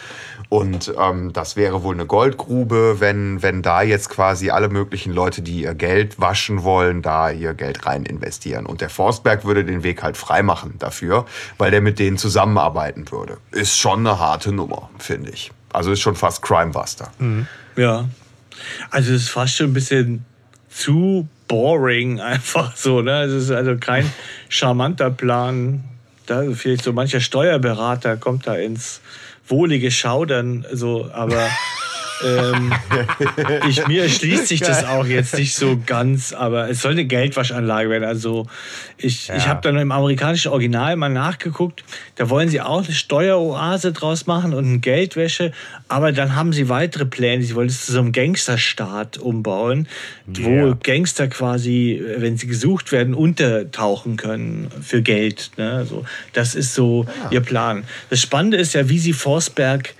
Und 0.49 0.93
ähm, 0.97 1.33
das 1.33 1.57
wäre 1.57 1.83
wohl 1.83 1.93
eine 1.93 2.05
Goldgrube, 2.05 2.99
wenn, 2.99 3.41
wenn 3.43 3.61
da 3.61 3.81
jetzt 3.81 4.09
quasi 4.09 4.49
alle 4.49 4.69
möglichen 4.69 5.11
Leute, 5.11 5.41
die 5.41 5.61
ihr 5.61 5.73
Geld 5.73 6.19
waschen 6.21 6.63
wollen, 6.63 7.01
da 7.01 7.31
ihr 7.31 7.53
Geld 7.53 7.85
rein 7.85 8.05
investieren. 8.05 8.65
Und 8.65 8.79
der 8.79 8.89
Forstberg 8.89 9.43
würde 9.43 9.65
den 9.65 9.83
Weg 9.83 10.03
halt 10.03 10.15
freimachen 10.15 10.75
dafür, 10.79 11.25
weil 11.57 11.71
der 11.71 11.81
mit 11.81 11.99
denen 11.99 12.17
zusammenarbeiten 12.17 13.11
würde. 13.11 13.37
Ist 13.51 13.77
schon 13.77 13.99
eine 13.99 14.19
harte 14.19 14.53
Nummer, 14.53 14.89
finde 14.99 15.31
ich. 15.31 15.51
Also 15.73 15.91
ist 15.91 15.99
schon 15.99 16.15
fast 16.15 16.41
Crimebuster. 16.41 17.11
Ja. 17.75 18.07
Also 18.89 19.13
es 19.13 19.23
ist 19.23 19.29
fast 19.29 19.55
schon 19.55 19.71
ein 19.71 19.73
bisschen 19.73 20.25
zu 20.69 21.27
boring 21.47 22.19
einfach 22.21 22.75
so. 22.75 23.01
Ne? 23.01 23.23
Es 23.23 23.33
ist 23.33 23.51
also 23.51 23.77
kein 23.77 24.11
charmanter 24.49 25.09
Plan. 25.09 25.83
Da 26.25 26.43
vielleicht 26.53 26.83
so 26.83 26.91
mancher 26.91 27.21
Steuerberater 27.21 28.17
kommt 28.17 28.47
da 28.47 28.55
ins 28.55 28.99
wohlige 29.47 29.91
Schaudern 29.91 30.65
so, 30.71 31.09
aber 31.11 31.49
ähm, 32.23 32.73
ich, 33.69 33.87
mir 33.87 34.03
erschließt 34.03 34.47
sich 34.47 34.59
das 34.59 34.85
auch 34.85 35.05
jetzt 35.05 35.35
nicht 35.37 35.55
so 35.55 35.79
ganz, 35.85 36.33
aber 36.33 36.69
es 36.69 36.81
soll 36.81 36.91
eine 36.93 37.05
Geldwaschanlage 37.05 37.89
werden. 37.89 38.03
Also 38.03 38.47
ich, 38.97 39.29
ich 39.35 39.47
habe 39.47 39.61
dann 39.61 39.77
im 39.77 39.91
amerikanischen 39.91 40.51
Original 40.51 40.95
mal 40.95 41.09
nachgeguckt, 41.09 41.83
da 42.15 42.29
wollen 42.29 42.49
sie 42.49 42.61
auch 42.61 42.83
eine 42.83 42.93
Steueroase 42.93 43.91
draus 43.91 44.25
machen 44.25 44.53
und 44.53 44.65
eine 44.65 44.79
Geldwäsche, 44.79 45.51
aber 45.87 46.11
dann 46.11 46.35
haben 46.35 46.53
sie 46.53 46.69
weitere 46.69 47.05
Pläne. 47.05 47.43
Sie 47.43 47.55
wollen 47.55 47.69
es 47.69 47.85
zu 47.85 47.91
so 47.91 47.99
einem 47.99 48.11
Gangsterstaat 48.11 49.17
umbauen, 49.17 49.87
wo 50.25 50.49
Ja. 50.49 50.77
Gangster 50.81 51.27
quasi, 51.27 52.01
wenn 52.17 52.37
sie 52.37 52.47
gesucht 52.47 52.91
werden, 52.91 53.13
untertauchen 53.13 54.17
können 54.17 54.69
für 54.81 55.01
Geld. 55.01 55.51
Ne? 55.57 55.85
So, 55.85 56.05
das 56.33 56.55
ist 56.55 56.73
so 56.73 57.05
ihr 57.31 57.41
Plan. 57.41 57.83
Das 58.09 58.21
Spannende 58.21 58.57
ist 58.57 58.73
ja, 58.73 58.89
wie 58.89 58.99
sie 58.99 59.13
Forsberg 59.13 59.93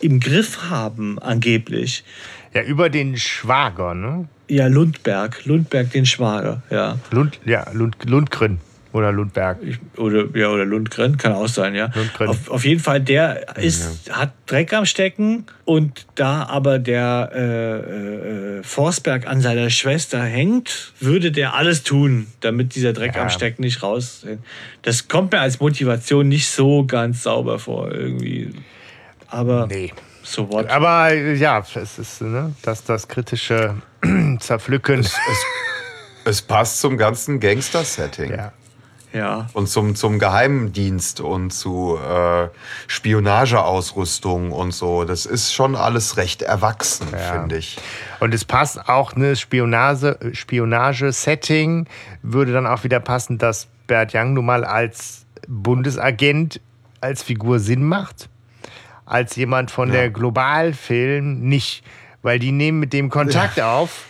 im 0.00 0.20
Griff 0.20 0.70
haben, 0.70 1.18
angeblich. 1.18 2.04
Ja, 2.54 2.62
über 2.62 2.88
den 2.90 3.16
Schwager, 3.16 3.94
ne? 3.94 4.28
Ja, 4.48 4.66
Lundberg, 4.66 5.44
Lundberg 5.44 5.90
den 5.92 6.06
Schwager, 6.06 6.62
ja. 6.70 6.98
Lund, 7.12 7.38
ja, 7.44 7.66
Lund, 7.72 7.96
Lundgren 8.04 8.58
oder 8.92 9.12
Lundberg. 9.12 9.58
Ich, 9.62 9.78
oder, 9.96 10.24
ja, 10.36 10.48
oder 10.48 10.64
Lundgren, 10.64 11.16
kann 11.16 11.32
auch 11.32 11.46
sein, 11.46 11.76
ja. 11.76 11.90
Lundgren. 11.94 12.26
Auf, 12.28 12.50
auf 12.50 12.64
jeden 12.64 12.80
Fall, 12.80 13.00
der 13.00 13.56
ist, 13.58 14.10
hat 14.10 14.32
Dreck 14.46 14.72
am 14.72 14.84
Stecken 14.84 15.44
und 15.64 16.06
da 16.16 16.42
aber 16.46 16.80
der 16.80 17.30
äh, 17.32 18.58
äh, 18.58 18.62
Forsberg 18.64 19.28
an 19.28 19.40
seiner 19.40 19.70
Schwester 19.70 20.20
hängt, 20.20 20.92
würde 20.98 21.30
der 21.30 21.54
alles 21.54 21.84
tun, 21.84 22.26
damit 22.40 22.74
dieser 22.74 22.92
Dreck 22.92 23.14
Ja. 23.14 23.22
am 23.22 23.28
Stecken 23.30 23.62
nicht 23.62 23.84
raus. 23.84 24.26
Das 24.82 25.06
kommt 25.06 25.30
mir 25.30 25.38
als 25.40 25.60
Motivation 25.60 26.26
nicht 26.28 26.48
so 26.48 26.84
ganz 26.84 27.22
sauber 27.22 27.60
vor, 27.60 27.92
irgendwie. 27.92 28.50
Aber 29.30 29.66
Nee. 29.66 29.92
so 30.22 30.50
what. 30.50 30.68
Aber 30.68 31.12
ja, 31.14 31.64
es 31.74 31.98
ist 31.98 32.20
ne, 32.22 32.52
das, 32.62 32.84
das 32.84 33.08
kritische 33.08 33.76
Zerpflücken. 34.40 35.06
Es 36.24 36.42
passt 36.42 36.80
zum 36.80 36.96
ganzen 36.98 37.40
Gangster-Setting. 37.40 38.30
Ja. 38.32 38.52
Ja. 39.12 39.48
Und 39.54 39.68
zum, 39.68 39.96
zum 39.96 40.20
Geheimdienst 40.20 41.20
und 41.20 41.50
zu 41.50 41.98
äh, 41.98 42.48
Spionageausrüstung 42.86 44.52
und 44.52 44.72
so. 44.72 45.04
Das 45.04 45.26
ist 45.26 45.52
schon 45.52 45.74
alles 45.74 46.16
recht 46.16 46.42
erwachsen, 46.42 47.08
Ja. 47.12 47.32
finde 47.32 47.56
ich. 47.56 47.78
Und 48.20 48.32
es 48.34 48.44
passt 48.44 48.88
auch, 48.88 49.16
ne, 49.16 49.34
Spionage, 49.34 50.16
Spionage-Setting 50.32 51.86
würde 52.22 52.52
dann 52.52 52.66
auch 52.68 52.84
wieder 52.84 53.00
passen, 53.00 53.38
dass 53.38 53.66
Bert 53.88 54.12
Young 54.14 54.34
nun 54.34 54.46
mal 54.46 54.64
als 54.64 55.24
Bundesagent 55.48 56.60
als 57.00 57.22
Figur 57.22 57.58
Sinn 57.58 57.82
macht. 57.84 58.28
Als 59.10 59.34
jemand 59.34 59.72
von 59.72 59.90
der 59.90 60.08
Globalfilm 60.08 61.40
nicht. 61.40 61.82
Weil 62.22 62.38
die 62.38 62.52
nehmen 62.52 62.78
mit 62.78 62.92
dem 62.92 63.10
Kontakt 63.10 63.60
auf. 63.60 64.06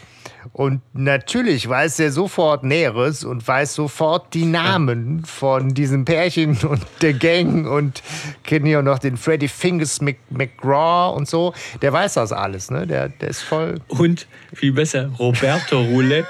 Und 0.52 0.82
natürlich 0.92 1.66
weiß 1.66 2.00
er 2.00 2.12
sofort 2.12 2.64
Näheres 2.64 3.24
und 3.24 3.46
weiß 3.46 3.74
sofort 3.74 4.34
die 4.34 4.44
Namen 4.44 5.24
von 5.24 5.72
diesem 5.72 6.04
Pärchen 6.04 6.56
und 6.68 6.84
der 7.00 7.14
Gang 7.14 7.66
und 7.66 8.02
kennen 8.44 8.66
hier 8.66 8.82
noch 8.82 8.98
den 8.98 9.16
Freddy 9.16 9.48
Fingers 9.48 10.02
Mc, 10.02 10.18
McGraw 10.28 11.14
und 11.14 11.28
so. 11.28 11.54
Der 11.80 11.92
weiß 11.92 12.14
das 12.14 12.32
alles, 12.32 12.70
ne? 12.70 12.86
Der, 12.86 13.08
der 13.08 13.28
ist 13.28 13.40
voll. 13.40 13.80
Und 13.88 14.26
viel 14.52 14.72
besser, 14.72 15.10
Roberto 15.18 15.80
Roulette. 15.80 16.28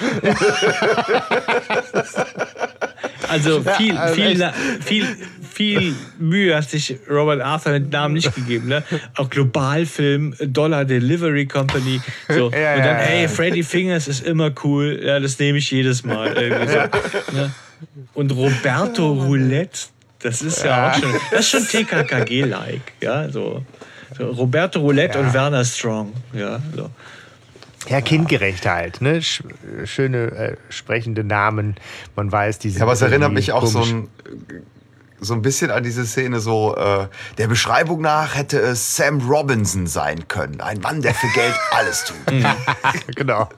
Also 3.28 3.62
viel, 3.62 3.96
also 3.96 4.14
viel, 4.14 4.26
echt. 4.26 4.38
Na- 4.38 4.52
viel, 4.80 5.06
viel 5.52 5.94
Mühe 6.18 6.56
hat 6.56 6.68
sich 6.70 6.96
Robert 7.10 7.40
Arthur 7.40 7.72
mit 7.72 7.90
Namen 7.90 8.14
nicht 8.14 8.34
gegeben. 8.34 8.68
Ne? 8.68 8.82
Auch 9.16 9.28
Globalfilm, 9.30 10.34
Dollar 10.40 10.84
Delivery 10.84 11.46
Company. 11.46 12.00
So. 12.28 12.50
Ja, 12.56 12.74
Und 12.74 12.78
dann, 12.84 12.96
ja, 12.96 13.02
ey, 13.02 13.22
ja. 13.22 13.28
Freddy 13.28 13.62
Fingers 13.62 14.08
ist 14.08 14.24
immer 14.24 14.50
cool. 14.64 15.00
Ja, 15.02 15.20
das 15.20 15.38
nehme 15.38 15.58
ich 15.58 15.70
jedes 15.70 16.04
Mal. 16.04 16.34
So, 16.34 17.32
ne? 17.36 17.50
Und 18.14 18.32
Roberto 18.32 19.12
Roulette, 19.12 19.78
das 20.20 20.40
ist 20.42 20.64
ja, 20.64 20.90
auch 20.90 20.94
schon, 20.94 21.12
das 21.30 21.40
ist 21.40 21.50
schon 21.50 21.66
TKKG-like. 21.66 22.92
Ja, 23.02 23.28
so. 23.28 23.62
so. 24.16 24.30
Roberto 24.30 24.80
Roulette 24.80 25.18
und 25.18 25.32
Werner 25.34 25.64
Strong. 25.64 26.12
Ja, 26.32 26.60
so. 26.74 26.90
Ja, 27.88 28.00
kindgerecht 28.00 28.66
halt, 28.66 29.00
ne? 29.00 29.22
Sch 29.22 29.42
schöne 29.84 30.18
äh, 30.32 30.56
sprechende 30.68 31.24
Namen. 31.24 31.76
Man 32.16 32.30
weiß, 32.30 32.58
die 32.58 32.70
sind 32.70 32.78
Ja, 32.78 32.84
aber 32.84 32.92
es 32.92 33.02
erinnert 33.02 33.32
mich 33.32 33.52
auch 33.52 33.66
so 33.66 33.82
ein, 33.82 34.08
so 35.20 35.34
ein 35.34 35.42
bisschen 35.42 35.70
an 35.70 35.82
diese 35.82 36.04
Szene 36.06 36.40
so, 36.40 36.76
äh, 36.76 37.06
der 37.38 37.46
Beschreibung 37.48 38.00
nach 38.00 38.34
hätte 38.34 38.58
es 38.58 38.96
Sam 38.96 39.20
Robinson 39.28 39.86
sein 39.86 40.28
können. 40.28 40.60
Ein 40.60 40.80
Mann, 40.80 41.02
der 41.02 41.14
für 41.14 41.28
Geld 41.28 41.54
alles 41.70 42.04
tut. 42.04 42.16
genau. 43.16 43.48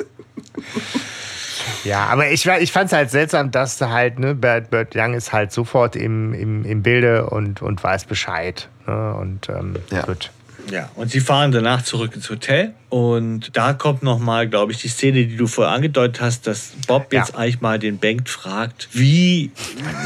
Ja, 1.84 2.06
aber 2.06 2.30
ich, 2.30 2.46
ich 2.46 2.72
fand 2.72 2.86
es 2.86 2.92
halt 2.92 3.10
seltsam, 3.10 3.50
dass 3.50 3.78
da 3.78 3.90
halt, 3.90 4.18
ne, 4.18 4.34
Bert, 4.34 4.70
Bert 4.70 4.94
Young 4.94 5.14
ist 5.14 5.32
halt 5.32 5.52
sofort 5.52 5.96
im, 5.96 6.32
im, 6.34 6.64
im 6.64 6.82
Bilde 6.82 7.26
und, 7.26 7.62
und 7.62 7.82
weiß 7.82 8.04
Bescheid. 8.04 8.68
Ne? 8.86 9.14
Und 9.14 9.48
ähm, 9.48 9.76
Ja. 9.90 10.02
gut. 10.02 10.30
Ja, 10.70 10.90
und 10.96 11.10
sie 11.10 11.20
fahren 11.20 11.50
danach 11.52 11.82
zurück 11.82 12.14
ins 12.14 12.28
Hotel 12.28 12.74
und 12.90 13.56
da 13.56 13.72
kommt 13.72 14.02
noch 14.02 14.18
mal, 14.18 14.48
glaube 14.48 14.72
ich, 14.72 14.78
die 14.78 14.88
Szene, 14.88 15.24
die 15.26 15.36
du 15.36 15.46
vorher 15.46 15.74
angedeutet 15.74 16.20
hast, 16.20 16.46
dass 16.46 16.72
Bob 16.86 17.12
Ja. 17.12 17.20
jetzt 17.20 17.34
eigentlich 17.36 17.60
mal 17.60 17.78
den 17.78 17.98
Bengt 17.98 18.28
fragt, 18.28 18.88
wie 18.92 19.50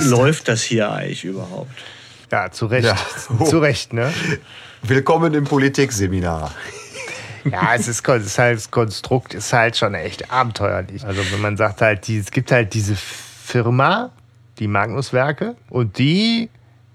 läuft 0.05 0.49
das 0.49 0.63
hier 0.63 0.93
eigentlich 0.93 1.25
überhaupt? 1.25 1.73
Ja, 2.31 2.51
zu 2.51 2.67
Recht. 2.67 2.87
Ja. 2.87 2.97
Zu 3.45 3.59
Recht, 3.59 3.93
ne? 3.93 4.13
Willkommen 4.83 5.35
im 5.35 5.45
Politikseminar. 5.45 6.55
Ja, 7.45 7.75
es 7.75 7.89
ist, 7.89 8.09
es 8.09 8.27
ist 8.27 8.39
halt, 8.39 8.57
das 8.57 8.71
Konstrukt 8.71 9.35
ist 9.35 9.53
halt 9.53 9.77
schon 9.77 9.95
echt 9.95 10.31
abenteuerlich. 10.31 11.05
Also 11.05 11.21
wenn 11.33 11.41
man 11.41 11.57
sagt 11.57 11.81
halt, 11.83 12.07
die, 12.07 12.19
es 12.19 12.31
gibt 12.31 12.53
halt 12.53 12.73
diese 12.73 12.95
Firma, 12.97 14.13
die 14.61 14.69
Magnuswerke, 14.69 15.57
und 15.69 15.99
die 15.99 16.49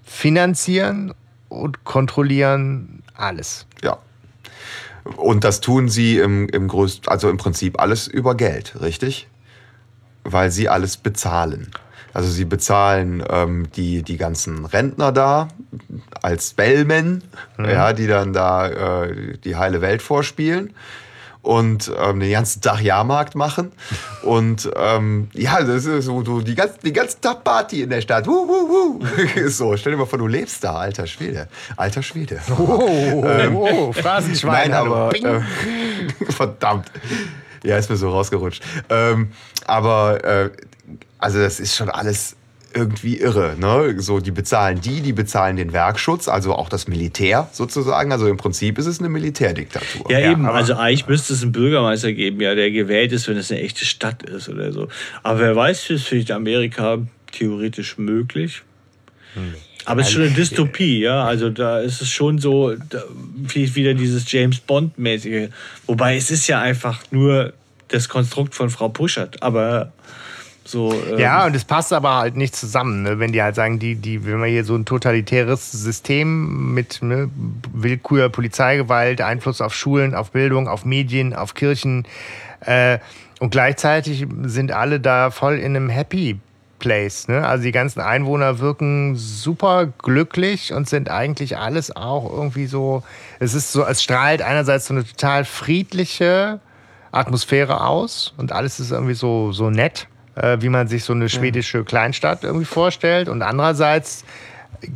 finanzieren 0.04 1.14
und 1.48 1.84
kontrollieren 1.84 3.02
alles. 3.18 3.66
Ja. 3.82 3.98
Und 5.16 5.44
das 5.44 5.60
tun 5.60 5.88
sie 5.88 6.18
im, 6.18 6.48
im 6.48 6.68
größten, 6.68 7.08
also 7.08 7.30
im 7.30 7.36
Prinzip 7.36 7.80
alles 7.80 8.06
über 8.06 8.34
Geld, 8.34 8.80
richtig? 8.80 9.28
Weil 10.24 10.50
sie 10.50 10.68
alles 10.68 10.96
bezahlen. 10.96 11.70
Also 12.12 12.30
sie 12.30 12.44
bezahlen 12.44 13.22
ähm, 13.28 13.68
die, 13.76 14.02
die 14.02 14.16
ganzen 14.16 14.64
Rentner 14.64 15.12
da 15.12 15.48
als 16.22 16.54
Bellmen, 16.54 17.22
ja, 17.58 17.92
die 17.92 18.06
dann 18.06 18.32
da 18.32 19.04
äh, 19.04 19.38
die 19.38 19.56
heile 19.56 19.80
Welt 19.80 20.02
vorspielen 20.02 20.74
und 21.48 21.90
ähm, 21.98 22.20
den 22.20 22.30
ganzen 22.30 22.60
Tag 22.60 22.82
Jahrmarkt 22.82 23.34
machen. 23.34 23.72
Und 24.22 24.70
ähm, 24.76 25.30
ja, 25.32 25.62
das 25.62 25.86
ist 25.86 26.04
so, 26.04 26.20
du, 26.20 26.42
die, 26.42 26.54
ganze, 26.54 26.74
die 26.84 26.92
ganze 26.92 27.22
Tag 27.22 27.42
Party 27.42 27.80
in 27.84 27.88
der 27.88 28.02
Stadt. 28.02 28.26
Wuh, 28.26 28.46
wuh, 28.46 28.68
wuh. 28.68 29.48
so, 29.48 29.74
stell 29.78 29.92
dir 29.92 29.98
mal 29.98 30.04
vor, 30.04 30.18
du 30.18 30.26
lebst 30.26 30.62
da, 30.62 30.74
alter 30.74 31.06
Schwede. 31.06 31.48
Alter 31.78 32.02
Schwede. 32.02 32.38
Oh, 32.50 33.24
oh, 33.54 33.92
Phrasenschwein. 33.94 34.72
Nein, 34.72 34.74
aber 34.74 35.10
äh, 35.14 35.40
verdammt. 36.30 36.92
Ja, 37.64 37.78
ist 37.78 37.88
mir 37.88 37.96
so 37.96 38.10
rausgerutscht. 38.10 38.62
Ähm, 38.90 39.32
aber 39.66 40.22
äh, 40.22 40.50
also 41.16 41.38
das 41.38 41.60
ist 41.60 41.74
schon 41.74 41.88
alles 41.88 42.36
irgendwie 42.74 43.16
irre. 43.16 43.56
Ne? 43.58 43.94
So, 44.00 44.20
die 44.20 44.30
bezahlen 44.30 44.80
die, 44.80 45.00
die 45.00 45.12
bezahlen 45.12 45.56
den 45.56 45.72
Werkschutz, 45.72 46.28
also 46.28 46.54
auch 46.54 46.68
das 46.68 46.86
Militär 46.88 47.48
sozusagen. 47.52 48.12
Also 48.12 48.28
im 48.28 48.36
Prinzip 48.36 48.78
ist 48.78 48.86
es 48.86 48.98
eine 49.00 49.08
Militärdiktatur. 49.08 50.10
Ja, 50.10 50.30
eben, 50.30 50.46
aber- 50.46 50.56
also 50.56 50.74
eigentlich 50.74 51.06
müsste 51.08 51.32
es 51.32 51.42
einen 51.42 51.52
Bürgermeister 51.52 52.12
geben, 52.12 52.40
ja, 52.40 52.54
der 52.54 52.70
gewählt 52.70 53.12
ist, 53.12 53.28
wenn 53.28 53.36
es 53.36 53.50
eine 53.50 53.60
echte 53.60 53.84
Stadt 53.84 54.22
ist 54.22 54.48
oder 54.48 54.72
so. 54.72 54.88
Aber 55.22 55.40
wer 55.40 55.56
weiß, 55.56 55.82
das 55.88 55.90
ist 55.98 56.06
vielleicht 56.08 56.30
Amerika 56.30 56.98
theoretisch 57.32 57.98
möglich. 57.98 58.62
Aber 59.84 60.00
es 60.02 60.08
ist 60.08 60.12
schon 60.14 60.22
eine 60.24 60.32
Dystopie, 60.32 61.00
ja. 61.00 61.24
Also 61.24 61.48
da 61.50 61.80
ist 61.80 62.02
es 62.02 62.08
schon 62.10 62.38
so, 62.38 62.74
da, 62.74 63.02
wieder 63.54 63.94
dieses 63.94 64.30
James 64.30 64.58
Bond-mäßige. 64.60 65.48
Wobei 65.86 66.16
es 66.16 66.30
ist 66.30 66.46
ja 66.48 66.60
einfach 66.60 67.02
nur 67.10 67.52
das 67.88 68.08
Konstrukt 68.08 68.54
von 68.54 68.68
Frau 68.68 68.88
Puschert. 68.90 69.42
Aber 69.42 69.92
so, 70.68 70.92
ähm 70.92 71.18
ja, 71.18 71.46
und 71.46 71.56
es 71.56 71.64
passt 71.64 71.92
aber 71.92 72.16
halt 72.16 72.36
nicht 72.36 72.54
zusammen, 72.54 73.02
ne? 73.02 73.18
wenn 73.18 73.32
die 73.32 73.42
halt 73.42 73.54
sagen, 73.54 73.78
die, 73.78 73.94
die, 73.94 74.26
wenn 74.26 74.38
wir 74.40 74.46
hier 74.48 74.64
so 74.64 74.74
ein 74.74 74.84
totalitäres 74.84 75.72
System 75.72 76.74
mit 76.74 77.02
ne, 77.02 77.30
Willkür, 77.72 78.28
Polizeigewalt, 78.28 79.22
Einfluss 79.22 79.62
auf 79.62 79.74
Schulen, 79.74 80.14
auf 80.14 80.32
Bildung, 80.32 80.68
auf 80.68 80.84
Medien, 80.84 81.34
auf 81.34 81.54
Kirchen 81.54 82.06
äh, 82.60 82.98
und 83.40 83.50
gleichzeitig 83.50 84.26
sind 84.42 84.72
alle 84.72 85.00
da 85.00 85.30
voll 85.30 85.54
in 85.54 85.74
einem 85.74 85.88
Happy 85.88 86.38
Place. 86.78 87.28
Ne? 87.28 87.46
Also 87.46 87.64
die 87.64 87.72
ganzen 87.72 88.00
Einwohner 88.00 88.58
wirken 88.58 89.16
super 89.16 89.86
glücklich 89.86 90.72
und 90.74 90.88
sind 90.88 91.08
eigentlich 91.08 91.56
alles 91.56 91.94
auch 91.94 92.30
irgendwie 92.30 92.66
so. 92.66 93.02
Es 93.38 93.54
ist 93.54 93.72
so, 93.72 93.84
es 93.84 94.02
strahlt 94.02 94.42
einerseits 94.42 94.86
so 94.86 94.94
eine 94.94 95.04
total 95.04 95.44
friedliche 95.44 96.60
Atmosphäre 97.10 97.84
aus 97.84 98.34
und 98.36 98.52
alles 98.52 98.80
ist 98.80 98.90
irgendwie 98.90 99.14
so, 99.14 99.52
so 99.52 99.70
nett 99.70 100.08
äh, 100.40 100.60
wie 100.60 100.68
man 100.68 100.88
sich 100.88 101.04
so 101.04 101.12
eine 101.12 101.28
schwedische 101.28 101.84
Kleinstadt 101.84 102.44
irgendwie 102.44 102.64
vorstellt. 102.64 103.28
Und 103.28 103.42
andererseits 103.42 104.24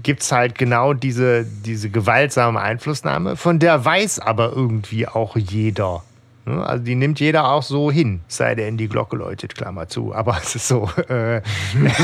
gibt 0.03 0.23
es 0.23 0.33
halt 0.33 0.57
genau 0.57 0.93
diese, 0.93 1.45
diese 1.45 1.91
gewaltsame 1.91 2.61
Einflussnahme, 2.61 3.37
von 3.37 3.59
der 3.59 3.85
weiß 3.85 4.21
aber 4.21 4.53
irgendwie 4.55 5.09
auch 5.09 5.37
jeder. 5.37 6.03
Ne? 6.45 6.65
Also 6.65 6.85
die 6.85 6.95
nimmt 6.95 7.21
jeder 7.21 7.49
auch 7.49 7.63
so 7.63 7.91
hin, 7.91 8.21
sei 8.29 8.55
denn 8.55 8.77
die 8.77 8.89
Glocke 8.89 9.17
läutet, 9.17 9.55
Klammer 9.55 9.89
zu. 9.89 10.15
Aber 10.15 10.39
es 10.43 10.55
ist 10.55 10.69
so. 10.69 10.91
Äh, 11.09 11.43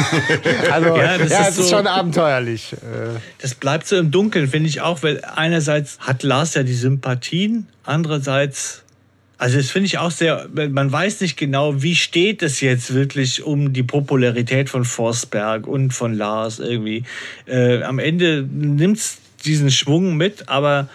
also 0.72 0.96
ja, 0.96 1.18
das 1.18 1.30
ja, 1.30 1.40
ist, 1.40 1.48
es 1.48 1.58
ist 1.58 1.68
so, 1.68 1.76
schon 1.76 1.86
abenteuerlich. 1.86 2.72
Äh. 2.72 3.18
Das 3.40 3.54
bleibt 3.54 3.86
so 3.86 3.96
im 3.96 4.10
Dunkeln, 4.10 4.48
finde 4.48 4.68
ich 4.68 4.80
auch, 4.80 5.02
weil 5.02 5.22
einerseits 5.24 5.98
hat 6.00 6.22
Lars 6.22 6.54
ja 6.54 6.62
die 6.62 6.74
Sympathien, 6.74 7.68
andererseits 7.84 8.84
also 9.38 9.56
das 9.56 9.70
finde 9.70 9.86
ich 9.86 9.98
auch 9.98 10.10
sehr, 10.10 10.48
man 10.52 10.90
weiß 10.90 11.20
nicht 11.20 11.36
genau, 11.36 11.80
wie 11.80 11.94
steht 11.94 12.42
es 12.42 12.60
jetzt 12.60 12.92
wirklich 12.92 13.44
um 13.44 13.72
die 13.72 13.84
Popularität 13.84 14.68
von 14.68 14.84
Forsberg 14.84 15.68
und 15.68 15.94
von 15.94 16.12
Lars 16.12 16.58
irgendwie. 16.58 17.04
Äh, 17.46 17.82
am 17.82 18.00
Ende 18.00 18.42
nimmt 18.42 18.98
es 18.98 19.18
diesen 19.44 19.70
Schwung 19.70 20.16
mit, 20.16 20.48
aber 20.48 20.88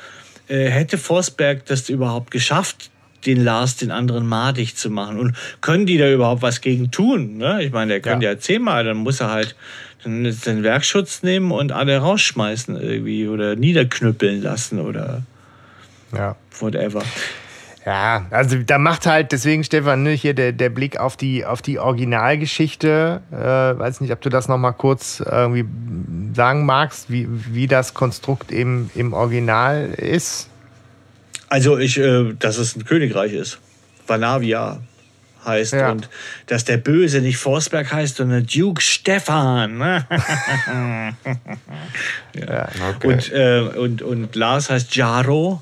äh, 0.50 0.66
hätte 0.66 0.98
Forsberg 0.98 1.66
das 1.68 1.90
überhaupt 1.90 2.32
geschafft, 2.32 2.92
den 3.26 3.42
Lars 3.42 3.78
den 3.78 3.92
anderen 3.92 4.28
madig 4.28 4.76
zu 4.76 4.90
machen? 4.90 5.18
Und 5.20 5.38
können 5.62 5.86
die 5.86 5.98
da 5.98 6.12
überhaupt 6.12 6.42
was 6.42 6.60
gegen 6.60 6.92
tun? 6.92 7.38
Ne? 7.38 7.64
Ich 7.64 7.72
meine, 7.72 7.94
der 7.94 8.02
kann 8.02 8.20
ja. 8.20 8.32
ja 8.32 8.40
zehnmal, 8.40 8.84
dann 8.84 8.98
muss 8.98 9.22
er 9.22 9.32
halt 9.32 9.56
den 10.04 10.64
Werkschutz 10.64 11.24
nehmen 11.24 11.52
und 11.52 11.72
alle 11.72 11.98
rausschmeißen 11.98 12.76
irgendwie 12.76 13.30
oder 13.30 13.56
niederknüppeln 13.56 14.42
lassen 14.42 14.82
oder 14.82 15.22
ja. 16.14 16.36
whatever. 16.60 17.04
Ja, 17.86 18.26
also 18.30 18.58
da 18.58 18.78
macht 18.78 19.06
halt, 19.06 19.34
deswegen 19.34 19.64
Stefan, 19.64 20.04
ne, 20.04 20.12
hier 20.12 20.34
der, 20.34 20.54
der 20.54 20.70
Blick 20.70 20.98
auf 20.98 21.18
die, 21.18 21.46
auf 21.46 21.62
die 21.62 21.80
Originalgeschichte. 21.80 23.22
Äh, 23.32 23.36
weiß 23.36 24.00
nicht, 24.00 24.14
ob 24.14 24.22
du 24.22 24.30
das 24.30 24.48
nochmal 24.48 24.74
kurz 24.74 25.20
irgendwie 25.20 25.66
sagen 26.34 26.66
magst, 26.66 27.12
wie, 27.12 27.28
wie 27.30 27.68
das 27.68 27.94
Konstrukt 27.94 28.52
eben 28.54 28.90
im 28.96 29.12
Original 29.12 29.90
ist. 29.98 30.48
Also 31.50 31.78
ich, 31.78 32.00
äh, 32.00 32.34
dass 32.40 32.58
es 32.58 32.76
ein 32.76 32.86
Königreich 32.86 33.34
ist. 33.34 33.60
Vanavia 34.08 34.80
heißt 35.46 35.74
ja. 35.74 35.92
und 35.92 36.10
dass 36.48 36.64
der 36.64 36.78
Böse 36.78 37.20
nicht 37.20 37.38
Forsberg 37.38 37.92
heißt, 37.92 38.16
sondern 38.16 38.46
Duke 38.46 38.82
Stefan. 38.82 39.80
ja. 39.80 41.14
ja 42.34 42.70
okay. 42.96 43.08
und, 43.08 43.32
äh, 43.34 43.60
und, 43.78 44.02
und 44.02 44.36
Lars 44.36 44.70
heißt 44.70 44.96
Jaro. 44.96 45.62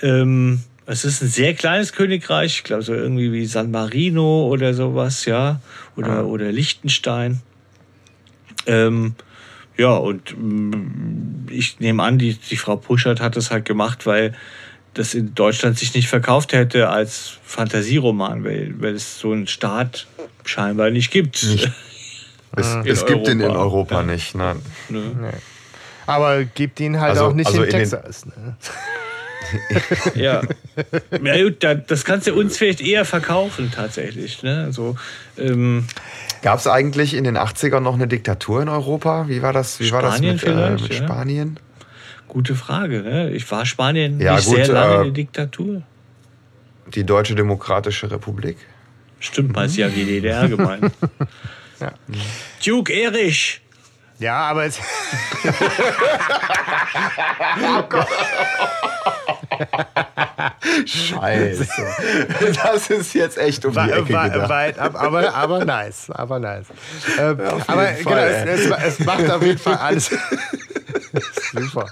Ähm, 0.00 0.62
es 0.86 1.04
ist 1.04 1.22
ein 1.22 1.28
sehr 1.28 1.54
kleines 1.54 1.92
Königreich, 1.92 2.56
ich 2.56 2.64
glaube 2.64 2.82
so 2.82 2.94
irgendwie 2.94 3.32
wie 3.32 3.46
San 3.46 3.70
Marino 3.70 4.46
oder 4.48 4.74
sowas, 4.74 5.24
ja, 5.24 5.60
oder, 5.96 6.14
ja. 6.14 6.22
oder 6.22 6.50
Liechtenstein. 6.50 7.40
Ähm, 8.66 9.14
ja, 9.76 9.94
und 9.94 10.36
mm, 10.36 11.46
ich 11.50 11.80
nehme 11.80 12.02
an, 12.02 12.18
die, 12.18 12.34
die 12.34 12.56
Frau 12.56 12.76
Puschert 12.76 13.20
hat 13.20 13.36
das 13.36 13.50
halt 13.50 13.64
gemacht, 13.64 14.06
weil 14.06 14.34
das 14.94 15.14
in 15.14 15.34
Deutschland 15.34 15.78
sich 15.78 15.94
nicht 15.94 16.08
verkauft 16.08 16.52
hätte 16.52 16.88
als 16.90 17.38
Fantasieroman, 17.44 18.44
weil, 18.44 18.74
weil 18.78 18.94
es 18.94 19.18
so 19.18 19.32
einen 19.32 19.46
Staat 19.46 20.06
scheinbar 20.44 20.90
nicht 20.90 21.10
gibt. 21.10 21.42
Nicht. 21.44 21.70
Es, 22.54 22.66
es 22.84 23.06
gibt 23.06 23.26
ihn 23.28 23.40
in 23.40 23.50
Europa 23.50 24.02
ja. 24.02 24.02
nicht, 24.02 24.34
nein. 24.34 24.60
Nee. 24.90 25.00
Aber 26.04 26.44
gibt 26.44 26.80
ihn 26.80 27.00
halt 27.00 27.12
also, 27.12 27.28
auch 27.28 27.32
nicht 27.32 27.46
also 27.46 27.62
in, 27.62 27.64
in 27.64 27.70
Texas. 27.70 28.26
Ne? 28.26 28.56
Ja. 30.14 30.42
ja 31.22 31.42
gut, 31.44 31.64
das 31.86 32.04
kannst 32.04 32.26
du 32.26 32.34
uns 32.34 32.56
vielleicht 32.56 32.80
eher 32.80 33.04
verkaufen 33.04 33.70
tatsächlich. 33.74 34.42
Ne? 34.42 34.64
Also, 34.64 34.96
ähm, 35.38 35.86
Gab 36.42 36.58
es 36.58 36.66
eigentlich 36.66 37.14
in 37.14 37.22
den 37.22 37.38
80ern 37.38 37.80
noch 37.80 37.94
eine 37.94 38.08
Diktatur 38.08 38.62
in 38.62 38.68
Europa? 38.68 39.28
Wie 39.28 39.42
war 39.42 39.52
das, 39.52 39.78
wie 39.78 39.86
Spanien 39.86 40.42
war 40.42 40.72
das 40.72 40.80
mit, 40.80 40.82
äh, 40.82 40.82
mit 40.82 41.00
ja. 41.00 41.04
Spanien? 41.04 41.60
Gute 42.26 42.56
Frage. 42.56 43.02
Ne? 43.02 43.30
Ich 43.30 43.48
war 43.50 43.64
Spanien 43.64 44.20
ja, 44.20 44.34
nicht 44.36 44.46
gut, 44.46 44.56
sehr 44.56 44.68
lange 44.68 44.94
äh, 44.94 44.98
eine 44.98 45.12
Diktatur. 45.12 45.82
Die 46.94 47.04
Deutsche 47.04 47.36
Demokratische 47.36 48.10
Republik? 48.10 48.56
Stimmt, 49.20 49.54
mal 49.54 49.66
ist 49.66 49.76
ja 49.76 49.94
wie 49.94 50.04
DDR 50.04 50.48
gemeint. 50.48 50.90
ja. 51.80 51.92
Duke 52.64 52.92
Erich! 52.92 53.61
Ja, 54.22 54.38
aber 54.38 54.66
es. 54.66 54.78
oh 57.60 57.82
Gott. 57.88 58.06
Scheiße. 60.86 61.66
Das 62.62 62.90
ist 62.90 63.14
jetzt 63.14 63.36
echt 63.36 63.64
um 63.64 63.72
die 63.72 63.90
Ecke 63.90 64.04
gedacht. 64.04 64.48
Weit 64.48 64.78
ab, 64.78 64.94
aber, 64.94 65.34
aber 65.34 65.64
nice. 65.64 66.08
Aber 66.10 66.38
nice. 66.38 66.66
Ähm, 67.18 67.40
aber 67.66 67.92
genau, 67.92 68.16
es, 68.16 68.70
es, 68.70 68.98
macht 69.00 69.28
auf 69.28 69.42
jeden 69.42 69.58
Fall 69.58 69.76
alles. 69.76 70.10
Super. 71.52 71.86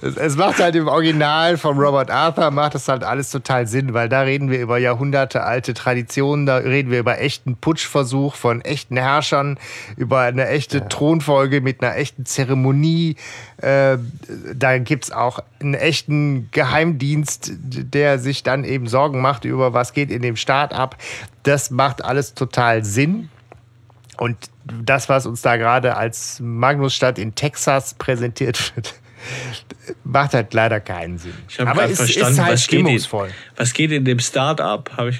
Es, 0.00 0.16
es, 0.16 0.36
macht 0.36 0.58
halt 0.60 0.76
im 0.76 0.86
Original 0.86 1.56
von 1.56 1.78
Robert 1.78 2.10
Arthur, 2.10 2.50
macht 2.50 2.74
das 2.74 2.88
halt 2.88 3.02
alles 3.02 3.30
total 3.30 3.66
Sinn, 3.66 3.94
weil 3.94 4.08
da 4.08 4.22
reden 4.22 4.50
wir 4.50 4.60
über 4.60 4.78
Jahrhunderte 4.78 5.42
alte 5.42 5.74
Traditionen, 5.74 6.46
da 6.46 6.58
reden 6.58 6.90
wir 6.90 7.00
über 7.00 7.20
echten 7.20 7.56
Putschversuch 7.56 8.34
von 8.34 8.60
echten 8.60 8.96
Herrschern, 8.96 9.58
über 9.96 10.20
eine 10.20 10.46
echte 10.48 10.78
ja. 10.78 10.84
Thronfolge 10.84 11.60
mit 11.60 11.82
einer 11.82 11.96
echten 11.96 12.26
Zeremonie. 12.26 13.16
Äh, 13.58 13.98
da 14.54 14.78
gibt 14.78 15.04
es 15.04 15.12
auch 15.12 15.40
einen 15.60 15.74
echten 15.74 16.48
Geheimdienst, 16.52 17.52
der 17.58 18.18
sich 18.18 18.42
dann 18.42 18.64
eben 18.64 18.86
Sorgen 18.86 19.20
macht 19.20 19.44
über, 19.44 19.72
was 19.72 19.92
geht 19.92 20.10
in 20.10 20.22
dem 20.22 20.36
Staat 20.36 20.72
ab. 20.72 20.96
Das 21.42 21.70
macht 21.70 22.04
alles 22.04 22.34
total 22.34 22.84
Sinn. 22.84 23.28
Und 24.18 24.36
das, 24.84 25.08
was 25.08 25.26
uns 25.26 25.42
da 25.42 25.56
gerade 25.56 25.96
als 25.96 26.40
Magnusstadt 26.40 27.18
in 27.18 27.34
Texas 27.34 27.94
präsentiert 27.94 28.74
wird, 28.74 28.94
macht 30.04 30.34
halt 30.34 30.52
leider 30.54 30.80
keinen 30.80 31.18
Sinn. 31.18 31.34
Ich 31.48 31.58
habe 31.58 31.72
gerade 31.72 31.94
verstanden, 31.94 32.32
ist 32.32 32.40
halt 32.40 32.52
was, 32.52 32.66
geht 32.66 32.86
in, 32.86 33.04
was 33.56 33.72
geht 33.72 33.92
in 33.92 34.04
dem 34.04 34.18
Start-up, 34.18 34.90
habe 34.96 35.10
ich 35.10 35.18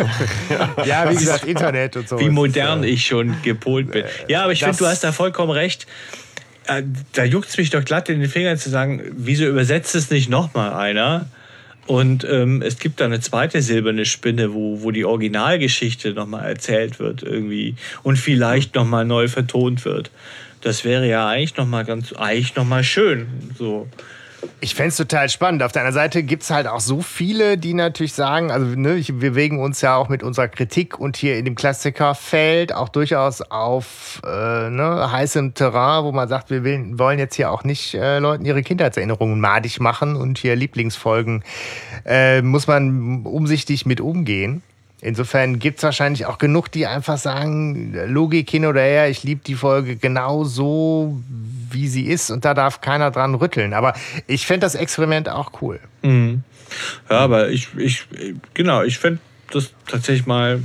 ja, 0.84 1.10
wie 1.10 1.16
gesagt, 1.16 1.44
Internet 1.44 1.96
und 1.96 2.08
so. 2.08 2.18
Wie 2.18 2.30
modern 2.30 2.84
ich 2.84 3.06
schon 3.06 3.42
gepolt 3.42 3.90
bin. 3.90 4.04
Ja, 4.28 4.44
aber 4.44 4.52
ich 4.52 4.60
finde, 4.60 4.78
du 4.78 4.86
hast 4.86 5.04
da 5.04 5.12
vollkommen 5.12 5.50
recht. 5.50 5.86
Äh, 6.66 6.82
da 7.12 7.24
juckt 7.24 7.48
es 7.48 7.58
mich 7.58 7.70
doch 7.70 7.84
glatt 7.84 8.08
in 8.08 8.20
den 8.20 8.30
Fingern 8.30 8.56
zu 8.56 8.70
sagen, 8.70 9.02
wieso 9.12 9.44
übersetzt 9.46 9.94
es 9.94 10.10
nicht 10.10 10.28
nochmal 10.28 10.72
einer? 10.72 11.26
Und 11.86 12.24
ähm, 12.24 12.62
es 12.62 12.78
gibt 12.78 13.00
da 13.00 13.06
eine 13.06 13.20
zweite 13.20 13.62
silberne 13.62 14.04
Spinne, 14.04 14.54
wo, 14.54 14.82
wo 14.82 14.90
die 14.90 15.04
Originalgeschichte 15.04 16.12
nochmal 16.12 16.46
erzählt 16.46 17.00
wird 17.00 17.22
irgendwie 17.22 17.74
und 18.02 18.16
vielleicht 18.16 18.74
nochmal 18.74 19.04
neu 19.04 19.26
vertont 19.26 19.84
wird. 19.84 20.10
Das 20.60 20.84
wäre 20.84 21.08
ja 21.08 21.26
eigentlich 21.26 21.56
nochmal 21.56 21.84
ganz, 21.84 22.12
eigentlich 22.12 22.54
nochmal 22.54 22.84
schön. 22.84 23.26
So. 23.56 23.88
Ich 24.60 24.74
fände 24.74 24.88
es 24.88 24.96
total 24.96 25.28
spannend. 25.28 25.62
Auf 25.62 25.72
der 25.72 25.82
anderen 25.82 25.94
Seite 25.94 26.22
gibt 26.22 26.42
es 26.42 26.50
halt 26.50 26.66
auch 26.66 26.80
so 26.80 27.02
viele, 27.02 27.58
die 27.58 27.74
natürlich 27.74 28.14
sagen, 28.14 28.50
also 28.50 28.66
ne, 28.66 28.96
wir 29.06 29.30
bewegen 29.30 29.58
uns 29.58 29.80
ja 29.80 29.96
auch 29.96 30.08
mit 30.08 30.22
unserer 30.22 30.48
Kritik 30.48 30.98
und 30.98 31.16
hier 31.16 31.36
in 31.36 31.44
dem 31.44 31.54
Klassikerfeld 31.54 32.74
auch 32.74 32.88
durchaus 32.88 33.42
auf 33.42 34.20
äh, 34.24 34.70
ne, 34.70 35.10
heißem 35.12 35.54
Terrain, 35.54 36.04
wo 36.04 36.12
man 36.12 36.28
sagt, 36.28 36.50
wir 36.50 36.64
will, 36.64 36.98
wollen 36.98 37.18
jetzt 37.18 37.34
hier 37.34 37.50
auch 37.50 37.64
nicht 37.64 37.94
äh, 37.94 38.18
Leuten 38.18 38.44
ihre 38.44 38.62
Kindheitserinnerungen 38.62 39.40
madig 39.40 39.80
machen 39.80 40.16
und 40.16 40.38
hier 40.38 40.56
Lieblingsfolgen 40.56 41.44
äh, 42.06 42.40
muss 42.42 42.66
man 42.66 43.24
umsichtig 43.24 43.84
mit 43.84 44.00
umgehen. 44.00 44.62
Insofern 45.02 45.58
gibt 45.58 45.78
es 45.78 45.82
wahrscheinlich 45.82 46.26
auch 46.26 46.38
genug, 46.38 46.70
die 46.70 46.86
einfach 46.86 47.16
sagen, 47.16 47.94
Logik 48.06 48.50
hin 48.50 48.66
oder 48.66 48.82
her, 48.82 49.08
ich 49.08 49.22
liebe 49.22 49.40
die 49.44 49.54
Folge 49.54 49.96
genau 49.96 50.44
so, 50.44 51.20
wie 51.70 51.88
sie 51.88 52.06
ist 52.06 52.30
und 52.30 52.44
da 52.44 52.52
darf 52.52 52.80
keiner 52.80 53.10
dran 53.10 53.34
rütteln. 53.34 53.72
Aber 53.72 53.94
ich 54.26 54.46
fände 54.46 54.60
das 54.60 54.74
Experiment 54.74 55.28
auch 55.28 55.62
cool. 55.62 55.80
Mhm. 56.02 56.42
Ja, 57.08 57.18
aber 57.18 57.48
ich, 57.48 57.68
ich 57.76 58.04
genau, 58.54 58.82
ich 58.82 58.98
fände 58.98 59.20
das 59.50 59.72
tatsächlich 59.86 60.26
mal, 60.26 60.62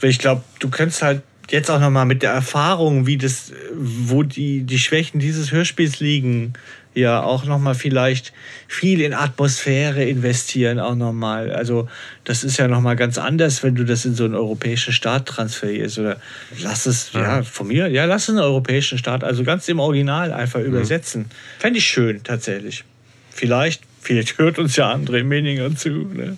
weil 0.00 0.10
ich 0.10 0.18
glaube, 0.18 0.42
du 0.58 0.70
kannst 0.70 1.02
halt 1.02 1.22
jetzt 1.50 1.70
auch 1.70 1.80
nochmal 1.80 2.06
mit 2.06 2.22
der 2.22 2.32
Erfahrung, 2.32 3.06
wie 3.06 3.18
das, 3.18 3.52
wo 3.76 4.22
die, 4.22 4.62
die 4.62 4.78
Schwächen 4.78 5.20
dieses 5.20 5.52
Hörspiels 5.52 6.00
liegen, 6.00 6.54
ja 6.94 7.22
auch 7.22 7.44
nochmal 7.44 7.74
vielleicht 7.74 8.32
viel 8.68 9.00
in 9.00 9.14
Atmosphäre 9.14 10.04
investieren 10.04 10.78
auch 10.78 10.94
nochmal. 10.94 11.52
Also 11.52 11.88
das 12.24 12.44
ist 12.44 12.58
ja 12.58 12.68
nochmal 12.68 12.96
ganz 12.96 13.18
anders, 13.18 13.62
wenn 13.62 13.74
du 13.74 13.84
das 13.84 14.04
in 14.04 14.14
so 14.14 14.24
einen 14.24 14.34
europäischen 14.34 14.92
Staat 14.92 15.26
transferierst 15.26 15.98
oder 15.98 16.20
lass 16.60 16.86
es, 16.86 17.12
ja, 17.12 17.20
ja 17.20 17.42
von 17.42 17.68
mir, 17.68 17.88
ja, 17.88 18.04
lass 18.04 18.24
es 18.24 18.30
einen 18.30 18.40
europäischen 18.40 18.98
Staat, 18.98 19.24
also 19.24 19.44
ganz 19.44 19.68
im 19.68 19.78
Original 19.78 20.32
einfach 20.32 20.60
mhm. 20.60 20.66
übersetzen. 20.66 21.26
Fände 21.58 21.78
ich 21.78 21.86
schön, 21.86 22.22
tatsächlich. 22.22 22.84
Vielleicht, 23.30 23.82
vielleicht 24.00 24.38
hört 24.38 24.58
uns 24.58 24.76
ja 24.76 24.92
André 24.92 25.24
Meninger 25.24 25.74
zu. 25.74 25.90
Ne? 25.90 26.36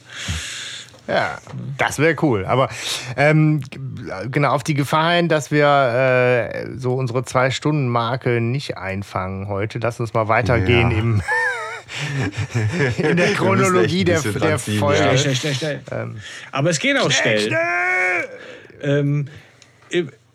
Ja, 1.06 1.38
das 1.76 1.98
wäre 1.98 2.16
cool. 2.22 2.46
Aber 2.46 2.68
ähm, 3.16 3.62
genau 4.30 4.52
auf 4.52 4.62
die 4.62 4.74
Gefahr 4.74 5.14
hin, 5.14 5.28
dass 5.28 5.50
wir 5.50 5.66
äh, 5.66 6.78
so 6.78 6.94
unsere 6.94 7.24
Zwei-Stunden-Marke 7.24 8.40
nicht 8.40 8.78
einfangen 8.78 9.48
heute. 9.48 9.78
Lass 9.78 10.00
uns 10.00 10.14
mal 10.14 10.28
weitergehen 10.28 10.90
ja. 10.90 10.98
im. 10.98 11.22
in 12.96 13.16
der 13.16 13.34
Chronologie 13.34 14.04
der, 14.04 14.20
der 14.20 14.58
Folge. 14.58 14.96
Schnell, 14.96 15.18
schnell, 15.18 15.34
schnell, 15.36 15.54
schnell. 15.54 15.80
Ähm, 15.92 16.16
Aber 16.50 16.70
es 16.70 16.78
geht 16.78 16.98
auch 16.98 17.10
schnell. 17.10 17.38
schnell. 17.38 18.28
Ähm, 18.82 19.28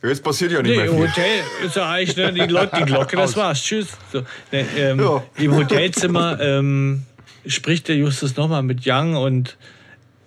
Jetzt 0.01 0.23
passiert 0.23 0.51
ja 0.51 0.61
nicht 0.61 0.71
nee, 0.71 0.77
mehr 0.77 0.85
viel. 0.85 0.95
Im 0.95 1.09
Hotel 1.09 1.41
ist 1.65 1.75
ja 1.75 1.91
eigentlich 1.91 2.15
ne, 2.15 2.31
die, 2.31 2.51
Leute, 2.51 2.77
die 2.77 2.85
Glocke, 2.85 3.17
das 3.17 3.35
war's. 3.35 3.61
Tschüss. 3.61 3.89
So, 4.11 4.19
ne, 4.51 4.65
ähm, 4.77 4.99
ja. 4.99 5.23
Im 5.37 5.55
Hotelzimmer 5.55 6.39
ähm, 6.39 7.03
spricht 7.45 7.89
der 7.89 7.97
Justus 7.97 8.37
nochmal 8.37 8.63
mit 8.63 8.81
Young 8.85 9.15
und 9.17 9.57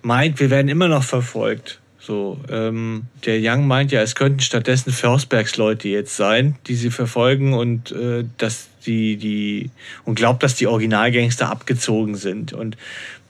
meint, 0.02 0.40
wir 0.40 0.50
werden 0.50 0.68
immer 0.68 0.88
noch 0.88 1.04
verfolgt. 1.04 1.80
So, 1.98 2.40
ähm, 2.50 3.04
der 3.24 3.38
Young 3.40 3.68
meint 3.68 3.92
ja, 3.92 4.02
es 4.02 4.16
könnten 4.16 4.40
stattdessen 4.40 4.92
Forsbergs 4.92 5.56
Leute 5.56 5.88
jetzt 5.88 6.16
sein, 6.16 6.56
die 6.66 6.74
sie 6.74 6.90
verfolgen 6.90 7.54
und 7.54 7.92
äh, 7.92 8.24
dass 8.38 8.66
die, 8.84 9.16
die 9.16 9.70
und 10.04 10.16
glaubt, 10.16 10.42
dass 10.42 10.56
die 10.56 10.66
Originalgangster 10.66 11.48
abgezogen 11.48 12.16
sind. 12.16 12.52
Und 12.52 12.76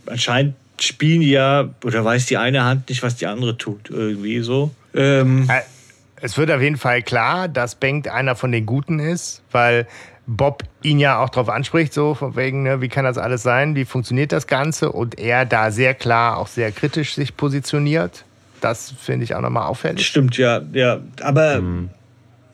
anscheinend 0.07 0.55
spielen 0.81 1.21
die 1.21 1.31
ja, 1.31 1.69
oder 1.85 2.03
weiß 2.03 2.25
die 2.27 2.39
eine 2.39 2.65
Hand 2.65 2.89
nicht, 2.89 3.03
was 3.03 3.17
die 3.17 3.27
andere 3.27 3.59
tut, 3.59 3.91
irgendwie 3.91 4.41
so. 4.41 4.71
Ähm, 4.95 5.51
es 6.17 6.39
wird 6.39 6.51
auf 6.51 6.63
jeden 6.63 6.77
Fall 6.77 7.03
klar, 7.03 7.49
dass 7.49 7.75
Bengt 7.75 8.09
einer 8.09 8.37
von 8.37 8.53
den 8.53 8.65
Guten 8.65 9.01
ist, 9.01 9.43
weil 9.51 9.87
Bob 10.37 10.65
ihn 10.83 10.99
ja 10.99 11.19
auch 11.19 11.29
darauf 11.29 11.49
anspricht, 11.49 11.93
so 11.93 12.15
von 12.15 12.37
wegen, 12.37 12.63
ne, 12.63 12.81
wie 12.81 12.89
kann 12.89 13.05
das 13.05 13.19
alles 13.19 13.43
sein, 13.43 13.75
wie 13.75 13.85
funktioniert 13.85 14.33
das 14.33 14.47
Ganze 14.47 14.93
und 14.93 15.19
er 15.19 15.45
da 15.45 15.71
sehr 15.71 15.95
klar, 15.95 16.39
auch 16.39 16.47
sehr 16.47 16.73
kritisch 16.73 17.15
sich 17.15 17.37
positioniert. 17.37 18.25
Das 18.61 18.95
finde 19.01 19.25
ich 19.25 19.35
auch 19.35 19.41
nochmal 19.41 19.67
auffällig. 19.67 20.07
Stimmt, 20.07 20.37
ja, 20.39 20.63
ja. 20.73 21.01
Aber 21.21 21.61
mhm. 21.61 21.91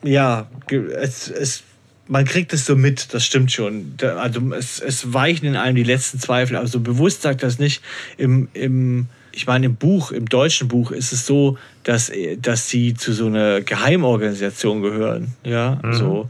ja, 0.03 0.47
es, 0.69 1.29
es, 1.29 1.63
man 2.07 2.25
kriegt 2.25 2.51
es 2.51 2.65
so 2.65 2.75
mit, 2.75 3.13
das 3.13 3.23
stimmt 3.25 3.51
schon. 3.51 3.93
Also 4.01 4.41
es, 4.53 4.79
es 4.79 5.13
weichen 5.13 5.45
in 5.45 5.55
einem 5.55 5.75
die 5.75 5.83
letzten 5.83 6.19
Zweifel. 6.19 6.57
Also 6.57 6.79
bewusst 6.79 7.21
sagt 7.21 7.43
das 7.43 7.59
nicht. 7.59 7.83
Im, 8.17 8.49
im, 8.53 9.07
ich 9.39 9.47
meine, 9.47 9.67
im 9.67 9.75
Buch, 9.75 10.11
im 10.11 10.27
deutschen 10.27 10.67
Buch 10.67 10.91
ist 10.91 11.13
es 11.13 11.25
so, 11.25 11.57
dass, 11.83 12.11
dass 12.41 12.67
sie 12.67 12.93
zu 12.93 13.13
so 13.13 13.27
einer 13.27 13.61
Geheimorganisation 13.61 14.81
gehören. 14.81 15.33
Ja, 15.45 15.79
mhm. 15.81 15.93
so 15.93 16.29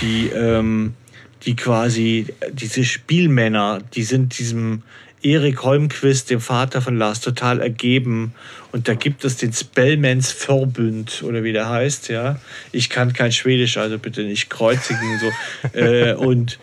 die, 0.00 0.28
ähm, 0.28 0.94
die 1.44 1.56
quasi, 1.56 2.26
diese 2.52 2.84
Spielmänner, 2.84 3.80
die 3.96 4.04
sind 4.04 4.38
diesem 4.38 4.84
Erik 5.20 5.64
Holmquist, 5.64 6.30
dem 6.30 6.40
Vater 6.40 6.80
von 6.80 6.96
Lars, 6.96 7.20
total 7.20 7.60
ergeben. 7.60 8.34
Und 8.70 8.86
da 8.86 8.94
gibt 8.94 9.24
es 9.24 9.36
den 9.36 9.52
Spellmans 9.52 10.30
Verbund 10.30 11.24
oder 11.24 11.42
wie 11.42 11.52
der 11.52 11.68
heißt, 11.68 12.08
ja. 12.08 12.38
Ich 12.70 12.88
kann 12.88 13.12
kein 13.14 13.32
Schwedisch, 13.32 13.78
also 13.78 13.98
bitte 13.98 14.22
nicht 14.22 14.48
kreuzigen. 14.48 15.18
so. 15.18 15.72
äh, 15.76 16.14
und, 16.14 16.60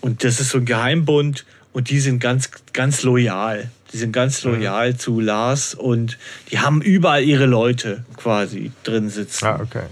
und 0.00 0.22
das 0.22 0.38
ist 0.38 0.50
so 0.50 0.58
ein 0.58 0.66
Geheimbund 0.66 1.44
und 1.76 1.90
die 1.90 2.00
sind 2.00 2.20
ganz, 2.20 2.48
ganz 2.72 3.02
loyal. 3.02 3.70
Die 3.92 3.98
sind 3.98 4.10
ganz 4.10 4.42
mhm. 4.42 4.52
loyal 4.52 4.92
mhm. 4.92 4.98
zu 4.98 5.20
Lars 5.20 5.74
und 5.74 6.16
die 6.50 6.58
haben 6.58 6.80
überall 6.80 7.22
ihre 7.22 7.44
Leute 7.44 8.02
quasi 8.16 8.72
drin 8.82 9.10
sitzen. 9.10 9.44
Ah, 9.44 9.60
okay. 9.62 9.82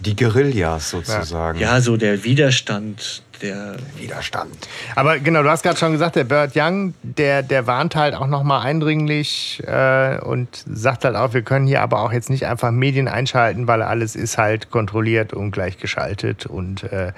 Die 0.00 0.16
Guerillas 0.16 0.90
sozusagen. 0.90 1.60
Ja, 1.60 1.80
so 1.80 1.96
der 1.96 2.24
Widerstand. 2.24 3.22
Der 3.44 3.76
Widerstand. 3.98 4.56
Aber 4.96 5.18
genau, 5.18 5.42
du 5.42 5.50
hast 5.50 5.62
gerade 5.62 5.76
schon 5.76 5.92
gesagt, 5.92 6.16
der 6.16 6.24
Bird 6.24 6.52
Young, 6.56 6.94
der, 7.02 7.42
der 7.42 7.66
warnt 7.66 7.94
halt 7.94 8.14
auch 8.14 8.26
nochmal 8.26 8.64
eindringlich 8.64 9.62
äh, 9.66 10.18
und 10.18 10.64
sagt 10.66 11.04
halt 11.04 11.14
auch, 11.14 11.34
wir 11.34 11.42
können 11.42 11.66
hier 11.66 11.82
aber 11.82 12.00
auch 12.00 12.10
jetzt 12.10 12.30
nicht 12.30 12.46
einfach 12.46 12.70
Medien 12.70 13.06
einschalten, 13.06 13.66
weil 13.66 13.82
alles 13.82 14.16
ist 14.16 14.38
halt 14.38 14.70
kontrolliert 14.70 15.34
und 15.34 15.50
gleichgeschaltet. 15.50 16.46
Und 16.46 16.84
äh, 16.84 17.12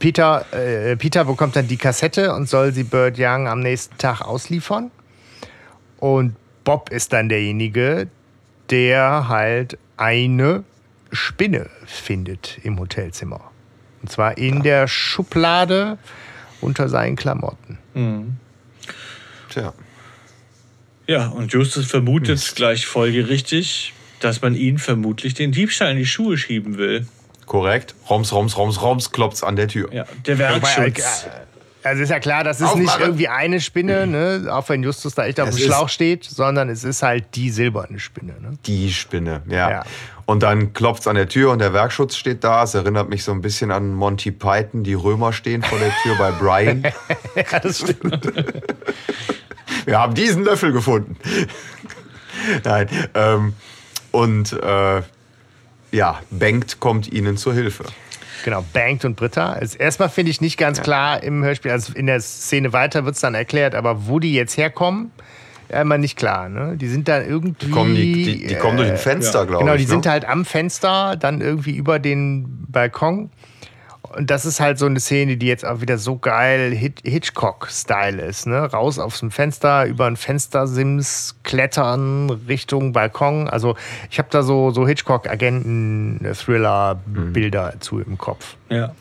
Peter, 0.00 0.52
äh, 0.52 0.96
Peter 0.96 1.24
bekommt 1.26 1.54
dann 1.54 1.68
die 1.68 1.76
Kassette 1.76 2.34
und 2.34 2.48
soll 2.48 2.72
sie 2.72 2.82
Bird 2.82 3.14
Young 3.16 3.46
am 3.46 3.60
nächsten 3.60 3.96
Tag 3.98 4.22
ausliefern. 4.22 4.90
Und 6.00 6.34
Bob 6.64 6.90
ist 6.90 7.12
dann 7.12 7.28
derjenige, 7.28 8.08
der 8.70 9.28
halt 9.28 9.78
eine 9.96 10.64
Spinne 11.12 11.70
findet 11.86 12.58
im 12.64 12.80
Hotelzimmer. 12.80 13.52
Und 14.06 14.12
zwar 14.12 14.38
in 14.38 14.62
der 14.62 14.86
Schublade 14.86 15.98
unter 16.60 16.88
seinen 16.88 17.16
Klamotten. 17.16 17.76
Mhm. 17.92 18.36
Tja. 19.50 19.74
Ja, 21.08 21.26
und 21.26 21.52
Justus 21.52 21.86
vermutet 21.86 22.28
Mist. 22.36 22.54
gleich 22.54 22.86
folgerichtig, 22.86 23.94
dass 24.20 24.42
man 24.42 24.54
ihn 24.54 24.78
vermutlich 24.78 25.34
den 25.34 25.50
Diebstahl 25.50 25.90
in 25.90 25.96
die 25.96 26.06
Schuhe 26.06 26.38
schieben 26.38 26.78
will. 26.78 27.08
Korrekt. 27.46 27.96
Roms, 28.08 28.32
Roms, 28.32 28.56
Roms, 28.56 28.80
Roms 28.80 29.10
klopft's 29.10 29.42
an 29.42 29.56
der 29.56 29.66
Tür. 29.66 29.92
Ja, 29.92 30.04
der 30.24 30.38
Werkschutz. 30.38 31.26
Also 31.82 32.02
ist 32.04 32.10
ja 32.10 32.20
klar, 32.20 32.44
das 32.44 32.60
ist 32.60 32.76
nicht 32.76 33.00
irgendwie 33.00 33.26
eine 33.26 33.60
Spinne, 33.60 34.06
ne? 34.06 34.46
auch 34.50 34.68
wenn 34.68 34.84
Justus 34.84 35.16
da 35.16 35.26
echt 35.26 35.40
auf 35.40 35.50
dem 35.50 35.58
Schlauch 35.58 35.88
steht, 35.88 36.22
sondern 36.22 36.68
es 36.68 36.84
ist 36.84 37.02
halt 37.02 37.34
die 37.34 37.50
silberne 37.50 37.98
Spinne. 37.98 38.34
Ne? 38.40 38.56
Die 38.66 38.92
Spinne, 38.92 39.42
ja. 39.48 39.70
ja. 39.70 39.84
Und 40.26 40.42
dann 40.42 40.72
klopft 40.72 41.02
es 41.02 41.06
an 41.06 41.14
der 41.14 41.28
Tür 41.28 41.52
und 41.52 41.60
der 41.60 41.72
Werkschutz 41.72 42.16
steht 42.16 42.42
da. 42.42 42.64
Es 42.64 42.74
erinnert 42.74 43.08
mich 43.08 43.22
so 43.22 43.30
ein 43.30 43.40
bisschen 43.40 43.70
an 43.70 43.94
Monty 43.94 44.32
Python. 44.32 44.82
Die 44.82 44.94
Römer 44.94 45.32
stehen 45.32 45.62
vor 45.62 45.78
der 45.78 45.92
Tür 46.02 46.16
bei 46.18 46.32
Brian. 46.32 46.82
ja, 47.36 47.60
das 47.60 47.78
stimmt. 47.78 48.32
Wir 49.84 49.98
haben 50.00 50.14
diesen 50.14 50.44
Löffel 50.44 50.72
gefunden. 50.72 51.16
Nein. 52.64 52.88
Ähm, 53.14 53.54
und 54.10 54.52
äh, 54.52 55.02
ja, 55.92 56.20
Bengt 56.30 56.80
kommt 56.80 57.12
ihnen 57.12 57.36
zur 57.36 57.54
Hilfe. 57.54 57.84
Genau, 58.44 58.64
Bankt 58.72 59.04
und 59.04 59.16
Britta. 59.16 59.52
Also 59.52 59.78
erstmal 59.78 60.08
finde 60.08 60.30
ich 60.30 60.40
nicht 60.40 60.56
ganz 60.56 60.82
klar 60.82 61.22
im 61.22 61.42
Hörspiel, 61.42 61.70
also 61.70 61.92
in 61.92 62.06
der 62.06 62.20
Szene 62.20 62.72
weiter 62.72 63.04
wird 63.04 63.14
es 63.14 63.20
dann 63.20 63.34
erklärt, 63.34 63.74
aber 63.74 64.06
wo 64.06 64.18
die 64.18 64.34
jetzt 64.34 64.56
herkommen, 64.56 65.10
ja, 65.10 65.14
immer 65.68 65.98
nicht 65.98 66.16
klar. 66.16 66.48
Ne? 66.48 66.76
Die 66.76 66.88
sind 66.88 67.08
dann 67.08 67.26
irgendwie. 67.26 67.66
Die 67.66 67.70
kommen, 67.70 67.94
die, 67.94 68.24
die, 68.24 68.46
die 68.46 68.54
kommen 68.54 68.76
durch 68.76 68.90
ein 68.90 68.96
Fenster, 68.96 69.42
äh, 69.42 69.46
glaube 69.46 69.64
genau, 69.64 69.74
ich. 69.74 69.78
Genau, 69.78 69.80
die 69.90 69.96
ne? 69.96 70.02
sind 70.02 70.06
halt 70.06 70.24
am 70.24 70.44
Fenster, 70.44 71.16
dann 71.16 71.40
irgendwie 71.40 71.76
über 71.76 71.98
den 71.98 72.66
Balkon. 72.68 73.30
Und 74.16 74.30
das 74.30 74.46
ist 74.46 74.60
halt 74.60 74.78
so 74.78 74.86
eine 74.86 75.00
Szene, 75.00 75.36
die 75.36 75.46
jetzt 75.46 75.66
auch 75.66 75.80
wieder 75.80 75.98
so 75.98 76.16
geil 76.16 76.72
Hitchcock-Style 76.74 78.22
ist. 78.22 78.46
Ne? 78.46 78.58
Raus 78.58 78.98
aufs 78.98 79.22
Fenster, 79.30 79.86
über 79.86 80.06
ein 80.06 80.16
Fenstersims 80.16 81.36
klettern 81.42 82.30
Richtung 82.48 82.92
Balkon. 82.92 83.48
Also 83.48 83.76
ich 84.10 84.18
habe 84.18 84.28
da 84.30 84.42
so, 84.42 84.70
so 84.70 84.86
Hitchcock-Agenten-Thriller-Bilder 84.86 87.72
mhm. 87.74 87.80
zu 87.80 88.00
im 88.00 88.16
Kopf. 88.16 88.56
Ja, 88.70 88.94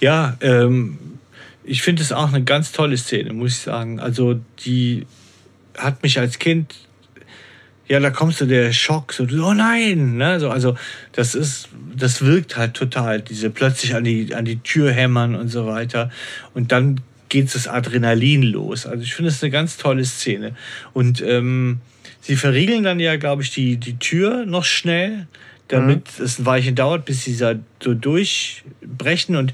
ja 0.00 0.36
ähm, 0.40 0.98
ich 1.64 1.82
finde 1.82 2.02
es 2.02 2.12
auch 2.12 2.28
eine 2.28 2.42
ganz 2.42 2.72
tolle 2.72 2.96
Szene, 2.96 3.32
muss 3.32 3.52
ich 3.52 3.60
sagen. 3.60 4.00
Also 4.00 4.40
die 4.64 5.06
hat 5.78 6.02
mich 6.02 6.18
als 6.18 6.38
Kind 6.38 6.74
ja, 7.88 8.00
da 8.00 8.08
kommst 8.08 8.40
du 8.40 8.46
der 8.46 8.72
Schock, 8.72 9.12
so, 9.12 9.24
oh 9.24 9.52
nein, 9.52 10.16
ne, 10.16 10.40
so, 10.40 10.48
also 10.48 10.76
das 11.12 11.34
ist, 11.34 11.68
das 11.94 12.22
wirkt 12.22 12.56
halt 12.56 12.72
total, 12.72 13.20
diese 13.20 13.50
plötzlich 13.50 13.94
an 13.94 14.04
die, 14.04 14.34
an 14.34 14.46
die 14.46 14.60
Tür 14.60 14.92
hämmern 14.92 15.34
und 15.34 15.48
so 15.48 15.66
weiter 15.66 16.10
und 16.54 16.72
dann 16.72 17.00
geht 17.28 17.54
das 17.54 17.68
Adrenalin 17.68 18.42
los. 18.42 18.86
Also 18.86 19.02
ich 19.02 19.14
finde 19.14 19.30
es 19.30 19.42
eine 19.42 19.50
ganz 19.50 19.76
tolle 19.76 20.04
Szene 20.06 20.54
und 20.94 21.20
ähm, 21.22 21.80
sie 22.22 22.36
verriegeln 22.36 22.82
dann 22.82 23.00
ja, 23.00 23.16
glaube 23.16 23.42
ich, 23.42 23.50
die, 23.50 23.76
die 23.76 23.98
Tür 23.98 24.46
noch 24.46 24.64
schnell, 24.64 25.26
damit 25.68 26.18
mhm. 26.18 26.24
es 26.24 26.38
ein 26.38 26.46
Weilchen 26.46 26.74
dauert, 26.74 27.04
bis 27.04 27.24
sie 27.24 27.34
so 27.34 27.54
durchbrechen 27.94 29.36
und 29.36 29.52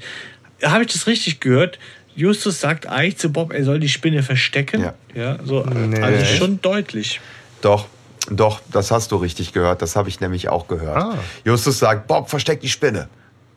habe 0.63 0.83
ich 0.83 0.93
das 0.93 1.07
richtig 1.07 1.39
gehört? 1.39 1.79
Justus 2.19 2.59
sagt 2.59 2.85
eigentlich 2.85 3.17
zu 3.17 3.31
Bob, 3.31 3.53
er 3.53 3.63
soll 3.63 3.79
die 3.79 3.87
Spinne 3.87 4.23
verstecken. 4.23 4.81
Ja. 4.81 4.93
ja 5.15 5.39
so, 5.45 5.63
nee. 5.63 6.01
Also 6.01 6.25
schon 6.25 6.61
deutlich. 6.61 7.21
Doch, 7.61 7.87
doch, 8.29 8.59
das 8.73 8.91
hast 8.91 9.13
du 9.13 9.15
richtig 9.15 9.53
gehört. 9.53 9.81
Das 9.81 9.95
habe 9.95 10.09
ich 10.09 10.19
nämlich 10.19 10.49
auch 10.49 10.67
gehört. 10.67 10.97
Ah. 10.97 11.17
Justus 11.45 11.79
sagt, 11.79 12.07
Bob, 12.07 12.29
versteck 12.29 12.59
die 12.59 12.67
Spinne. 12.67 13.07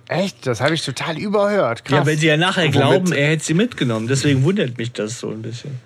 Echt? 0.07 0.47
Das 0.47 0.61
habe 0.61 0.75
ich 0.75 0.85
total 0.85 1.19
überhört. 1.19 1.85
Krass. 1.85 1.99
Ja, 1.99 2.07
weil 2.07 2.17
sie 2.17 2.29
ja 2.29 2.37
nachher 2.37 2.69
glauben, 2.69 3.13
er 3.13 3.31
hätte 3.31 3.45
sie 3.45 3.55
mitgenommen. 3.55 4.07
Deswegen 4.07 4.45
wundert 4.45 4.79
mich 4.79 4.93
das 4.93 5.19
so 5.19 5.31
ein 5.31 5.43
bisschen. 5.43 5.81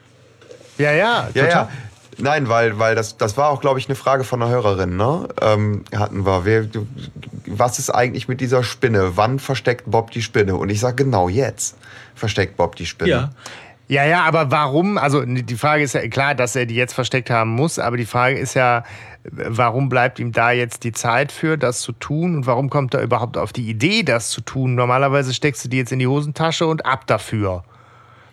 Ja, 0.76 0.92
ja, 0.92 1.28
total. 1.28 1.42
Ja, 1.42 1.48
ja. 1.48 1.68
Nein, 2.18 2.48
weil, 2.48 2.78
weil 2.78 2.94
das, 2.94 3.16
das 3.16 3.36
war 3.36 3.50
auch, 3.50 3.60
glaube 3.60 3.78
ich, 3.78 3.88
eine 3.88 3.94
Frage 3.94 4.24
von 4.24 4.42
einer 4.42 4.50
Hörerin, 4.50 4.96
ne? 4.96 5.28
Ähm, 5.40 5.84
hatten 5.94 6.24
wir. 6.24 6.44
Wer, 6.44 6.62
du, 6.62 6.86
was 7.46 7.78
ist 7.78 7.90
eigentlich 7.90 8.28
mit 8.28 8.40
dieser 8.40 8.62
Spinne? 8.62 9.16
Wann 9.16 9.38
versteckt 9.38 9.90
Bob 9.90 10.10
die 10.10 10.22
Spinne? 10.22 10.56
Und 10.56 10.70
ich 10.70 10.80
sage 10.80 11.04
genau 11.04 11.28
jetzt 11.28 11.76
versteckt 12.14 12.56
Bob 12.56 12.76
die 12.76 12.86
Spinne. 12.86 13.10
Ja. 13.10 13.30
Ja, 13.88 14.04
ja, 14.04 14.24
aber 14.24 14.50
warum? 14.50 14.98
Also 14.98 15.24
die 15.24 15.54
Frage 15.54 15.84
ist 15.84 15.92
ja 15.92 16.06
klar, 16.08 16.34
dass 16.34 16.56
er 16.56 16.66
die 16.66 16.74
jetzt 16.74 16.92
versteckt 16.92 17.30
haben 17.30 17.50
muss, 17.50 17.78
aber 17.78 17.96
die 17.96 18.04
Frage 18.04 18.36
ist 18.36 18.54
ja, 18.54 18.82
warum 19.30 19.88
bleibt 19.88 20.18
ihm 20.18 20.32
da 20.32 20.50
jetzt 20.50 20.82
die 20.82 20.90
Zeit 20.90 21.30
für, 21.30 21.56
das 21.56 21.82
zu 21.82 21.92
tun? 21.92 22.34
Und 22.34 22.46
warum 22.46 22.68
kommt 22.68 22.94
er 22.94 23.02
überhaupt 23.02 23.36
auf 23.36 23.52
die 23.52 23.68
Idee, 23.70 24.02
das 24.02 24.30
zu 24.30 24.40
tun? 24.40 24.74
Normalerweise 24.74 25.32
steckst 25.32 25.64
du 25.64 25.68
die 25.68 25.76
jetzt 25.76 25.92
in 25.92 26.00
die 26.00 26.08
Hosentasche 26.08 26.66
und 26.66 26.84
ab 26.84 27.06
dafür. 27.06 27.62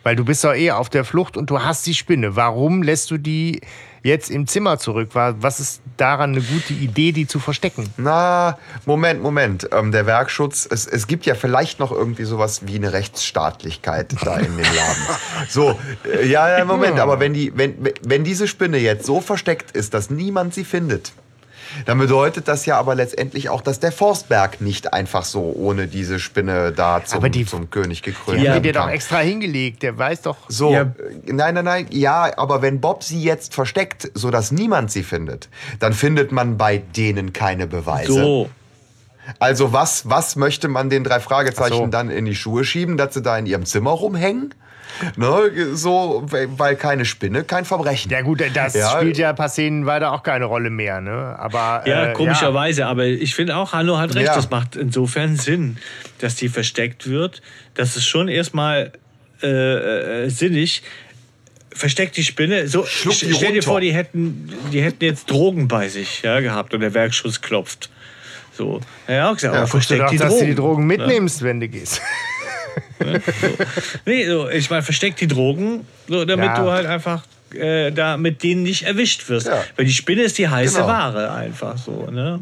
Weil 0.03 0.15
du 0.15 0.25
bist 0.25 0.43
doch 0.43 0.53
eh 0.53 0.71
auf 0.71 0.89
der 0.89 1.05
Flucht 1.05 1.38
und 1.38 1.49
du 1.49 1.61
hast 1.61 1.85
die 1.88 1.93
Spinne. 1.93 2.35
Warum 2.35 2.84
lässt 2.84 3.09
du 3.09 3.17
die 3.17 3.61
jetzt 4.03 4.30
im 4.30 4.47
Zimmer 4.47 4.77
zurück? 4.77 5.11
Was 5.13 5.59
ist 5.61 5.81
daran 5.95 6.31
eine 6.31 6.41
gute 6.41 6.73
Idee, 6.73 7.13
die 7.13 7.25
zu 7.25 7.39
verstecken? 7.39 7.89
Na, 7.95 8.57
Moment, 8.85 9.23
Moment. 9.23 9.69
Ähm, 9.71 9.91
der 9.93 10.05
Werkschutz, 10.05 10.67
es, 10.69 10.85
es 10.85 11.07
gibt 11.07 11.25
ja 11.25 11.35
vielleicht 11.35 11.80
noch 11.80 11.91
irgendwie 11.91 12.25
sowas 12.25 12.61
wie 12.65 12.75
eine 12.75 12.91
Rechtsstaatlichkeit 12.91 14.13
da 14.23 14.38
in 14.38 14.57
dem 14.57 14.65
Laden. 14.75 15.03
So, 15.47 15.80
äh, 16.05 16.27
ja, 16.27 16.57
ja, 16.57 16.65
Moment, 16.65 16.99
aber 16.99 17.19
wenn, 17.19 17.34
die, 17.34 17.57
wenn, 17.57 17.75
wenn 18.01 18.23
diese 18.25 18.47
Spinne 18.47 18.77
jetzt 18.77 19.05
so 19.05 19.21
versteckt 19.21 19.71
ist, 19.71 19.93
dass 19.93 20.09
niemand 20.09 20.53
sie 20.53 20.65
findet, 20.65 21.13
dann 21.85 21.97
bedeutet 21.97 22.47
das 22.47 22.65
ja 22.65 22.77
aber 22.77 22.95
letztendlich 22.95 23.49
auch, 23.49 23.61
dass 23.61 23.79
der 23.79 23.91
Forstberg 23.91 24.61
nicht 24.61 24.93
einfach 24.93 25.23
so 25.25 25.53
ohne 25.55 25.87
diese 25.87 26.19
Spinne 26.19 26.71
da 26.71 27.03
zum, 27.05 27.31
die- 27.31 27.45
zum 27.45 27.69
König 27.69 28.01
gekrönt 28.03 28.39
Die 28.41 28.47
haben 28.47 28.53
werden 28.55 28.63
dir 28.63 28.73
doch 28.73 28.89
extra 28.89 29.19
hingelegt. 29.19 29.83
Der 29.83 29.97
weiß 29.97 30.21
doch. 30.23 30.37
So, 30.49 30.71
Ja. 30.71 30.81
äh, 30.81 31.31
nein, 31.31 31.55
nein, 31.55 31.65
nein, 31.65 31.87
ja, 31.91 32.31
aber 32.37 32.61
wenn 32.61 32.81
Bob 32.81 33.03
sie 33.03 33.21
jetzt 33.21 33.53
versteckt, 33.53 34.09
sodass 34.13 34.51
niemand 34.51 34.91
sie 34.91 35.03
findet, 35.03 35.49
dann 35.79 35.93
findet 35.93 36.31
man 36.31 36.57
bei 36.57 36.77
denen 36.77 37.33
keine 37.33 37.67
Beweise. 37.67 38.13
So. 38.13 38.49
Also 39.39 39.71
was, 39.71 40.09
was 40.09 40.35
möchte 40.35 40.67
man 40.67 40.89
den 40.89 41.03
drei 41.03 41.19
Fragezeichen 41.21 41.75
so. 41.75 41.87
dann 41.87 42.09
in 42.09 42.25
die 42.25 42.35
Schuhe 42.35 42.65
schieben, 42.65 42.97
dass 42.97 43.13
sie 43.13 43.21
da 43.21 43.37
in 43.37 43.45
ihrem 43.45 43.65
Zimmer 43.65 43.91
rumhängen? 43.91 44.53
Ne, 45.15 45.76
so, 45.76 46.24
weil 46.30 46.76
keine 46.76 47.06
Spinne, 47.06 47.44
kein 47.44 47.65
Verbrechen. 47.65 48.11
Ja 48.11 48.22
gut, 48.22 48.41
das 48.53 48.74
Ja. 48.74 48.90
spielt 48.91 49.18
ja 49.18 49.30
ein 49.32 49.36
paar 49.36 49.49
Szenen 49.49 49.86
weiter 49.86 50.11
auch 50.11 50.24
keine 50.24 50.45
Rolle 50.45 50.70
mehr. 50.70 51.02
Ne? 51.02 51.36
Aber, 51.40 51.84
Ja, 51.86 52.07
äh, 52.07 52.14
komischerweise, 52.14 52.86
aber 52.86 53.06
ich 53.06 53.36
finde 53.36 53.56
auch, 53.57 53.74
Hanno 53.74 53.98
hat 53.98 54.15
recht, 54.15 54.28
Ja. 54.28 54.36
das 54.36 54.49
macht 54.49 54.76
insofern 54.76 55.36
Sinn, 55.36 55.78
dass 56.20 56.36
die 56.36 56.49
versteckt 56.49 57.10
wird. 57.10 57.41
Das 57.74 57.95
ist 57.95 58.06
schon 58.06 58.28
erstmal 58.28 58.91
äh, 59.41 59.48
äh, 60.26 60.30
sinnig. 60.30 60.84
Versteckt 61.76 62.15
die 62.18 62.24
Spinne. 62.24 62.68
So, 62.68 62.86
Schluck 62.86 63.18
die 63.18 63.34
stell 63.34 63.52
dir 63.53 63.64
vor, 63.64 63.82
die 63.82 63.91
hätten, 63.94 64.48
die 64.72 64.82
hätten 64.82 65.03
jetzt 65.03 65.30
Drogen 65.30 65.68
bei 65.68 65.90
sich 65.90 66.22
ja, 66.22 66.40
gehabt 66.40 66.74
und 66.74 66.82
der 66.82 66.94
Werkschutz 66.94 67.41
klopft. 67.41 67.90
So. 68.56 68.80
Ja, 69.07 69.30
auch 69.32 69.34
gesagt, 69.34 69.56
aber 69.56 69.68
Guckst 69.68 69.90
du 69.90 69.95
versteckt 69.95 70.02
doch, 70.03 70.10
die 70.11 70.18
dass 70.18 70.30
Drogen. 70.30 70.40
du 70.41 70.45
die 70.45 70.56
Drogen 70.56 70.86
mitnimmst, 70.86 71.41
wenn 71.41 71.60
du 71.60 71.68
gehst. 71.68 71.99
Nee, 74.05 74.27
so, 74.27 74.49
ich 74.49 74.69
meine, 74.69 74.81
versteck 74.83 75.15
die 75.17 75.27
Drogen, 75.27 75.85
so, 76.07 76.25
damit 76.25 76.45
Ja. 76.45 76.61
du 76.61 76.71
halt 76.71 76.85
einfach 76.85 77.23
äh, 77.53 77.91
da 77.91 78.17
mit 78.17 78.41
denen 78.43 78.63
nicht 78.63 78.83
erwischt 78.83 79.29
wirst. 79.29 79.47
Ja. 79.47 79.63
Weil 79.75 79.85
die 79.85 79.93
Spinne 79.93 80.23
ist 80.23 80.37
die 80.39 80.47
heiße 80.49 80.75
Genau. 80.77 80.87
Ware 80.87 81.31
einfach 81.33 81.77
so. 81.77 82.07
Ne? 82.11 82.39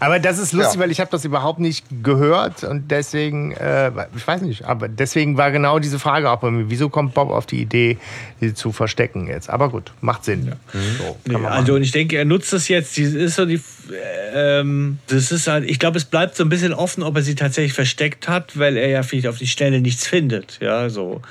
Aber 0.00 0.18
das 0.18 0.38
ist 0.38 0.52
lustig, 0.52 0.74
Ja. 0.74 0.80
weil 0.80 0.90
ich 0.90 0.98
habe 0.98 1.10
das 1.12 1.24
überhaupt 1.24 1.60
nicht 1.60 1.84
gehört 2.02 2.64
und 2.64 2.90
deswegen, 2.90 3.52
äh, 3.52 3.92
ich 4.16 4.26
weiß 4.26 4.42
nicht, 4.42 4.64
aber 4.64 4.88
deswegen 4.88 5.36
war 5.36 5.52
genau 5.52 5.78
diese 5.78 6.00
Frage 6.00 6.28
auch 6.30 6.40
bei 6.40 6.50
mir. 6.50 6.68
Wieso 6.70 6.88
kommt 6.88 7.14
Bob 7.14 7.30
auf 7.30 7.46
die 7.46 7.60
Idee, 7.62 7.98
die 8.40 8.52
zu 8.52 8.72
verstecken 8.72 9.28
jetzt? 9.28 9.48
Aber 9.48 9.68
gut, 9.68 9.92
macht 10.00 10.24
Sinn. 10.24 10.54
So, 10.72 11.16
Nee, 11.24 11.32
kann 11.34 11.42
man 11.42 11.52
also 11.52 11.74
und 11.74 11.82
ich 11.82 11.92
denke, 11.92 12.16
er 12.16 12.24
nutzt 12.24 12.52
das 12.52 12.66
jetzt. 12.66 12.96
Die 12.96 13.02
ist 13.04 13.36
so 13.36 13.46
die, 13.46 13.60
ähm, 14.34 14.98
das 15.08 15.32
ist 15.32 15.46
halt. 15.46 15.68
Ich 15.68 15.78
glaube, 15.78 15.98
es 15.98 16.04
bleibt 16.04 16.36
so 16.36 16.44
ein 16.44 16.48
bisschen 16.48 16.72
offen, 16.72 17.02
ob 17.02 17.16
er 17.16 17.22
sie 17.22 17.34
tatsächlich 17.34 17.72
versteckt 17.72 18.28
hat, 18.28 18.58
weil 18.58 18.76
er 18.76 18.88
ja 18.88 19.02
vielleicht 19.02 19.26
auf 19.26 19.38
die 19.38 19.46
Stelle 19.46 19.80
nichts 19.80 20.06
findet. 20.06 20.58
Ja, 20.60 20.88
so. 20.88 21.22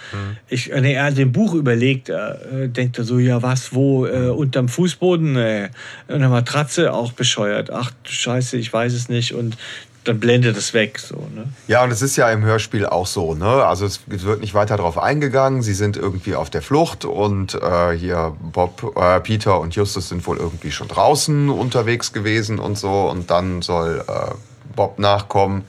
Ich, 0.48 0.68
nee, 0.68 0.94
er 0.94 1.06
hat 1.06 1.18
dem 1.18 1.32
Buch 1.32 1.54
überlegt. 1.54 2.10
Er 2.10 2.40
äh, 2.52 2.68
denkt 2.68 2.98
er 2.98 3.04
so, 3.04 3.20
ja 3.20 3.42
was, 3.42 3.74
wo 3.74 4.06
äh, 4.06 4.30
unterm 4.30 4.70
Fußboden, 4.70 5.36
äh, 5.36 5.70
in 6.08 6.20
der 6.20 6.30
Matratze, 6.30 6.94
auch 6.94 7.12
bescheuert. 7.12 7.72
Ach 7.72 7.92
Scheiße, 8.04 8.58
ich 8.58 8.72
weiß 8.72 8.94
es 8.94 9.10
nicht 9.10 9.34
und 9.34 9.58
dann 10.06 10.20
blendet 10.20 10.56
es 10.58 10.74
weg. 10.74 10.98
So, 11.00 11.28
ne? 11.36 11.46
Ja, 11.68 11.84
und 11.84 11.92
es 11.92 12.02
ist 12.02 12.16
ja 12.16 12.30
im 12.32 12.44
Hörspiel 12.44 12.86
auch 12.86 13.06
so, 13.08 13.36
ne? 13.36 13.66
Also 13.66 13.86
es 13.86 14.02
wird 14.08 14.42
nicht 14.42 14.54
weiter 14.54 14.78
darauf 14.78 14.98
eingegangen. 14.98 15.62
Sie 15.62 15.74
sind 15.74 15.98
irgendwie 15.98 16.36
auf 16.36 16.50
der 16.50 16.62
Flucht 16.62 17.06
und 17.06 17.54
äh, 17.56 17.92
hier 17.98 18.36
Bob, 18.40 18.96
äh, 18.98 19.20
Peter 19.20 19.60
und 19.60 19.76
Justus 19.76 20.10
sind 20.10 20.26
wohl 20.26 20.38
irgendwie 20.38 20.72
schon 20.72 20.88
draußen 20.88 21.50
unterwegs 21.50 22.14
gewesen 22.14 22.60
und 22.60 22.78
so. 22.78 23.10
Und 23.10 23.30
dann 23.30 23.62
soll 23.62 24.04
äh, 24.08 24.32
Bob 24.76 25.00
nachkommen 25.00 25.64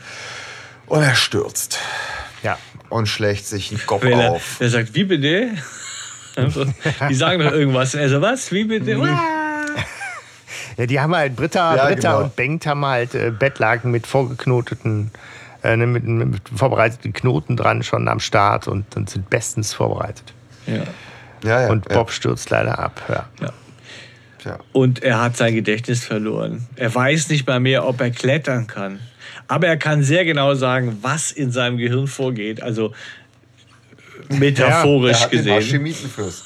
und 0.86 1.02
er 1.02 1.15
stürzt 1.16 1.78
Ja. 2.43 2.57
und 2.89 3.07
schlägt 3.09 3.47
sich 3.47 3.70
den 3.70 3.85
Kopf 3.86 4.05
er, 4.05 4.31
auf. 4.32 4.57
er 4.61 4.70
sagt, 4.70 4.94
wie 4.94 5.05
bitte? 5.05 5.48
Also, 6.36 6.65
die 7.09 7.15
sagen 7.16 7.43
doch 7.43 7.51
irgendwas. 7.52 7.97
Also 7.97 8.23
was? 8.23 8.52
Wie 8.52 8.62
bitte? 8.62 8.97
Ja, 10.77 10.87
die 10.87 11.01
haben 11.01 11.15
halt, 11.15 11.37
Britta, 11.37 11.77
Ja, 11.77 11.87
Britta 11.87 12.13
genau. 12.13 12.25
und 12.25 12.37
Bengt 12.37 12.67
haben 12.67 12.85
halt 12.85 13.15
äh, 13.15 13.31
Bettlaken 13.31 13.91
mit 13.91 14.07
vorgeknoteten, 14.07 15.11
äh, 15.63 15.77
ne, 15.77 15.87
mit, 15.87 16.05
mit 16.05 16.43
vorbereiteten 16.55 17.13
Knoten 17.13 17.57
dran 17.57 17.83
schon 17.83 18.09
am 18.09 18.21
Start 18.21 18.69
und, 18.69 18.97
und 18.97 19.11
sind 19.11 19.31
bestens 19.31 19.73
vorbereitet. 19.73 20.33
Ja. 20.67 20.83
Ja, 21.43 21.63
ja, 21.63 21.71
Und 21.71 21.89
ja. 21.89 21.97
Bob 21.97 22.11
stürzt 22.11 22.51
leider 22.51 22.79
ab. 22.79 23.01
Ja. 23.41 24.59
Und 24.73 25.03
er 25.03 25.21
hat 25.21 25.37
sein 25.37 25.55
Gedächtnis 25.55 26.05
verloren. 26.05 26.67
Er 26.77 26.95
weiß 26.95 27.29
nicht 27.29 27.47
mal 27.47 27.61
mehr, 27.61 27.87
ob 27.87 28.01
er 28.01 28.11
klettern 28.11 28.67
kann. 28.67 28.99
Aber 29.49 29.67
er 29.67 29.77
kann 29.77 30.03
sehr 30.03 30.25
genau 30.25 30.55
sagen, 30.55 30.99
was 31.03 31.31
in 31.33 31.51
seinem 31.51 31.77
Gehirn 31.77 32.07
vorgeht. 32.07 32.63
Also 32.63 32.93
Er 34.29 34.37
metaphorisch 34.37 35.21
hat 35.21 35.33
den 35.33 35.39
gesehen. 35.39 35.55
Hashemitenfürst. 35.55 36.45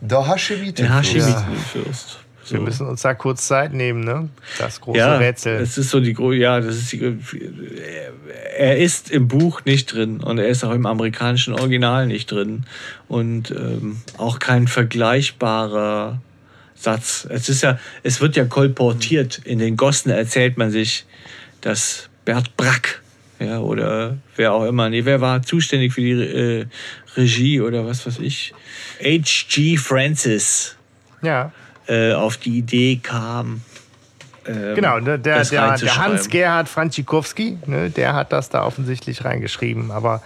Der 0.00 0.26
Hashemitenfürst. 0.26 0.78
Der 0.78 0.96
Hashemitenfürst. 0.98 2.18
Wir 2.48 2.60
müssen 2.60 2.86
uns 2.86 3.02
da 3.02 3.14
kurz 3.14 3.46
Zeit 3.46 3.72
nehmen, 3.72 4.04
ne? 4.04 4.28
Das 4.58 4.80
große 4.80 4.98
Ja, 4.98 5.16
Rätsel. 5.16 5.58
das 5.58 5.78
ist 5.78 5.90
so 5.90 6.00
die 6.00 6.16
ja, 6.38 6.60
das 6.60 6.76
ist 6.76 6.92
die, 6.92 7.18
er 8.56 8.78
ist 8.78 9.10
im 9.10 9.28
Buch 9.28 9.64
nicht 9.64 9.92
drin 9.92 10.20
und 10.20 10.38
er 10.38 10.48
ist 10.48 10.64
auch 10.64 10.72
im 10.72 10.86
amerikanischen 10.86 11.54
Original 11.54 12.06
nicht 12.06 12.30
drin 12.30 12.64
und 13.08 13.50
ähm, 13.50 13.98
auch 14.16 14.38
kein 14.38 14.68
vergleichbarer 14.68 16.20
Satz. 16.74 17.26
Es 17.30 17.48
ist 17.48 17.62
ja, 17.62 17.78
es 18.02 18.20
wird 18.20 18.36
ja 18.36 18.44
kolportiert. 18.44 19.40
In 19.44 19.58
den 19.58 19.76
Gossen 19.76 20.10
erzählt 20.10 20.58
man 20.58 20.70
sich, 20.70 21.06
dass 21.60 22.08
Bert 22.24 22.56
Brack 22.56 23.02
ja, 23.38 23.58
oder 23.58 24.16
wer 24.36 24.52
auch 24.54 24.64
immer, 24.64 24.88
nee, 24.88 25.04
wer 25.04 25.20
war 25.20 25.42
zuständig 25.42 25.92
für 25.92 26.00
die 26.00 26.12
äh, 26.12 26.66
Regie 27.16 27.60
oder 27.60 27.86
was 27.86 28.06
weiß 28.06 28.18
ich? 28.20 28.54
H.G. 29.02 29.76
Francis 29.76 30.76
Ja, 31.22 31.52
äh, 31.88 32.12
auf 32.12 32.36
die 32.36 32.58
Idee 32.58 33.00
kam. 33.02 33.62
ähm, 34.46 34.74
genau. 34.74 34.98
Ne, 34.98 35.18
der, 35.18 35.44
der, 35.44 35.76
der. 35.76 35.96
Hans-Gerhard 35.96 36.68
Franzikowski, 36.68 37.58
ne, 37.66 37.90
der 37.90 38.14
hat 38.14 38.32
das 38.32 38.48
da 38.48 38.64
offensichtlich 38.64 39.24
reingeschrieben. 39.24 39.90
Aber 39.90 40.22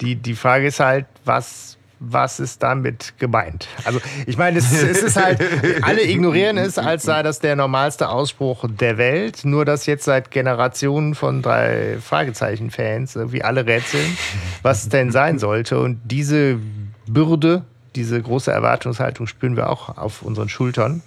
die, 0.00 0.16
die 0.16 0.34
Frage 0.34 0.66
ist 0.66 0.80
halt, 0.80 1.06
was, 1.24 1.76
was 2.00 2.40
ist 2.40 2.62
damit 2.62 3.14
gemeint? 3.18 3.68
Also, 3.84 4.00
ich 4.26 4.36
meine, 4.36 4.58
es, 4.58 4.72
es 4.72 5.02
ist 5.02 5.16
halt, 5.16 5.40
alle 5.82 6.02
ignorieren 6.02 6.58
es, 6.58 6.76
als 6.78 7.04
sei 7.04 7.22
das 7.22 7.38
der 7.38 7.56
normalste 7.56 8.08
Ausspruch 8.08 8.64
der 8.68 8.98
Welt. 8.98 9.44
Nur, 9.44 9.64
dass 9.64 9.86
jetzt 9.86 10.04
seit 10.04 10.30
Generationen 10.30 11.14
von 11.14 11.42
drei 11.42 11.98
Fragezeichen-Fans 12.00 13.16
irgendwie 13.16 13.42
alle 13.42 13.66
rätseln, 13.66 14.16
was 14.62 14.84
es 14.84 14.88
denn 14.88 15.12
sein 15.12 15.38
sollte. 15.38 15.78
Und 15.78 16.00
diese 16.04 16.58
Bürde, 17.06 17.64
diese 17.94 18.20
große 18.20 18.50
Erwartungshaltung 18.50 19.26
spüren 19.26 19.56
wir 19.56 19.68
auch 19.70 19.96
auf 19.96 20.22
unseren 20.22 20.48
Schultern. 20.48 21.02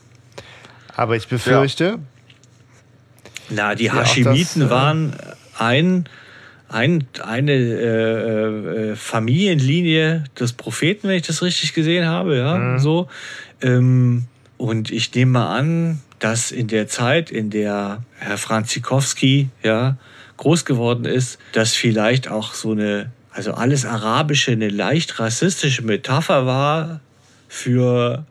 Aber 0.96 1.16
ich 1.16 1.28
befürchte, 1.28 2.00
Na, 3.50 3.76
die 3.76 3.86
Ja, 3.86 3.94
auch 3.94 3.98
Hashemiten 3.98 4.62
das, 4.62 4.70
äh, 4.70 4.72
waren 4.72 5.14
ein, 5.58 6.06
ein, 6.70 7.08
eine 7.24 7.52
äh, 7.54 8.92
äh, 8.92 8.96
Familienlinie 8.96 10.24
des 10.40 10.54
Propheten, 10.54 11.08
wenn 11.08 11.18
ich 11.18 11.28
das 11.28 11.42
richtig 11.42 11.74
gesehen 11.74 12.06
habe, 12.08 12.38
ja, 12.38 12.58
Mhm. 12.58 12.80
so. 12.80 13.08
Ähm, 13.62 14.26
und 14.58 14.90
ich 14.92 15.14
nehme 15.14 15.32
mal 15.32 15.58
an, 15.58 16.02
dass 16.20 16.52
in 16.52 16.68
der 16.68 16.88
Zeit, 16.88 17.30
in 17.30 17.50
der 17.50 18.04
Herr 18.18 18.38
Franzikowski, 18.38 19.50
ja, 19.64 19.98
groß 20.38 20.66
geworden 20.66 21.06
ist, 21.06 21.40
dass 21.52 21.74
vielleicht 21.74 22.30
auch 22.30 22.54
so 22.54 22.72
eine, 22.72 23.12
also 23.36 23.54
alles 23.54 23.86
Arabische 23.86 24.52
eine 24.52 24.70
leicht 24.70 25.20
rassistische 25.20 25.82
Metapher 25.82 26.46
war 26.46 27.02
für 27.50 28.26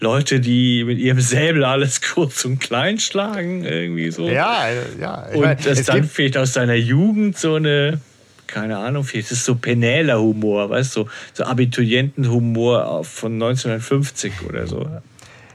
Leute, 0.00 0.38
die 0.40 0.84
mit 0.84 0.98
ihrem 0.98 1.20
Säbel 1.20 1.64
alles 1.64 2.00
kurz 2.14 2.44
und 2.44 2.58
klein 2.58 2.98
schlagen, 2.98 3.64
irgendwie 3.64 4.10
so. 4.10 4.28
ja, 4.28 4.68
ja. 5.00 5.26
Und 5.32 5.40
meine, 5.40 5.60
das 5.62 5.84
dann 5.84 6.04
vielleicht 6.04 6.36
aus 6.36 6.52
seiner 6.52 6.74
Jugend 6.74 7.38
so 7.38 7.54
eine, 7.54 8.00
keine 8.46 8.76
Ahnung, 8.76 9.04
vielleicht 9.04 9.30
ist 9.30 9.38
es 9.38 9.44
so 9.46 9.54
Penäler-Humor, 9.54 10.68
weißt 10.68 10.96
du, 10.96 11.04
so, 11.04 11.08
so 11.32 11.44
Abiturientenhumor 11.44 13.02
von 13.04 13.34
1950 13.34 14.32
oder 14.46 14.66
so. 14.66 14.86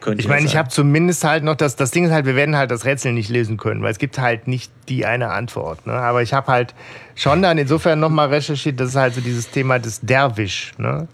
Könnte 0.05 0.21
Ich 0.21 0.27
meine, 0.27 0.45
ich 0.45 0.55
habe 0.55 0.69
zumindest 0.69 1.23
halt 1.23 1.43
noch 1.43 1.55
das, 1.55 1.75
das 1.75 1.91
Ding 1.91 2.05
ist 2.05 2.11
halt, 2.11 2.25
wir 2.25 2.35
werden 2.35 2.55
halt 2.55 2.71
das 2.71 2.85
Rätsel 2.85 3.11
nicht 3.11 3.29
lösen 3.29 3.57
können, 3.57 3.81
weil 3.81 3.91
es 3.91 3.97
gibt 3.97 4.17
halt 4.19 4.47
nicht 4.47 4.71
die 4.87 5.05
eine 5.05 5.31
Antwort. 5.31 5.85
Ne? 5.85 5.93
Aber 5.93 6.21
ich 6.21 6.33
habe 6.33 6.47
halt 6.51 6.73
schon 7.15 7.41
dann 7.41 7.57
insofern 7.57 7.99
nochmal 7.99 8.29
recherchiert, 8.29 8.79
das 8.79 8.89
ist 8.89 8.95
halt 8.95 9.15
so 9.15 9.21
dieses 9.21 9.49
Thema 9.49 9.79
des 9.79 10.01
Derwisch. 10.01 10.73
Ne? 10.77 11.07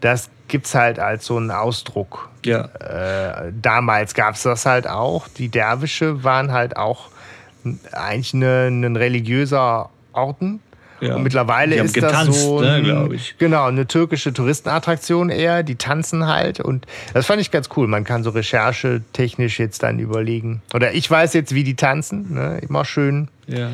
Das 0.00 0.30
gibt's 0.48 0.74
halt 0.74 0.98
als 1.00 1.26
so 1.26 1.36
einen 1.36 1.50
Ausdruck. 1.50 2.28
Ja. 2.44 2.66
Äh, 2.66 3.52
damals 3.60 4.14
gab's 4.14 4.42
das 4.42 4.66
halt 4.66 4.86
auch. 4.86 5.26
Die 5.28 5.48
Derwische 5.48 6.22
waren 6.22 6.52
halt 6.52 6.76
auch 6.76 7.08
eigentlich 7.92 8.34
ein 8.34 8.96
religiöser 8.96 9.90
Orden. 10.12 10.60
Ja. 11.00 11.16
Und 11.16 11.22
mittlerweile 11.24 11.76
ist 11.76 11.92
getanzt, 11.94 12.28
das 12.30 12.42
so, 12.42 12.60
ne, 12.60 12.74
ein- 12.74 13.12
ich. 13.12 13.36
genau, 13.38 13.66
eine 13.66 13.86
türkische 13.86 14.32
Touristenattraktion 14.32 15.28
eher. 15.30 15.62
Die 15.62 15.76
tanzen 15.76 16.26
halt 16.26 16.60
und 16.60 16.86
das 17.12 17.26
fand 17.26 17.40
ich 17.40 17.50
ganz 17.50 17.68
cool. 17.76 17.86
Man 17.86 18.04
kann 18.04 18.22
so 18.24 18.30
recherchetechnisch 18.30 19.58
jetzt 19.58 19.82
dann 19.82 19.98
überlegen. 19.98 20.62
Oder 20.74 20.94
ich 20.94 21.10
weiß 21.10 21.34
jetzt, 21.34 21.54
wie 21.54 21.64
die 21.64 21.76
tanzen. 21.76 22.34
Ne? 22.34 22.60
Immer 22.66 22.84
schön 22.84 23.28
Ja. 23.46 23.70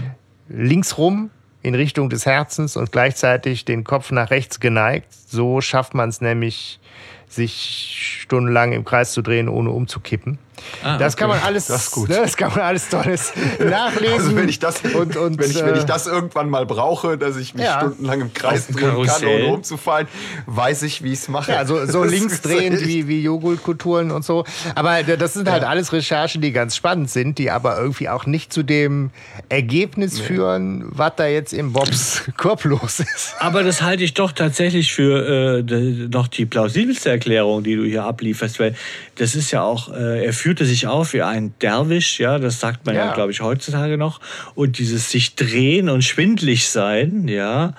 links 0.49 0.99
rum 0.99 1.31
in 1.62 1.74
Richtung 1.77 2.11
des 2.11 2.27
Herzens 2.27 2.77
und 2.77 2.90
gleichzeitig 2.90 3.65
den 3.65 3.85
Kopf 3.85 4.11
nach 4.11 4.31
rechts 4.31 4.59
geneigt. 4.59 5.07
So 5.12 5.61
schafft 5.61 5.94
man 5.94 6.09
es 6.09 6.20
nämlich, 6.20 6.81
sich 7.28 8.19
stundenlang 8.23 8.73
im 8.73 8.85
Kreis 8.85 9.12
zu 9.12 9.23
drehen, 9.23 9.49
ohne 9.49 9.70
umzukippen. 9.70 10.39
Ah, 10.82 10.98
das 10.98 11.16
kann 11.16 11.30
okay. 11.30 11.39
man 11.40 11.48
alles, 11.48 11.66
Das 11.66 11.84
ist 11.84 11.90
gut. 11.90 12.09
Ne, 12.09 12.16
das 12.16 12.36
kann 12.36 12.51
man 12.51 12.60
alles 12.60 12.89
Tolles 12.89 13.32
nachlesen. 13.59 14.12
Also 14.22 14.36
wenn 14.36 14.48
ich 14.48 14.59
das, 14.59 14.80
und, 14.82 15.16
und, 15.16 15.39
wenn, 15.39 15.51
ich, 15.51 15.56
wenn 15.64 15.74
ich 15.74 15.82
äh, 15.82 15.86
das 15.86 16.06
irgendwann 16.06 16.48
mal 16.48 16.66
brauche, 16.66 17.18
dass 17.18 17.36
ich 17.36 17.55
mich 17.55 17.64
Ja. 17.64 17.78
stundenlang 17.80 18.20
im 18.20 18.34
Kreis 18.34 18.66
drehen 18.68 19.05
kann, 19.06 19.24
ohne 19.24 19.47
umzufallen, 19.47 20.06
weiß 20.47 20.82
ich, 20.82 21.02
wie 21.02 21.12
ich 21.12 21.20
es 21.20 21.28
mache. 21.28 21.52
Ja, 21.52 21.64
so, 21.64 21.84
so 21.86 22.05
links 22.05 22.40
drehend 22.43 22.86
wie, 22.86 23.09
wie 23.09 23.22
Joghurtkulturen 23.22 24.10
und 24.10 24.24
so. 24.24 24.44
Aber 24.74 25.02
das 25.02 25.34
sind 25.34 25.51
halt 25.51 25.64
alles 25.64 25.93
Recherchen, 25.93 26.40
die 26.43 26.52
ganz 26.52 26.76
spannend 26.76 27.10
sind, 27.10 27.39
die 27.39 27.51
aber 27.51 27.78
irgendwie 27.78 28.09
auch 28.09 28.26
nicht 28.26 28.52
zu 28.52 28.62
dem 28.62 29.10
Ergebnis 29.48 30.18
führen, 30.20 30.84
was 30.90 31.12
da 31.16 31.26
jetzt 31.26 31.52
im 31.52 31.72
Bobs 31.72 32.22
Korb 32.36 32.64
los 32.64 33.01
ist. 33.01 33.34
Aber 33.39 33.62
das 33.62 33.82
halte 33.82 34.05
ich 34.05 34.14
doch 34.14 34.32
tatsächlich 34.32 34.93
für 34.93 35.62
äh, 35.68 36.09
noch 36.09 36.28
die 36.28 36.47
plausibelste 36.47 37.10
Erklärung, 37.10 37.62
die 37.62 37.76
du 37.76 37.84
hier 37.84 38.05
ablieferst, 38.05 38.60
weil 38.60 38.74
das 39.16 39.34
ist 39.34 39.51
ja 39.51 39.62
auch, 39.62 39.93
äh, 39.93 40.24
er 40.24 40.32
führte 40.53 40.66
sich 40.66 40.87
auf 40.87 41.15
wie 41.15 41.23
ein 41.23 41.55
Derwisch, 41.62 42.20
ja, 42.20 42.39
das 42.39 42.61
sagt 42.61 42.85
man 42.85 42.95
ja, 42.95 43.07
Ja. 43.07 43.15
glaube 43.15 43.33
ich, 43.33 43.41
heutzutage 43.41 43.97
noch. 43.97 44.20
Und 44.55 44.77
dieses 44.77 45.11
sich 45.11 45.35
drehen 45.35 45.89
und 45.89 46.03
schwindlig 46.05 46.69
sein, 46.69 47.27
ja, 47.27 47.73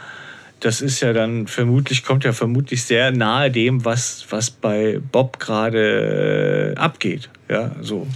das 0.60 0.82
ist 0.82 1.00
ja 1.02 1.14
dann 1.14 1.45
vermutlich, 1.45 2.04
kommt 2.04 2.24
ja 2.24 2.34
vermutlich 2.34 2.84
sehr 2.84 3.12
nahe 3.12 3.52
dem, 3.52 3.86
was, 3.86 4.26
was 4.32 4.50
bei 4.50 5.00
Bob 5.12 5.38
gerade 5.38 6.74
äh, 6.76 6.80
abgeht. 6.80 7.30
Ja, 7.48 7.76
so. 7.80 8.08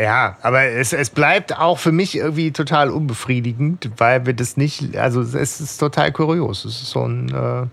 Ja, 0.00 0.36
aber 0.42 0.62
es, 0.66 0.92
es 0.92 1.10
bleibt 1.10 1.58
auch 1.58 1.80
für 1.80 1.90
mich 1.90 2.14
irgendwie 2.16 2.52
total 2.52 2.90
unbefriedigend, 2.90 3.90
weil 3.96 4.24
wir 4.24 4.34
das 4.34 4.56
nicht, 4.56 4.96
also 4.96 5.20
es 5.20 5.60
ist 5.60 5.78
total 5.78 6.12
kurios. 6.12 6.64
Es 6.64 6.80
ist 6.80 6.90
so 6.90 7.04
ein 7.04 7.28
äh, 7.28 7.66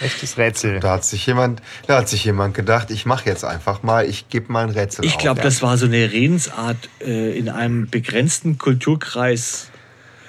echtes 0.00 0.38
Rätsel. 0.38 0.80
Da 0.80 0.92
hat 0.92 1.04
sich 1.04 1.26
jemand, 1.26 1.62
da 1.86 1.98
hat 1.98 2.08
sich 2.08 2.24
jemand 2.24 2.54
gedacht, 2.54 2.90
ich 2.90 3.06
mache 3.06 3.28
jetzt 3.28 3.44
einfach 3.44 3.82
mal, 3.82 4.08
ich 4.08 4.28
gebe 4.28 4.52
mal 4.52 4.64
ein 4.64 4.70
Rätsel 4.70 5.04
Ich 5.04 5.18
glaube, 5.18 5.40
das 5.40 5.62
war 5.62 5.76
so 5.76 5.86
eine 5.86 6.12
Redensart 6.12 6.88
äh, 7.00 7.38
in 7.38 7.48
einem 7.48 7.88
begrenzten 7.88 8.58
Kulturkreis. 8.58 9.70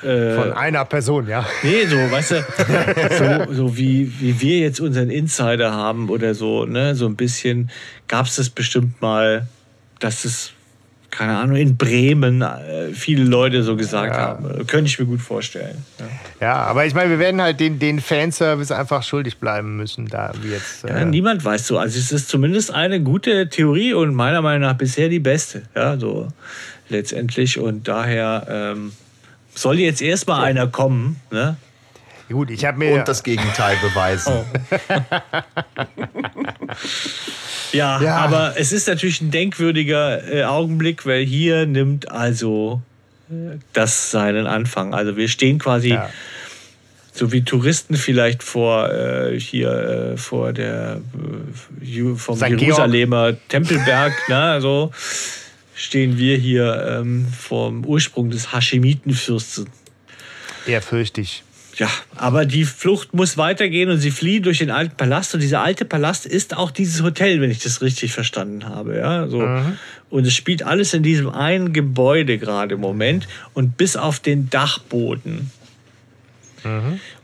Äh, 0.03 0.35
Von 0.35 0.53
einer 0.53 0.85
Person, 0.85 1.27
ja. 1.27 1.45
Nee, 1.63 1.85
so, 1.85 1.95
weißt 2.11 2.31
du, 2.31 3.47
so, 3.47 3.53
so 3.53 3.77
wie, 3.77 4.11
wie 4.19 4.41
wir 4.41 4.59
jetzt 4.59 4.79
unseren 4.79 5.09
Insider 5.09 5.71
haben 5.71 6.09
oder 6.09 6.33
so, 6.33 6.65
ne, 6.65 6.95
so 6.95 7.05
ein 7.05 7.15
bisschen 7.15 7.69
gab 8.07 8.25
es 8.25 8.35
das 8.35 8.49
bestimmt 8.49 9.01
mal, 9.01 9.47
dass 9.99 10.25
es, 10.25 10.53
keine 11.11 11.37
Ahnung, 11.37 11.57
in 11.57 11.77
Bremen 11.77 12.41
äh, 12.41 12.93
viele 12.93 13.23
Leute 13.23 13.61
so 13.63 13.75
gesagt 13.75 14.15
Ja. 14.15 14.21
haben. 14.21 14.65
Könnte 14.65 14.85
ich 14.89 14.97
mir 14.97 15.05
gut 15.05 15.21
vorstellen. 15.21 15.85
Ja. 15.99 16.05
Ja, 16.39 16.55
aber 16.63 16.85
ich 16.85 16.93
meine, 16.95 17.09
wir 17.11 17.19
werden 17.19 17.41
halt 17.41 17.59
den, 17.59 17.77
den 17.77 17.99
Fanservice 17.99 18.71
einfach 18.71 19.03
schuldig 19.03 19.37
bleiben 19.37 19.77
müssen, 19.77 20.07
da 20.07 20.31
jetzt. 20.49 20.83
Ja, 20.83 20.97
Äh, 20.97 21.05
niemand 21.05 21.45
weiß 21.45 21.67
so. 21.67 21.77
Also 21.77 21.99
es 21.99 22.11
ist 22.11 22.29
zumindest 22.29 22.73
eine 22.73 23.01
gute 23.01 23.49
Theorie 23.49 23.93
und 23.93 24.15
meiner 24.15 24.41
Meinung 24.41 24.61
nach 24.61 24.77
bisher 24.77 25.09
die 25.09 25.19
beste. 25.19 25.63
Ja, 25.75 25.97
so 25.97 26.29
letztendlich. 26.89 27.59
Und 27.59 27.87
daher 27.87 28.47
ähm, 28.49 28.93
soll 29.53 29.79
jetzt 29.79 30.01
erstmal 30.01 30.43
einer 30.45 30.67
kommen. 30.67 31.17
Ne? 31.29 31.57
gut, 32.29 32.49
ich 32.49 32.63
habe 32.63 32.77
mir. 32.79 32.93
Und 32.93 33.07
das 33.09 33.23
Gegenteil 33.23 33.75
beweisen. 33.81 34.33
Ja, 37.73 38.01
Ja. 38.01 38.17
aber 38.17 38.55
es 38.57 38.71
ist 38.71 38.87
natürlich 38.87 39.21
ein 39.21 39.31
denkwürdiger 39.31 40.31
äh, 40.31 40.43
Augenblick, 40.43 41.05
weil 41.05 41.23
hier 41.23 41.65
nimmt 41.65 42.11
also 42.11 42.81
äh, 43.29 43.57
das 43.73 44.11
seinen 44.11 44.47
Anfang. 44.47 44.93
Also 44.93 45.15
wir 45.17 45.27
stehen 45.27 45.57
quasi 45.59 45.89
Ja. 45.89 46.09
so 47.13 47.31
wie 47.31 47.43
Touristen 47.43 47.95
vielleicht 47.95 48.43
vor 48.43 48.89
äh, 48.91 49.39
hier 49.39 50.13
äh, 50.13 50.17
vor 50.17 50.53
der 50.53 51.01
äh, 51.83 52.15
vom 52.15 52.35
St. 52.37 52.45
Georg. 52.47 52.61
Jerusalemer 52.61 53.33
Tempelberg, 53.49 54.13
ne, 54.29 54.59
so 54.61 54.91
stehen 55.75 56.17
wir 56.17 56.37
hier 56.37 56.99
ähm, 57.01 57.25
vom 57.27 57.85
Ursprung 57.85 58.29
des 58.29 58.51
Haschemitenfürsten. 58.53 59.67
eher 60.67 60.81
fürchtig. 60.81 61.43
Ja, 61.81 61.89
aber 62.15 62.45
die 62.45 62.65
Flucht 62.65 63.15
muss 63.15 63.39
weitergehen 63.39 63.89
und 63.89 63.97
sie 63.97 64.11
fliehen 64.11 64.43
durch 64.43 64.59
den 64.59 64.69
alten 64.69 64.95
Palast. 64.95 65.33
Und 65.33 65.39
dieser 65.39 65.63
alte 65.63 65.83
Palast 65.83 66.27
ist 66.27 66.55
auch 66.55 66.69
dieses 66.69 67.01
Hotel, 67.01 67.41
wenn 67.41 67.49
ich 67.49 67.57
das 67.57 67.81
richtig 67.81 68.13
verstanden 68.13 68.69
habe. 68.69 68.97
Ja, 68.97 69.27
so. 69.27 69.39
Und 70.11 70.27
es 70.27 70.35
spielt 70.35 70.61
alles 70.61 70.93
in 70.93 71.01
diesem 71.01 71.27
einen 71.31 71.73
Gebäude 71.73 72.37
gerade 72.37 72.75
im 72.75 72.81
Moment 72.81 73.27
und 73.55 73.77
bis 73.77 73.95
auf 73.97 74.19
den 74.19 74.47
Dachboden. 74.51 75.49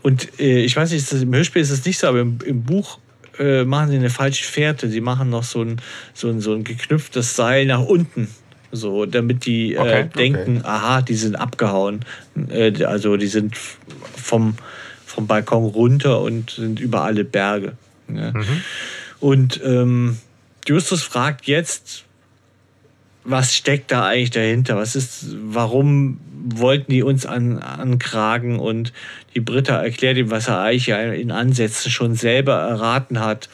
Und 0.02 0.40
äh, 0.40 0.64
ich 0.64 0.76
weiß 0.76 0.92
nicht, 0.92 1.12
das, 1.12 1.22
im 1.22 1.36
Hörspiel 1.36 1.62
ist 1.62 1.70
es 1.70 1.86
nicht 1.86 2.00
so, 2.00 2.08
aber 2.08 2.22
im, 2.22 2.40
im 2.44 2.64
Buch 2.64 2.98
äh, 3.38 3.64
machen 3.64 3.92
sie 3.92 3.98
eine 3.98 4.10
falsche 4.10 4.44
Fährte. 4.44 4.90
Sie 4.90 5.02
machen 5.02 5.30
noch 5.30 5.44
so 5.44 5.62
ein, 5.62 5.80
so 6.16 6.30
ein, 6.30 6.42
so 6.42 6.56
ein 6.56 6.64
geknüpftes 6.64 7.36
Seil 7.36 7.68
nach 7.68 7.82
unten. 7.82 8.28
So, 8.72 9.06
damit 9.06 9.46
die 9.46 9.76
äh, 9.76 9.80
Okay, 9.80 10.10
denken, 10.16 10.62
aha, 10.64 11.02
die 11.02 11.16
sind 11.16 11.36
abgehauen. 11.36 12.02
Äh, 12.50 12.84
also 12.84 13.18
die 13.18 13.28
sind 13.28 13.56
vom, 13.56 14.56
vom 15.06 15.28
Balkon 15.28 15.66
runter 15.66 16.22
und 16.22 16.52
sind 16.52 16.80
über 16.80 17.04
alle 17.04 17.24
Berge. 17.24 17.74
Ja. 18.14 18.34
Und 19.20 19.62
ähm, 19.64 20.18
Justus 20.68 21.04
fragt 21.04 21.46
jetzt, 21.46 22.04
was 23.24 23.56
steckt 23.56 23.92
da 23.92 24.06
eigentlich 24.06 24.32
dahinter? 24.32 24.78
Was 24.78 24.96
ist, 24.96 25.26
warum 25.44 26.20
wollten 26.46 26.92
die 26.92 27.04
uns 27.04 27.26
an, 27.26 27.60
ankragen? 27.60 28.60
Und 28.60 28.94
die 29.36 29.42
Britta 29.42 29.82
erklärt 29.82 30.18
ihm, 30.18 30.32
was 30.32 30.48
er 30.48 30.60
eigentlich 30.62 30.90
in 31.20 31.32
Ansätzen 31.32 31.92
schon 31.92 32.16
selber 32.16 32.54
erraten 32.54 33.20
hat, 33.20 33.50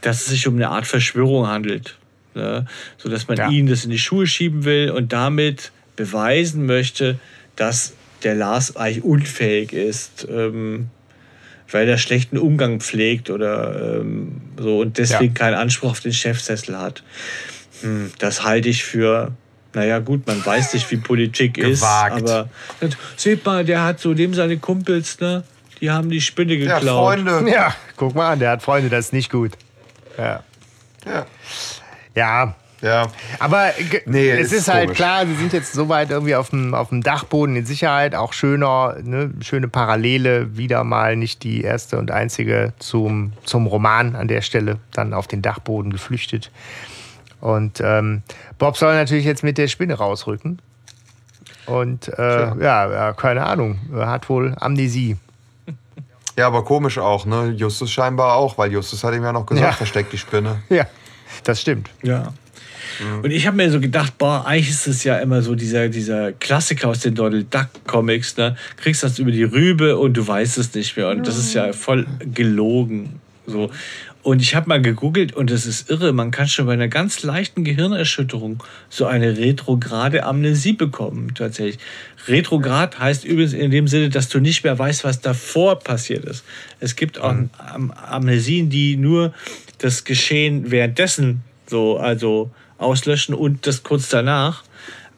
dass 0.00 0.22
es 0.22 0.26
sich 0.28 0.46
um 0.46 0.54
eine 0.54 0.68
Art 0.68 0.86
Verschwörung 0.86 1.46
handelt. 1.46 1.98
Ne? 2.34 2.66
So 2.98 3.08
dass 3.08 3.28
man 3.28 3.36
Ja. 3.38 3.48
ihnen 3.48 3.68
das 3.68 3.84
in 3.84 3.90
die 3.90 3.98
Schuhe 3.98 4.26
schieben 4.26 4.64
will 4.64 4.90
und 4.90 5.12
damit 5.12 5.70
beweisen 5.96 6.66
möchte, 6.66 7.18
dass 7.56 7.92
der 8.22 8.34
Lars 8.34 8.76
eigentlich 8.76 9.04
unfähig 9.04 9.72
ist, 9.72 10.26
ähm, 10.30 10.88
weil 11.70 11.88
er 11.88 11.98
schlechten 11.98 12.38
Umgang 12.38 12.80
pflegt 12.80 13.30
oder 13.30 14.00
ähm, 14.00 14.40
so 14.58 14.80
und 14.80 14.98
deswegen 14.98 15.34
Ja. 15.34 15.38
keinen 15.38 15.54
Anspruch 15.54 15.90
auf 15.92 16.00
den 16.00 16.12
Chefsessel 16.12 16.78
hat. 16.78 17.02
Hm, 17.82 18.10
das 18.18 18.42
halte 18.44 18.68
ich 18.68 18.84
für, 18.84 19.32
naja 19.74 19.98
gut, 19.98 20.26
man 20.26 20.44
weiß 20.44 20.74
nicht, 20.74 20.90
wie 20.90 20.96
Politik 20.96 21.58
ist, 21.58 21.82
aber 21.82 22.48
seht 23.16 23.44
mal, 23.44 23.64
der 23.64 23.82
hat 23.84 24.00
so 24.00 24.14
dem 24.14 24.34
seine 24.34 24.58
Kumpels, 24.58 25.20
ne? 25.20 25.44
Die 25.80 25.90
haben 25.90 26.08
die 26.08 26.20
Spinne 26.20 26.54
Ja, 26.54 26.78
geklaut. 26.78 27.18
Freunde. 27.20 27.50
Ja, 27.50 27.74
guck 27.96 28.14
mal 28.14 28.32
an, 28.32 28.38
der 28.38 28.50
hat 28.50 28.62
Freunde, 28.62 28.88
das 28.88 29.06
ist 29.06 29.12
nicht 29.12 29.30
gut. 29.30 29.52
Ja. 30.16 30.42
Ja. 31.04 31.26
Ja, 32.14 32.54
Ja. 32.80 33.08
aber 33.38 33.70
Nee, 34.06 34.30
es 34.30 34.52
ist 34.52 34.60
ist, 34.60 34.68
halt 34.68 34.84
komisch. 34.84 34.96
klar, 34.98 35.26
sie 35.26 35.34
sind 35.36 35.52
jetzt 35.52 35.72
soweit 35.72 36.10
irgendwie 36.10 36.34
auf 36.34 36.50
dem, 36.50 36.74
auf 36.74 36.90
dem 36.90 37.02
Dachboden 37.02 37.56
in 37.56 37.64
Sicherheit. 37.66 38.14
Auch 38.14 38.32
schöner, 38.32 38.96
ne, 39.02 39.30
schöne 39.40 39.68
Parallele, 39.68 40.56
wieder 40.56 40.84
mal 40.84 41.16
nicht 41.16 41.42
die 41.44 41.62
erste 41.62 41.98
und 41.98 42.10
einzige 42.10 42.72
zum, 42.78 43.32
zum 43.44 43.66
Roman 43.66 44.14
an 44.16 44.28
der 44.28 44.42
Stelle, 44.42 44.78
dann 44.92 45.14
auf 45.14 45.26
den 45.26 45.40
Dachboden 45.42 45.92
geflüchtet. 45.92 46.50
Und 47.40 47.80
ähm, 47.84 48.22
Bob 48.58 48.76
soll 48.76 48.94
natürlich 48.94 49.24
jetzt 49.24 49.42
mit 49.42 49.58
der 49.58 49.68
Spinne 49.68 49.94
rausrücken. 49.94 50.60
Und 51.66 52.08
äh, 52.18 52.46
ja, 52.62 52.90
ja, 52.92 53.12
keine 53.14 53.44
Ahnung, 53.46 53.78
er 53.94 54.08
hat 54.10 54.28
wohl 54.28 54.54
Amnesie. 54.60 55.16
Ja, 56.36 56.46
aber 56.48 56.64
komisch 56.64 56.98
auch, 56.98 57.24
ne? 57.26 57.54
Justus 57.56 57.90
scheinbar 57.92 58.34
auch, 58.34 58.58
weil 58.58 58.70
Justus 58.72 59.02
hat 59.04 59.14
ihm 59.14 59.22
ja 59.22 59.32
noch 59.32 59.46
gesagt, 59.46 59.66
Ja. 59.66 59.72
versteckt 59.72 60.12
die 60.12 60.18
Spinne. 60.18 60.62
Ja, 60.68 60.84
das 61.44 61.60
stimmt. 61.60 61.90
Ja. 62.02 62.32
Und 63.22 63.30
ich 63.30 63.46
habe 63.46 63.56
mir 63.56 63.70
so 63.70 63.80
gedacht, 63.80 64.18
boah, 64.18 64.46
eigentlich 64.46 64.70
ist 64.70 64.86
es 64.86 65.04
ja 65.04 65.18
immer 65.18 65.42
so 65.42 65.54
dieser, 65.54 65.88
dieser 65.88 66.32
Klassiker 66.32 66.88
aus 66.88 67.00
den 67.00 67.14
Donald 67.14 67.52
Duck 67.52 67.68
Comics, 67.86 68.36
ne? 68.36 68.56
Kriegst 68.76 69.02
das 69.02 69.18
über 69.18 69.30
die 69.30 69.42
Rübe 69.42 69.96
und 69.96 70.14
du 70.16 70.26
weißt 70.26 70.58
es 70.58 70.74
nicht 70.74 70.96
mehr. 70.96 71.08
Und 71.08 71.26
das 71.26 71.36
ist 71.36 71.54
ja 71.54 71.72
voll 71.72 72.06
gelogen. 72.20 73.20
So. 73.46 73.70
Und 74.22 74.40
ich 74.40 74.54
habe 74.54 74.70
mal 74.70 74.80
gegoogelt 74.80 75.34
und 75.34 75.50
es 75.50 75.66
ist 75.66 75.90
irre, 75.90 76.14
man 76.14 76.30
kann 76.30 76.48
schon 76.48 76.64
bei 76.64 76.72
einer 76.72 76.88
ganz 76.88 77.22
leichten 77.22 77.62
Gehirnerschütterung 77.62 78.62
so 78.88 79.04
eine 79.04 79.36
retrograde 79.36 80.24
Amnesie 80.24 80.72
bekommen, 80.72 81.34
tatsächlich. 81.34 81.78
Retrograd 82.26 82.98
heißt 82.98 83.26
übrigens 83.26 83.52
in 83.52 83.70
dem 83.70 83.86
Sinne, 83.86 84.08
dass 84.08 84.30
du 84.30 84.40
nicht 84.40 84.64
mehr 84.64 84.78
weißt, 84.78 85.04
was 85.04 85.20
davor 85.20 85.78
passiert 85.78 86.24
ist. 86.24 86.42
Es 86.80 86.96
gibt 86.96 87.20
auch 87.20 87.34
Mhm. 87.34 87.50
Am 87.58 87.90
Amnesien, 87.90 88.70
die 88.70 88.96
nur 88.96 89.34
das 89.78 90.04
Geschehen 90.04 90.70
währenddessen 90.70 91.42
so, 91.66 91.96
also 91.96 92.50
auslöschen 92.78 93.34
und 93.34 93.66
das 93.66 93.82
kurz 93.82 94.08
danach. 94.08 94.62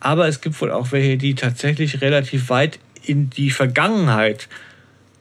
Aber 0.01 0.29
es 0.29 0.41
gibt 0.41 0.61
wohl 0.61 0.71
auch 0.71 0.93
welche, 0.93 1.17
die 1.17 1.35
tatsächlich 1.35 2.01
relativ 2.01 2.49
weit 2.51 2.79
in 3.03 3.31
die 3.31 3.51
Vergangenheit 3.51 4.49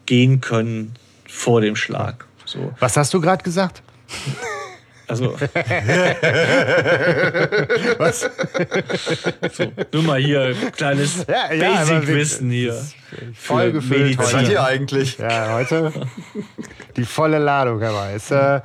gehen 0.06 0.42
können 0.42 0.94
vor 1.28 1.62
dem 1.62 1.76
Schlag. 1.76 2.26
So. 2.46 2.74
Was 2.80 2.98
hast 2.98 3.14
du 3.14 3.22
gerade 3.22 3.44
gesagt? 3.44 3.82
Also. 5.08 5.34
Was? 7.98 8.30
So, 9.52 9.72
nur 9.94 10.04
mal 10.04 10.20
hier 10.20 10.56
kleines 10.76 11.26
Ja, 11.28 11.54
ja, 11.54 11.84
Basic-Wissen 11.84 12.50
hier. 12.50 12.84
Voll 13.36 13.72
gefüllt 13.72 14.02
Medizin. 14.02 14.20
Was 14.20 14.32
seid 14.32 14.50
ihr 14.50 14.64
eigentlich? 14.64 15.18
Ja, 15.18 15.54
heute 15.54 15.92
die 16.96 17.06
volle 17.06 17.40
Ladung, 17.40 17.80
Herr 17.80 17.94
Weiß. 17.94 18.32
Äh, 18.32 18.62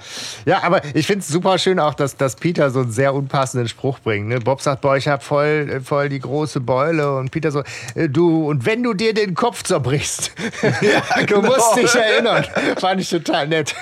ja, 0.47 0.63
aber 0.63 0.83
ich 0.95 1.07
finde 1.07 1.21
es 1.21 1.29
super 1.29 1.59
schön 1.59 1.79
auch, 1.79 1.95
dass, 1.95 2.17
dass 2.17 2.37
Peter 2.37 2.71
so 2.71 2.81
einen 2.81 2.93
sehr 2.93 3.15
unpassenden 3.15 3.69
Spruch 3.69 3.99
bringt. 3.99 4.29
Ne? 4.29 4.41
Bob 4.41 4.61
sagt, 4.61 4.83
boah, 4.83 4.97
ich 4.97 5.09
habe 5.09 5.23
voll, 5.23 5.81
voll 5.85 6.09
die 6.09 6.21
große 6.21 6.61
Beule. 6.61 7.17
Und 7.17 7.31
Peter 7.31 7.51
so, 7.51 7.63
äh, 7.95 8.09
du, 8.09 8.49
und 8.49 8.67
wenn 8.67 8.83
du 8.83 8.95
dir 8.95 9.15
den 9.15 9.35
Kopf 9.35 9.63
zerbrichst, 9.63 10.33
du 11.27 11.43
musst 11.43 11.77
dich 11.77 11.95
erinnern. 11.95 12.45
Fand 12.79 13.01
ich 13.01 13.11
total 13.11 13.49
nett. 13.49 13.75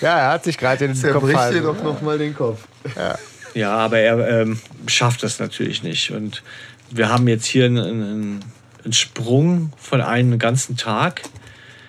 Ja, 0.00 0.18
er 0.18 0.30
hat 0.30 0.44
sich 0.44 0.56
gerade 0.56 0.84
in 0.84 0.92
den 0.92 1.12
Kopf 1.12 1.26
Zerbrich 1.26 1.52
dir 1.52 1.62
doch 1.62 1.82
noch 1.82 2.00
mal 2.02 2.18
den 2.18 2.34
Kopf. 2.34 2.60
Ja, 3.54 3.74
aber 3.76 3.98
er 3.98 4.42
ähm, 4.42 4.60
schafft 4.86 5.22
das 5.22 5.38
natürlich 5.38 5.82
nicht. 5.82 6.10
Und 6.10 6.42
wir 6.90 7.08
haben 7.08 7.26
jetzt 7.28 7.46
hier 7.46 7.66
einen, 7.66 7.78
einen, 7.78 8.44
einen 8.86 8.92
Sprung 8.94 9.72
von 9.76 10.00
einem 10.00 10.38
ganzen 10.38 10.76
Tag. 10.76 11.22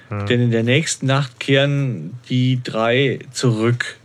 Denn 0.09 0.41
in 0.41 0.51
der 0.51 0.63
nächsten 0.63 1.05
Nacht 1.05 1.37
kehren 1.39 2.17
die 2.29 2.61
drei 2.63 3.19
zurück. 3.31 3.97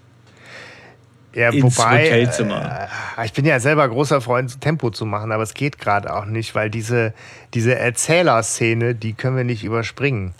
Ja, 1.32 1.50
ins 1.50 1.78
wobei, 1.78 2.06
Hotelzimmer. 2.06 2.88
Äh, 3.16 3.26
ich 3.26 3.32
bin 3.32 3.44
ja 3.44 3.60
selber 3.60 3.88
großer 3.88 4.20
Freund, 4.20 4.60
Tempo 4.60 4.90
zu 4.90 5.06
machen, 5.06 5.32
aber 5.32 5.44
es 5.44 5.54
geht 5.54 5.78
gerade 5.78 6.12
auch 6.14 6.26
nicht, 6.26 6.54
weil 6.54 6.70
diese, 6.70 7.14
diese 7.54 7.76
Erzählerszene, 7.76 8.94
die 8.94 9.12
können 9.14 9.36
wir 9.36 9.44
nicht 9.44 9.64
überspringen. 9.64 10.34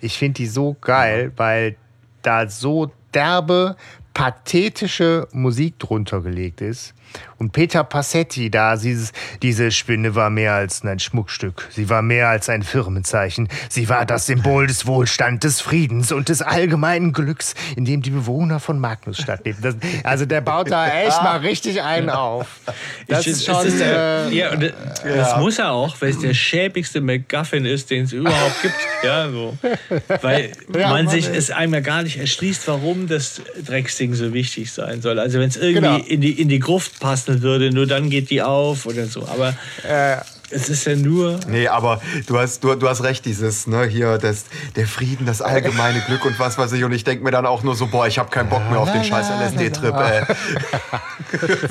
Ich 0.00 0.16
finde 0.16 0.34
die 0.34 0.46
so 0.46 0.76
geil, 0.80 1.32
weil 1.36 1.76
da 2.22 2.48
so 2.48 2.92
derbe, 3.12 3.76
pathetische 4.14 5.26
Musik 5.32 5.78
drunter 5.78 6.20
gelegt 6.20 6.60
ist. 6.60 6.94
Und 7.38 7.52
Peter 7.52 7.84
Passetti 7.84 8.50
da, 8.50 8.76
dieses, 8.76 9.12
diese 9.42 9.70
Spinne 9.70 10.14
war 10.14 10.30
mehr 10.30 10.54
als 10.54 10.84
ein 10.84 10.98
Schmuckstück. 10.98 11.68
Sie 11.70 11.88
war 11.90 12.00
mehr 12.02 12.28
als 12.28 12.48
ein 12.48 12.62
Firmenzeichen. 12.62 13.48
Sie 13.68 13.88
war 13.88 14.06
das 14.06 14.26
Symbol 14.26 14.66
des 14.66 14.86
Wohlstands, 14.86 15.40
des 15.44 15.60
Friedens 15.60 16.12
und 16.12 16.28
des 16.28 16.42
allgemeinen 16.42 17.12
Glücks, 17.12 17.54
in 17.76 17.84
dem 17.84 18.02
die 18.02 18.10
Bewohner 18.10 18.60
von 18.60 18.78
Magnusstadt 18.78 19.44
lebten. 19.44 19.62
Das, 19.62 19.76
also 20.04 20.26
der 20.26 20.40
baut 20.40 20.70
da 20.70 20.86
echt 20.88 21.22
mal 21.22 21.38
richtig 21.38 21.82
einen 21.82 22.08
auf. 22.10 22.46
Das 23.08 23.20
Ich- 23.22 23.26
ist 23.28 23.36
es 23.38 23.44
schon... 23.46 23.66
ist 23.66 23.80
der, 23.80 24.26
äh, 24.30 24.34
ja, 24.34 24.52
und 24.52 24.72
das 25.04 25.36
muss 25.38 25.58
er 25.58 25.72
auch, 25.72 25.96
weil 26.00 26.10
es 26.10 26.20
der 26.20 26.34
schäbigste 26.34 27.00
McGuffin 27.00 27.64
ist, 27.64 27.90
den 27.90 28.04
es 28.04 28.12
überhaupt 28.12 28.62
gibt. 28.62 28.74
Ja, 29.02 29.28
so. 29.30 29.56
Weil 30.22 30.52
Ja, 30.74 30.88
man 30.88 31.04
Mann, 31.04 31.08
sich 31.08 31.28
ey. 31.28 31.36
es 31.36 31.50
einem 31.50 31.74
ja 31.74 31.80
gar 31.80 32.02
nicht 32.02 32.18
erschließt, 32.18 32.66
warum 32.68 33.06
das 33.08 33.42
Drecksding 33.66 34.14
so 34.14 34.32
wichtig 34.32 34.72
sein 34.72 35.02
soll. 35.02 35.18
Also 35.18 35.38
wenn 35.40 35.48
es 35.48 35.56
irgendwie 35.56 35.74
Genau. 35.74 35.96
in, 35.98 36.20
die, 36.20 36.40
in 36.40 36.48
die 36.48 36.58
Gruft 36.60 37.00
passen 37.04 37.42
würde, 37.42 37.70
nur 37.70 37.86
dann 37.86 38.08
geht 38.08 38.30
die 38.30 38.40
auf 38.40 38.86
oder 38.86 39.04
so. 39.04 39.28
Aber 39.28 39.54
äh, 39.86 40.16
es 40.54 40.68
ist 40.68 40.86
ja 40.86 40.96
nur. 40.96 41.40
Nee, 41.48 41.68
aber 41.68 42.00
du 42.26 42.38
hast, 42.38 42.62
du, 42.64 42.74
du 42.74 42.88
hast 42.88 43.02
recht, 43.02 43.24
dieses, 43.24 43.66
ne, 43.66 43.84
hier, 43.86 44.18
das, 44.18 44.44
der 44.76 44.86
Frieden, 44.86 45.26
das 45.26 45.42
allgemeine 45.42 46.00
Glück 46.06 46.24
und 46.24 46.38
was 46.38 46.56
weiß 46.58 46.72
ich. 46.72 46.84
Und 46.84 46.92
ich 46.92 47.04
denke 47.04 47.24
mir 47.24 47.30
dann 47.30 47.46
auch 47.46 47.62
nur 47.62 47.74
so, 47.74 47.86
boah, 47.86 48.06
ich 48.06 48.18
habe 48.18 48.30
keinen 48.30 48.48
Bock 48.48 48.62
mehr 48.70 48.78
auf 48.80 48.92
den 48.92 49.04
scheiß 49.04 49.28
LSD-Trip, 49.30 49.94
ey. 49.94 50.22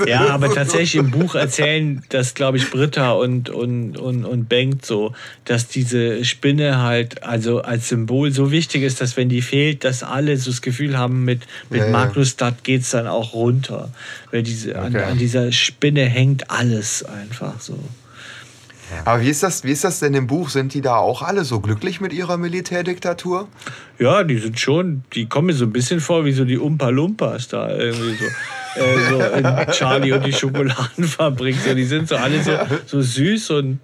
Ja, 0.08 0.28
aber 0.30 0.54
tatsächlich 0.54 0.96
im 0.96 1.12
Buch 1.12 1.36
erzählen 1.36 2.04
das, 2.10 2.34
glaube 2.34 2.58
ich, 2.58 2.70
Britta 2.70 3.12
und, 3.12 3.50
und, 3.50 3.98
und, 3.98 4.26
und 4.26 4.50
Bengt 4.50 4.86
so, 4.86 5.14
dass 5.46 5.68
diese 5.68 6.26
Spinne 6.26 6.82
halt 6.82 7.24
also 7.24 7.62
als 7.62 7.90
Symbol 7.90 8.32
so 8.32 8.52
wichtig 8.52 8.84
ist, 8.84 9.00
dass 9.02 9.16
wenn 9.18 9.30
die 9.30 9.42
fehlt, 9.42 9.84
dass 9.84 10.04
alle 10.04 10.38
so 10.38 10.52
das 10.52 10.62
Gefühl 10.62 10.98
haben, 10.98 11.24
mit, 11.26 11.42
mit 11.70 11.80
Ja, 11.80 11.86
ja. 11.86 11.92
Magnusstadt 11.92 12.64
geht 12.64 12.82
es 12.82 12.90
dann 12.92 13.08
auch 13.08 13.34
runter. 13.34 13.90
Weil 14.32 14.44
diese, 14.44 14.78
an, 14.78 14.94
Okay. 14.94 15.04
an 15.06 15.18
dieser 15.18 15.52
Spinne 15.52 16.06
hängt 16.06 16.52
alles 16.52 17.04
einfach 17.04 17.60
so. 17.60 17.80
Aber 19.06 19.22
wie 19.22 19.30
ist, 19.30 19.44
das, 19.44 19.64
wie 19.64 19.72
ist 19.72 19.84
das 19.84 20.00
denn 20.00 20.14
im 20.14 20.28
Buch? 20.28 20.50
Sind 20.50 20.74
die 20.74 20.82
da 20.82 20.96
auch 20.98 21.22
alle 21.22 21.44
so 21.44 21.60
glücklich 21.60 22.02
mit 22.02 22.14
ihrer 22.14 22.38
Militärdiktatur? 22.38 23.48
Ja, 24.00 24.24
die 24.24 24.38
sind 24.38 24.60
schon, 24.60 25.04
die 25.14 25.28
kommen 25.28 25.48
mir 25.48 25.54
so 25.54 25.66
ein 25.66 25.72
bisschen 25.74 26.00
vor 26.00 26.26
wie 26.26 26.32
so 26.32 26.46
die 26.46 26.58
Umpa 26.58 26.90
Lumpas 26.90 27.48
da 27.48 27.70
irgendwie 27.70 28.16
so. 28.16 28.26
Äh, 28.76 29.10
so 29.10 29.22
in 29.22 29.72
Charlie 29.72 30.14
und 30.14 30.26
die 30.26 30.34
Schokoladenfabrik. 30.34 31.56
So, 31.58 31.76
die 31.76 31.84
sind 31.84 32.08
so 32.08 32.16
alle 32.16 32.42
so, 32.42 32.52
so 32.88 33.02
süß 33.02 33.52
und, 33.52 33.80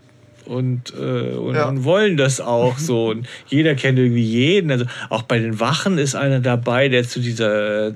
und, 0.45 0.93
äh, 0.99 1.35
und, 1.35 1.55
Ja. 1.55 1.67
und 1.67 1.83
wollen 1.83 2.17
das 2.17 2.41
auch 2.41 2.77
so. 2.79 3.09
Und 3.09 3.27
jeder 3.47 3.75
kennt 3.75 3.99
irgendwie 3.99 4.23
jeden. 4.23 4.71
Also 4.71 4.85
auch 5.09 5.21
bei 5.23 5.37
den 5.37 5.59
Wachen 5.59 5.97
ist 5.99 6.15
einer 6.15 6.39
dabei, 6.39 6.89
der 6.89 7.03
zu 7.07 7.19
dieser, 7.19 7.89
äh, 7.89 7.93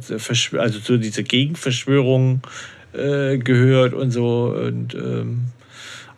also 0.58 0.80
zu 0.80 0.98
dieser 0.98 1.24
Gegenverschwörung 1.24 2.42
äh, 2.94 3.38
gehört 3.40 3.94
und 3.96 4.12
so. 4.12 4.56
Und 4.56 4.94
ähm, 4.94 5.46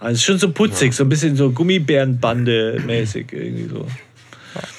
also 0.06 0.22
schon 0.22 0.38
so 0.38 0.52
putzig, 0.52 0.94
so 0.94 1.04
ein 1.04 1.10
bisschen 1.10 1.36
so 1.36 1.50
Gummibärenbande-mäßig 1.50 3.26
irgendwie 3.34 3.68
so. 3.70 3.88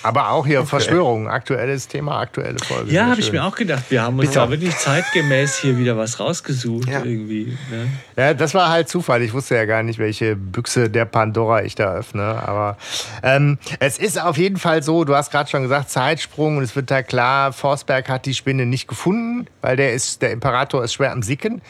aber 0.02 0.30
auch 0.30 0.46
hier 0.46 0.64
Verschwörung, 0.64 1.28
aktuelles 1.28 1.86
Thema, 1.86 2.20
aktuelle 2.20 2.58
Folge. 2.60 2.90
Ja, 2.92 3.06
habe 3.10 3.20
ich 3.20 3.30
mir 3.30 3.44
auch 3.44 3.54
gedacht. 3.54 3.84
Wir 3.90 4.00
haben 4.02 4.18
uns 4.18 4.28
Bitte. 4.28 4.38
da 4.40 4.50
wirklich 4.50 4.74
zeitgemäß 4.76 5.58
hier 5.58 5.76
wieder 5.76 5.98
was 5.98 6.18
rausgesucht 6.18 6.88
Ja. 6.88 7.04
irgendwie. 7.04 7.58
Ne? 7.70 7.86
Ja, 8.16 8.32
das 8.32 8.54
war 8.54 8.70
halt 8.70 8.88
Zufall. 8.88 9.20
Ich 9.20 9.34
wusste 9.34 9.54
ja 9.56 9.66
gar 9.66 9.82
nicht, 9.82 9.98
welche 9.98 10.34
Büchse 10.34 10.88
der 10.88 11.04
Pandora 11.04 11.62
ich 11.62 11.74
da 11.74 11.92
öffne. 11.94 12.22
Aber 12.22 12.78
ähm, 13.22 13.58
es 13.78 13.98
ist 13.98 14.18
auf 14.18 14.38
jeden 14.38 14.56
Fall 14.56 14.82
so, 14.82 15.04
du 15.04 15.14
hast 15.14 15.30
gerade 15.30 15.50
schon 15.50 15.62
gesagt, 15.62 15.90
Zeitsprung 15.90 16.56
und 16.56 16.62
es 16.62 16.74
wird 16.74 16.90
da 16.90 17.02
klar, 17.02 17.52
Forsberg 17.52 18.08
hat 18.08 18.24
die 18.24 18.32
Spinne 18.34 18.64
nicht 18.64 18.88
gefunden, 18.88 19.46
weil 19.60 19.76
der 19.76 19.92
ist, 19.92 20.22
der 20.22 20.30
Imperator 20.30 20.84
ist 20.84 20.94
schwer 20.94 21.12
am 21.12 21.22
Sicken. 21.22 21.60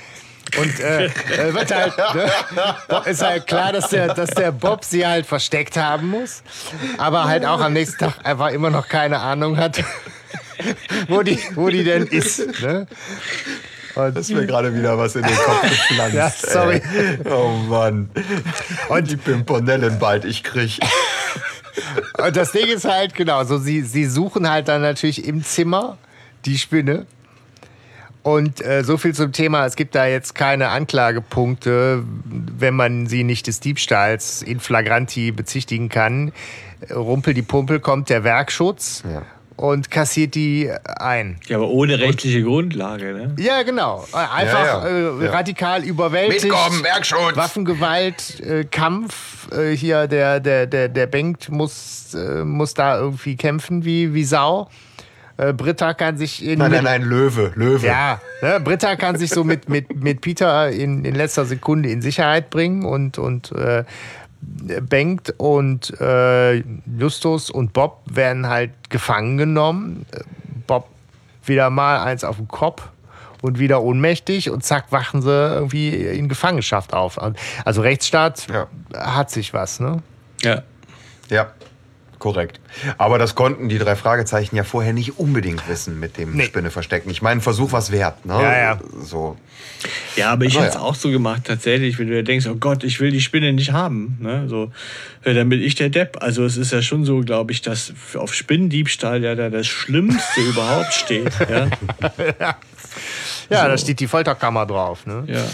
Und 0.58 0.80
äh, 0.80 1.06
äh, 1.06 1.10
wird 1.54 1.74
halt, 1.74 1.92
ne, 2.14 2.30
ist 3.06 3.22
halt 3.22 3.46
klar, 3.46 3.72
dass 3.72 3.88
der, 3.90 4.14
dass 4.14 4.30
der 4.30 4.52
Bob 4.52 4.84
sie 4.84 5.06
halt 5.06 5.26
versteckt 5.26 5.76
haben 5.76 6.08
muss. 6.10 6.42
Aber 6.98 7.24
halt 7.24 7.44
auch 7.44 7.60
am 7.60 7.72
nächsten 7.72 7.98
Tag 7.98 8.14
einfach 8.24 8.50
immer 8.50 8.70
noch 8.70 8.88
keine 8.88 9.18
Ahnung 9.18 9.56
hat, 9.58 9.82
wo 11.08 11.22
die, 11.22 11.38
wo 11.54 11.68
die 11.68 11.84
denn 11.84 12.06
ist. 12.06 12.38
Ne? 12.62 12.86
Und, 13.96 14.14
Das 14.16 14.28
ist 14.28 14.34
mir 14.36 14.46
gerade 14.46 14.74
wieder 14.74 14.96
was 14.98 15.16
in 15.16 15.22
den 15.22 15.34
Kopf 15.36 15.62
gepflanzt. 15.62 16.14
Ja, 16.14 16.30
sorry. 16.30 16.82
Ey. 16.94 17.18
Oh 17.30 17.48
Mann. 17.68 18.10
Und- 18.88 19.10
die 19.10 19.16
Pimpernellen 19.16 19.98
bald, 19.98 20.24
ich 20.24 20.44
krieg. 20.44 20.78
Und 22.18 22.36
das 22.36 22.52
Ding 22.52 22.66
ist 22.68 22.84
halt, 22.84 23.14
genau, 23.14 23.44
so 23.44 23.58
sie, 23.58 23.82
sie 23.82 24.06
suchen 24.06 24.48
halt 24.48 24.68
dann 24.68 24.80
natürlich 24.82 25.24
im 25.26 25.44
Zimmer 25.44 25.98
die 26.44 26.56
Spinne. 26.58 27.06
Und 28.26 28.60
äh, 28.60 28.82
so 28.82 28.96
viel 28.96 29.14
zum 29.14 29.30
Thema, 29.30 29.66
es 29.66 29.76
gibt 29.76 29.94
da 29.94 30.04
jetzt 30.06 30.34
keine 30.34 30.70
Anklagepunkte, 30.70 32.02
wenn 32.24 32.74
man 32.74 33.06
sie 33.06 33.22
nicht 33.22 33.46
des 33.46 33.60
Diebstahls 33.60 34.42
in 34.42 34.58
flagranti 34.58 35.30
bezichtigen 35.30 35.88
kann. 35.88 36.32
Rumpel 36.92 37.34
die 37.34 37.42
Pumpel 37.42 37.78
kommt 37.78 38.10
der 38.10 38.24
Werkschutz 38.24 39.04
Ja. 39.08 39.22
und 39.54 39.92
kassiert 39.92 40.34
die 40.34 40.68
ein. 40.98 41.38
Ja, 41.46 41.58
aber 41.58 41.68
ohne 41.68 42.00
rechtliche 42.00 42.42
Grundlage. 42.42 43.12
Ne? 43.12 43.36
Ja, 43.38 43.62
genau. 43.62 44.04
Einfach 44.12 44.64
Ja, 44.64 44.88
ja. 44.88 45.18
Äh, 45.20 45.24
Ja. 45.26 45.30
radikal 45.30 45.84
überwältigt. 45.84 46.42
Mitkommen, 46.46 46.82
Werkschutz! 46.82 47.36
Waffengewalt, 47.36 48.40
äh, 48.40 48.64
Kampf. 48.64 49.48
Äh, 49.52 49.70
hier 49.76 50.08
der, 50.08 50.40
der, 50.40 50.66
der, 50.66 50.88
der 50.88 51.06
Bengt 51.06 51.48
muss, 51.48 52.12
äh, 52.14 52.42
muss 52.42 52.74
da 52.74 52.98
irgendwie 52.98 53.36
kämpfen 53.36 53.84
wie, 53.84 54.12
wie 54.14 54.24
Sau. 54.24 54.68
Äh, 55.38 55.52
Britta 55.52 55.92
kann 55.94 56.16
sich 56.16 56.44
in. 56.44 56.58
Nein, 56.58 56.70
nein, 56.70 56.84
nein, 56.84 57.02
Löwe, 57.02 57.52
Löwe. 57.56 57.86
Ja, 57.86 58.20
ne, 58.42 58.58
Britta 58.60 58.96
kann 58.96 59.16
sich 59.18 59.30
so 59.30 59.44
mit, 59.44 59.68
mit, 59.68 59.94
mit 60.02 60.20
Peter 60.22 60.70
in, 60.70 61.04
in 61.04 61.14
letzter 61.14 61.44
Sekunde 61.44 61.90
in 61.90 62.00
Sicherheit 62.02 62.48
bringen 62.50 62.84
und, 62.84 63.18
und 63.18 63.52
äh, 63.52 63.84
Bengt 64.40 65.34
und 65.38 65.98
äh, 66.00 66.62
Justus 66.98 67.50
und 67.50 67.72
Bob 67.72 68.02
werden 68.06 68.48
halt 68.48 68.70
gefangen 68.90 69.36
genommen. 69.38 70.06
Bob 70.66 70.88
wieder 71.44 71.68
mal 71.70 72.00
eins 72.02 72.22
auf 72.24 72.36
den 72.36 72.48
Kopf 72.48 72.88
und 73.42 73.58
wieder 73.58 73.82
ohnmächtig 73.82 74.50
und 74.50 74.64
zack, 74.64 74.86
wachen 74.90 75.20
sie 75.22 75.30
irgendwie 75.30 75.90
in 75.90 76.28
Gefangenschaft 76.28 76.94
auf. 76.94 77.18
Also 77.64 77.80
Rechtsstaat 77.82 78.46
Ja. 78.48 78.66
hat 78.94 79.30
sich 79.30 79.52
was, 79.52 79.80
ne? 79.80 80.02
Ja. 80.42 80.62
Ja. 81.28 81.50
Korrekt. 82.26 82.58
Aber 82.98 83.18
das 83.18 83.36
konnten 83.36 83.68
die 83.68 83.78
drei 83.78 83.94
Fragezeichen 83.94 84.56
ja 84.56 84.64
vorher 84.64 84.92
nicht 84.92 85.16
unbedingt 85.16 85.68
wissen 85.68 86.00
mit 86.00 86.18
dem 86.18 86.32
Nee. 86.32 86.46
Spinneverstecken. 86.46 87.08
Ich 87.08 87.22
meine, 87.22 87.38
ein 87.38 87.40
Versuch 87.40 87.70
was 87.70 87.92
wert, 87.92 88.26
ne? 88.26 88.32
Ja, 88.34 88.58
ja. 88.58 88.80
So. 89.00 89.36
Ja, 90.16 90.32
aber 90.32 90.44
ich 90.44 90.54
Aber 90.56 90.64
hätte 90.64 90.76
es 90.76 90.82
ja. 90.82 90.86
auch 90.88 90.96
so 90.96 91.10
gemacht, 91.10 91.42
tatsächlich, 91.44 92.00
wenn 92.00 92.08
du 92.08 92.24
denkst, 92.24 92.48
oh 92.48 92.56
Gott, 92.56 92.82
ich 92.82 92.98
will 92.98 93.12
die 93.12 93.20
Spinne 93.20 93.52
nicht 93.52 93.70
haben. 93.70 94.18
Ne? 94.20 94.48
So, 94.48 94.72
ja, 95.24 95.34
dann 95.34 95.48
bin 95.48 95.62
ich 95.62 95.76
der 95.76 95.88
Depp. 95.88 96.20
Also 96.20 96.44
es 96.44 96.56
ist 96.56 96.72
ja 96.72 96.82
schon 96.82 97.04
so, 97.04 97.20
glaube 97.20 97.52
ich, 97.52 97.62
dass 97.62 97.92
auf 98.16 98.34
Spinnendiebstahl 98.34 99.22
ja 99.22 99.36
da 99.36 99.48
das 99.48 99.68
Schlimmste 99.68 100.40
überhaupt 100.50 100.92
steht. 100.94 101.32
Ja? 101.48 102.56
Ja, 103.50 103.68
da 103.68 103.78
steht 103.78 104.00
die 104.00 104.08
Folterkammer 104.08 104.66
drauf. 104.66 105.06
Ne? 105.06 105.24
Ja. 105.28 105.44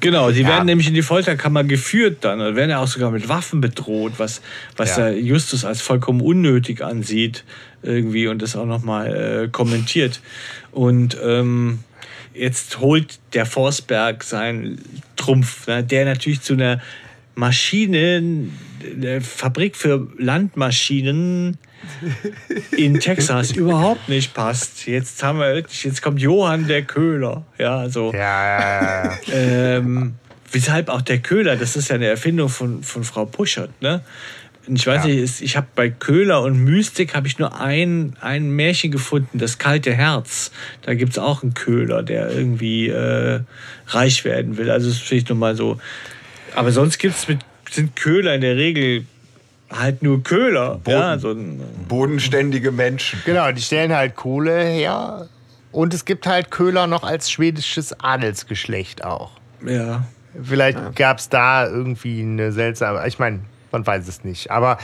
Genau, 0.00 0.30
die 0.30 0.46
werden 0.46 0.66
nämlich 0.66 0.86
in 0.86 0.94
die 0.94 1.02
Folterkammer 1.02 1.64
geführt 1.64 2.18
dann 2.20 2.40
und 2.40 2.54
werden 2.54 2.70
ja 2.70 2.78
auch 2.78 2.86
sogar 2.86 3.10
mit 3.10 3.28
Waffen 3.28 3.60
bedroht, 3.60 4.12
was, 4.18 4.40
was 4.76 4.96
Ja. 4.96 5.10
der 5.10 5.18
Justus 5.20 5.64
als 5.64 5.80
vollkommen 5.80 6.20
unnötig 6.20 6.82
ansieht 6.82 7.44
irgendwie 7.82 8.28
und 8.28 8.40
das 8.40 8.54
auch 8.54 8.66
nochmal 8.66 9.44
äh, 9.44 9.48
kommentiert. 9.48 10.20
Und 10.70 11.16
ähm, 11.22 11.80
jetzt 12.32 12.78
holt 12.78 13.18
der 13.32 13.44
Forsberg 13.44 14.22
seinen 14.22 14.80
Trumpf, 15.16 15.66
ne, 15.66 15.82
der 15.82 16.04
natürlich 16.04 16.40
zu 16.40 16.52
einer 16.52 16.80
Maschine, 17.34 18.22
eine 18.84 19.20
Fabrik 19.20 19.74
für 19.76 20.06
Landmaschinen 20.18 21.58
in 22.76 22.98
Texas 23.00 23.52
überhaupt 23.52 24.08
nicht 24.08 24.34
passt. 24.34 24.86
Jetzt 24.86 25.22
haben 25.22 25.38
wir 25.38 25.56
jetzt 25.56 26.02
kommt 26.02 26.20
Johann 26.20 26.66
der 26.66 26.82
Köhler. 26.82 27.44
Ja, 27.58 27.88
so. 27.88 28.12
Ja, 28.12 28.18
ja, 28.18 29.04
ja. 29.04 29.18
Ähm, 29.32 30.14
weshalb 30.50 30.88
auch 30.88 31.02
der 31.02 31.18
Köhler, 31.18 31.56
das 31.56 31.76
ist 31.76 31.88
ja 31.88 31.94
eine 31.96 32.06
Erfindung 32.06 32.48
von, 32.48 32.82
von 32.82 33.04
Frau 33.04 33.24
Puschert, 33.24 33.70
ne? 33.80 34.02
Und 34.68 34.76
Ich 34.78 34.86
weiß 34.86 35.04
Ja. 35.04 35.10
nicht, 35.10 35.40
ich 35.40 35.56
habe 35.56 35.66
bei 35.74 35.90
Köhler 35.90 36.42
und 36.42 36.56
Mystik 36.62 37.14
habe 37.16 37.26
ich 37.26 37.38
nur 37.38 37.60
ein, 37.60 38.16
ein 38.20 38.50
Märchen 38.50 38.92
gefunden, 38.92 39.38
das 39.38 39.58
kalte 39.58 39.92
Herz. 39.92 40.52
Da 40.82 40.94
gibt 40.94 41.12
es 41.12 41.18
auch 41.18 41.42
einen 41.42 41.54
Köhler, 41.54 42.04
der 42.04 42.30
irgendwie 42.30 42.88
äh, 42.88 43.40
reich 43.88 44.24
werden 44.24 44.56
will. 44.58 44.70
Also 44.70 44.86
das 44.88 44.98
ist 44.98 45.02
vielleicht 45.02 45.30
nochmal 45.30 45.56
so. 45.56 45.80
Aber 46.54 46.70
sonst 46.70 46.98
gibt's 46.98 47.26
mit, 47.26 47.40
sind 47.72 47.96
Köhler 47.96 48.34
in 48.36 48.40
der 48.42 48.56
Regel 48.56 49.04
halt 49.78 50.02
nur 50.02 50.22
Köhler. 50.22 50.80
Ja, 50.86 51.18
so 51.18 51.30
ein, 51.32 51.60
Bodenständige 51.88 52.72
Menschen. 52.72 53.20
Genau, 53.24 53.50
die 53.52 53.62
stellen 53.62 53.92
halt 53.94 54.16
Kohle 54.16 54.62
her. 54.64 55.28
Und 55.70 55.94
es 55.94 56.04
gibt 56.04 56.26
halt 56.26 56.50
Köhler 56.50 56.86
noch 56.86 57.02
als 57.02 57.30
schwedisches 57.30 57.98
Adelsgeschlecht 58.00 59.04
auch. 59.04 59.32
ja. 59.66 60.04
Vielleicht 60.42 60.96
gab 60.96 61.18
es 61.18 61.28
da 61.28 61.66
irgendwie 61.66 62.22
eine 62.22 62.52
seltsame, 62.52 63.06
ich 63.06 63.18
meine, 63.18 63.40
man 63.70 63.86
weiß 63.86 64.08
es 64.08 64.24
nicht. 64.24 64.50
Aber 64.50 64.78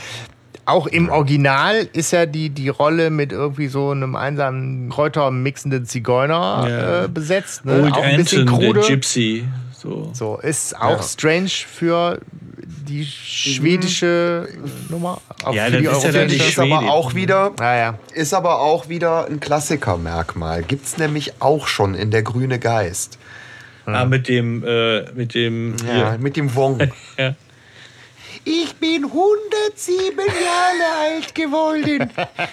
auch 0.65 0.85
im 0.85 1.09
Original 1.09 1.87
ist 1.91 2.11
ja 2.11 2.27
die, 2.27 2.51
die 2.51 2.69
Rolle 2.69 3.09
mit 3.09 3.31
irgendwie 3.31 3.67
so 3.67 3.89
einem 3.89 4.15
einsamen 4.15 4.89
Kräuter 4.89 5.31
mixenden 5.31 5.85
Zigeuner 5.85 6.67
Ja. 6.69 7.03
äh, 7.05 7.07
besetzt. 7.07 7.65
Ne? 7.65 7.81
Old 7.81 7.93
auch 7.93 8.03
ein 8.03 8.17
bisschen 8.17 8.41
Anton, 8.47 8.59
der 8.59 8.73
krude. 8.73 8.87
Gypsy. 8.87 9.43
So. 9.81 10.11
So, 10.13 10.37
ist 10.37 10.75
auch 10.77 10.97
Ja. 10.97 11.01
strange 11.03 11.47
für 11.49 12.19
die 12.87 13.05
schwedische 13.05 14.47
Nummer. 14.89 15.21
Auch 15.43 15.53
Ja, 15.53 15.65
für 15.65 15.71
die 15.71 15.77
ist 15.85 16.03
ja 16.03 16.09
europäische. 16.09 16.35
Ist 16.49 16.59
aber 16.59 16.91
auch 16.91 17.13
wieder, 17.15 17.51
ja. 17.59 17.95
ist 18.13 18.33
aber 18.33 18.59
auch 18.59 18.89
wieder 18.89 19.25
ein 19.27 19.39
Klassikermerkmal. 19.39 20.63
Gibt 20.63 20.85
es 20.85 20.97
nämlich 20.97 21.33
auch 21.39 21.67
schon 21.67 21.95
in 21.95 22.11
der 22.11 22.23
Grüne 22.23 22.59
Geist. 22.59 23.17
Ah, 23.85 24.05
mit 24.05 24.27
dem, 24.27 24.63
äh, 24.65 25.11
mit 25.13 25.33
dem. 25.33 25.75
Ja, 25.87 26.11
hier. 26.11 26.17
mit 26.19 26.35
dem 26.35 26.53
Wong. 26.55 26.79
Ja. 27.17 27.35
Ich 28.45 28.73
bin 28.75 29.03
107 29.05 30.17
Jahre 30.17 31.13
alt 31.13 31.35
geworden. 31.35 32.09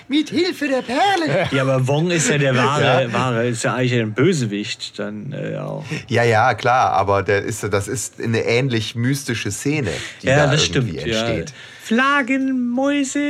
Mit 0.09 0.31
Hilfe 0.31 0.69
der 0.69 0.83
Perle. 0.83 1.49
Ja, 1.53 1.63
aber 1.63 1.87
Wong 1.87 2.11
ist 2.11 2.29
ja 2.29 2.39
der 2.39 2.55
wahre, 2.57 3.13
wahre 3.13 3.47
ist 3.49 3.63
ja 3.65 3.75
eigentlich 3.75 4.01
ein 4.01 4.13
Bösewicht 4.13 4.99
dann 4.99 5.33
äh, 5.33 5.57
auch. 5.59 5.85
Ja, 6.09 6.23
ja, 6.25 6.55
klar, 6.55 6.93
aber 6.93 7.23
der 7.23 7.43
ist, 7.45 7.63
das 7.73 7.89
ist 7.89 8.21
eine 8.21 8.41
ähnlich 8.45 8.95
mystische 8.95 9.51
Szene, 9.51 9.91
die 10.23 10.27
Ja, 10.27 10.47
da 10.47 10.53
das 10.53 10.69
irgendwie 10.69 10.99
stimmt. 10.99 11.15
Ja. 11.15 11.27
entsteht. 11.27 11.53
Flaggenmäuse, 11.83 13.21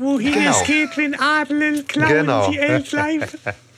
wohin 0.00 0.32
Genau. 0.32 0.50
es 0.50 0.64
geht, 0.64 0.96
wenn 0.96 1.14
Adel 1.20 1.82
klauen 1.84 2.08
Genau. 2.08 2.50
die 2.50 2.58
Elflein. 2.58 3.24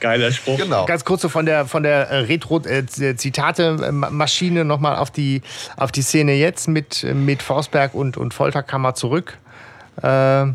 Geiler 0.00 0.32
Spruch. 0.32 0.58
Genau. 0.58 0.86
Ganz 0.86 1.04
kurz 1.04 1.22
so 1.22 1.28
von 1.28 1.46
der, 1.46 1.66
von 1.66 1.82
der 1.82 2.08
äh, 2.10 2.18
Retro-Zitate-Maschine 2.20 4.64
nochmal 4.64 4.96
auf 4.96 5.10
die, 5.10 5.42
auf 5.76 5.92
die 5.92 6.02
Szene 6.02 6.34
jetzt 6.34 6.68
mit, 6.68 7.04
äh, 7.04 7.14
mit 7.14 7.42
Forsberg 7.42 7.94
und, 7.94 8.16
und 8.16 8.34
Folterkammer 8.34 8.94
zurück. 8.94 9.38
Äh, 10.02 10.46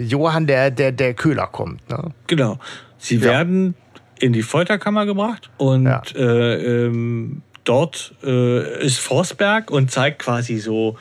Johann, 0.00 0.46
der, 0.46 0.70
der, 0.70 0.92
der 0.92 1.14
Köhler 1.14 1.46
kommt. 1.46 1.88
Ne? 1.90 2.12
Genau. 2.26 2.58
Sie 2.98 3.22
werden 3.22 3.74
in 4.18 4.32
die 4.32 4.42
Folterkammer 4.42 5.06
gebracht 5.06 5.50
und 5.56 5.86
Ja. 5.86 6.02
äh, 6.14 6.84
ähm, 6.86 7.42
dort 7.64 8.14
äh, 8.22 8.84
ist 8.84 8.98
Forsberg 8.98 9.70
und 9.70 9.90
zeigt 9.90 10.20
quasi 10.20 10.58
so, 10.58 10.96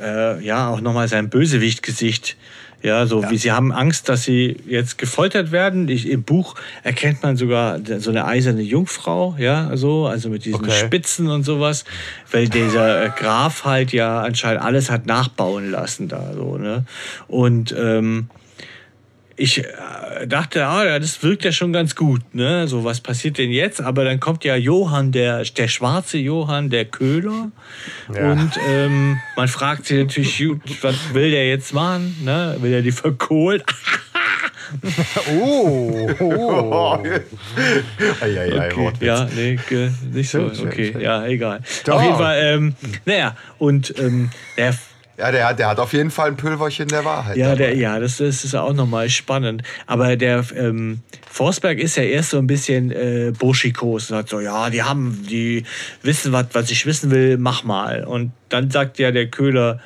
äh, 0.00 0.44
ja, 0.44 0.68
auch 0.68 0.80
nochmal 0.80 1.08
sein 1.08 1.30
Bösewicht-Gesicht. 1.30 2.36
Ja, 2.84 3.06
so 3.06 3.30
wie 3.30 3.38
sie 3.38 3.50
haben 3.50 3.72
Angst, 3.72 4.10
dass 4.10 4.24
sie 4.24 4.58
jetzt 4.66 4.98
gefoltert 4.98 5.52
werden. 5.52 5.88
Ich, 5.88 6.06
Im 6.06 6.22
Buch 6.22 6.54
erkennt 6.82 7.22
man 7.22 7.38
sogar 7.38 7.80
so 7.98 8.10
eine 8.10 8.26
eiserne 8.26 8.60
Jungfrau, 8.60 9.36
ja, 9.38 9.74
so, 9.74 10.06
also 10.06 10.28
mit 10.28 10.44
diesen 10.44 10.66
Okay. 10.66 10.84
Spitzen 10.84 11.30
und 11.30 11.44
sowas, 11.44 11.86
weil 12.30 12.46
dieser 12.46 13.06
äh, 13.06 13.08
Graf 13.08 13.64
halt 13.64 13.94
ja 13.94 14.20
anscheinend 14.20 14.62
alles 14.62 14.90
hat 14.90 15.06
nachbauen 15.06 15.70
lassen 15.70 16.08
da, 16.08 16.34
so, 16.34 16.58
ne? 16.58 16.84
Und 17.26 17.74
ähm, 17.76 18.28
ich 19.36 19.58
äh, 19.58 20.26
dachte, 20.26 20.66
ah, 20.66 20.98
das 20.98 21.22
wirkt 21.22 21.44
ja 21.44 21.52
schon 21.52 21.72
ganz 21.72 21.94
gut, 21.94 22.34
ne? 22.34 22.68
So, 22.68 22.84
was 22.84 23.00
passiert 23.00 23.38
denn 23.38 23.50
jetzt? 23.50 23.80
Aber 23.80 24.04
dann 24.04 24.20
kommt 24.20 24.44
ja 24.44 24.56
Johann, 24.56 25.12
der, 25.12 25.42
der 25.44 25.68
schwarze 25.68 26.18
Johann, 26.18 26.70
der 26.70 26.84
Köhler. 26.84 27.50
Ja. 28.14 28.32
Und 28.32 28.52
ähm, 28.68 29.18
man 29.36 29.48
fragt 29.48 29.86
sich 29.86 29.98
natürlich, 29.98 30.42
was 30.82 31.14
will 31.14 31.30
der 31.30 31.48
jetzt 31.48 31.74
machen? 31.74 32.16
Ne? 32.24 32.56
Will 32.60 32.72
er 32.72 32.82
die 32.82 32.92
verkohlen? 32.92 33.62
Oh, 35.30 36.08
oh. 36.20 36.98
Eieiei, 38.20 38.66
Okay. 38.66 38.76
Wortwitz. 38.76 39.06
Ja, 39.06 39.28
nee, 39.36 39.58
nicht 40.12 40.30
so. 40.30 40.46
Okay, 40.46 40.94
ja, 40.98 41.26
egal. 41.26 41.60
Auf 41.88 42.02
jeden 42.02 42.16
Fall, 42.16 42.38
ähm, 42.42 42.74
naja, 43.04 43.36
und 43.58 43.96
ähm, 43.98 44.30
der 44.56 44.74
Ja, 45.16 45.30
der, 45.30 45.48
hat- 45.48 45.58
der 45.58 45.68
hat 45.68 45.78
auf 45.78 45.92
jeden 45.92 46.10
Fall 46.10 46.28
ein 46.28 46.36
Pülverchen 46.36 46.88
der 46.88 47.04
Wahrheit. 47.04 47.36
Ja, 47.36 47.54
der, 47.54 47.76
ja 47.76 48.00
das, 48.00 48.16
das 48.16 48.44
ist 48.44 48.54
auch 48.54 48.72
nochmal 48.72 49.08
spannend. 49.10 49.62
Aber 49.86 50.16
der 50.16 50.44
ähm, 50.56 51.00
Forsberg 51.30 51.78
ist 51.78 51.96
ja 51.96 52.02
erst 52.02 52.30
so 52.30 52.38
ein 52.38 52.46
bisschen 52.46 52.90
äh, 52.90 53.32
burschikos. 53.38 54.08
Sagt 54.08 54.28
so, 54.30 54.40
ja, 54.40 54.70
die 54.70 54.82
haben, 54.82 55.24
die 55.30 55.64
wissen, 56.02 56.32
was, 56.32 56.46
was 56.52 56.70
ich 56.70 56.84
wissen 56.86 57.10
will, 57.10 57.38
mach 57.38 57.62
mal. 57.64 58.04
Und 58.04 58.32
dann 58.48 58.70
sagt 58.70 58.98
ja 58.98 59.12
der 59.12 59.28
Köhler, 59.28 59.80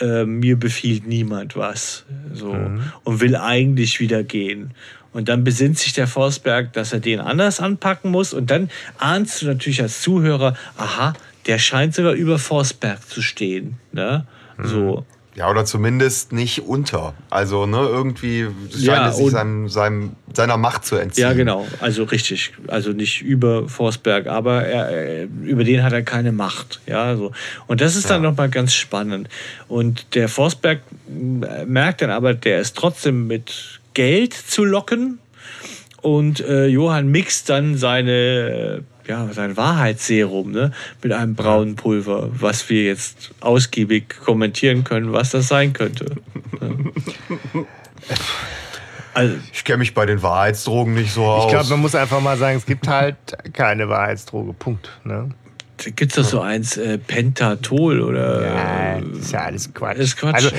äh, 0.00 0.24
mir 0.24 0.58
befiehlt 0.58 1.06
niemand 1.06 1.56
was. 1.56 2.04
So. 2.32 2.54
Und 3.04 3.20
will 3.20 3.36
eigentlich 3.36 4.00
wieder 4.00 4.22
gehen. 4.22 4.72
Und 5.12 5.28
dann 5.28 5.44
besinnt 5.44 5.78
sich 5.78 5.92
der 5.92 6.08
Forsberg, 6.08 6.72
dass 6.72 6.92
er 6.92 6.98
den 7.00 7.20
anders 7.20 7.60
anpacken 7.60 8.10
muss. 8.10 8.34
Und 8.34 8.50
dann 8.50 8.68
ahnst 8.98 9.40
du 9.40 9.46
natürlich 9.46 9.80
als 9.80 10.02
Zuhörer, 10.02 10.56
aha, 10.76 11.12
der 11.46 11.58
scheint 11.58 11.94
sogar 11.94 12.12
über 12.14 12.38
Forsberg 12.38 13.08
zu 13.08 13.22
stehen. 13.22 13.78
Ne? 13.92 14.26
So. 14.62 15.04
Ja, 15.36 15.50
oder 15.50 15.64
zumindest 15.64 16.32
nicht 16.32 16.60
unter. 16.68 17.12
Also, 17.28 17.66
ne, 17.66 17.78
irgendwie 17.78 18.46
scheint 18.70 18.82
Ja, 18.84 19.08
es 19.08 19.16
sich 19.16 19.30
seinem, 19.32 19.68
seinem, 19.68 20.12
seiner 20.32 20.56
Macht 20.56 20.84
zu 20.84 20.94
entziehen. 20.94 21.22
Ja, 21.22 21.32
genau. 21.32 21.66
Also 21.80 22.04
richtig. 22.04 22.52
Also 22.68 22.92
nicht 22.92 23.20
über 23.22 23.68
Forsberg, 23.68 24.28
aber 24.28 24.62
er, 24.64 24.88
er, 24.90 25.24
über 25.42 25.64
den 25.64 25.82
hat 25.82 25.92
er 25.92 26.02
keine 26.04 26.30
Macht. 26.30 26.80
Ja, 26.86 27.16
so. 27.16 27.32
Und 27.66 27.80
das 27.80 27.96
ist 27.96 28.08
dann 28.10 28.22
Ja. 28.22 28.30
nochmal 28.30 28.48
ganz 28.48 28.74
spannend. 28.74 29.28
Und 29.66 30.14
der 30.14 30.28
Forsberg 30.28 30.82
äh, 31.08 31.64
merkt 31.64 32.02
dann 32.02 32.10
aber, 32.10 32.34
der 32.34 32.60
ist 32.60 32.76
trotzdem 32.76 33.26
mit 33.26 33.80
Geld 33.94 34.34
zu 34.34 34.64
locken. 34.64 35.18
Und 36.00 36.40
äh, 36.40 36.66
Johann 36.66 37.08
mixt 37.08 37.48
dann 37.48 37.76
seine, 37.76 38.12
äh, 38.12 38.82
ja, 39.06 39.28
sein 39.32 39.56
Wahrheitsserum 39.56 40.50
ne, 40.50 40.72
mit 41.02 41.12
einem 41.12 41.34
braunen 41.34 41.76
Pulver, 41.76 42.28
was 42.32 42.68
wir 42.68 42.84
jetzt 42.84 43.32
ausgiebig 43.40 44.16
kommentieren 44.24 44.84
können, 44.84 45.12
was 45.12 45.30
das 45.30 45.48
sein 45.48 45.72
könnte. 45.72 46.16
Also, 49.14 49.36
Ich 49.52 49.64
kenne 49.64 49.78
mich 49.78 49.94
bei 49.94 50.06
den 50.06 50.22
Wahrheitsdrogen 50.22 50.94
nicht 50.94 51.12
so 51.12 51.24
aus. 51.24 51.44
Ich 51.44 51.50
glaube, 51.52 51.68
man 51.70 51.80
muss 51.80 51.94
einfach 51.94 52.20
mal 52.20 52.36
sagen, 52.36 52.56
es 52.56 52.66
gibt 52.66 52.88
halt 52.88 53.16
keine 53.52 53.88
Wahrheitsdroge. 53.88 54.52
Punkt. 54.52 54.90
Ne? 55.04 55.28
Da 55.76 55.90
gibt 55.90 56.12
es 56.12 56.16
doch 56.16 56.24
so 56.24 56.40
eins, 56.40 56.76
äh, 56.76 56.98
Pentatol 56.98 58.00
oder. 58.00 58.44
Ja, 58.44 59.00
das 59.00 59.18
ist 59.18 59.32
ja 59.32 59.40
alles 59.40 59.72
Quatsch. 59.72 60.16
Quatsch. 60.16 60.34
Also, 60.34 60.50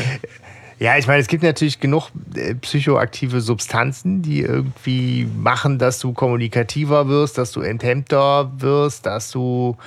ja, 0.80 0.98
ich 0.98 1.08
meine, 1.08 1.22
es 1.22 1.28
gibt 1.28 1.44
natürlich 1.44 1.80
genug 1.80 2.10
äh, 2.36 2.54
psychoaktive 2.56 3.40
Substanzen, 3.42 4.22
die 4.22 4.42
irgendwie 4.42 5.28
machen, 5.38 5.80
dass 5.80 6.00
du 6.00 6.14
kommunikativer 6.14 7.08
wirst, 7.08 7.38
dass 7.38 7.52
du 7.52 7.62
enthemmter 7.62 8.52
wirst, 8.58 9.06
dass 9.06 9.32
du 9.32 9.78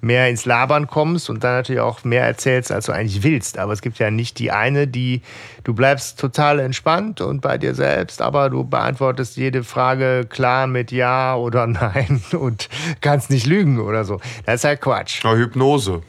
mehr 0.00 0.28
ins 0.28 0.44
Labern 0.44 0.86
kommst 0.86 1.28
und 1.28 1.42
dann 1.42 1.54
natürlich 1.54 1.80
auch 1.80 2.04
mehr 2.04 2.24
erzählst, 2.24 2.70
als 2.70 2.86
du 2.86 2.92
eigentlich 2.92 3.22
willst. 3.22 3.58
Aber 3.58 3.72
es 3.72 3.82
gibt 3.82 3.98
ja 3.98 4.10
nicht 4.10 4.38
die 4.38 4.50
eine, 4.50 4.86
die 4.86 5.22
du 5.64 5.74
bleibst 5.74 6.18
total 6.18 6.60
entspannt 6.60 7.20
und 7.20 7.40
bei 7.40 7.58
dir 7.58 7.74
selbst, 7.74 8.22
aber 8.22 8.48
du 8.48 8.64
beantwortest 8.64 9.36
jede 9.36 9.64
Frage 9.64 10.24
klar 10.28 10.66
mit 10.66 10.92
Ja 10.92 11.34
oder 11.36 11.66
Nein 11.66 12.22
und 12.32 12.68
kannst 13.00 13.30
nicht 13.30 13.46
lügen 13.46 13.80
oder 13.80 14.04
so. 14.04 14.20
Das 14.46 14.56
ist 14.56 14.64
halt 14.64 14.80
Quatsch. 14.80 15.24
Ja, 15.24 15.34
Hypnose. 15.34 16.02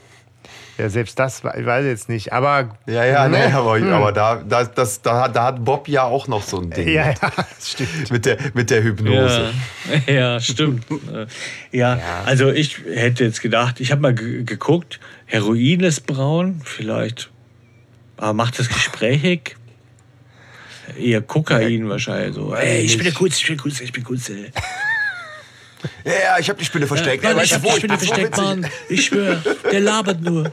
Ja, 0.79 0.89
selbst 0.89 1.19
das, 1.19 1.43
ich 1.57 1.65
weiß 1.65 1.85
jetzt 1.85 2.07
nicht, 2.07 2.31
aber. 2.31 2.77
Ja, 2.87 3.03
ja, 3.03 3.27
nee, 3.27 3.37
Ne? 3.49 3.53
aber, 3.53 3.77
Hm. 3.77 3.91
aber 3.91 4.11
da, 4.13 4.37
da, 4.37 4.63
das, 4.63 5.01
da, 5.01 5.27
da 5.27 5.43
hat 5.43 5.65
Bob 5.65 5.87
ja 5.89 6.03
auch 6.03 6.27
noch 6.29 6.41
so 6.41 6.61
ein 6.61 6.69
Ding. 6.69 6.87
Ja, 6.87 7.07
ja, 7.11 7.15
das 7.19 7.71
stimmt. 7.71 8.09
Mit 8.11 8.25
der, 8.25 8.37
mit 8.53 8.69
der 8.69 8.81
Hypnose. 8.83 9.51
Ja, 10.07 10.13
ja 10.13 10.39
stimmt. 10.39 10.85
Äh, 10.91 11.27
ja, 11.77 11.99
also 12.25 12.49
ich 12.49 12.79
hätte 12.93 13.25
jetzt 13.25 13.41
gedacht, 13.41 13.79
ich 13.81 13.91
habe 13.91 14.01
mal 14.01 14.13
ge- 14.15 14.43
geguckt, 14.43 15.01
Heroin 15.25 15.81
ist 15.81 16.07
braun, 16.07 16.61
vielleicht. 16.63 17.29
Aber 18.17 18.33
macht 18.33 18.57
das 18.57 18.69
gesprächig? 18.69 19.57
Eher 20.97 21.21
Kokain 21.21 21.87
wahrscheinlich 21.89 22.35
so. 22.35 22.53
Ey, 22.55 22.79
ich 22.81 22.95
bin 22.97 23.03
der 23.05 23.13
Coolste, 23.13 23.41
ich 23.41 23.47
bin 23.47 23.57
der 23.57 23.63
Coolste, 23.63 23.83
ich 23.83 23.91
bin 23.91 24.03
der 24.03 24.07
Coolste. 24.07 24.33
Ja, 26.03 26.11
ja, 26.11 26.39
ich 26.39 26.49
habe 26.49 26.59
die 26.59 26.65
Spinne 26.65 26.87
versteckt. 26.87 27.23
Mann, 27.23 27.37
Ey, 27.37 27.43
ich 27.43 27.51
weißt 27.51 27.55
hab 27.55 27.61
du, 27.63 27.67
wo? 27.69 27.73
die 27.73 27.79
Spinne 27.79 27.97
so 27.99 28.05
versteckt, 28.05 28.37
witzig. 28.37 28.43
Mann. 28.43 28.67
Ich 28.89 29.05
schwöre, 29.05 29.41
der 29.71 29.79
labert 29.79 30.21
nur. 30.21 30.51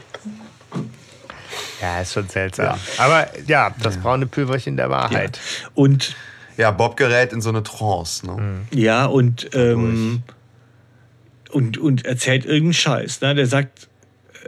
Ja, 1.81 2.01
ist 2.01 2.13
schon 2.13 2.27
seltsam. 2.27 2.79
Aber 2.97 3.27
ja, 3.47 3.73
das 3.81 3.97
braune 3.97 4.25
Pülverchen 4.25 4.77
der 4.77 4.89
Wahrheit. 4.89 5.39
Und 5.75 6.15
Ja, 6.57 6.71
Bob 6.71 6.97
gerät 6.97 7.33
in 7.33 7.41
so 7.41 7.49
eine 7.49 7.61
Trance. 7.63 8.25
Ne? 8.25 8.61
Ja, 8.71 9.05
und, 9.05 9.47
ähm, 9.53 10.23
und, 11.51 11.77
und 11.77 12.05
erzählt 12.05 12.45
irgendeinen 12.45 12.73
Scheiß. 12.73 13.21
Ne? 13.21 13.35
Der 13.35 13.45
sagt, 13.45 13.89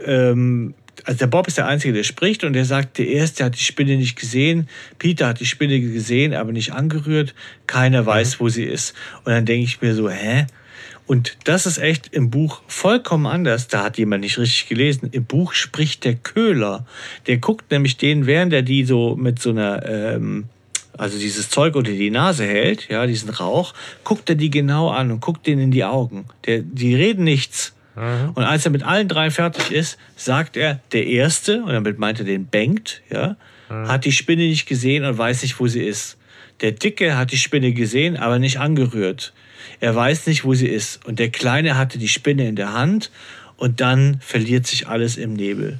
ähm, 0.04 0.74
also 1.04 1.18
der 1.18 1.28
Bob 1.28 1.46
ist 1.46 1.56
der 1.56 1.66
Einzige, 1.66 1.94
der 1.94 2.02
spricht 2.02 2.42
und 2.42 2.52
der 2.52 2.64
sagt, 2.64 2.98
der 2.98 3.06
Erste 3.06 3.44
hat 3.44 3.54
die 3.54 3.62
Spinne 3.62 3.96
nicht 3.96 4.18
gesehen, 4.18 4.68
Peter 4.98 5.28
hat 5.28 5.40
die 5.40 5.46
Spinne 5.46 5.80
gesehen, 5.80 6.34
aber 6.34 6.50
nicht 6.52 6.72
angerührt, 6.72 7.34
keiner 7.66 8.04
weiß, 8.04 8.40
wo 8.40 8.48
sie 8.48 8.64
ist. 8.64 8.94
Und 9.24 9.32
dann 9.32 9.46
denke 9.46 9.64
ich 9.64 9.80
mir 9.80 9.94
so, 9.94 10.10
hä? 10.10 10.46
Und 11.10 11.38
das 11.42 11.66
ist 11.66 11.78
echt 11.78 12.14
im 12.14 12.30
Buch 12.30 12.62
vollkommen 12.68 13.26
anders. 13.26 13.66
Da 13.66 13.82
hat 13.82 13.98
jemand 13.98 14.20
nicht 14.20 14.38
richtig 14.38 14.68
gelesen. 14.68 15.08
Im 15.10 15.24
Buch 15.24 15.54
spricht 15.54 16.04
der 16.04 16.14
Köhler. 16.14 16.86
Der 17.26 17.38
guckt 17.38 17.72
nämlich 17.72 17.96
den, 17.96 18.26
während 18.26 18.52
er 18.52 18.62
die 18.62 18.84
so 18.84 19.16
mit 19.16 19.42
so 19.42 19.50
einer, 19.50 19.84
ähm, 19.88 20.44
also 20.96 21.18
dieses 21.18 21.50
Zeug 21.50 21.74
unter 21.74 21.90
die 21.90 22.12
Nase 22.12 22.44
hält, 22.44 22.88
ja, 22.90 23.08
diesen 23.08 23.30
Rauch, 23.30 23.74
guckt 24.04 24.28
er 24.28 24.36
die 24.36 24.50
genau 24.50 24.90
an 24.90 25.10
und 25.10 25.20
guckt 25.20 25.48
denen 25.48 25.62
in 25.62 25.70
die 25.72 25.82
Augen. 25.82 26.26
Der, 26.46 26.60
die 26.60 26.94
reden 26.94 27.24
nichts. 27.24 27.74
Und 28.36 28.44
als 28.44 28.64
er 28.64 28.70
mit 28.70 28.84
allen 28.84 29.08
drei 29.08 29.32
fertig 29.32 29.72
ist, 29.72 29.98
sagt 30.14 30.56
er, 30.56 30.78
der 30.92 31.08
Erste, 31.08 31.64
und 31.64 31.72
damit 31.72 31.98
meint 31.98 32.20
er 32.20 32.24
den 32.24 32.46
Bengt, 32.46 33.02
ja, 33.10 33.34
hat 33.68 34.04
die 34.04 34.12
Spinne 34.12 34.44
nicht 34.44 34.66
gesehen 34.66 35.04
und 35.04 35.18
weiß 35.18 35.42
nicht, 35.42 35.58
wo 35.58 35.66
sie 35.66 35.82
ist. 35.82 36.18
Der 36.60 36.70
Dicke 36.70 37.16
hat 37.16 37.32
die 37.32 37.36
Spinne 37.36 37.72
gesehen, 37.72 38.16
aber 38.16 38.38
nicht 38.38 38.60
angerührt. 38.60 39.32
Er 39.80 39.94
weiß 39.96 40.26
nicht, 40.26 40.44
wo 40.44 40.54
sie 40.54 40.68
ist. 40.68 41.04
Und 41.06 41.18
der 41.18 41.30
Kleine 41.30 41.76
hatte 41.76 41.98
die 41.98 42.08
Spinne 42.08 42.46
in 42.48 42.56
der 42.56 42.72
Hand 42.72 43.10
und 43.56 43.80
dann 43.80 44.18
verliert 44.20 44.66
sich 44.66 44.88
alles 44.88 45.16
im 45.16 45.32
Nebel. 45.32 45.78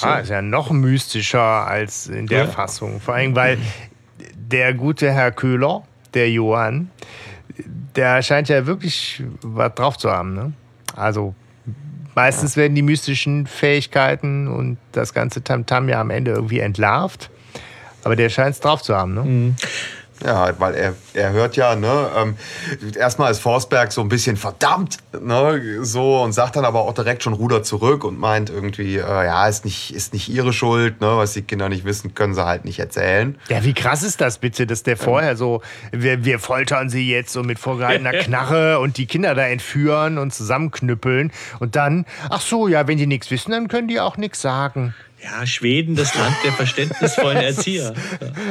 Ah, 0.00 0.18
ist 0.18 0.30
ja 0.30 0.40
noch 0.42 0.70
mystischer 0.70 1.40
als 1.66 2.06
in 2.06 2.26
der 2.26 2.44
Ja. 2.44 2.46
Fassung. 2.46 3.00
Vor 3.00 3.14
allem, 3.14 3.34
weil 3.36 3.58
der 4.34 4.72
gute 4.74 5.12
Herr 5.12 5.30
Köhler, 5.32 5.82
der 6.14 6.30
Johann, 6.30 6.90
der 7.96 8.22
scheint 8.22 8.48
ja 8.48 8.66
wirklich 8.66 9.22
was 9.42 9.74
drauf 9.74 9.98
zu 9.98 10.10
haben. 10.10 10.34
Ne? 10.34 10.52
Also 10.96 11.34
meistens 12.14 12.56
werden 12.56 12.74
die 12.74 12.82
mystischen 12.82 13.46
Fähigkeiten 13.46 14.48
und 14.48 14.78
das 14.92 15.12
ganze 15.12 15.42
Tamtam 15.44 15.88
ja 15.88 16.00
am 16.00 16.10
Ende 16.10 16.30
irgendwie 16.32 16.60
entlarvt. 16.60 17.30
Aber 18.02 18.16
der 18.16 18.30
scheint 18.30 18.54
es 18.54 18.60
drauf 18.60 18.82
zu 18.82 18.96
haben. 18.96 19.14
Ne? 19.14 19.54
Ja, 20.24 20.58
weil 20.58 20.74
er, 20.74 20.94
er 21.14 21.32
hört 21.32 21.56
ja, 21.56 21.74
ne, 21.74 22.10
ähm, 22.16 22.36
erstmal 22.94 23.30
ist 23.30 23.40
Forsberg 23.40 23.90
so 23.90 24.00
ein 24.02 24.08
bisschen 24.08 24.36
verdammt, 24.36 24.98
ne, 25.18 25.78
so 25.82 26.22
und 26.22 26.32
sagt 26.32 26.56
dann 26.56 26.64
aber 26.64 26.80
auch 26.80 26.92
direkt 26.92 27.22
schon 27.22 27.32
Ruder 27.32 27.62
zurück 27.62 28.04
und 28.04 28.18
meint 28.18 28.50
irgendwie, 28.50 28.96
äh, 28.96 29.00
ja, 29.00 29.48
ist 29.48 29.64
nicht, 29.64 29.94
ist 29.94 30.12
nicht 30.12 30.28
ihre 30.28 30.52
Schuld, 30.52 31.00
ne, 31.00 31.16
was 31.16 31.32
die 31.32 31.42
Kinder 31.42 31.68
nicht 31.68 31.84
wissen, 31.84 32.14
können 32.14 32.34
sie 32.34 32.44
halt 32.44 32.64
nicht 32.64 32.78
erzählen. 32.78 33.38
Ja, 33.48 33.64
wie 33.64 33.72
krass 33.72 34.02
ist 34.02 34.20
das 34.20 34.38
bitte, 34.38 34.66
dass 34.66 34.82
der 34.82 34.96
vorher 34.96 35.36
so, 35.36 35.62
wir, 35.90 36.24
wir 36.24 36.38
foltern 36.38 36.90
sie 36.90 37.10
jetzt 37.10 37.32
so 37.32 37.42
mit 37.42 37.58
vorgehaltener 37.58 38.12
Knarre 38.18 38.78
und 38.78 38.98
die 38.98 39.06
Kinder 39.06 39.34
da 39.34 39.46
entführen 39.46 40.18
und 40.18 40.34
zusammenknüppeln 40.34 41.32
und 41.60 41.76
dann, 41.76 42.04
ach 42.28 42.40
so, 42.40 42.68
ja, 42.68 42.86
wenn 42.86 42.98
die 42.98 43.06
nichts 43.06 43.30
wissen, 43.30 43.52
dann 43.52 43.68
können 43.68 43.88
die 43.88 44.00
auch 44.00 44.16
nichts 44.16 44.42
sagen. 44.42 44.94
Ja, 45.22 45.46
Schweden, 45.46 45.96
das 45.96 46.14
Land 46.14 46.34
der 46.44 46.52
verständnisvollen 46.52 47.36
Erzieher. 47.42 47.92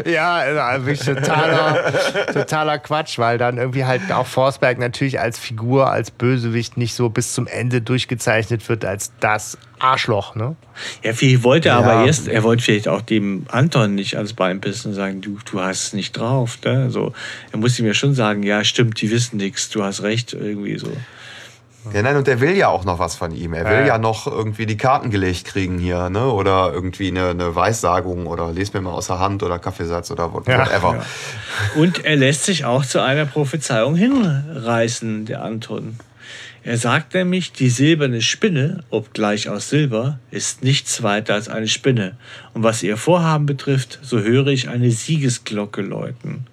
Ja, 0.05 0.35
also 0.35 0.85
wirklich 0.85 1.05
totaler, 1.05 1.91
totaler 2.31 2.77
Quatsch, 2.77 3.17
weil 3.17 3.37
dann 3.39 3.57
irgendwie 3.57 3.85
halt 3.85 4.11
auch 4.11 4.27
Forsberg 4.27 4.77
natürlich 4.77 5.19
als 5.19 5.39
Figur, 5.39 5.89
als 5.89 6.11
Bösewicht 6.11 6.77
nicht 6.77 6.93
so 6.93 7.09
bis 7.09 7.33
zum 7.33 7.47
Ende 7.47 7.81
durchgezeichnet 7.81 8.69
wird 8.69 8.85
als 8.85 9.11
das 9.19 9.57
Arschloch, 9.79 10.35
ne? 10.35 10.55
Ja, 11.03 11.13
vielleicht 11.13 11.43
wollte 11.43 11.69
er 11.69 11.79
Ja. 11.79 11.81
aber 11.81 12.05
erst, 12.05 12.27
er 12.27 12.43
wollte 12.43 12.61
vielleicht 12.63 12.87
auch 12.87 13.01
dem 13.01 13.45
Anton 13.49 13.95
nicht 13.95 14.15
ans 14.17 14.33
Bein 14.33 14.61
pissen 14.61 14.89
und 14.91 14.95
sagen, 14.95 15.21
du, 15.21 15.39
du 15.49 15.61
hast 15.61 15.85
es 15.87 15.93
nicht 15.93 16.11
drauf. 16.17 16.59
Ne? 16.65 16.91
So, 16.91 17.13
er 17.51 17.57
musste 17.57 17.81
mir 17.83 17.93
schon 17.93 18.13
sagen, 18.13 18.43
ja, 18.43 18.63
stimmt, 18.63 19.01
die 19.01 19.09
wissen 19.09 19.37
nichts, 19.37 19.69
du 19.69 19.83
hast 19.83 20.03
recht, 20.03 20.33
irgendwie 20.33 20.77
so. 20.77 20.91
Ja, 21.93 22.01
nein, 22.01 22.15
und 22.17 22.27
der 22.27 22.39
will 22.41 22.55
ja 22.55 22.67
auch 22.69 22.83
noch 22.85 22.99
was 22.99 23.15
von 23.15 23.31
ihm. 23.31 23.53
Er 23.53 23.65
will 23.65 23.79
Ja. 23.79 23.85
ja 23.85 23.97
noch 23.97 24.27
irgendwie 24.27 24.65
die 24.65 24.77
Karten 24.77 25.09
gelegt 25.09 25.45
kriegen 25.45 25.77
hier, 25.79 26.09
ne, 26.09 26.25
oder 26.31 26.71
irgendwie 26.73 27.07
eine, 27.09 27.29
eine 27.29 27.55
Weissagung 27.55 28.27
oder 28.27 28.51
les 28.51 28.73
mir 28.73 28.81
mal 28.81 28.91
aus 28.91 29.07
der 29.07 29.19
Hand 29.19 29.43
oder 29.43 29.59
Kaffeesatz 29.59 30.11
oder 30.11 30.31
what- 30.33 30.47
Ja, 30.47 30.59
whatever. 30.65 31.03
Und 31.75 32.05
er 32.05 32.15
lässt 32.15 32.45
sich 32.45 32.65
auch 32.65 32.85
zu 32.85 33.01
einer 33.01 33.25
Prophezeiung 33.25 33.95
hinreißen, 33.95 35.25
der 35.25 35.43
Anton. 35.43 35.97
Er 36.63 36.77
sagt 36.77 37.13
nämlich, 37.13 37.51
die 37.51 37.69
silberne 37.69 38.21
Spinne, 38.21 38.83
obgleich 38.89 39.49
aus 39.49 39.69
Silber, 39.69 40.19
ist 40.31 40.63
nichts 40.63 41.03
weiter 41.03 41.33
als 41.33 41.47
eine 41.47 41.67
Spinne. 41.67 42.17
Und 42.53 42.63
was 42.63 42.83
ihr 42.83 42.97
Vorhaben 42.97 43.45
betrifft, 43.45 43.99
so 44.01 44.19
höre 44.19 44.47
ich 44.47 44.69
eine 44.69 44.91
Siegesglocke 44.91 45.81
läuten. 45.81 46.45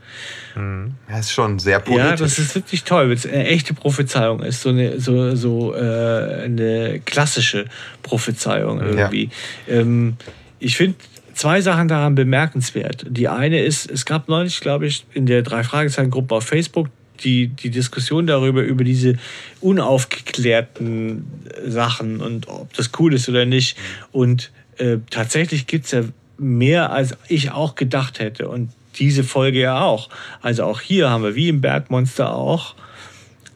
Ja, 1.08 1.18
ist 1.18 1.32
schon 1.32 1.58
sehr 1.58 1.80
politisch. 1.80 2.04
Ja, 2.04 2.16
das 2.16 2.38
ist 2.38 2.54
wirklich 2.54 2.84
toll, 2.84 3.10
wenn 3.10 3.16
es 3.16 3.26
eine 3.26 3.46
echte 3.46 3.74
Prophezeiung 3.74 4.40
ist, 4.42 4.62
so 4.62 4.70
eine, 4.70 4.98
so, 5.00 5.34
so, 5.36 5.74
äh, 5.74 6.44
eine 6.44 7.00
klassische 7.04 7.66
Prophezeiung 8.02 8.80
irgendwie. 8.80 9.28
Ähm, 9.68 10.16
ich 10.58 10.76
finde 10.76 10.96
zwei 11.34 11.60
Sachen 11.60 11.88
daran 11.88 12.14
bemerkenswert. 12.14 13.04
Die 13.08 13.28
eine 13.28 13.60
ist, 13.60 13.90
es 13.90 14.06
gab 14.06 14.28
neulich, 14.28 14.60
glaube 14.60 14.86
ich, 14.86 15.04
in 15.12 15.26
der 15.26 15.42
Drei-Fragezeichen-Gruppe 15.42 16.34
auf 16.34 16.44
Facebook 16.44 16.88
die, 17.24 17.48
die 17.48 17.70
Diskussion 17.70 18.26
darüber, 18.26 18.62
über 18.62 18.84
diese 18.84 19.16
unaufgeklärten 19.60 21.24
Sachen 21.66 22.20
und 22.20 22.48
ob 22.48 22.72
das 22.74 22.90
cool 22.98 23.14
ist 23.14 23.28
oder 23.28 23.44
nicht. 23.44 23.76
Und 24.12 24.50
äh, 24.78 24.98
tatsächlich 25.10 25.66
gibt 25.66 25.86
es 25.86 25.92
ja 25.92 26.02
mehr, 26.38 26.92
als 26.92 27.16
ich 27.28 27.50
auch 27.50 27.74
gedacht 27.74 28.18
hätte. 28.18 28.48
Und 28.48 28.70
diese 28.98 29.24
Folge 29.24 29.60
ja 29.60 29.80
auch. 29.80 30.08
Also 30.40 30.64
auch 30.64 30.80
hier 30.80 31.10
haben 31.10 31.22
wir, 31.22 31.34
wie 31.34 31.48
im 31.48 31.60
Bergmonster 31.60 32.34
auch, 32.34 32.74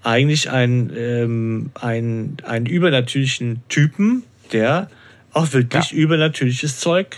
eigentlich 0.02 0.50
einen, 0.50 0.92
ähm, 0.96 1.70
einen, 1.74 2.38
einen 2.44 2.66
übernatürlichen 2.66 3.62
Typen, 3.68 4.24
der 4.52 4.88
auch 5.32 5.52
wirklich 5.52 5.92
übernatürliches 5.92 6.80
Zeug 6.80 7.16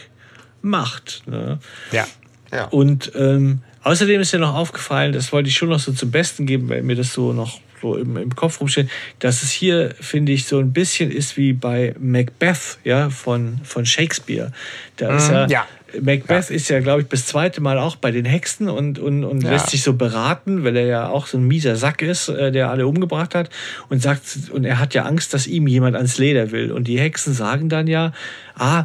macht. 0.62 1.22
Ne? 1.26 1.58
Ja. 1.92 2.06
Ja. 2.52 2.66
Und 2.66 3.12
ähm, 3.14 3.62
außerdem 3.84 4.20
ist 4.20 4.32
mir 4.32 4.40
noch 4.40 4.54
aufgefallen, 4.54 5.12
das 5.12 5.32
wollte 5.32 5.48
ich 5.48 5.56
schon 5.56 5.68
noch 5.68 5.80
so 5.80 5.92
zum 5.92 6.10
Besten 6.10 6.46
geben, 6.46 6.68
weil 6.68 6.82
mir 6.82 6.96
das 6.96 7.12
so 7.12 7.32
noch 7.32 7.60
so 7.80 7.96
im, 7.96 8.16
im 8.16 8.34
Kopf 8.36 8.60
rumsteht, 8.60 8.88
dass 9.18 9.42
es 9.42 9.50
hier, 9.50 9.92
finde 10.00 10.30
ich, 10.32 10.46
so 10.46 10.60
ein 10.60 10.72
bisschen 10.72 11.10
ist 11.10 11.36
wie 11.36 11.52
bei 11.52 11.94
Macbeth, 11.98 12.78
ja, 12.84 13.10
von, 13.10 13.58
von 13.64 13.84
Shakespeare. 13.84 14.52
Da 14.96 15.16
ist 15.16 15.28
ja, 15.28 15.46
ja. 15.48 15.66
Macbeth 16.00 16.48
ist 16.50 16.68
ja, 16.70 16.78
glaube 16.80 17.02
ich, 17.02 17.08
bis 17.08 17.26
zweite 17.26 17.60
Mal 17.60 17.78
auch 17.78 17.96
bei 17.96 18.12
den 18.12 18.24
Hexen 18.24 18.68
und, 18.68 18.98
und, 19.00 19.24
und 19.24 19.42
Ja. 19.42 19.50
lässt 19.50 19.70
sich 19.70 19.82
so 19.82 19.94
beraten, 19.94 20.62
weil 20.64 20.76
er 20.76 20.86
ja 20.86 21.08
auch 21.08 21.26
so 21.26 21.36
ein 21.38 21.46
mieser 21.46 21.74
Sack 21.76 22.02
ist, 22.02 22.28
äh, 22.28 22.52
der 22.52 22.70
alle 22.70 22.86
umgebracht 22.86 23.34
hat 23.34 23.50
und 23.88 24.00
sagt, 24.00 24.22
und 24.52 24.64
er 24.64 24.78
hat 24.78 24.94
ja 24.94 25.02
Angst, 25.02 25.34
dass 25.34 25.46
ihm 25.48 25.66
jemand 25.66 25.96
ans 25.96 26.18
Leder 26.18 26.52
will. 26.52 26.70
Und 26.70 26.84
die 26.86 27.00
Hexen 27.00 27.34
sagen 27.34 27.68
dann 27.68 27.88
ja, 27.88 28.12
ah, 28.56 28.84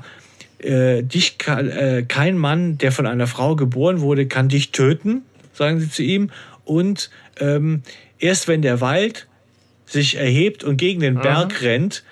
äh, 0.60 1.04
dich 1.04 1.38
kann, 1.38 1.70
äh, 1.70 2.04
kein 2.08 2.38
Mann, 2.38 2.78
der 2.78 2.92
von 2.92 3.06
einer 3.06 3.28
Frau 3.28 3.56
geboren 3.56 4.02
wurde, 4.02 4.28
kann 4.28 4.50
dich 4.50 4.72
töten, 4.72 5.24
sagen 5.54 5.80
sie 5.80 5.90
zu 5.90 6.04
ihm. 6.04 6.32
Und 6.66 7.10
ähm, 7.40 7.84
erst 8.20 8.48
wenn 8.48 8.62
der 8.62 8.82
Wald 8.82 9.28
sich 9.86 10.18
erhebt 10.18 10.64
und 10.64 10.78
gegen 10.78 11.00
den 11.00 11.16
Berg 11.16 11.62
rennt, 11.62 12.04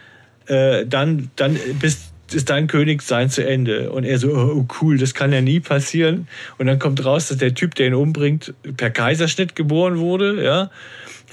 äh, 0.48 0.86
dann, 0.86 1.30
dann 1.36 1.60
bist, 1.80 2.14
ist 2.32 2.50
dein 2.50 2.68
Königsein 2.68 3.30
zu 3.30 3.46
Ende. 3.46 3.92
Und 3.92 4.04
er 4.04 4.18
so, 4.18 4.30
oh 4.34 4.66
cool, 4.82 4.98
das 4.98 5.14
kann 5.14 5.34
ja 5.34 5.42
nie 5.42 5.60
passieren. 5.60 6.28
Und 6.58 6.68
dann 6.68 6.80
kommt 6.80 7.04
raus, 7.04 7.28
dass 7.28 7.38
der 7.38 7.54
Typ, 7.54 7.76
der 7.76 7.88
ihn 7.88 7.94
umbringt, 7.94 8.54
per 8.78 8.90
Kaiserschnitt 8.90 9.56
geboren 9.56 9.98
wurde, 9.98 10.44
ja. 10.44 10.72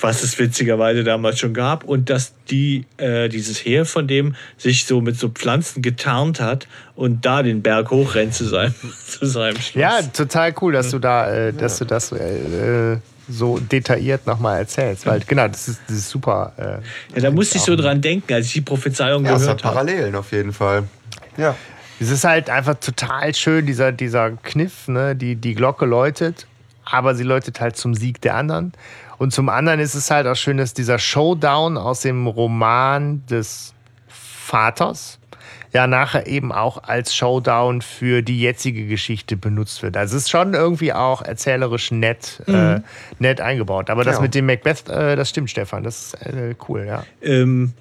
Was 0.01 0.23
es 0.23 0.39
witzigerweise 0.39 1.05
damals 1.05 1.39
schon 1.39 1.55
gab, 1.55 1.85
und 1.85 2.11
dass 2.11 2.33
die, 2.51 2.87
äh, 2.97 3.29
dieses 3.29 3.65
Heer 3.65 3.85
von 3.85 4.09
dem 4.09 4.35
sich 4.57 4.87
so 4.87 5.01
mit 5.01 5.19
so 5.19 5.29
Pflanzen 5.29 5.83
getarnt 5.83 6.41
hat 6.41 6.67
und 6.95 7.25
da 7.25 7.43
den 7.43 7.63
Berg 7.63 7.91
hochrennt 7.91 8.35
zu 8.35 8.45
seinem, 8.45 8.75
zu 9.07 9.27
seinem 9.27 9.57
Schloss. 9.57 9.75
Ja, 9.75 10.03
total 10.03 10.55
cool, 10.61 10.73
dass 10.73 10.91
du 10.91 10.99
da, 10.99 11.31
äh, 11.33 11.53
dass 11.53 11.79
du 11.79 11.85
das 11.85 12.13
äh, 12.13 12.97
so 13.29 13.59
detailliert 13.59 14.27
nochmal 14.27 14.59
erzählst. 14.59 15.07
Weil 15.07 15.21
genau, 15.21 15.49
das 15.49 15.69
ist, 15.69 15.81
das 15.87 15.97
ist 15.97 16.11
super. 16.11 16.53
Äh, 16.57 17.15
Ja, 17.15 17.23
da 17.23 17.31
musste 17.31 17.59
ich 17.59 17.65
so 17.65 17.77
dran 17.77 18.01
denken, 18.01 18.33
als 18.33 18.47
ich 18.47 18.53
die 18.53 18.61
Prophezeiung 18.61 19.25
Ja, 19.25 19.37
es 19.37 19.47
hat 19.47 19.59
gehört 19.59 19.65
habe. 19.65 19.75
Parallelen 19.75 20.15
auf 20.15 20.33
jeden 20.33 20.53
Fall. 20.53 20.85
Ja. 21.37 21.55
Es 22.01 22.11
ist 22.11 22.25
halt 22.25 22.51
einfach 22.51 22.75
total 22.81 23.35
schön, 23.35 23.65
dieser, 23.65 23.93
dieser 23.93 24.33
Kniff, 24.33 24.89
ne? 24.89 25.15
die, 25.15 25.37
die 25.37 25.55
Glocke 25.55 25.87
läutet, 25.87 26.47
aber 26.85 27.15
sie 27.15 27.23
läutet 27.23 27.61
halt 27.61 27.77
zum 27.77 27.95
Sieg 27.95 28.21
der 28.21 28.35
anderen. 28.35 28.73
Und 29.23 29.33
zum 29.33 29.49
anderen 29.49 29.79
ist 29.79 29.95
es 29.95 30.11
halt 30.11 30.27
auch 30.27 30.35
schön, 30.35 30.57
dass 30.57 30.75
dieser 30.75 30.99
Showdown 30.99 31.77
aus 31.77 32.01
dem 32.01 32.27
Roman 32.27 33.25
des 33.31 33.73
Vaters 34.09 35.21
ja 35.73 35.87
nachher 35.87 36.27
eben 36.27 36.51
auch 36.51 36.83
als 36.83 37.15
Showdown 37.15 37.83
für 37.83 38.23
die 38.23 38.41
jetzige 38.41 38.85
Geschichte 38.89 39.37
benutzt 39.37 39.85
wird. 39.85 39.97
Also 39.97 40.17
es 40.17 40.25
ist 40.25 40.31
schon 40.31 40.55
irgendwie 40.55 40.93
auch 40.93 41.23
erzählerisch 41.23 41.93
nett, 41.93 42.43
äh, 42.49 42.81
nett 43.21 43.41
eingebaut. 43.41 43.91
Aber 43.91 44.03
das 44.03 44.17
Ja. 44.17 44.23
mit 44.23 44.35
dem 44.35 44.47
Macbeth, 44.47 44.89
äh, 44.89 45.15
das 45.15 45.31
stimmt, 45.31 45.51
Stefan. 45.51 45.85
Das 45.85 46.15
ist 46.15 46.27
äh, 46.27 46.57
cool, 46.69 46.85
ja. 46.85 47.05
ähm, 47.23 47.75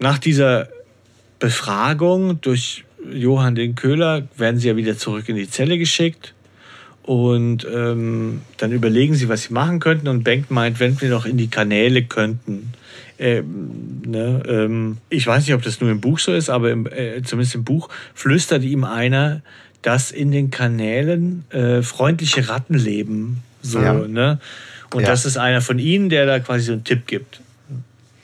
nach 0.00 0.18
dieser 0.18 0.66
Befragung 1.38 2.40
durch 2.40 2.84
Johann 3.08 3.54
den 3.54 3.76
Köhler 3.76 4.26
werden 4.36 4.58
sie 4.58 4.66
ja 4.66 4.74
wieder 4.74 4.98
zurück 4.98 5.28
in 5.28 5.36
die 5.36 5.48
Zelle 5.48 5.78
geschickt. 5.78 6.34
Und 7.08 7.66
ähm, 7.74 8.42
dann 8.58 8.70
überlegen 8.70 9.14
sie, 9.14 9.30
was 9.30 9.44
sie 9.44 9.54
machen 9.54 9.80
könnten. 9.80 10.08
Und 10.08 10.24
Bengt 10.24 10.50
meint, 10.50 10.78
wenn 10.78 11.00
wir 11.00 11.08
noch 11.08 11.24
in 11.24 11.38
die 11.38 11.48
Kanäle 11.48 12.02
könnten. 12.04 12.74
Ähm, 13.18 14.02
ne, 14.06 14.42
ähm, 14.46 14.98
ich 15.08 15.26
weiß 15.26 15.46
nicht, 15.46 15.54
ob 15.54 15.62
das 15.62 15.80
nur 15.80 15.90
im 15.90 16.02
Buch 16.02 16.18
so 16.18 16.34
ist, 16.34 16.50
aber 16.50 16.70
im, 16.70 16.86
äh, 16.86 17.22
zumindest 17.22 17.54
im 17.54 17.64
Buch 17.64 17.88
flüstert 18.12 18.62
ihm 18.62 18.84
einer, 18.84 19.40
dass 19.80 20.10
in 20.10 20.32
den 20.32 20.50
Kanälen 20.50 21.44
äh, 21.48 21.80
freundliche 21.80 22.46
Ratten 22.50 22.74
leben. 22.74 23.42
So, 23.62 23.80
Ja. 23.80 23.94
ne? 23.94 24.38
Und 24.92 25.00
Ja. 25.00 25.08
das 25.08 25.24
ist 25.24 25.38
einer 25.38 25.62
von 25.62 25.78
ihnen, 25.78 26.10
der 26.10 26.26
da 26.26 26.40
quasi 26.40 26.66
so 26.66 26.72
einen 26.72 26.84
Tipp 26.84 27.06
gibt. 27.06 27.40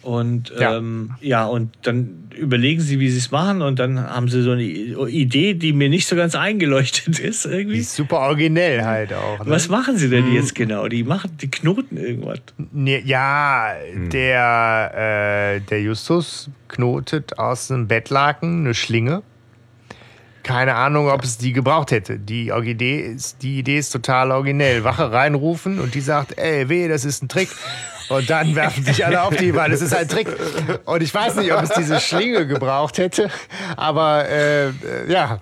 Und 0.04 0.52
Ja. 0.58 0.76
ähm, 0.76 1.12
ja, 1.20 1.46
und 1.46 1.70
dann 1.82 2.28
überlegen 2.36 2.80
sie, 2.80 3.00
wie 3.00 3.10
sie 3.10 3.18
es 3.18 3.30
machen, 3.30 3.62
und 3.62 3.78
dann 3.78 3.98
haben 3.98 4.28
sie 4.28 4.42
so 4.42 4.50
eine 4.50 4.62
Idee, 4.62 5.54
die 5.54 5.72
mir 5.72 5.88
nicht 5.88 6.06
so 6.06 6.14
ganz 6.14 6.34
eingeleuchtet 6.34 7.18
ist 7.20 7.46
irgendwie. 7.46 7.78
ist 7.78 7.94
super 7.94 8.18
originell 8.20 8.84
halt 8.84 9.14
auch. 9.14 9.38
Ne? 9.38 9.50
Was 9.50 9.68
machen 9.68 9.96
sie 9.96 10.10
denn 10.10 10.32
jetzt 10.32 10.54
genau? 10.54 10.88
Die 10.88 11.04
machen, 11.04 11.30
die 11.40 11.50
knoten 11.50 11.96
irgendwas. 11.96 12.40
Nee, 12.72 13.02
ja, 13.06 13.72
der, 14.12 15.54
äh, 15.56 15.60
der 15.60 15.80
Justus 15.82 16.50
knotet 16.68 17.38
aus 17.38 17.70
einem 17.70 17.88
Bettlaken 17.88 18.60
eine 18.64 18.74
Schlinge. 18.74 19.22
Keine 20.42 20.74
Ahnung, 20.74 21.08
ob 21.08 21.24
es 21.24 21.38
die 21.38 21.54
gebraucht 21.54 21.90
hätte. 21.90 22.18
Die 22.18 22.48
Idee 22.50 23.00
ist, 23.00 23.42
die 23.42 23.60
Idee 23.60 23.78
ist 23.78 23.90
total 23.90 24.30
originell. 24.30 24.84
Wache 24.84 25.10
reinrufen 25.10 25.80
und 25.80 25.94
die 25.94 26.02
sagt, 26.02 26.36
ey, 26.36 26.68
weh, 26.68 26.86
das 26.88 27.06
ist 27.06 27.22
ein 27.22 27.28
Trick. 27.28 27.48
Und 28.08 28.28
dann 28.30 28.54
werfen 28.54 28.84
sich 28.84 29.04
alle 29.04 29.22
auf 29.22 29.34
die, 29.36 29.54
weil 29.54 29.72
es 29.72 29.80
ist 29.80 29.94
ein 29.94 30.08
Trick. 30.08 30.28
Und 30.84 31.02
ich 31.02 31.12
weiß 31.14 31.36
nicht, 31.36 31.52
ob 31.52 31.62
es 31.62 31.70
diese 31.70 32.00
Schlinge 32.00 32.46
gebraucht 32.46 32.98
hätte, 32.98 33.30
aber 33.76 34.28
äh, 34.28 34.70
ja, 35.08 35.40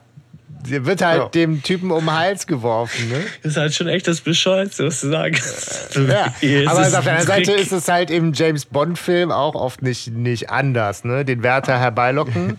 sie 0.64 0.84
wird 0.86 1.02
halt 1.02 1.18
Ja. 1.22 1.28
dem 1.28 1.62
Typen 1.62 1.90
um 1.90 2.04
den 2.06 2.12
Hals 2.16 2.46
geworfen. 2.46 3.08
Ne? 3.08 3.24
Das 3.42 3.52
ist 3.52 3.58
halt 3.58 3.74
schon 3.74 3.88
echt 3.88 4.06
das 4.06 4.20
Bescheuerte, 4.20 4.86
was 4.86 5.00
du 5.00 5.10
sagen 5.10 5.34
kannst. 5.34 5.96
Ja, 5.96 6.26
aber 6.70 6.86
es 6.86 6.94
auf 6.94 7.04
der 7.04 7.18
anderen 7.18 7.26
Seite 7.26 7.52
ist 7.52 7.72
es 7.72 7.88
halt 7.88 8.10
im 8.10 8.32
James 8.32 8.64
Bond-Film 8.66 9.30
auch 9.32 9.54
oft 9.54 9.82
nicht, 9.82 10.12
nicht 10.12 10.50
anders. 10.50 11.04
Ne? 11.04 11.24
Den 11.24 11.42
Wärter 11.42 11.78
herbeilocken. 11.78 12.58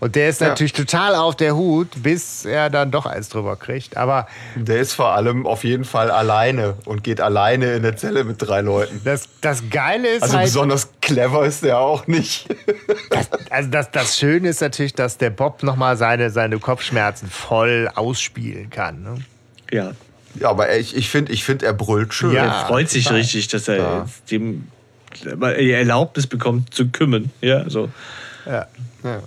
Und 0.00 0.16
der 0.16 0.30
ist 0.30 0.40
natürlich 0.40 0.72
total 0.72 1.14
auf 1.14 1.36
der 1.36 1.54
Hut, 1.54 1.88
bis 2.02 2.46
er 2.46 2.70
dann 2.70 2.90
doch 2.90 3.04
eins 3.04 3.28
drüber 3.28 3.56
kriegt. 3.56 3.98
Aber 3.98 4.26
Der 4.56 4.80
ist 4.80 4.94
vor 4.94 5.12
allem 5.14 5.46
auf 5.46 5.62
jeden 5.62 5.84
Fall 5.84 6.10
alleine 6.10 6.74
und 6.86 7.04
geht 7.04 7.20
alleine 7.20 7.74
in 7.74 7.82
der 7.82 7.96
Zelle 7.98 8.24
mit 8.24 8.36
drei 8.40 8.62
Leuten. 8.62 9.02
das, 9.04 9.28
das 9.42 9.62
Geile 9.70 10.08
ist 10.08 10.22
Also 10.22 10.36
halt, 10.38 10.46
besonders 10.46 10.88
clever 11.02 11.44
ist 11.44 11.62
der 11.62 11.78
auch 11.78 12.06
nicht. 12.06 12.48
also 13.50 13.68
das, 13.70 13.90
das 13.90 14.16
Schöne 14.18 14.48
ist 14.48 14.62
natürlich, 14.62 14.94
dass 14.94 15.18
der 15.18 15.28
Bob 15.30 15.62
nochmal 15.62 15.96
seine, 15.98 16.30
seine 16.30 16.58
Kopfschmerzen 16.58 17.28
voll 17.28 17.90
ausspielen 17.94 18.70
kann. 18.70 19.02
Ne? 19.02 19.14
Ja, 19.70 19.92
Ja, 20.36 20.48
aber 20.48 20.74
ich, 20.76 20.96
ich 20.96 21.10
finde, 21.10 21.32
ich 21.32 21.44
find, 21.44 21.62
er 21.62 21.74
brüllt 21.74 22.14
schön. 22.14 22.32
Ja. 22.32 22.46
er 22.46 22.66
freut 22.66 22.88
sich 22.88 23.10
richtig, 23.12 23.48
dass 23.48 23.68
er 23.68 23.76
Ja. 23.76 23.98
jetzt 24.04 24.30
dem 24.30 24.68
die 25.58 25.72
Erlaubnis 25.72 26.26
bekommt 26.28 26.72
zu 26.72 26.88
kümmern. 26.88 27.30
Ja, 27.40 27.68
so. 27.68 27.88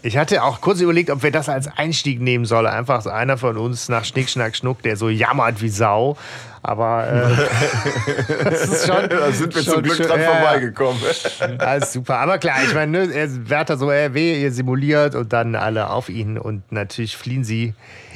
Ich 0.04 0.18
hatte 0.18 0.44
auch 0.44 0.62
kurz 0.62 0.82
überlegt, 0.82 1.10
ob 1.10 1.24
wir 1.24 1.32
das 1.32 1.50
als 1.50 1.68
Einstieg 1.68 2.22
nehmen 2.22 2.46
sollen. 2.46 2.68
Einfach 2.68 3.02
so 3.02 3.10
einer 3.10 3.38
von 3.38 3.58
uns 3.58 3.90
nach 3.90 4.06
Schnick, 4.06 4.30
Schnack, 4.30 4.56
Schnuck, 4.56 4.82
der 4.84 4.98
so 4.98 5.10
jammert 5.10 5.62
wie 5.62 5.70
Sau. 5.70 6.16
Aber 6.62 7.08
äh, 7.08 8.44
das 8.44 8.68
ist 8.68 8.88
schon. 8.88 9.10
Da 9.10 9.32
sind 9.32 9.54
wir 9.54 9.64
schon 9.64 9.74
zum 9.74 9.84
Glück 9.84 9.96
schön- 9.98 10.08
dran 10.08 10.22
ja, 10.22 10.32
vorbeigekommen. 10.32 11.02
Alles 11.58 11.92
super. 11.92 12.20
Aber 12.20 12.38
klar, 12.38 12.58
ich 12.66 12.74
meine, 12.74 13.08
ne, 13.08 13.14
er 13.14 13.50
Wärter 13.50 13.78
so, 13.78 13.90
er 13.90 14.14
weh, 14.14 14.42
ihr 14.42 14.52
simuliert 14.52 15.16
und 15.16 15.34
dann 15.34 15.56
alle 15.56 15.90
auf 15.90 16.08
ihn. 16.10 16.38
Und 16.38 16.72
natürlich 16.72 17.18
fliehen 17.18 17.44
sie 17.44 17.74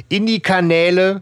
in 0.09 0.25
die 0.25 0.39
Kanäle. 0.39 1.21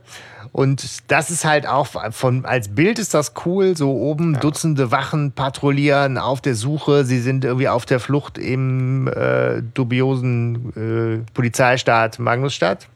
Und 0.56 1.12
das 1.12 1.32
ist 1.32 1.44
halt 1.44 1.68
auch 1.68 1.86
von, 2.12 2.46
als 2.46 2.70
Bild 2.70 2.98
ist 2.98 3.14
das 3.14 3.34
cool. 3.46 3.76
So 3.76 3.92
oben 3.92 4.40
Dutzende 4.40 4.90
Wachen 4.90 5.34
patrouillieren 5.34 6.18
auf 6.18 6.40
der 6.40 6.56
Suche. 6.56 7.04
Sie 7.04 7.20
sind 7.20 7.44
irgendwie 7.44 7.68
auf 7.68 7.86
der 7.86 8.00
Flucht 8.00 8.38
im 8.38 9.10
äh, 9.10 9.62
dubiosen 9.74 11.26
äh, 11.26 11.32
Polizeistaat 11.34 12.20
Magnusstadt. 12.20 12.88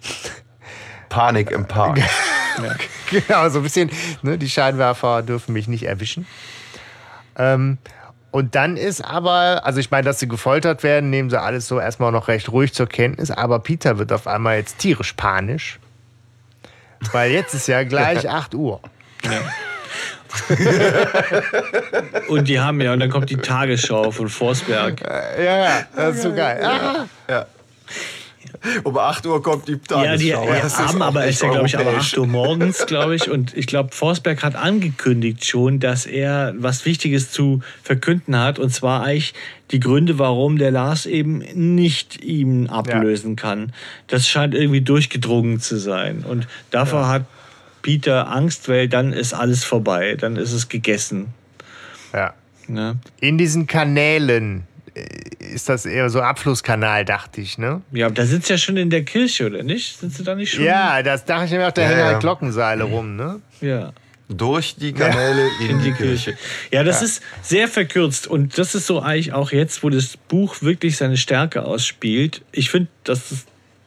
Panik 1.09 1.51
im 1.51 1.65
Park. 1.65 1.99
genau, 3.09 3.49
so 3.49 3.59
ein 3.59 3.63
bisschen, 3.63 3.91
ne, 4.21 4.37
die 4.37 4.49
Scheinwerfer 4.49 5.21
dürfen 5.21 5.51
mich 5.51 5.67
nicht 5.67 5.83
erwischen. 5.83 6.27
Ähm, 7.35 7.77
und 8.31 8.55
dann 8.55 8.77
ist 8.77 9.03
aber, 9.03 9.65
also 9.65 9.81
ich 9.81 9.91
meine, 9.91 10.05
dass 10.05 10.21
sie 10.21 10.29
gefoltert 10.29 10.83
werden, 10.83 11.09
nehmen 11.09 11.29
sie 11.29 11.41
alles 11.41 11.67
so 11.67 11.77
erstmal 11.77 12.13
noch 12.13 12.29
recht 12.29 12.53
ruhig 12.53 12.73
zur 12.73 12.87
Kenntnis, 12.87 13.31
aber 13.31 13.59
Peter 13.59 13.97
wird 13.97 14.13
auf 14.13 14.27
einmal 14.27 14.55
jetzt 14.55 14.77
tierisch 14.77 15.11
panisch. 15.11 15.77
Weil 17.11 17.31
jetzt 17.31 17.53
ist 17.53 17.67
ja 17.67 17.83
gleich 17.83 18.29
8 18.29 18.55
Uhr. 18.55 18.81
Und 22.27 22.47
die 22.47 22.59
haben 22.59 22.79
ja, 22.81 22.93
und 22.93 22.99
dann 22.99 23.09
kommt 23.09 23.29
die 23.29 23.37
Tagesschau 23.37 24.11
von 24.11 24.29
Forsberg. 24.29 25.01
Ja, 25.37 25.57
ja, 25.57 25.81
das 25.95 26.17
ist 26.17 26.23
so 26.23 26.33
geil. 26.33 26.63
Ah, 26.63 27.45
Um 28.83 28.97
8 28.97 29.25
Uhr 29.25 29.41
kommt 29.41 29.67
die 29.67 29.73
Ja, 29.89 30.17
die 30.17 30.31
Tagesschau. 30.31 30.47
ja, 30.47 30.59
Das 30.61 30.73
ist 30.73 30.79
haben 30.79 31.01
aber, 31.01 31.25
ist 31.25 31.41
ja, 31.41 31.49
glaube 31.49 31.67
ich, 31.67 31.75
aber 31.75 31.85
europäisch. 31.85 32.13
8 32.13 32.17
Uhr 32.19 32.27
morgens, 32.27 32.85
glaube 32.85 33.15
ich. 33.15 33.29
Und 33.29 33.55
ich 33.55 33.67
glaube, 33.67 33.91
Forsberg 33.93 34.43
hat 34.43 34.55
angekündigt 34.55 35.45
schon, 35.45 35.79
dass 35.79 36.05
er 36.05 36.53
was 36.57 36.85
Wichtiges 36.85 37.31
zu 37.31 37.61
verkünden 37.83 38.37
hat. 38.37 38.59
Und 38.59 38.71
zwar 38.71 39.03
eigentlich 39.03 39.33
die 39.71 39.79
Gründe, 39.79 40.19
warum 40.19 40.57
der 40.57 40.71
Lars 40.71 41.05
eben 41.05 41.39
nicht 41.53 42.23
ihm 42.23 42.67
ablösen 42.67 43.35
kann. 43.35 43.71
Das 44.07 44.27
scheint 44.27 44.55
irgendwie 44.55 44.81
durchgedrungen 44.81 45.59
zu 45.59 45.77
sein. 45.77 46.23
Und 46.27 46.47
davor 46.71 47.07
hat 47.07 47.25
Peter 47.81 48.29
Angst, 48.31 48.67
weil 48.67 48.87
dann 48.89 49.13
ist 49.13 49.33
alles 49.33 49.63
vorbei. 49.63 50.15
Dann 50.19 50.35
ist 50.35 50.51
es 50.53 50.69
gegessen. 50.69 51.27
ja. 52.13 52.33
Ne? 52.67 52.97
In 53.19 53.39
diesen 53.39 53.65
Kanälen 53.65 54.67
ist 55.39 55.69
das 55.69 55.85
eher 55.85 56.09
so 56.09 56.21
Abflusskanal, 56.21 57.05
dachte 57.05 57.41
ich, 57.41 57.57
ne? 57.57 57.81
Ja, 57.91 58.09
da 58.09 58.25
sie 58.25 58.39
ja 58.45 58.57
schon 58.57 58.77
in 58.77 58.89
der 58.89 59.03
Kirche, 59.03 59.47
oder 59.47 59.63
nicht? 59.63 59.99
Sind 59.99 60.13
sie 60.13 60.23
da 60.23 60.35
nicht 60.35 60.53
schon? 60.53 60.63
Ja, 60.63 61.01
das 61.03 61.25
dachte 61.25 61.45
ich 61.45 61.51
mir 61.51 61.67
auch, 61.67 61.71
da 61.71 61.81
Ja, 61.81 61.87
hängen 61.87 61.99
ja. 61.99 62.05
halt 62.07 62.19
Glockenseile 62.19 62.83
rum, 62.83 63.15
ne? 63.15 63.41
Ja. 63.61 63.93
Durch 64.27 64.75
die 64.75 64.93
Kanäle 64.93 65.47
in, 65.61 65.69
in 65.71 65.83
die 65.83 65.91
Kirche. 65.91 66.37
Ja, 66.71 66.83
das 66.83 67.01
ist 67.01 67.23
sehr 67.41 67.67
verkürzt 67.67 68.27
und 68.27 68.57
das 68.59 68.75
ist 68.75 68.85
so 68.85 68.99
eigentlich 69.01 69.33
auch 69.33 69.51
jetzt, 69.51 69.81
wo 69.81 69.89
das 69.89 70.17
Buch 70.17 70.61
wirklich 70.61 70.97
seine 70.97 71.17
Stärke 71.17 71.65
ausspielt. 71.65 72.43
Ich 72.51 72.69
finde, 72.69 72.89
dass 73.03 73.31
es 73.31 73.45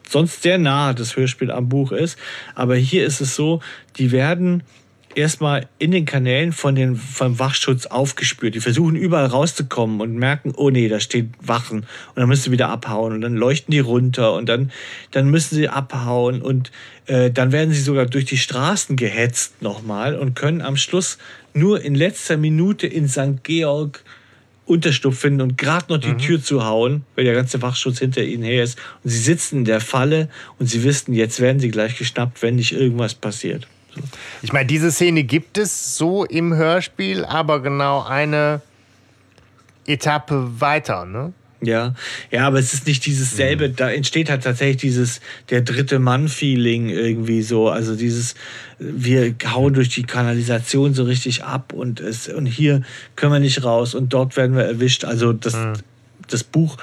sonst 0.09 0.43
sehr 0.43 0.57
nah 0.57 0.93
das 0.93 1.15
Hörspiel 1.15 1.49
am 1.49 1.69
Buch 1.69 1.93
ist, 1.93 2.17
aber 2.55 2.75
hier 2.75 3.05
ist 3.05 3.21
es 3.21 3.35
so, 3.35 3.61
die 3.97 4.11
werden 4.11 4.63
erstmal 5.17 5.67
in 5.79 5.91
den 5.91 6.05
Kanälen 6.05 6.51
von 6.51 6.75
den, 6.75 6.95
vom 6.95 7.39
Wachschutz 7.39 7.85
aufgespürt. 7.85 8.55
Die 8.55 8.59
versuchen 8.59 8.95
überall 8.95 9.27
rauszukommen 9.27 10.01
und 10.01 10.15
merken, 10.15 10.53
oh 10.55 10.69
nee, 10.69 10.87
da 10.87 10.99
steht 10.99 11.29
Wachen. 11.41 11.79
Und 11.79 11.87
dann 12.15 12.27
müssen 12.27 12.43
sie 12.43 12.51
wieder 12.51 12.69
abhauen 12.69 13.13
und 13.13 13.21
dann 13.21 13.35
leuchten 13.35 13.71
die 13.71 13.79
runter 13.79 14.33
und 14.33 14.47
dann, 14.49 14.71
dann 15.11 15.29
müssen 15.29 15.55
sie 15.55 15.69
abhauen 15.69 16.41
und 16.41 16.71
äh, 17.05 17.31
dann 17.31 17.51
werden 17.51 17.73
sie 17.73 17.81
sogar 17.81 18.05
durch 18.05 18.25
die 18.25 18.37
Straßen 18.37 18.95
gehetzt 18.95 19.61
nochmal 19.61 20.15
und 20.15 20.35
können 20.35 20.61
am 20.61 20.77
Schluss 20.77 21.17
nur 21.53 21.81
in 21.81 21.95
letzter 21.95 22.37
Minute 22.37 22.87
in 22.87 23.07
St. 23.07 23.43
Georg 23.43 24.03
Unterstupf 24.65 25.19
finden 25.19 25.41
und 25.41 25.57
gerade 25.57 25.91
noch 25.91 25.99
die 25.99 26.15
Tür 26.15 26.41
zu 26.41 26.63
hauen, 26.63 27.03
weil 27.15 27.25
der 27.25 27.33
ganze 27.33 27.61
Wachschutz 27.61 27.99
hinter 27.99 28.23
ihnen 28.23 28.43
her 28.43 28.63
ist. 28.63 28.79
Und 29.03 29.09
sie 29.09 29.19
sitzen 29.19 29.59
in 29.59 29.65
der 29.65 29.81
Falle 29.81 30.29
und 30.57 30.67
sie 30.67 30.83
wissen, 30.83 31.13
jetzt 31.13 31.41
werden 31.41 31.59
sie 31.59 31.69
gleich 31.69 31.97
geschnappt, 31.97 32.41
wenn 32.41 32.55
nicht 32.55 32.71
irgendwas 32.71 33.13
passiert. 33.13 33.67
Ich 34.41 34.53
meine, 34.53 34.65
diese 34.65 34.91
Szene 34.91 35.23
gibt 35.23 35.57
es 35.57 35.97
so 35.97 36.25
im 36.25 36.53
Hörspiel, 36.53 37.25
aber 37.25 37.61
genau 37.61 38.03
eine 38.03 38.61
Etappe 39.85 40.59
weiter, 40.59 41.05
ne? 41.05 41.33
Ja, 41.63 41.95
ja, 42.29 42.45
aber 42.45 42.59
es 42.59 42.73
ist 42.73 42.87
nicht 42.87 43.05
dieses 43.05 43.37
selbe, 43.37 43.69
da 43.69 43.89
entsteht 43.89 44.29
halt 44.29 44.43
tatsächlich 44.43 44.77
dieses 44.77 45.21
der 45.49 45.61
dritte 45.61 45.97
Mann-Feeling 45.97 46.89
irgendwie 46.89 47.41
so. 47.41 47.69
Also 47.69 47.95
dieses, 47.95 48.35
wir 48.79 49.33
hauen 49.45 49.73
durch 49.73 49.87
die 49.87 50.03
Kanalisation 50.03 50.93
so 50.93 51.03
richtig 51.03 51.43
ab 51.45 51.71
und 51.71 52.01
es 52.01 52.27
und 52.27 52.47
hier 52.47 52.81
können 53.15 53.31
wir 53.31 53.39
nicht 53.39 53.63
raus 53.63 53.95
und 53.95 54.11
dort 54.11 54.35
werden 54.35 54.57
wir 54.57 54.63
erwischt. 54.63 55.05
Also 55.05 55.31
das, 55.31 55.55
das 56.27 56.43
Buch 56.43 56.77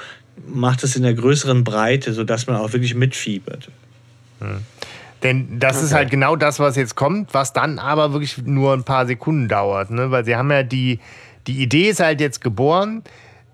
macht 0.47 0.83
es 0.83 0.95
in 0.95 1.03
der 1.03 1.13
größeren 1.13 1.63
Breite, 1.63 2.13
sodass 2.13 2.47
man 2.47 2.55
auch 2.55 2.73
wirklich 2.73 2.95
mitfiebert. 2.95 3.69
Denn 5.23 5.59
das 5.59 5.83
ist 5.83 5.93
halt 5.93 6.09
genau 6.09 6.35
das, 6.35 6.59
was 6.59 6.75
jetzt 6.75 6.95
kommt, 6.95 7.33
was 7.33 7.53
dann 7.53 7.77
aber 7.77 8.13
wirklich 8.13 8.39
nur 8.43 8.73
ein 8.73 8.83
paar 8.83 9.05
Sekunden 9.05 9.47
dauert. 9.47 9.91
Ne? 9.91 10.09
Weil 10.09 10.25
sie 10.25 10.35
haben 10.35 10.51
ja 10.51 10.63
die, 10.63 10.99
die 11.47 11.61
Idee 11.61 11.89
ist 11.89 11.99
halt 11.99 12.21
jetzt 12.21 12.41
geboren. 12.41 13.03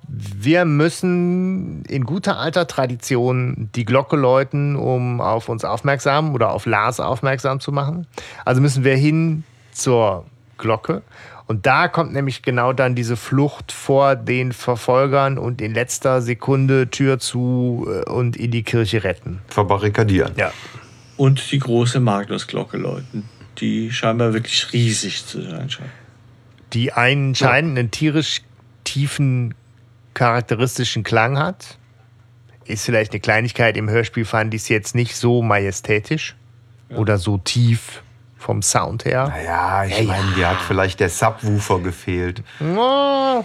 Wir 0.08 0.64
müssen 0.64 1.84
in 1.84 2.06
guter 2.06 2.38
alter 2.38 2.68
Tradition 2.68 3.70
die 3.76 3.84
Glocke 3.84 4.16
läuten, 4.16 4.78
um 4.78 5.20
auf 5.20 5.50
uns 5.50 5.66
aufmerksam 5.66 6.34
oder 6.34 6.52
auf 6.52 6.66
Lars 6.66 7.02
aufmerksam 7.02 7.60
zu 7.60 7.74
machen. 7.74 8.08
Also 8.46 8.62
müssen 8.62 8.86
wir 8.86 8.96
hin 8.96 9.44
zur 9.72 10.26
Glocke. 10.58 11.02
Und 11.48 11.66
da 11.66 11.88
kommt 11.88 12.14
nämlich 12.14 12.42
genau 12.42 12.74
dann 12.74 12.94
diese 12.96 13.16
Flucht 13.16 13.72
vor 13.72 14.16
den 14.16 14.52
Verfolgern 14.52 15.38
und 15.38 15.62
in 15.62 15.74
letzter 15.74 16.22
Sekunde 16.22 16.90
Tür 16.90 17.20
zu 17.20 17.88
äh, 17.90 18.10
und 18.10 18.36
in 18.36 18.52
die 18.52 18.64
Kirche 18.64 19.04
retten. 19.04 19.40
Verbarrikadieren. 19.48 20.34
Ja. 20.36 20.52
Und 21.18 21.52
die 21.52 21.60
große 21.60 22.00
Magnusglocke 22.00 22.78
läuten, 22.78 23.28
die 23.58 23.92
scheinbar 23.92 24.34
wirklich 24.34 24.72
riesig 24.72 25.26
zu 25.26 25.42
sein 25.42 25.70
scheint. 25.70 25.90
Die 26.74 26.94
einen 26.94 27.34
scheinen 27.34 27.78
einen 27.78 27.92
tierisch 27.92 28.42
tiefen 28.84 29.54
charakteristischen 30.14 31.04
Klang 31.04 31.38
hat. 31.38 31.78
Ist 32.66 32.86
vielleicht 32.86 33.14
eine 33.14 33.20
Kleinigkeit. 33.20 33.78
Im 33.78 33.90
Hörspiel 33.90 34.26
fand 34.26 34.54
ich 34.54 34.64
es 34.64 34.70
jetzt 34.70 34.96
nicht 34.96 35.16
so 35.16 35.42
majestätisch 35.42 36.36
oder 36.90 37.18
so 37.18 37.38
tief 37.38 38.04
vom 38.38 38.62
Sound 38.62 39.06
her. 39.06 39.34
Ja, 39.46 39.86
ich 39.86 40.06
meine, 40.06 40.32
dir 40.36 40.50
hat 40.50 40.62
vielleicht 40.62 41.00
der 41.00 41.10
Subwoofer 41.10 41.80
gefehlt. 41.80 42.44
Oh, 42.62 43.44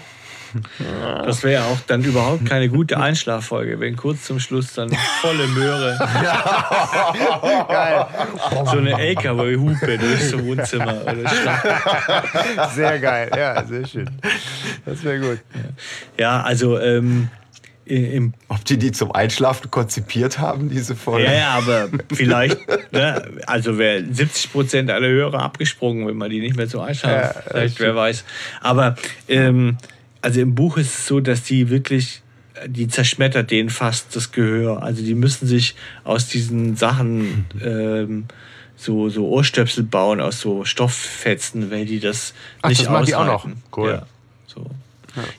Das 1.24 1.42
wäre 1.44 1.64
auch 1.64 1.78
dann 1.86 2.02
überhaupt 2.02 2.46
keine 2.46 2.68
gute 2.68 2.98
Einschlaffolge, 2.98 3.80
wenn 3.80 3.96
kurz 3.96 4.24
zum 4.24 4.40
Schluss 4.40 4.74
dann 4.74 4.90
volle 5.20 5.46
Möhre 5.48 5.98
geil. 7.68 8.06
so 8.64 8.78
eine 8.78 8.98
LKW-Hupe 8.98 9.98
durchs 9.98 10.30
so 10.30 10.44
Wohnzimmer 10.44 11.02
oder. 11.02 12.68
Sehr 12.74 12.98
geil. 12.98 13.30
Ja, 13.34 13.64
sehr 13.64 13.86
schön. 13.86 14.10
Das 14.84 15.02
wäre 15.04 15.20
gut. 15.20 15.38
Ja, 16.18 16.42
also 16.42 16.78
ähm, 16.78 17.28
im 17.84 18.32
Ob 18.48 18.64
die 18.64 18.78
die 18.78 18.92
zum 18.92 19.12
Einschlafen 19.12 19.70
konzipiert 19.70 20.38
haben, 20.38 20.70
diese 20.70 20.94
Folge? 20.94 21.26
Ja, 21.26 21.32
ja, 21.32 21.48
aber 21.50 21.88
vielleicht, 22.12 22.58
ne, 22.92 23.22
also 23.46 23.76
wäre 23.76 24.04
70 24.08 24.52
Prozent 24.52 24.90
aller 24.90 25.08
Hörer 25.08 25.42
abgesprungen, 25.42 26.06
wenn 26.06 26.16
man 26.16 26.30
die 26.30 26.40
nicht 26.40 26.56
mehr 26.56 26.68
so 26.68 26.80
einschalten. 26.80 27.34
Ja, 27.34 27.42
vielleicht, 27.46 27.80
wer 27.80 27.96
weiß. 27.96 28.24
Aber 28.60 28.94
ähm, 29.28 29.78
also 30.22 30.40
im 30.40 30.54
Buch 30.54 30.76
ist 30.78 30.98
es 30.98 31.06
so, 31.06 31.20
dass 31.20 31.42
die 31.42 31.68
wirklich, 31.68 32.22
die 32.66 32.88
zerschmettert 32.88 33.50
denen 33.50 33.70
fast 33.70 34.14
das 34.16 34.32
Gehör. 34.32 34.82
Also 34.82 35.02
die 35.02 35.14
müssen 35.14 35.46
sich 35.46 35.74
aus 36.04 36.28
diesen 36.28 36.76
Sachen 36.76 37.46
ähm, 37.62 38.26
so, 38.76 39.08
so 39.08 39.28
Ohrstöpsel 39.28 39.84
bauen, 39.84 40.20
aus 40.20 40.40
so 40.40 40.64
Stofffetzen, 40.64 41.70
weil 41.70 41.84
die 41.84 42.00
das 42.00 42.34
Ach, 42.62 42.68
nicht 42.68 42.80
das 42.80 42.88
machen 42.88 43.06
die 43.06 43.14
auch 43.14 43.26
noch. 43.26 43.48
Cool. 43.76 43.90
Ja, 43.90 44.06
so. 44.46 44.70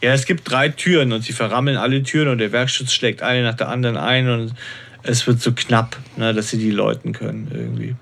Ja, 0.02 0.14
es 0.14 0.26
gibt 0.26 0.50
drei 0.50 0.70
Türen 0.70 1.14
und 1.14 1.24
sie 1.24 1.34
verrammeln 1.34 1.78
alle 1.78 2.04
Türen 2.04 2.28
und 2.28 2.38
der 2.38 2.52
Werkschutz 2.52 2.94
schlägt 2.94 3.24
eine 3.24 3.44
nach 3.44 3.56
der 3.56 3.70
anderen 3.70 3.98
ein 3.98 4.30
und 4.30 4.54
es 5.02 5.26
wird 5.26 5.42
so 5.42 5.52
knapp, 5.52 5.98
ne, 6.16 6.34
dass 6.34 6.50
sie 6.50 6.58
die 6.58 6.72
läuten 6.72 7.12
können 7.14 7.50
irgendwie. 7.52 7.96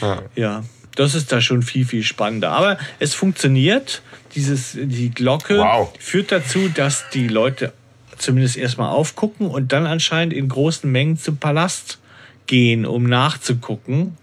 Ja. 0.00 0.22
Ja, 0.36 0.64
das 0.94 1.14
ist 1.14 1.32
da 1.32 1.40
schon 1.40 1.62
viel, 1.62 1.84
viel 1.84 2.02
spannender. 2.02 2.50
Aber 2.50 2.78
es 2.98 3.14
funktioniert. 3.14 4.02
Dieses, 4.34 4.76
die 4.80 5.10
Glocke 5.10 5.58
Wow. 5.58 5.92
führt 5.98 6.32
dazu, 6.32 6.68
dass 6.68 7.04
die 7.12 7.28
Leute 7.28 7.72
zumindest 8.18 8.56
erstmal 8.56 8.90
aufgucken 8.90 9.48
und 9.48 9.72
dann 9.72 9.86
anscheinend 9.86 10.32
in 10.32 10.48
großen 10.48 10.90
Mengen 10.90 11.18
zum 11.18 11.36
Palast 11.36 11.98
gehen, 12.46 12.86
um 12.86 13.04
nachzugucken, 13.04 14.16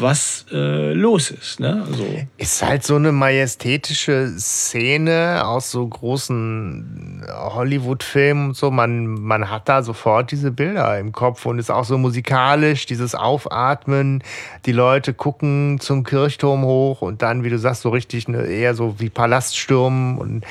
was 0.00 0.46
äh, 0.52 0.92
los 0.92 1.30
ist. 1.30 1.60
Ne? 1.60 1.84
Also, 1.86 2.06
Ist 2.36 2.62
halt 2.62 2.84
so 2.84 2.96
eine 2.96 3.12
majestätische 3.12 4.32
Szene 4.38 5.42
aus 5.44 5.70
so 5.70 5.86
großen 5.86 7.24
Hollywood-Filmen 7.28 8.48
und 8.48 8.56
so. 8.56 8.70
Man, 8.70 9.06
man 9.06 9.50
hat 9.50 9.68
da 9.68 9.82
sofort 9.82 10.30
diese 10.30 10.50
Bilder 10.50 10.98
im 10.98 11.12
Kopf 11.12 11.46
und 11.46 11.58
ist 11.58 11.70
auch 11.70 11.84
so 11.84 11.98
musikalisch, 11.98 12.86
dieses 12.86 13.14
Aufatmen. 13.14 14.22
Die 14.66 14.72
Leute 14.72 15.14
gucken 15.14 15.78
zum 15.80 16.04
Kirchturm 16.04 16.64
hoch 16.64 17.02
und 17.02 17.22
dann, 17.22 17.44
wie 17.44 17.50
du 17.50 17.58
sagst, 17.58 17.82
so 17.82 17.90
richtig 17.90 18.28
ne, 18.28 18.46
eher 18.46 18.74
so 18.74 19.00
wie 19.00 19.10
Palaststürmen 19.10 20.18
und 20.18 20.44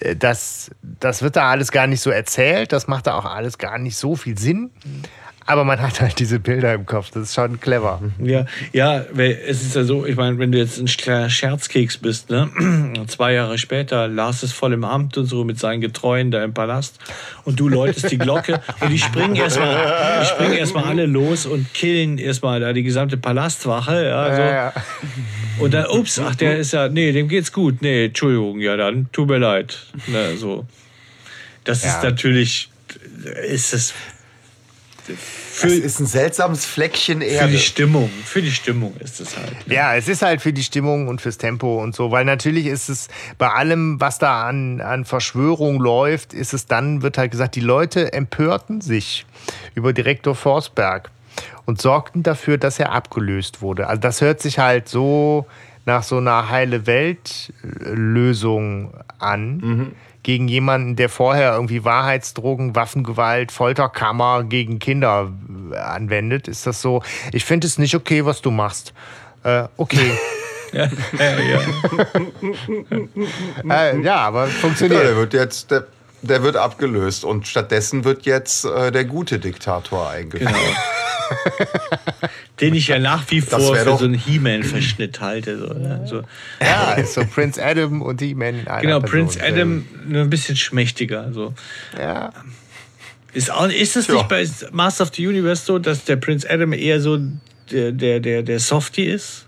äh, 0.00 0.16
das, 0.16 0.70
das 0.82 1.22
wird 1.22 1.36
da 1.36 1.50
alles 1.50 1.72
gar 1.72 1.86
nicht 1.86 2.00
so 2.00 2.10
erzählt. 2.10 2.72
Das 2.72 2.88
macht 2.88 3.06
da 3.06 3.14
auch 3.14 3.24
alles 3.24 3.58
gar 3.58 3.78
nicht 3.78 3.96
so 3.96 4.16
viel 4.16 4.38
Sinn. 4.38 4.70
Aber 5.50 5.64
man 5.64 5.80
hat 5.80 6.00
halt 6.00 6.20
diese 6.20 6.38
Bilder 6.38 6.72
im 6.74 6.86
Kopf. 6.86 7.10
Das 7.10 7.24
ist 7.24 7.34
schon 7.34 7.58
clever. 7.58 8.00
Ja, 8.22 8.46
ja, 8.72 9.00
es 9.16 9.62
ist 9.62 9.74
ja 9.74 9.82
so, 9.82 10.06
ich 10.06 10.14
meine, 10.14 10.38
wenn 10.38 10.52
du 10.52 10.58
jetzt 10.58 10.78
ein 10.78 10.86
Scherzkeks 10.86 11.98
bist, 11.98 12.30
ne? 12.30 12.48
zwei 13.08 13.32
Jahre 13.32 13.58
später, 13.58 14.06
Lars 14.06 14.44
ist 14.44 14.52
voll 14.52 14.74
im 14.74 14.84
Amt 14.84 15.18
und 15.18 15.26
so 15.26 15.42
mit 15.42 15.58
seinen 15.58 15.80
Getreuen 15.80 16.30
da 16.30 16.44
im 16.44 16.54
Palast 16.54 17.00
und 17.42 17.58
du 17.58 17.68
läutest 17.68 18.12
die 18.12 18.18
Glocke 18.18 18.60
und 18.78 18.90
die 18.90 18.98
springen 19.00 19.34
erstmal, 19.34 20.24
springen 20.24 20.52
erstmal 20.52 20.84
alle 20.84 21.06
los 21.06 21.46
und 21.46 21.74
killen 21.74 22.18
erstmal 22.18 22.60
da 22.60 22.72
die 22.72 22.84
gesamte 22.84 23.16
Palastwache, 23.16 24.04
ja, 24.04 24.36
so. 24.36 24.42
Ja, 24.42 24.52
ja. 24.52 24.72
Und 25.58 25.74
dann, 25.74 25.86
ups, 25.86 26.20
ach, 26.20 26.36
der 26.36 26.58
ist 26.58 26.74
ja, 26.74 26.88
nee, 26.88 27.10
dem 27.10 27.26
geht's 27.26 27.52
gut, 27.52 27.82
nee, 27.82 28.04
Entschuldigung, 28.04 28.60
ja, 28.60 28.76
dann, 28.76 29.08
tut 29.10 29.26
mir 29.26 29.38
leid, 29.38 29.80
ne, 30.06 30.36
so. 30.36 30.64
Das 31.64 31.84
ist 31.84 32.04
natürlich, 32.04 32.70
ist 33.48 33.74
es 33.74 33.94
Das 35.10 35.60
für, 35.60 35.68
ist 35.68 36.00
ein 36.00 36.06
seltsames 36.06 36.64
Fleckchen 36.64 37.20
für 37.20 37.26
Erde. 37.26 37.52
die 37.52 37.58
Stimmung, 37.58 38.10
für 38.24 38.42
die 38.42 38.50
Stimmung 38.50 38.94
ist 38.98 39.20
es 39.20 39.36
halt. 39.36 39.66
ne? 39.66 39.74
Ja, 39.74 39.94
es 39.94 40.08
ist 40.08 40.22
halt 40.22 40.40
für 40.40 40.52
die 40.52 40.62
Stimmung 40.62 41.08
und 41.08 41.20
fürs 41.20 41.38
Tempo 41.38 41.82
und 41.82 41.94
so, 41.94 42.10
weil 42.10 42.24
natürlich 42.24 42.66
ist 42.66 42.88
es 42.88 43.08
bei 43.38 43.48
allem, 43.48 44.00
was 44.00 44.18
da 44.18 44.48
an, 44.48 44.80
an 44.80 45.04
Verschwörung 45.04 45.80
läuft, 45.80 46.32
ist 46.32 46.54
es 46.54 46.66
dann, 46.66 47.02
wird 47.02 47.18
halt 47.18 47.30
gesagt, 47.30 47.54
die 47.56 47.60
Leute 47.60 48.12
empörten 48.12 48.80
sich 48.80 49.26
über 49.74 49.92
Direktor 49.92 50.34
Forsberg 50.34 51.10
und 51.66 51.80
sorgten 51.80 52.22
dafür, 52.22 52.58
dass 52.58 52.78
er 52.78 52.92
abgelöst 52.92 53.62
wurde. 53.62 53.86
Also 53.86 54.00
das 54.00 54.20
hört 54.20 54.40
sich 54.40 54.58
halt 54.58 54.88
so 54.88 55.46
nach 55.86 56.02
so 56.02 56.18
einer 56.18 56.50
heile 56.50 56.86
Welt-Lösung 56.86 58.92
an. 59.18 59.92
Gegen 60.22 60.48
jemanden, 60.48 60.96
der 60.96 61.08
vorher 61.08 61.54
irgendwie 61.54 61.84
Wahrheitsdrogen, 61.84 62.76
Waffengewalt, 62.76 63.52
Folterkammer 63.52 64.44
gegen 64.44 64.78
Kinder 64.78 65.32
äh, 65.72 65.76
anwendet, 65.76 66.46
ist 66.46 66.66
das 66.66 66.82
so. 66.82 67.02
Ich 67.32 67.44
finde 67.44 67.66
es 67.66 67.78
nicht 67.78 67.94
okay, 67.94 68.24
was 68.26 68.42
du 68.42 68.50
machst. 68.50 68.92
Äh, 69.44 69.64
okay. 69.76 70.12
Ja, 70.72 70.88
ja, 71.18 71.38
ja. 71.40 71.60
äh, 73.90 74.00
ja, 74.02 74.16
aber 74.18 74.42
Ja, 74.42 74.46
der 74.46 74.54
funktioniert. 74.60 75.16
wird 75.16 75.34
jetzt, 75.34 75.72
der, 75.72 75.88
der 76.22 76.42
wird 76.42 76.56
abgelöst 76.56 77.24
und 77.24 77.46
stattdessen 77.46 78.04
wird 78.04 78.26
jetzt 78.26 78.64
äh, 78.64 78.90
der 78.92 79.04
gute 79.04 79.38
Diktator 79.38 80.10
eingeführt. 80.10 80.52
Den 82.60 82.74
ich 82.74 82.88
ja 82.88 82.98
nach 82.98 83.24
wie 83.30 83.40
Das 83.40 83.64
vor 83.64 83.74
für 83.76 83.84
doch- 83.84 83.98
so 83.98 84.04
einen 84.04 84.14
He-Man-Verschnitt 84.14 85.20
halte. 85.20 85.58
So, 85.58 85.66
ne? 85.72 86.02
so. 86.06 86.22
Ja, 86.60 87.02
so 87.04 87.24
Prince 87.24 87.62
Adam 87.64 88.02
und 88.02 88.20
in 88.20 88.42
einer 88.42 88.80
Genau, 88.80 89.00
Person. 89.00 89.10
Prince 89.28 89.42
Adam 89.42 89.86
nur 90.06 90.22
ein 90.22 90.30
bisschen 90.30 90.56
schmächtiger. 90.56 91.32
So. 91.32 91.54
Ja. 91.98 92.32
Ist, 93.32 93.50
auch, 93.50 93.68
ist 93.68 93.96
es 93.96 94.08
Ja. 94.08 94.14
nicht 94.14 94.28
bei 94.28 94.46
Master 94.72 95.04
of 95.04 95.12
the 95.14 95.26
Universe 95.26 95.64
so, 95.64 95.78
dass 95.78 96.04
der 96.04 96.16
Prince 96.16 96.48
Adam 96.50 96.72
eher 96.72 97.00
so 97.00 97.18
der, 97.70 97.92
der, 97.92 98.20
der, 98.20 98.42
der 98.42 98.60
Softie 98.60 99.04
ist? 99.06 99.46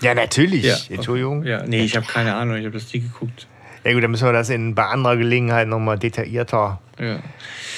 ja, 0.00 0.14
natürlich. 0.14 0.64
Ja. 0.64 0.76
Entschuldigung. 0.88 1.44
Ja. 1.44 1.60
Ja, 1.60 1.66
nee, 1.66 1.84
ich 1.84 1.96
habe 1.96 2.06
keine 2.06 2.34
Ahnung, 2.34 2.56
ich 2.56 2.64
habe 2.66 2.78
das 2.78 2.92
nie 2.94 3.00
geguckt. 3.00 3.46
Gut, 3.92 4.02
dann 4.02 4.10
müssen 4.10 4.26
wir 4.26 4.32
das 4.32 4.48
in, 4.48 4.74
bei 4.74 4.84
anderer 4.86 5.16
Gelegenheit 5.16 5.68
nochmal 5.68 5.98
detaillierter 5.98 6.80
Ja. 6.98 7.16
äh, 7.16 7.20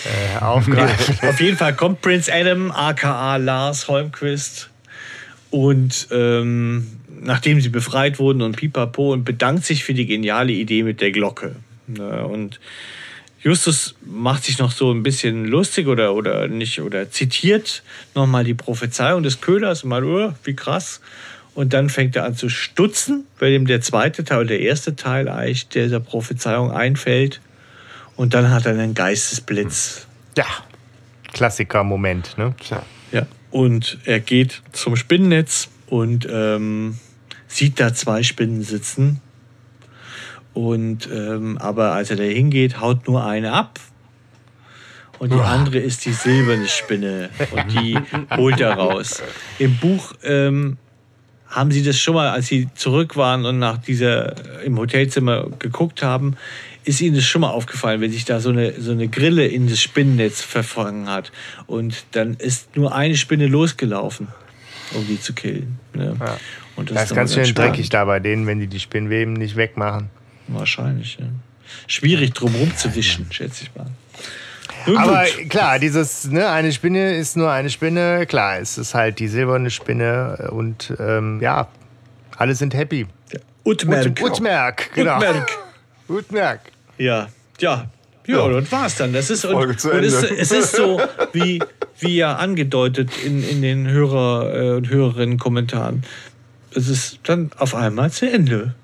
aufgreifen. 0.40 1.28
Auf 1.28 1.40
jeden 1.40 1.56
Fall 1.56 1.74
kommt 1.74 2.00
Prince 2.00 2.32
Adam, 2.32 2.70
aka 2.70 3.36
Lars 3.36 3.88
Holmquist, 3.88 4.70
und 5.50 6.08
ähm, 6.10 6.86
nachdem 7.20 7.60
sie 7.60 7.70
befreit 7.70 8.18
wurden 8.18 8.42
und 8.42 8.56
pipapo 8.56 9.12
und 9.12 9.24
bedankt 9.24 9.64
sich 9.64 9.84
für 9.84 9.94
die 9.94 10.06
geniale 10.06 10.52
Idee 10.52 10.82
mit 10.82 11.00
der 11.00 11.10
Glocke. 11.12 11.56
Ne, 11.86 12.26
und 12.26 12.60
Justus 13.42 13.94
macht 14.04 14.44
sich 14.44 14.58
noch 14.58 14.72
so 14.72 14.92
ein 14.92 15.02
bisschen 15.04 15.44
lustig 15.46 15.86
oder, 15.86 16.14
oder 16.14 16.48
nicht 16.48 16.80
oder 16.80 17.10
zitiert 17.10 17.82
nochmal 18.14 18.42
die 18.42 18.54
Prophezeiung 18.54 19.22
des 19.22 19.40
Köhlers, 19.40 19.84
mal, 19.84 20.04
oh, 20.04 20.32
wie 20.42 20.56
krass. 20.56 21.00
Und 21.56 21.72
dann 21.72 21.88
fängt 21.88 22.14
er 22.16 22.24
an 22.24 22.36
zu 22.36 22.50
stutzen, 22.50 23.24
weil 23.38 23.52
ihm 23.52 23.66
der 23.66 23.80
zweite 23.80 24.24
Teil 24.24 24.40
oder 24.40 24.48
der 24.48 24.60
erste 24.60 24.94
Teil 24.94 25.26
eigentlich 25.26 25.68
dieser 25.68 26.00
Prophezeiung 26.00 26.70
einfällt. 26.70 27.40
Und 28.14 28.34
dann 28.34 28.50
hat 28.50 28.66
er 28.66 28.72
einen 28.72 28.92
Geistesblitz. 28.92 30.06
Ja, 30.36 30.44
Klassiker-Moment, 31.32 32.36
ne? 32.36 32.54
Tja. 32.60 32.82
Ja. 33.10 33.26
Und 33.50 33.98
er 34.04 34.20
geht 34.20 34.60
zum 34.72 34.96
Spinnennetz 34.96 35.68
und 35.86 36.28
ähm, 36.30 36.98
sieht 37.46 37.80
da 37.80 37.94
zwei 37.94 38.22
Spinnen 38.22 38.62
sitzen. 38.62 39.22
Und 40.52 41.08
ähm, 41.10 41.56
aber 41.56 41.92
als 41.92 42.10
er 42.10 42.16
da 42.16 42.22
hingeht, 42.22 42.80
haut 42.80 43.08
nur 43.08 43.24
eine 43.24 43.52
ab. 43.52 43.80
Und 45.18 45.32
die 45.32 45.40
andere 45.40 45.78
ist 45.78 46.04
die 46.04 46.12
silberne 46.12 46.68
Spinne. 46.68 47.30
Und 47.50 47.72
die 47.72 47.98
holt 48.36 48.60
er 48.60 48.74
raus. 48.74 49.22
Im 49.58 49.76
Buch 49.78 50.12
ähm, 50.22 50.76
haben 51.56 51.70
sie 51.70 51.82
das 51.82 51.98
schon 51.98 52.14
mal, 52.14 52.28
als 52.28 52.48
sie 52.48 52.68
zurück 52.74 53.16
waren 53.16 53.46
und 53.46 53.58
nach 53.58 53.78
dieser 53.78 54.62
im 54.62 54.78
Hotelzimmer 54.78 55.48
geguckt 55.58 56.02
haben, 56.02 56.36
ist 56.84 57.00
ihnen 57.00 57.16
das 57.16 57.24
schon 57.24 57.40
mal 57.40 57.50
aufgefallen, 57.50 58.02
wenn 58.02 58.12
sich 58.12 58.26
da 58.26 58.40
so 58.40 58.50
eine, 58.50 58.78
so 58.78 58.92
eine 58.92 59.08
Grille 59.08 59.46
in 59.46 59.66
das 59.66 59.80
Spinnennetz 59.80 60.42
verfangen 60.42 61.08
hat. 61.08 61.32
Und 61.66 62.04
dann 62.12 62.34
ist 62.34 62.76
nur 62.76 62.94
eine 62.94 63.16
Spinne 63.16 63.46
losgelaufen, 63.46 64.28
um 64.92 65.06
die 65.06 65.18
zu 65.18 65.32
killen. 65.32 65.78
Ne? 65.94 66.14
Ja. 66.20 66.36
Und 66.76 66.90
Das 66.90 67.04
ist 67.04 67.10
dann 67.10 67.16
ganz 67.16 67.32
schön 67.34 67.46
spannend. 67.46 67.74
dreckig 67.74 67.88
da 67.88 68.04
bei 68.04 68.20
denen, 68.20 68.46
wenn 68.46 68.60
die 68.60 68.66
die 68.66 68.78
Spinnweben 68.78 69.32
nicht 69.32 69.56
wegmachen. 69.56 70.10
Wahrscheinlich, 70.48 71.16
ja. 71.18 71.26
Schwierig 71.86 72.34
drum 72.34 72.54
rumzuwischen, 72.54 73.26
schätze 73.30 73.64
ich 73.64 73.74
mal. 73.74 73.90
Aber 74.96 75.24
klar, 75.48 75.78
dieses, 75.78 76.24
ne, 76.30 76.48
eine 76.48 76.72
Spinne 76.72 77.16
ist 77.16 77.36
nur 77.36 77.50
eine 77.50 77.70
Spinne. 77.70 78.26
Klar, 78.26 78.58
es 78.58 78.78
ist 78.78 78.94
halt 78.94 79.18
die 79.18 79.28
silberne 79.28 79.70
Spinne 79.70 80.48
und 80.52 80.92
ähm, 80.98 81.40
ja, 81.40 81.68
alle 82.36 82.54
sind 82.54 82.74
happy. 82.74 83.06
Utmerk. 83.64 84.06
Ut- 84.06 84.22
Utmerk, 84.22 84.90
genau. 84.94 85.16
Utmerk. 85.16 85.50
Utmerk. 86.08 86.60
Ja, 86.98 87.28
ja. 87.58 87.86
Ja, 88.28 88.48
das 88.48 88.72
war's 88.72 88.96
dann. 88.96 89.12
Das 89.12 89.30
ist, 89.30 89.44
und, 89.44 89.54
und 89.54 89.84
es, 90.04 90.22
es 90.24 90.50
ist 90.50 90.74
so, 90.74 91.00
wie, 91.32 91.62
wie 92.00 92.16
ja 92.16 92.34
angedeutet 92.34 93.10
in, 93.24 93.48
in 93.48 93.62
den 93.62 93.86
Hörer- 93.88 94.52
äh, 94.52 94.70
und 94.76 94.88
Hörerinnen-Kommentaren. 94.90 96.02
Es 96.74 96.88
ist 96.88 97.20
dann 97.22 97.50
auf 97.56 97.74
einmal 97.76 98.10
zu 98.10 98.28
Ende. 98.28 98.74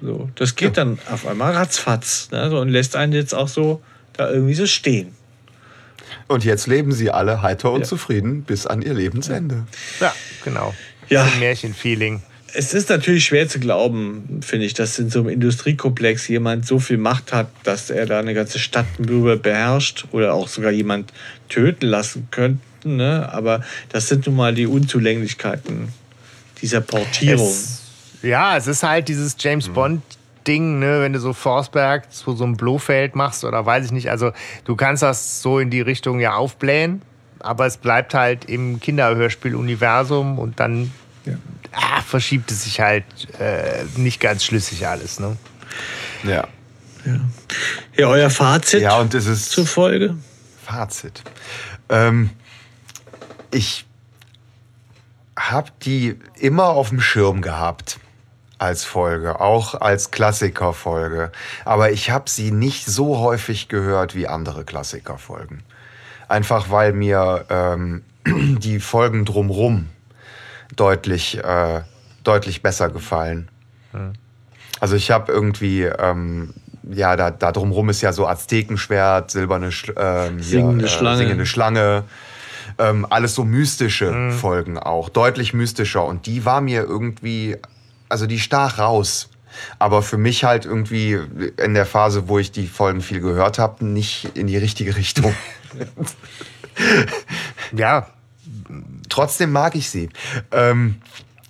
So, 0.00 0.30
das 0.34 0.56
geht 0.56 0.78
dann 0.78 0.98
auf 1.10 1.26
einmal 1.26 1.52
ratzfatz. 1.52 2.30
Ne? 2.32 2.48
So, 2.48 2.58
und 2.58 2.70
lässt 2.70 2.96
einen 2.96 3.12
jetzt 3.12 3.34
auch 3.34 3.48
so 3.48 3.82
da 4.14 4.30
irgendwie 4.30 4.54
so 4.54 4.64
stehen. 4.64 5.14
Und 6.30 6.44
jetzt 6.44 6.68
leben 6.68 6.92
sie 6.92 7.10
alle 7.10 7.42
heiter 7.42 7.72
und 7.72 7.80
Ja. 7.80 7.86
zufrieden 7.88 8.42
bis 8.44 8.64
an 8.64 8.82
ihr 8.82 8.94
Lebensende. 8.94 9.66
Ja, 9.98 10.14
genau. 10.44 10.72
Ja. 11.08 11.24
Ein 11.24 11.40
Märchenfeeling. 11.40 12.22
Es 12.54 12.72
ist 12.72 12.88
natürlich 12.88 13.24
schwer 13.24 13.48
zu 13.48 13.58
glauben, 13.58 14.38
finde 14.40 14.64
ich, 14.66 14.74
dass 14.74 14.96
in 15.00 15.10
so 15.10 15.18
einem 15.20 15.28
Industriekomplex 15.30 16.28
jemand 16.28 16.68
so 16.68 16.78
viel 16.78 16.98
Macht 16.98 17.32
hat, 17.32 17.48
dass 17.64 17.90
er 17.90 18.06
da 18.06 18.20
eine 18.20 18.32
ganze 18.34 18.60
Stadt 18.60 18.86
über 18.98 19.36
beherrscht 19.38 20.04
oder 20.12 20.32
auch 20.34 20.46
sogar 20.46 20.70
jemand 20.70 21.12
töten 21.48 21.86
lassen 21.86 22.28
könnte. 22.30 22.60
Ne? 22.84 23.28
Aber 23.32 23.64
das 23.88 24.06
sind 24.06 24.26
nun 24.26 24.36
mal 24.36 24.54
die 24.54 24.68
Unzulänglichkeiten 24.68 25.88
dieser 26.62 26.80
Portierung. 26.80 27.48
Es, 27.48 27.80
ja, 28.22 28.56
es 28.56 28.68
ist 28.68 28.84
halt 28.84 29.08
dieses 29.08 29.34
James 29.36 29.68
Bond. 29.68 30.00
Ding, 30.46 30.78
ne, 30.78 31.00
wenn 31.00 31.12
du 31.12 31.20
so 31.20 31.32
Forsberg 31.32 32.12
zu 32.12 32.34
so 32.34 32.44
einem 32.44 32.56
Blofeld 32.56 33.14
machst 33.14 33.44
oder 33.44 33.64
weiß 33.64 33.86
ich 33.86 33.92
nicht, 33.92 34.10
also 34.10 34.32
du 34.64 34.76
kannst 34.76 35.02
das 35.02 35.42
so 35.42 35.58
in 35.58 35.70
die 35.70 35.80
Richtung 35.80 36.20
ja 36.20 36.34
aufblähen, 36.34 37.02
aber 37.38 37.66
es 37.66 37.76
bleibt 37.76 38.14
halt 38.14 38.46
im 38.46 38.80
Kinderhörspiel-Universum 38.80 40.38
und 40.38 40.60
dann 40.60 40.92
ah, 41.72 42.00
verschiebt 42.02 42.50
es 42.50 42.64
sich 42.64 42.80
halt 42.80 43.04
äh, 43.38 43.84
nicht 43.96 44.20
ganz 44.20 44.44
schlüssig 44.44 44.86
alles, 44.86 45.20
ne? 45.20 45.36
Ja. 46.22 46.48
ja, 47.96 48.06
euer 48.06 48.28
Fazit 48.28 48.82
Ja, 48.82 48.98
und 48.98 49.14
es 49.14 49.26
ist 49.26 49.50
zur 49.50 49.66
Folge? 49.66 50.16
Fazit. 50.64 51.22
Ähm, 51.88 52.30
ich 53.50 53.86
habe 55.38 55.70
die 55.82 56.16
immer 56.38 56.66
auf 56.66 56.90
dem 56.90 57.00
Schirm 57.00 57.40
gehabt 57.40 57.98
als 58.60 58.84
Folge, 58.84 59.40
auch 59.40 59.74
als 59.80 60.10
Klassikerfolge. 60.10 61.32
Aber 61.64 61.90
ich 61.92 62.10
habe 62.10 62.28
sie 62.28 62.50
nicht 62.50 62.86
so 62.86 63.18
häufig 63.18 63.68
gehört 63.68 64.14
wie 64.14 64.28
andere 64.28 64.64
Klassikerfolgen. 64.64 65.62
Einfach 66.28 66.70
weil 66.70 66.92
mir 66.92 67.46
ähm, 67.48 68.02
die 68.26 68.80
Folgen 68.80 69.24
drumrum 69.24 69.88
deutlich, 70.76 71.42
äh, 71.42 71.82
deutlich 72.22 72.62
besser 72.62 72.90
gefallen. 72.90 73.48
Also 74.78 74.94
ich 74.94 75.10
habe 75.10 75.32
irgendwie, 75.32 75.82
ähm, 75.84 76.54
ja, 76.82 77.16
da, 77.16 77.30
da 77.30 77.52
drumrum 77.52 77.88
ist 77.88 78.02
ja 78.02 78.12
so 78.12 78.26
Aztekenschwert, 78.26 79.30
silberne 79.30 79.72
Sch 79.72 79.92
ähm, 79.96 80.40
Singende 80.42 80.86
Schlange. 80.86 81.16
singende 81.16 81.46
Schlange. 81.46 82.04
Ähm, 82.78 83.06
alles 83.08 83.34
so 83.34 83.44
mystische 83.44 84.30
Folgen 84.32 84.78
auch, 84.78 85.08
deutlich 85.08 85.54
mystischer. 85.54 86.04
Und 86.04 86.26
die 86.26 86.44
war 86.44 86.60
mir 86.60 86.82
irgendwie, 86.82 87.56
also 88.10 88.26
die 88.26 88.38
stach 88.38 88.78
raus. 88.78 89.28
Aber 89.78 90.02
für 90.02 90.16
mich 90.16 90.44
halt 90.44 90.64
irgendwie 90.64 91.18
in 91.56 91.74
der 91.74 91.86
Phase, 91.86 92.28
wo 92.28 92.38
ich 92.38 92.52
die 92.52 92.66
Folgen 92.66 93.00
viel 93.00 93.20
gehört 93.20 93.58
habe, 93.58 93.84
nicht 93.84 94.36
in 94.36 94.46
die 94.46 94.56
richtige 94.56 94.96
Richtung. 94.96 95.34
Ja, 97.76 98.06
Trotzdem 99.10 99.52
mag 99.52 99.74
ich 99.74 99.90
sie. 99.90 100.08
Ähm, 100.52 101.02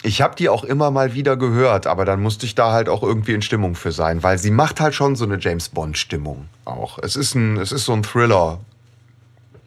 ich 0.02 0.22
habe 0.22 0.34
die 0.34 0.48
auch 0.48 0.64
immer 0.64 0.90
mal 0.90 1.14
wieder 1.14 1.36
gehört, 1.36 1.86
aber 1.86 2.04
dann 2.04 2.22
musste 2.22 2.46
ich 2.46 2.54
da 2.54 2.72
halt 2.72 2.88
auch 2.88 3.02
irgendwie 3.02 3.34
in 3.34 3.42
Stimmung 3.42 3.74
für 3.74 3.92
sein, 3.92 4.22
weil 4.22 4.38
sie 4.38 4.50
macht 4.50 4.80
halt 4.80 4.94
schon 4.94 5.14
so 5.14 5.26
eine 5.26 5.38
James 5.38 5.68
Bond 5.68 5.98
Stimmung 5.98 6.48
auch. 6.64 6.98
Es 6.98 7.16
ist 7.16 7.34
ein, 7.34 7.58
es 7.58 7.70
ist 7.70 7.84
so 7.84 7.92
ein 7.92 8.02
Thriller 8.02 8.60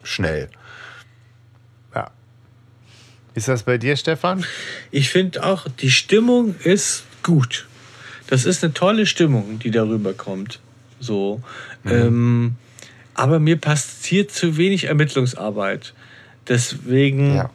schnell. 0.02 0.50
Ist 3.34 3.48
das 3.48 3.64
bei 3.64 3.78
dir, 3.78 3.96
Stefan? 3.96 4.44
Ich 4.90 5.10
finde 5.10 5.44
auch, 5.44 5.66
die 5.80 5.90
Stimmung 5.90 6.54
ist 6.62 7.04
gut. 7.22 7.66
Das 8.28 8.44
ist 8.44 8.62
eine 8.62 8.72
tolle 8.72 9.06
Stimmung, 9.06 9.58
die 9.58 9.70
darüber 9.70 10.14
kommt. 10.14 10.60
So. 11.00 11.42
Ähm, 11.84 12.54
aber 13.14 13.38
mir 13.40 13.56
passiert 13.56 14.30
zu 14.30 14.56
wenig 14.56 14.84
Ermittlungsarbeit. 14.84 15.94
Deswegen 16.48 17.34
Ja. 17.36 17.50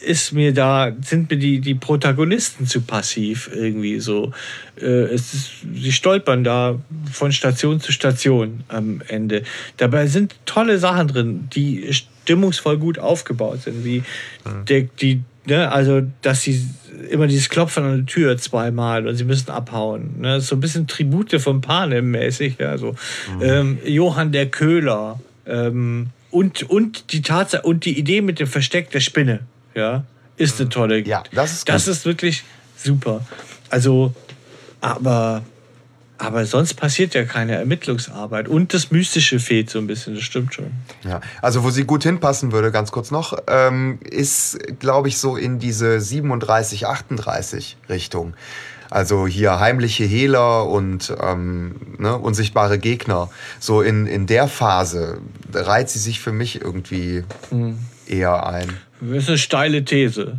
ist 0.00 0.32
mir 0.32 0.52
da, 0.54 0.92
sind 1.02 1.30
mir 1.30 1.38
die, 1.38 1.60
die 1.60 1.74
Protagonisten 1.74 2.66
zu 2.66 2.80
passiv 2.82 3.50
irgendwie 3.52 4.00
so. 4.00 4.32
Äh, 4.80 4.86
es 5.14 5.34
ist, 5.34 5.50
sie 5.74 5.92
stolpern 5.92 6.44
da 6.44 6.78
von 7.12 7.32
Station 7.32 7.80
zu 7.80 7.92
Station 7.92 8.64
am 8.68 9.02
Ende. 9.08 9.42
Dabei 9.76 10.06
sind 10.06 10.34
tolle 10.46 10.78
Sachen 10.78 11.08
drin, 11.08 11.48
die 11.54 11.90
stimmungsvoll 12.24 12.78
gut 12.78 12.98
aufgebaut 12.98 13.62
sind. 13.62 13.84
Wie 13.84 14.02
der, 14.68 14.82
die, 14.82 15.22
ne, 15.46 15.70
also, 15.70 16.02
dass 16.22 16.42
sie 16.42 16.66
immer 17.10 17.26
dieses 17.26 17.48
Klopfen 17.48 17.84
an 17.84 17.96
der 17.98 18.06
Tür 18.06 18.36
zweimal 18.38 19.06
und 19.06 19.16
sie 19.16 19.24
müssen 19.24 19.50
abhauen. 19.50 20.20
Ne? 20.20 20.40
So 20.40 20.56
ein 20.56 20.60
bisschen 20.60 20.86
Tribute 20.86 21.40
von 21.40 21.60
Panem 21.60 22.10
mäßig. 22.10 22.56
Ja, 22.58 22.78
so. 22.78 22.94
ähm, 23.40 23.78
Johann 23.84 24.32
der 24.32 24.46
Köhler. 24.46 25.20
Ähm, 25.46 26.08
und, 26.30 26.62
und 26.64 27.12
die 27.12 27.22
Tatsache 27.22 27.62
und 27.62 27.84
die 27.84 27.98
Idee 27.98 28.20
mit 28.20 28.40
dem 28.40 28.46
Versteck 28.46 28.90
der 28.90 29.00
Spinne, 29.00 29.40
ja, 29.74 30.04
ist 30.36 30.58
eine 30.60 30.68
tolle. 30.68 31.00
Ja, 31.00 31.22
das 31.32 31.52
ist 31.52 31.68
Das 31.68 31.86
ist 31.86 32.06
wirklich 32.06 32.42
super. 32.76 33.24
Also, 33.70 34.14
aber, 34.80 35.44
aber 36.24 36.46
sonst 36.46 36.74
passiert 36.74 37.14
ja 37.14 37.24
keine 37.24 37.56
Ermittlungsarbeit. 37.56 38.48
Und 38.48 38.72
das 38.72 38.90
Mystische 38.90 39.38
fehlt 39.38 39.68
so 39.68 39.78
ein 39.78 39.86
bisschen, 39.86 40.14
das 40.14 40.24
stimmt 40.24 40.54
schon. 40.54 40.72
Ja, 41.04 41.20
also 41.42 41.64
wo 41.64 41.70
sie 41.70 41.84
gut 41.84 42.02
hinpassen 42.02 42.52
würde, 42.52 42.72
ganz 42.72 42.90
kurz 42.92 43.10
noch, 43.10 43.36
ähm, 43.46 43.98
ist, 44.02 44.58
glaube 44.78 45.08
ich, 45.08 45.18
so 45.18 45.36
in 45.36 45.58
diese 45.58 46.00
37, 46.00 46.86
38 46.86 47.76
Richtung. 47.88 48.34
Also 48.90 49.26
hier 49.26 49.60
heimliche 49.60 50.04
Hehler 50.04 50.66
und 50.68 51.12
ähm, 51.20 51.74
ne, 51.98 52.16
unsichtbare 52.16 52.78
Gegner. 52.78 53.28
So 53.58 53.82
in, 53.82 54.06
in 54.06 54.26
der 54.26 54.48
Phase 54.48 55.20
reiht 55.52 55.90
sie 55.90 55.98
sich 55.98 56.20
für 56.20 56.32
mich 56.32 56.60
irgendwie 56.60 57.24
eher 58.06 58.46
ein. 58.46 58.68
Das 59.00 59.24
ist 59.24 59.28
eine 59.28 59.38
steile 59.38 59.84
These. 59.84 60.38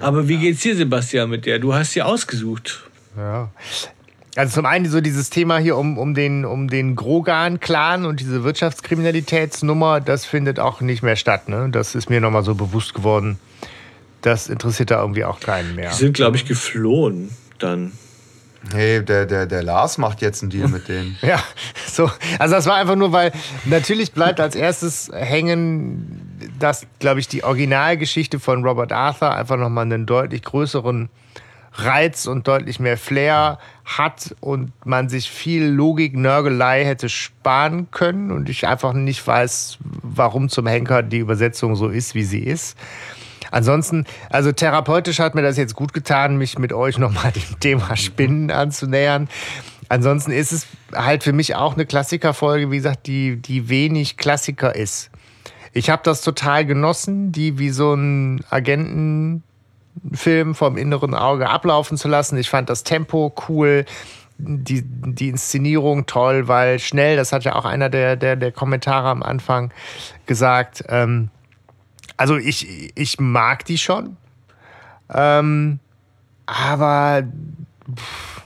Aber 0.00 0.28
wie 0.28 0.36
geht's 0.36 0.60
dir, 0.60 0.76
Sebastian, 0.76 1.30
mit 1.30 1.46
der? 1.46 1.58
Du 1.58 1.74
hast 1.74 1.92
sie 1.92 2.02
ausgesucht. 2.02 2.82
Ja. 3.16 3.50
Also 4.36 4.54
zum 4.54 4.66
einen 4.66 4.88
so 4.88 5.00
dieses 5.00 5.30
Thema 5.30 5.58
hier 5.58 5.76
um, 5.76 5.98
um 5.98 6.14
den, 6.14 6.44
um 6.44 6.68
den 6.68 6.94
Grogan-Clan 6.94 8.06
und 8.06 8.20
diese 8.20 8.44
Wirtschaftskriminalitätsnummer, 8.44 10.00
das 10.00 10.24
findet 10.24 10.60
auch 10.60 10.80
nicht 10.80 11.02
mehr 11.02 11.16
statt. 11.16 11.48
Ne? 11.48 11.68
Das 11.70 11.94
ist 11.96 12.08
mir 12.10 12.20
nochmal 12.20 12.44
so 12.44 12.54
bewusst 12.54 12.94
geworden. 12.94 13.38
Das 14.22 14.48
interessiert 14.48 14.90
da 14.92 15.00
irgendwie 15.00 15.24
auch 15.24 15.40
keinen 15.40 15.74
mehr. 15.74 15.90
Die 15.90 15.96
sind, 15.96 16.14
glaube 16.14 16.36
ich, 16.36 16.44
geflohen 16.44 17.30
dann. 17.58 17.92
Hey, 18.72 19.02
der, 19.02 19.24
der, 19.24 19.46
der 19.46 19.62
Lars 19.62 19.96
macht 19.96 20.20
jetzt 20.20 20.42
einen 20.42 20.50
Deal 20.50 20.68
mit 20.68 20.86
denen. 20.86 21.16
Ja, 21.22 21.42
so. 21.90 22.10
Also 22.38 22.54
das 22.54 22.66
war 22.66 22.76
einfach 22.76 22.96
nur, 22.96 23.10
weil 23.10 23.32
natürlich 23.64 24.12
bleibt 24.12 24.38
als 24.38 24.54
erstes 24.54 25.10
hängen, 25.12 26.38
dass, 26.58 26.86
glaube 26.98 27.20
ich, 27.20 27.26
die 27.28 27.42
Originalgeschichte 27.42 28.38
von 28.38 28.64
Robert 28.64 28.92
Arthur 28.92 29.34
einfach 29.34 29.56
nochmal 29.56 29.86
einen 29.86 30.04
deutlich 30.04 30.42
größeren 30.42 31.08
Reiz 31.72 32.26
und 32.26 32.48
deutlich 32.48 32.80
mehr 32.80 32.98
Flair 32.98 33.58
hat 33.84 34.34
und 34.40 34.72
man 34.84 35.08
sich 35.08 35.30
viel 35.30 35.64
Logik, 35.64 36.16
Nörgelei 36.16 36.84
hätte 36.84 37.08
sparen 37.08 37.90
können 37.90 38.30
und 38.30 38.48
ich 38.48 38.66
einfach 38.66 38.92
nicht 38.92 39.24
weiß, 39.24 39.78
warum 39.80 40.48
zum 40.48 40.66
Henker 40.66 41.02
die 41.02 41.18
Übersetzung 41.18 41.76
so 41.76 41.88
ist, 41.88 42.14
wie 42.14 42.24
sie 42.24 42.40
ist. 42.40 42.76
Ansonsten, 43.50 44.04
also 44.28 44.52
therapeutisch 44.52 45.18
hat 45.18 45.34
mir 45.34 45.42
das 45.42 45.56
jetzt 45.56 45.74
gut 45.74 45.92
getan, 45.92 46.36
mich 46.36 46.58
mit 46.58 46.72
euch 46.72 46.98
nochmal 46.98 47.32
dem 47.34 47.60
Thema 47.60 47.96
Spinnen 47.96 48.50
anzunähern. 48.50 49.28
Ansonsten 49.88 50.30
ist 50.30 50.52
es 50.52 50.66
halt 50.94 51.24
für 51.24 51.32
mich 51.32 51.56
auch 51.56 51.74
eine 51.74 51.84
Klassikerfolge, 51.84 52.70
wie 52.70 52.76
gesagt, 52.76 53.06
die, 53.06 53.36
die 53.36 53.68
wenig 53.68 54.16
Klassiker 54.16 54.74
ist. 54.74 55.10
Ich 55.72 55.90
habe 55.90 56.02
das 56.04 56.22
total 56.22 56.64
genossen, 56.64 57.32
die 57.32 57.58
wie 57.58 57.70
so 57.70 57.94
ein 57.94 58.44
Agentenfilm 59.96 60.54
vom 60.54 60.76
inneren 60.76 61.14
Auge 61.14 61.48
ablaufen 61.48 61.96
zu 61.96 62.08
lassen. 62.08 62.36
Ich 62.38 62.50
fand 62.50 62.70
das 62.70 62.84
Tempo 62.84 63.34
cool, 63.48 63.84
die, 64.38 64.82
die 64.84 65.28
Inszenierung 65.28 66.06
toll, 66.06 66.48
weil 66.48 66.78
schnell, 66.78 67.16
das 67.16 67.32
hat 67.32 67.44
ja 67.44 67.54
auch 67.56 67.64
einer 67.64 67.90
der, 67.90 68.16
der, 68.16 68.36
der 68.36 68.52
Kommentare 68.52 69.08
am 69.08 69.22
Anfang 69.22 69.72
gesagt, 70.26 70.84
ähm, 70.88 71.28
also 72.16 72.36
ich, 72.36 72.92
ich 72.96 73.18
mag 73.18 73.64
die 73.64 73.78
schon. 73.78 74.16
Ähm, 75.12 75.78
aber 76.46 77.24
pff, 77.94 78.42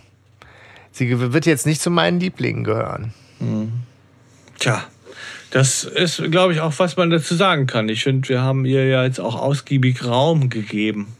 sie 0.92 1.32
wird 1.32 1.46
jetzt 1.46 1.66
nicht 1.66 1.80
zu 1.80 1.90
meinen 1.90 2.20
Lieblingen 2.20 2.64
gehören. 2.64 3.12
Tja, 4.58 4.84
das 5.50 5.84
ist, 5.84 6.22
glaube 6.30 6.52
ich, 6.52 6.60
auch, 6.60 6.72
was 6.78 6.96
man 6.96 7.10
dazu 7.10 7.34
sagen 7.34 7.66
kann. 7.66 7.88
Ich 7.88 8.02
finde, 8.02 8.28
wir 8.28 8.42
haben 8.42 8.64
ihr 8.64 8.86
ja 8.86 9.04
jetzt 9.04 9.20
auch 9.20 9.36
ausgiebig 9.36 10.04
Raum 10.04 10.50
gegeben. 10.50 11.14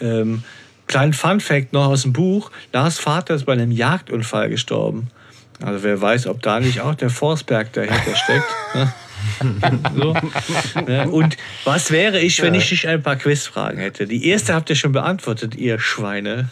Ähm, 0.00 0.42
kleinen 0.86 1.12
Fun-Fact 1.12 1.72
noch 1.72 1.86
aus 1.86 2.02
dem 2.02 2.12
Buch: 2.12 2.50
Lars 2.72 2.98
Vater 2.98 3.34
ist 3.34 3.44
bei 3.46 3.52
einem 3.52 3.72
Jagdunfall 3.72 4.48
gestorben. 4.48 5.08
Also, 5.60 5.82
wer 5.82 6.00
weiß, 6.00 6.28
ob 6.28 6.40
da 6.42 6.60
nicht 6.60 6.80
auch 6.80 6.94
der 6.94 7.10
Forsberg 7.10 7.72
dahinter 7.72 8.14
steckt. 8.14 8.46
ne? 8.74 8.92
so. 9.96 10.14
Und 11.10 11.36
was 11.64 11.90
wäre 11.90 12.20
ich, 12.20 12.40
wenn 12.42 12.54
ich 12.54 12.70
nicht 12.70 12.86
ein 12.86 13.02
paar 13.02 13.16
Quizfragen 13.16 13.78
hätte? 13.78 14.06
Die 14.06 14.28
erste 14.28 14.54
habt 14.54 14.70
ihr 14.70 14.76
schon 14.76 14.92
beantwortet, 14.92 15.56
ihr 15.56 15.80
Schweine. 15.80 16.48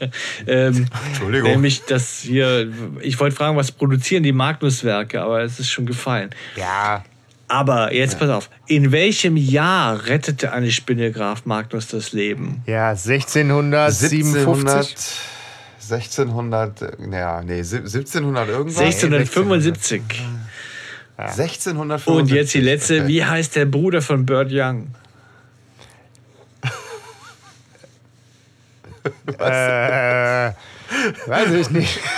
ähm, 0.46 0.86
Entschuldigung. 1.06 1.50
Nämlich, 1.50 1.82
dass 1.84 2.20
hier, 2.20 2.72
ich 3.00 3.18
wollte 3.20 3.36
fragen, 3.36 3.56
was 3.56 3.72
produzieren 3.72 4.22
die 4.22 4.32
Magnus-Werke, 4.32 5.20
aber 5.20 5.42
es 5.42 5.58
ist 5.58 5.70
schon 5.70 5.86
gefallen. 5.86 6.30
Ja. 6.56 7.04
Aber 7.48 7.94
jetzt 7.94 8.18
pass 8.18 8.28
auf, 8.28 8.50
in 8.66 8.92
welchem 8.92 9.36
Jahr 9.38 10.06
rettete 10.06 10.52
eine 10.52 10.70
Spinne 10.70 11.10
Graf 11.12 11.46
Magnus 11.46 11.88
das 11.88 12.12
Leben? 12.12 12.62
Ja, 12.66 12.90
1657. 12.90 14.36
1600, 15.90 16.78
1600, 16.80 16.80
ja, 17.10 17.40
nee, 17.42 17.54
1700 17.60 18.48
irgendwas. 18.48 18.78
1675. 18.82 20.02
1675. 21.16 22.06
Und 22.14 22.30
jetzt 22.30 22.52
die 22.52 22.60
letzte, 22.60 22.98
Okay. 22.98 23.08
wie 23.08 23.24
heißt 23.24 23.56
der 23.56 23.64
Bruder 23.64 24.02
von 24.02 24.26
Burt 24.26 24.50
Young? 24.52 24.88
Äh, 29.38 30.52
weiß 31.26 31.50
ich 31.60 31.70
nicht. 31.70 32.00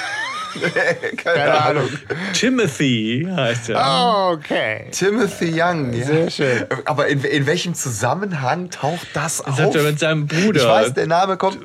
Keine 1.16 1.60
Ahnung. 1.60 1.88
Timothy 2.32 3.28
heißt 3.30 3.70
er. 3.70 3.78
Oh, 3.80 4.32
okay. 4.34 4.86
Timothy 4.90 5.52
Young, 5.54 5.92
ja. 5.92 6.04
Sehr 6.06 6.30
schön. 6.30 6.64
Aber 6.84 7.06
in, 7.08 7.22
in 7.24 7.46
welchem 7.46 7.74
Zusammenhang 7.74 8.70
taucht 8.70 9.06
das 9.14 9.38
Das 9.38 9.46
auf? 9.46 9.58
hat 9.60 9.74
er 9.76 9.82
mit 9.82 9.98
seinem 9.98 10.26
Bruder. 10.26 10.60
Ich 10.60 10.66
weiß, 10.66 10.94
der 10.94 11.06
Name 11.06 11.36
kommt. 11.36 11.58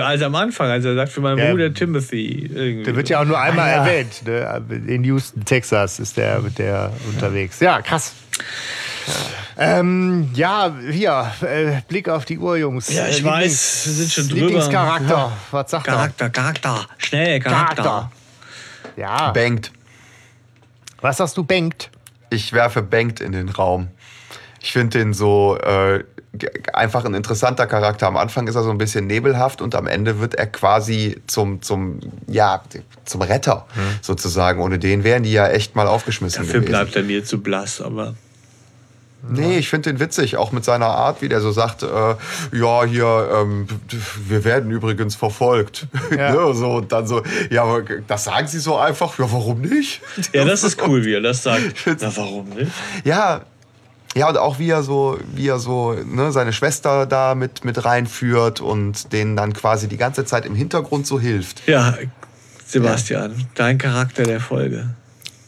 Also 0.00 0.24
am 0.26 0.34
Anfang, 0.34 0.68
als 0.70 0.84
er 0.84 0.94
sagt, 0.94 1.12
für 1.12 1.20
meinen 1.20 1.38
Ja. 1.38 1.50
Bruder 1.50 1.72
Timothy. 1.72 2.50
Irgendwie 2.52 2.84
Der 2.84 2.96
wird 2.96 3.08
ja 3.08 3.20
auch 3.20 3.24
nur 3.24 3.38
einmal 3.38 3.66
Ah, 3.68 3.76
ja. 3.76 3.86
erwähnt. 3.86 4.22
Ne? 4.26 4.62
In 4.86 5.04
Houston, 5.04 5.44
Texas 5.44 5.98
ist 5.98 6.16
der 6.16 6.40
mit 6.40 6.58
der 6.58 6.92
unterwegs. 7.12 7.60
Ja, 7.60 7.80
krass. 7.82 8.12
Ähm, 9.58 10.30
ja, 10.34 10.74
hier, 10.90 11.32
äh, 11.40 11.80
Blick 11.88 12.08
auf 12.08 12.24
die 12.24 12.38
Uhr, 12.38 12.56
Jungs. 12.56 12.92
Ja, 12.92 13.06
ich 13.08 13.20
Äh, 13.20 13.24
weiß, 13.24 13.82
wir 13.86 13.92
sind 13.92 14.12
schon 14.12 14.28
drüber. 14.28 14.40
Lieblingscharakter. 14.46 15.32
Was 15.50 15.70
sagt 15.70 15.84
Charakter, 15.86 16.28
Charakter. 16.30 16.86
Schnell, 16.98 17.26
er? 17.28 17.40
Charakter. 17.40 17.82
Charakter. 17.82 18.12
Ja. 18.96 19.30
Bankt. 19.32 19.72
Was 21.00 21.18
sagst 21.18 21.36
du, 21.36 21.44
Bengt? 21.44 21.90
Ich 22.30 22.52
werfe 22.52 22.82
Bankt 22.82 23.20
in 23.20 23.32
den 23.32 23.48
Raum. 23.48 23.88
Ich 24.60 24.72
finde 24.72 24.98
den 24.98 25.12
so 25.14 25.56
äh, 25.58 26.02
einfach 26.72 27.04
ein 27.04 27.14
interessanter 27.14 27.66
Charakter. 27.66 28.08
Am 28.08 28.16
Anfang 28.16 28.46
ist 28.48 28.56
er 28.56 28.62
so 28.62 28.70
ein 28.70 28.78
bisschen 28.78 29.06
nebelhaft 29.06 29.60
und 29.62 29.74
am 29.74 29.86
Ende 29.86 30.18
wird 30.20 30.34
er 30.34 30.46
quasi 30.46 31.20
zum, 31.26 31.62
zum, 31.62 32.00
ja, 32.26 32.62
zum 33.04 33.22
Retter 33.22 33.66
sozusagen. 34.02 34.60
Ohne 34.60 34.78
den 34.78 35.04
wären 35.04 35.22
die 35.22 35.32
ja 35.32 35.48
echt 35.48 35.76
mal 35.76 35.86
aufgeschmissen 35.86 36.42
Dafür 36.44 36.60
gewesen. 36.60 36.72
bleibt 36.72 36.96
er 36.96 37.02
mir 37.04 37.24
zu 37.24 37.40
blass, 37.40 37.80
aber. 37.80 38.14
Nee, 39.28 39.58
ich 39.58 39.68
finde 39.68 39.90
den 39.90 40.00
witzig, 40.00 40.36
auch 40.36 40.52
mit 40.52 40.64
seiner 40.64 40.86
Art, 40.86 41.22
wie 41.22 41.28
der 41.28 41.40
so 41.40 41.50
sagt, 41.50 41.82
äh, 41.82 41.86
ja, 41.86 42.84
hier, 42.84 43.30
ähm, 43.32 43.66
wir 44.26 44.44
werden 44.44 44.70
übrigens 44.70 45.14
verfolgt. 45.14 45.86
Ja. 46.10 46.32
ne, 46.34 46.54
so, 46.54 46.76
und 46.76 46.92
dann 46.92 47.06
so, 47.06 47.22
ja, 47.50 47.62
aber 47.62 47.82
das 48.06 48.24
sagen 48.24 48.46
sie 48.46 48.58
so 48.58 48.76
einfach, 48.76 49.18
ja, 49.18 49.30
warum 49.30 49.60
nicht? 49.60 50.00
Ja, 50.32 50.44
das 50.44 50.64
ist 50.64 50.80
cool, 50.86 51.04
wie 51.04 51.14
er 51.14 51.20
das 51.20 51.42
sagt. 51.42 51.74
Na, 52.00 52.16
warum 52.16 52.48
nicht? 52.50 52.72
Ja, 53.04 53.42
ja, 54.14 54.30
und 54.30 54.38
auch 54.38 54.58
wie 54.58 54.70
er 54.70 54.82
so, 54.82 55.18
wie 55.34 55.48
er 55.48 55.58
so 55.58 55.92
ne, 55.92 56.32
seine 56.32 56.54
Schwester 56.54 57.04
da 57.04 57.34
mit, 57.34 57.66
mit 57.66 57.84
reinführt 57.84 58.62
und 58.62 59.12
denen 59.12 59.36
dann 59.36 59.52
quasi 59.52 59.88
die 59.88 59.98
ganze 59.98 60.24
Zeit 60.24 60.46
im 60.46 60.54
Hintergrund 60.54 61.06
so 61.06 61.20
hilft. 61.20 61.68
Ja, 61.68 61.94
Sebastian, 62.64 63.46
dein 63.54 63.76
Charakter 63.76 64.22
der 64.22 64.40
Folge. 64.40 64.88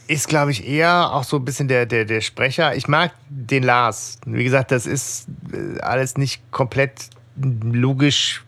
Ist, 0.09 0.27
glaube 0.27 0.49
ich, 0.49 0.67
eher 0.67 1.13
auch 1.13 1.23
so 1.23 1.37
ein 1.37 1.45
bisschen 1.45 1.67
der, 1.67 1.85
der, 1.85 2.03
der 2.03 2.21
Sprecher. 2.21 2.75
Ich 2.75 2.87
mag 2.87 3.11
den 3.29 3.61
Lars. 3.61 4.17
Wie 4.25 4.43
gesagt, 4.43 4.71
das 4.71 4.87
ist 4.87 5.27
äh, 5.53 5.79
alles 5.81 6.17
nicht 6.17 6.41
komplett 6.49 7.11
logisch 7.35 8.43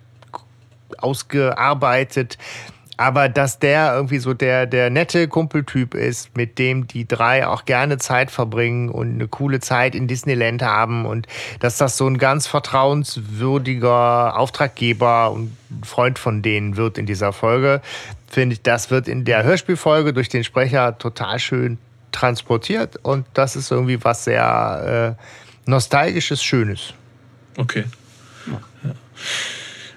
ausgearbeitet. 0.98 2.40
Aber 2.98 3.30
dass 3.30 3.60
der 3.60 3.94
irgendwie 3.94 4.18
so 4.18 4.34
der, 4.34 4.66
der 4.66 4.90
nette 4.90 5.28
Kumpeltyp 5.28 5.94
ist, 5.94 6.36
mit 6.36 6.58
dem 6.58 6.88
die 6.88 7.08
drei 7.08 7.46
auch 7.46 7.66
gerne 7.66 8.00
Zeit 8.00 8.32
verbringen 8.32 8.90
und 8.90 9.14
eine 9.14 9.28
coole 9.28 9.60
Zeit 9.60 9.94
in 9.94 10.08
Disneyland 10.08 10.64
haben 10.64 11.06
und 11.06 11.28
dass 11.60 11.78
das 11.78 11.96
so 11.96 12.08
ein 12.08 12.18
ganz 12.18 12.48
vertrauenswürdiger 12.48 14.36
Auftraggeber 14.36 15.30
und 15.30 15.56
Freund 15.84 16.18
von 16.18 16.42
denen 16.42 16.76
wird 16.76 16.98
in 16.98 17.06
dieser 17.06 17.34
Folge, 17.34 17.82
finde 18.32 18.54
ich, 18.54 18.62
das 18.62 18.90
wird 18.90 19.08
in 19.08 19.26
der 19.26 19.44
Hörspielfolge 19.44 20.14
durch 20.14 20.30
den 20.30 20.44
Sprecher 20.44 20.98
total 20.98 21.40
schön 21.40 21.78
transportiert 22.12 22.98
und 23.04 23.26
das 23.34 23.56
ist 23.56 23.72
irgendwie 23.72 24.04
was 24.04 24.24
sehr 24.24 25.18
äh, 25.18 25.70
nostalgisches, 25.70 26.44
Schönes. 26.44 26.94
Okay. 27.58 27.84
Ja. 28.48 28.62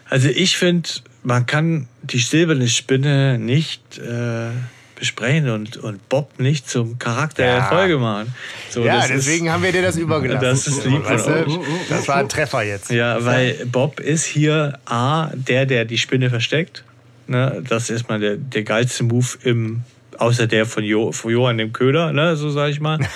Also 0.09 0.29
ich 0.29 0.57
finde, 0.57 0.89
man 1.23 1.47
kann 1.47 1.89
die 2.03 2.19
silberne 2.19 2.69
Spinne 2.69 3.39
nicht 3.39 3.99
äh, 3.99 4.51
besprechen 4.97 5.51
und, 5.51 5.77
und 5.77 6.09
Bob 6.09 6.39
nicht 6.39 6.69
zum 6.69 6.99
Charakter 6.99 7.45
Ja. 7.45 7.55
der 7.57 7.65
Folge 7.65 7.99
machen. 7.99 8.35
So, 8.71 8.85
ja, 8.85 9.07
deswegen 9.09 9.47
ist, 9.47 9.53
haben 9.53 9.63
wir 9.63 9.73
dir 9.73 9.83
das 9.83 9.97
übergelassen. 9.97 10.43
Das 10.43 10.67
ist 10.67 10.85
lieb 10.85 11.05
Weißt 11.05 11.27
du? 11.27 11.65
Das 11.89 12.07
war 12.07 12.17
ein 12.17 12.29
Treffer 12.29 12.63
jetzt. 12.63 12.91
Ja, 12.91 13.25
weil 13.25 13.67
Bob 13.67 13.99
ist 14.01 14.25
hier 14.25 14.79
A, 14.85 15.31
der, 15.35 15.67
der 15.67 15.85
die 15.85 15.99
Spinne 15.99 16.31
versteckt. 16.31 16.85
Ne? 17.27 17.63
Das 17.69 17.91
ist 17.91 18.09
mal 18.09 18.21
der, 18.21 18.37
der 18.37 18.63
geilste 18.63 19.05
Move 19.05 19.27
im, 19.43 19.83
außer 20.19 20.47
der 20.47 20.67
von, 20.67 20.85
jo, 20.85 21.13
von 21.13 21.31
Johann 21.31 21.59
dem 21.59 21.73
Köder, 21.73 22.13
ne? 22.13 22.37
so 22.37 22.51
sage 22.51 22.73
ich 22.73 22.81
mal. 22.81 22.99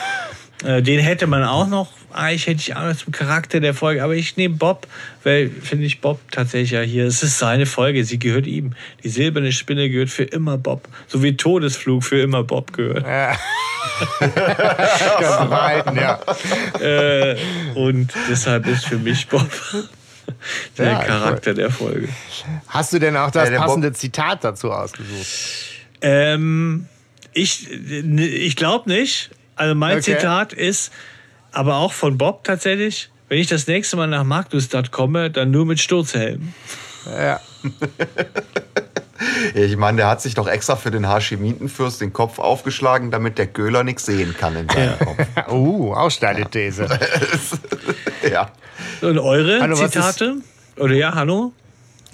Äh, 0.64 0.82
Den 0.82 0.98
hätte 0.98 1.28
man 1.28 1.44
auch 1.44 1.68
noch, 1.68 1.92
eigentlich 2.12 2.46
hätte 2.48 2.60
ich 2.60 2.74
auch 2.74 2.82
noch 2.82 2.96
zum 2.96 3.12
Charakter 3.12 3.60
der 3.60 3.74
Folge, 3.74 4.02
aber 4.02 4.16
ich 4.16 4.36
nehme 4.36 4.56
Bob, 4.56 4.88
weil 5.22 5.50
finde 5.50 5.84
ich 5.84 6.00
Bob 6.00 6.20
tatsächlich 6.32 6.72
ja 6.72 6.80
hier, 6.80 7.06
es 7.06 7.22
ist 7.22 7.38
seine 7.38 7.64
Folge, 7.64 8.04
sie 8.04 8.18
gehört 8.18 8.46
ihm. 8.48 8.72
Die 9.04 9.08
silberne 9.08 9.52
Spinne 9.52 9.88
gehört 9.88 10.10
für 10.10 10.24
immer 10.24 10.58
Bob, 10.58 10.88
so 11.06 11.22
wie 11.22 11.36
Todesflug 11.36 12.02
für 12.02 12.20
immer 12.20 12.42
Bob 12.42 12.72
gehört. 12.72 13.06
Ja. 13.06 13.36
Du 14.20 15.48
behalten, 15.48 15.96
ja. 15.96 16.20
Äh, 16.80 17.36
und 17.74 18.12
deshalb 18.28 18.66
ist 18.66 18.86
für 18.86 18.98
mich 18.98 19.28
Bob 19.28 19.48
der 20.78 20.86
Ja, 20.92 21.02
Charakter 21.04 21.54
der 21.54 21.70
Folge. 21.70 22.08
Hast 22.68 22.92
du 22.92 22.98
denn 22.98 23.16
auch 23.16 23.30
das 23.30 23.44
Ja, 23.44 23.50
der 23.50 23.58
Bob- 23.58 23.66
passende 23.66 23.92
Zitat 23.92 24.44
dazu 24.44 24.70
ausgesucht? 24.72 25.26
Ähm, 26.00 26.86
ich 27.32 27.70
ich 27.70 28.56
glaube 28.56 28.88
nicht. 28.88 29.30
Also 29.56 29.74
mein 29.74 29.98
Okay. 29.98 30.16
Zitat 30.16 30.52
ist, 30.52 30.92
aber 31.52 31.76
auch 31.76 31.92
von 31.92 32.16
Bob 32.18 32.44
tatsächlich, 32.44 33.10
wenn 33.28 33.38
ich 33.38 33.48
das 33.48 33.66
nächste 33.66 33.96
Mal 33.96 34.06
nach 34.06 34.24
Magdusstadt 34.24 34.90
komme, 34.92 35.30
dann 35.30 35.50
nur 35.50 35.66
mit 35.66 35.80
Sturzhelm. 35.80 36.52
Ja. 37.06 37.40
Ich 39.54 39.76
meine, 39.76 39.96
der 39.96 40.08
hat 40.08 40.20
sich 40.20 40.34
doch 40.34 40.46
extra 40.46 40.76
für 40.76 40.90
den 40.90 41.08
Hashemitenfürst 41.08 42.00
den 42.00 42.12
Kopf 42.12 42.38
aufgeschlagen, 42.38 43.10
damit 43.10 43.38
der 43.38 43.46
Köhler 43.46 43.82
nichts 43.82 44.06
sehen 44.06 44.34
kann 44.38 44.56
in 44.56 44.68
seinem 44.68 44.98
Kopf. 44.98 45.18
Uh, 45.50 45.92
Ausschneidethese. 45.94 46.88
Ja. 48.30 48.50
Und 49.00 49.18
eure 49.18 49.60
Hallo, 49.60 49.76
Zitate? 49.76 50.36
Oder 50.76 50.94
ja, 50.94 51.14
hallo? 51.14 51.52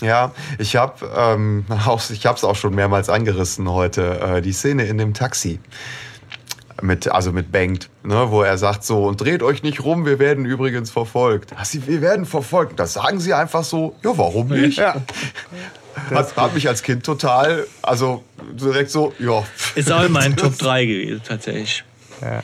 Ja, 0.03 0.33
ich 0.59 0.77
habe 0.77 1.11
ähm, 1.17 1.65
ich 2.11 2.27
habe 2.27 2.37
es 2.37 2.45
auch 2.45 2.57
schon 2.57 2.75
mehrmals 2.75 3.09
angerissen 3.09 3.69
heute, 3.71 4.21
äh, 4.21 4.43
die 4.43 4.53
Szene 4.53 4.85
in 4.85 4.99
dem 4.99 5.15
Taxi. 5.15 5.61
Mit, 6.83 7.09
also 7.09 7.33
mit 7.33 7.53
Bengt, 7.53 7.89
ne, 8.03 8.27
wo 8.31 8.43
er 8.43 8.59
sagt 8.59 8.85
so, 8.85 9.07
und 9.07 9.21
dreht 9.21 9.43
euch 9.43 9.63
nicht 9.63 9.85
rum, 9.85 10.05
wir 10.05 10.19
werden 10.19 10.45
übrigens 10.45 10.91
verfolgt. 10.91 11.53
Ach, 11.57 11.65
Sie, 11.65 11.87
wir 11.87 12.03
werden 12.03 12.27
verfolgt. 12.27 12.81
Das 12.81 12.95
sagen 12.95 13.21
sie 13.21 13.33
einfach 13.33 13.63
so, 13.63 13.95
ja, 14.03 14.19
warum 14.19 14.49
nicht? 14.49 14.79
Ja. 14.79 14.97
Hat, 16.11 16.37
hat 16.37 16.55
mich 16.55 16.69
als 16.69 16.83
Kind 16.83 17.05
total, 17.05 17.67
also 17.83 18.25
direkt 18.53 18.91
so, 18.91 19.13
ja. 19.19 19.45
Ist 19.75 19.91
auch 19.91 20.09
mein 20.09 20.37
Top 20.37 20.59
3 20.59 20.85
gewesen, 20.87 21.21
tatsächlich. 21.27 21.85
Ja. 22.21 22.43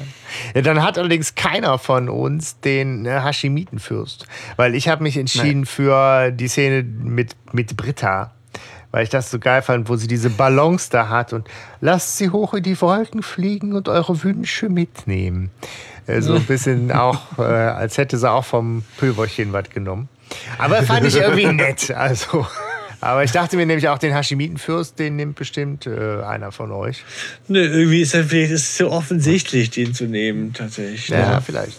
ja. 0.55 0.63
dann 0.63 0.83
hat 0.83 0.99
allerdings 0.99 1.35
keiner 1.35 1.79
von 1.79 2.09
uns 2.09 2.61
den 2.61 3.07
äh, 3.07 3.21
Hashimitenfürst. 3.21 4.27
Weil 4.57 4.75
ich 4.75 4.89
habe 4.89 5.03
mich 5.03 5.17
entschieden 5.17 5.61
Nein. 5.61 5.67
für 5.67 6.31
die 6.31 6.49
Szene 6.49 6.83
mit, 6.83 7.37
mit 7.53 7.77
Britta. 7.77 8.33
Weil 8.93 9.05
ich 9.05 9.11
das 9.11 9.31
so 9.31 9.39
geil 9.39 9.63
fand, 9.63 9.89
wo 9.89 9.95
sie 9.95 10.09
diese 10.09 10.31
Ballons 10.31 10.89
da 10.89 11.09
hat 11.09 11.33
und 11.33 11.49
lasst 11.81 12.19
sie 12.19 12.31
hoch 12.31 12.55
in 12.55 12.65
die 12.65 12.81
Wolken 12.81 13.23
fliegen 13.23 13.75
und 13.75 13.89
eure 13.89 14.25
Wünsche 14.25 14.69
mitnehmen. 14.69 15.51
Äh, 16.07 16.23
so 16.23 16.35
ein 16.35 16.45
bisschen 16.45 16.91
auch, 16.93 17.39
äh, 17.39 17.43
als 17.43 17.99
hätte 17.99 18.19
sie 18.19 18.29
auch 18.29 18.45
vom 18.45 18.83
Pülverchen 18.97 19.53
was 19.53 19.71
genommen. 19.71 20.09
Aber 20.59 20.83
fand 20.83 21.07
ich 21.07 21.17
irgendwie 21.17 21.47
nett. 21.47 21.91
Also. 21.93 22.47
Aber 23.01 23.25
ich 23.25 23.33
dachte 23.33 23.57
mir 23.57 23.67
nämlich 23.67 23.89
auch, 23.89 23.99
den 23.99 24.13
Hashimitenfürst, 24.13 24.99
den 24.99 25.17
nimmt 25.17 25.37
bestimmt 25.37 25.87
äh, 25.87 26.23
einer 26.23 26.53
von 26.53 26.71
euch. 26.71 27.05
Nö, 27.49 27.61
irgendwie 27.61 28.03
ist 28.03 28.15
er 28.15 28.25
vielleicht 28.25 28.53
ist 28.53 28.63
es 28.63 28.77
so 28.77 28.91
offensichtlich, 28.91 29.71
den 29.71 29.95
zu 29.95 30.05
nehmen, 30.05 30.53
tatsächlich. 30.53 31.09
Ja, 31.09 31.37
ne? 31.37 31.43
vielleicht. 31.45 31.79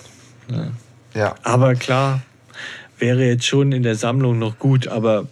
Ja. 0.50 0.72
ja. 1.14 1.36
Aber 1.44 1.76
klar, 1.76 2.22
wäre 2.98 3.24
jetzt 3.24 3.46
schon 3.46 3.72
in 3.72 3.84
der 3.84 3.96
Sammlung 3.96 4.40
noch 4.40 4.58
gut, 4.58 4.88
aber 4.88 5.28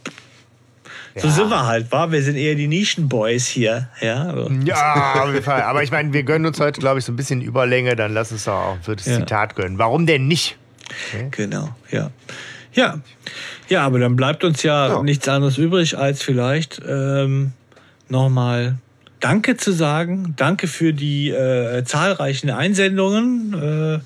so 1.15 1.27
ja. 1.27 1.33
sind 1.33 1.49
wir 1.49 1.65
halt, 1.65 1.91
wa? 1.91 2.11
Wir 2.11 2.21
sind 2.21 2.35
eher 2.35 2.55
die 2.55 2.67
Nischenboys 2.67 3.47
hier. 3.47 3.89
Ja, 3.99 4.27
also. 4.27 4.49
ja 4.63 5.23
auf 5.23 5.33
jeden 5.33 5.43
Fall. 5.43 5.63
Aber 5.63 5.83
ich 5.83 5.91
meine, 5.91 6.13
wir 6.13 6.23
gönnen 6.23 6.45
uns 6.45 6.59
heute, 6.59 6.79
glaube 6.79 6.99
ich, 6.99 7.05
so 7.05 7.11
ein 7.11 7.15
bisschen 7.15 7.41
Überlänge. 7.41 7.95
Dann 7.95 8.13
lass 8.13 8.31
uns 8.31 8.45
doch 8.45 8.53
auch 8.53 8.77
für 8.81 8.95
das 8.95 9.05
ja. 9.05 9.17
Zitat 9.17 9.55
gönnen. 9.55 9.77
Warum 9.77 10.05
denn 10.05 10.27
nicht? 10.27 10.57
Okay. 10.89 11.27
Genau, 11.31 11.75
ja. 11.91 12.11
Ja. 12.79 13.01
Ja, 13.67 13.85
aber 13.85 13.99
dann 13.99 14.15
bleibt 14.15 14.45
uns 14.45 14.63
ja, 14.63 14.87
ja. 14.87 15.03
nichts 15.03 15.27
anderes 15.27 15.57
übrig, 15.57 15.97
als 15.97 16.23
vielleicht 16.23 16.81
ähm, 16.87 17.51
nochmal 18.07 18.77
Danke 19.19 19.57
zu 19.57 19.73
sagen. 19.73 20.33
Danke 20.37 20.67
für 20.67 20.93
die 20.93 21.29
äh, 21.29 21.83
zahlreichen 21.83 22.49
Einsendungen 22.49 23.53
äh, 23.53 23.99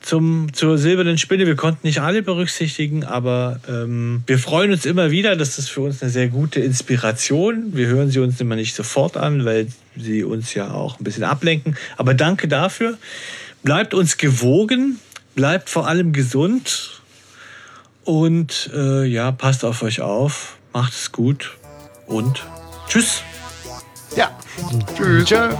zum, 0.00 0.52
zur 0.52 0.78
silbernen 0.78 1.18
Spinne. 1.18 1.46
Wir 1.46 1.56
konnten 1.56 1.84
nicht 1.84 2.00
alle 2.00 2.22
berücksichtigen, 2.22 3.02
aber 3.02 3.58
ähm, 3.68 4.22
wir 4.28 4.38
freuen 4.38 4.70
uns 4.70 4.86
immer 4.86 5.10
wieder. 5.10 5.34
Das 5.34 5.58
ist 5.58 5.68
für 5.68 5.80
uns 5.80 6.00
eine 6.00 6.12
sehr 6.12 6.28
gute 6.28 6.60
Inspiration. 6.60 7.72
Wir 7.74 7.88
hören 7.88 8.08
sie 8.12 8.20
uns 8.20 8.40
immer 8.40 8.54
nicht 8.54 8.76
sofort 8.76 9.16
an, 9.16 9.44
weil 9.44 9.66
sie 9.96 10.22
uns 10.22 10.54
ja 10.54 10.70
auch 10.70 11.00
ein 11.00 11.02
bisschen 11.04 11.24
ablenken. 11.24 11.76
Aber 11.96 12.14
danke 12.14 12.46
dafür. 12.46 12.98
Bleibt 13.64 13.94
uns 13.94 14.16
gewogen, 14.16 15.00
bleibt 15.34 15.68
vor 15.68 15.88
allem 15.88 16.12
gesund 16.12 16.99
und 18.10 18.70
äh, 18.74 19.04
ja, 19.04 19.30
passt 19.30 19.64
auf 19.64 19.82
euch 19.82 20.00
auf, 20.00 20.58
macht 20.72 20.92
es 20.92 21.12
gut 21.12 21.56
und 22.08 22.44
tschüss. 22.88 23.22
Ja, 24.16 24.36
tschüss. 24.96 25.26
tschüss. 25.26 25.54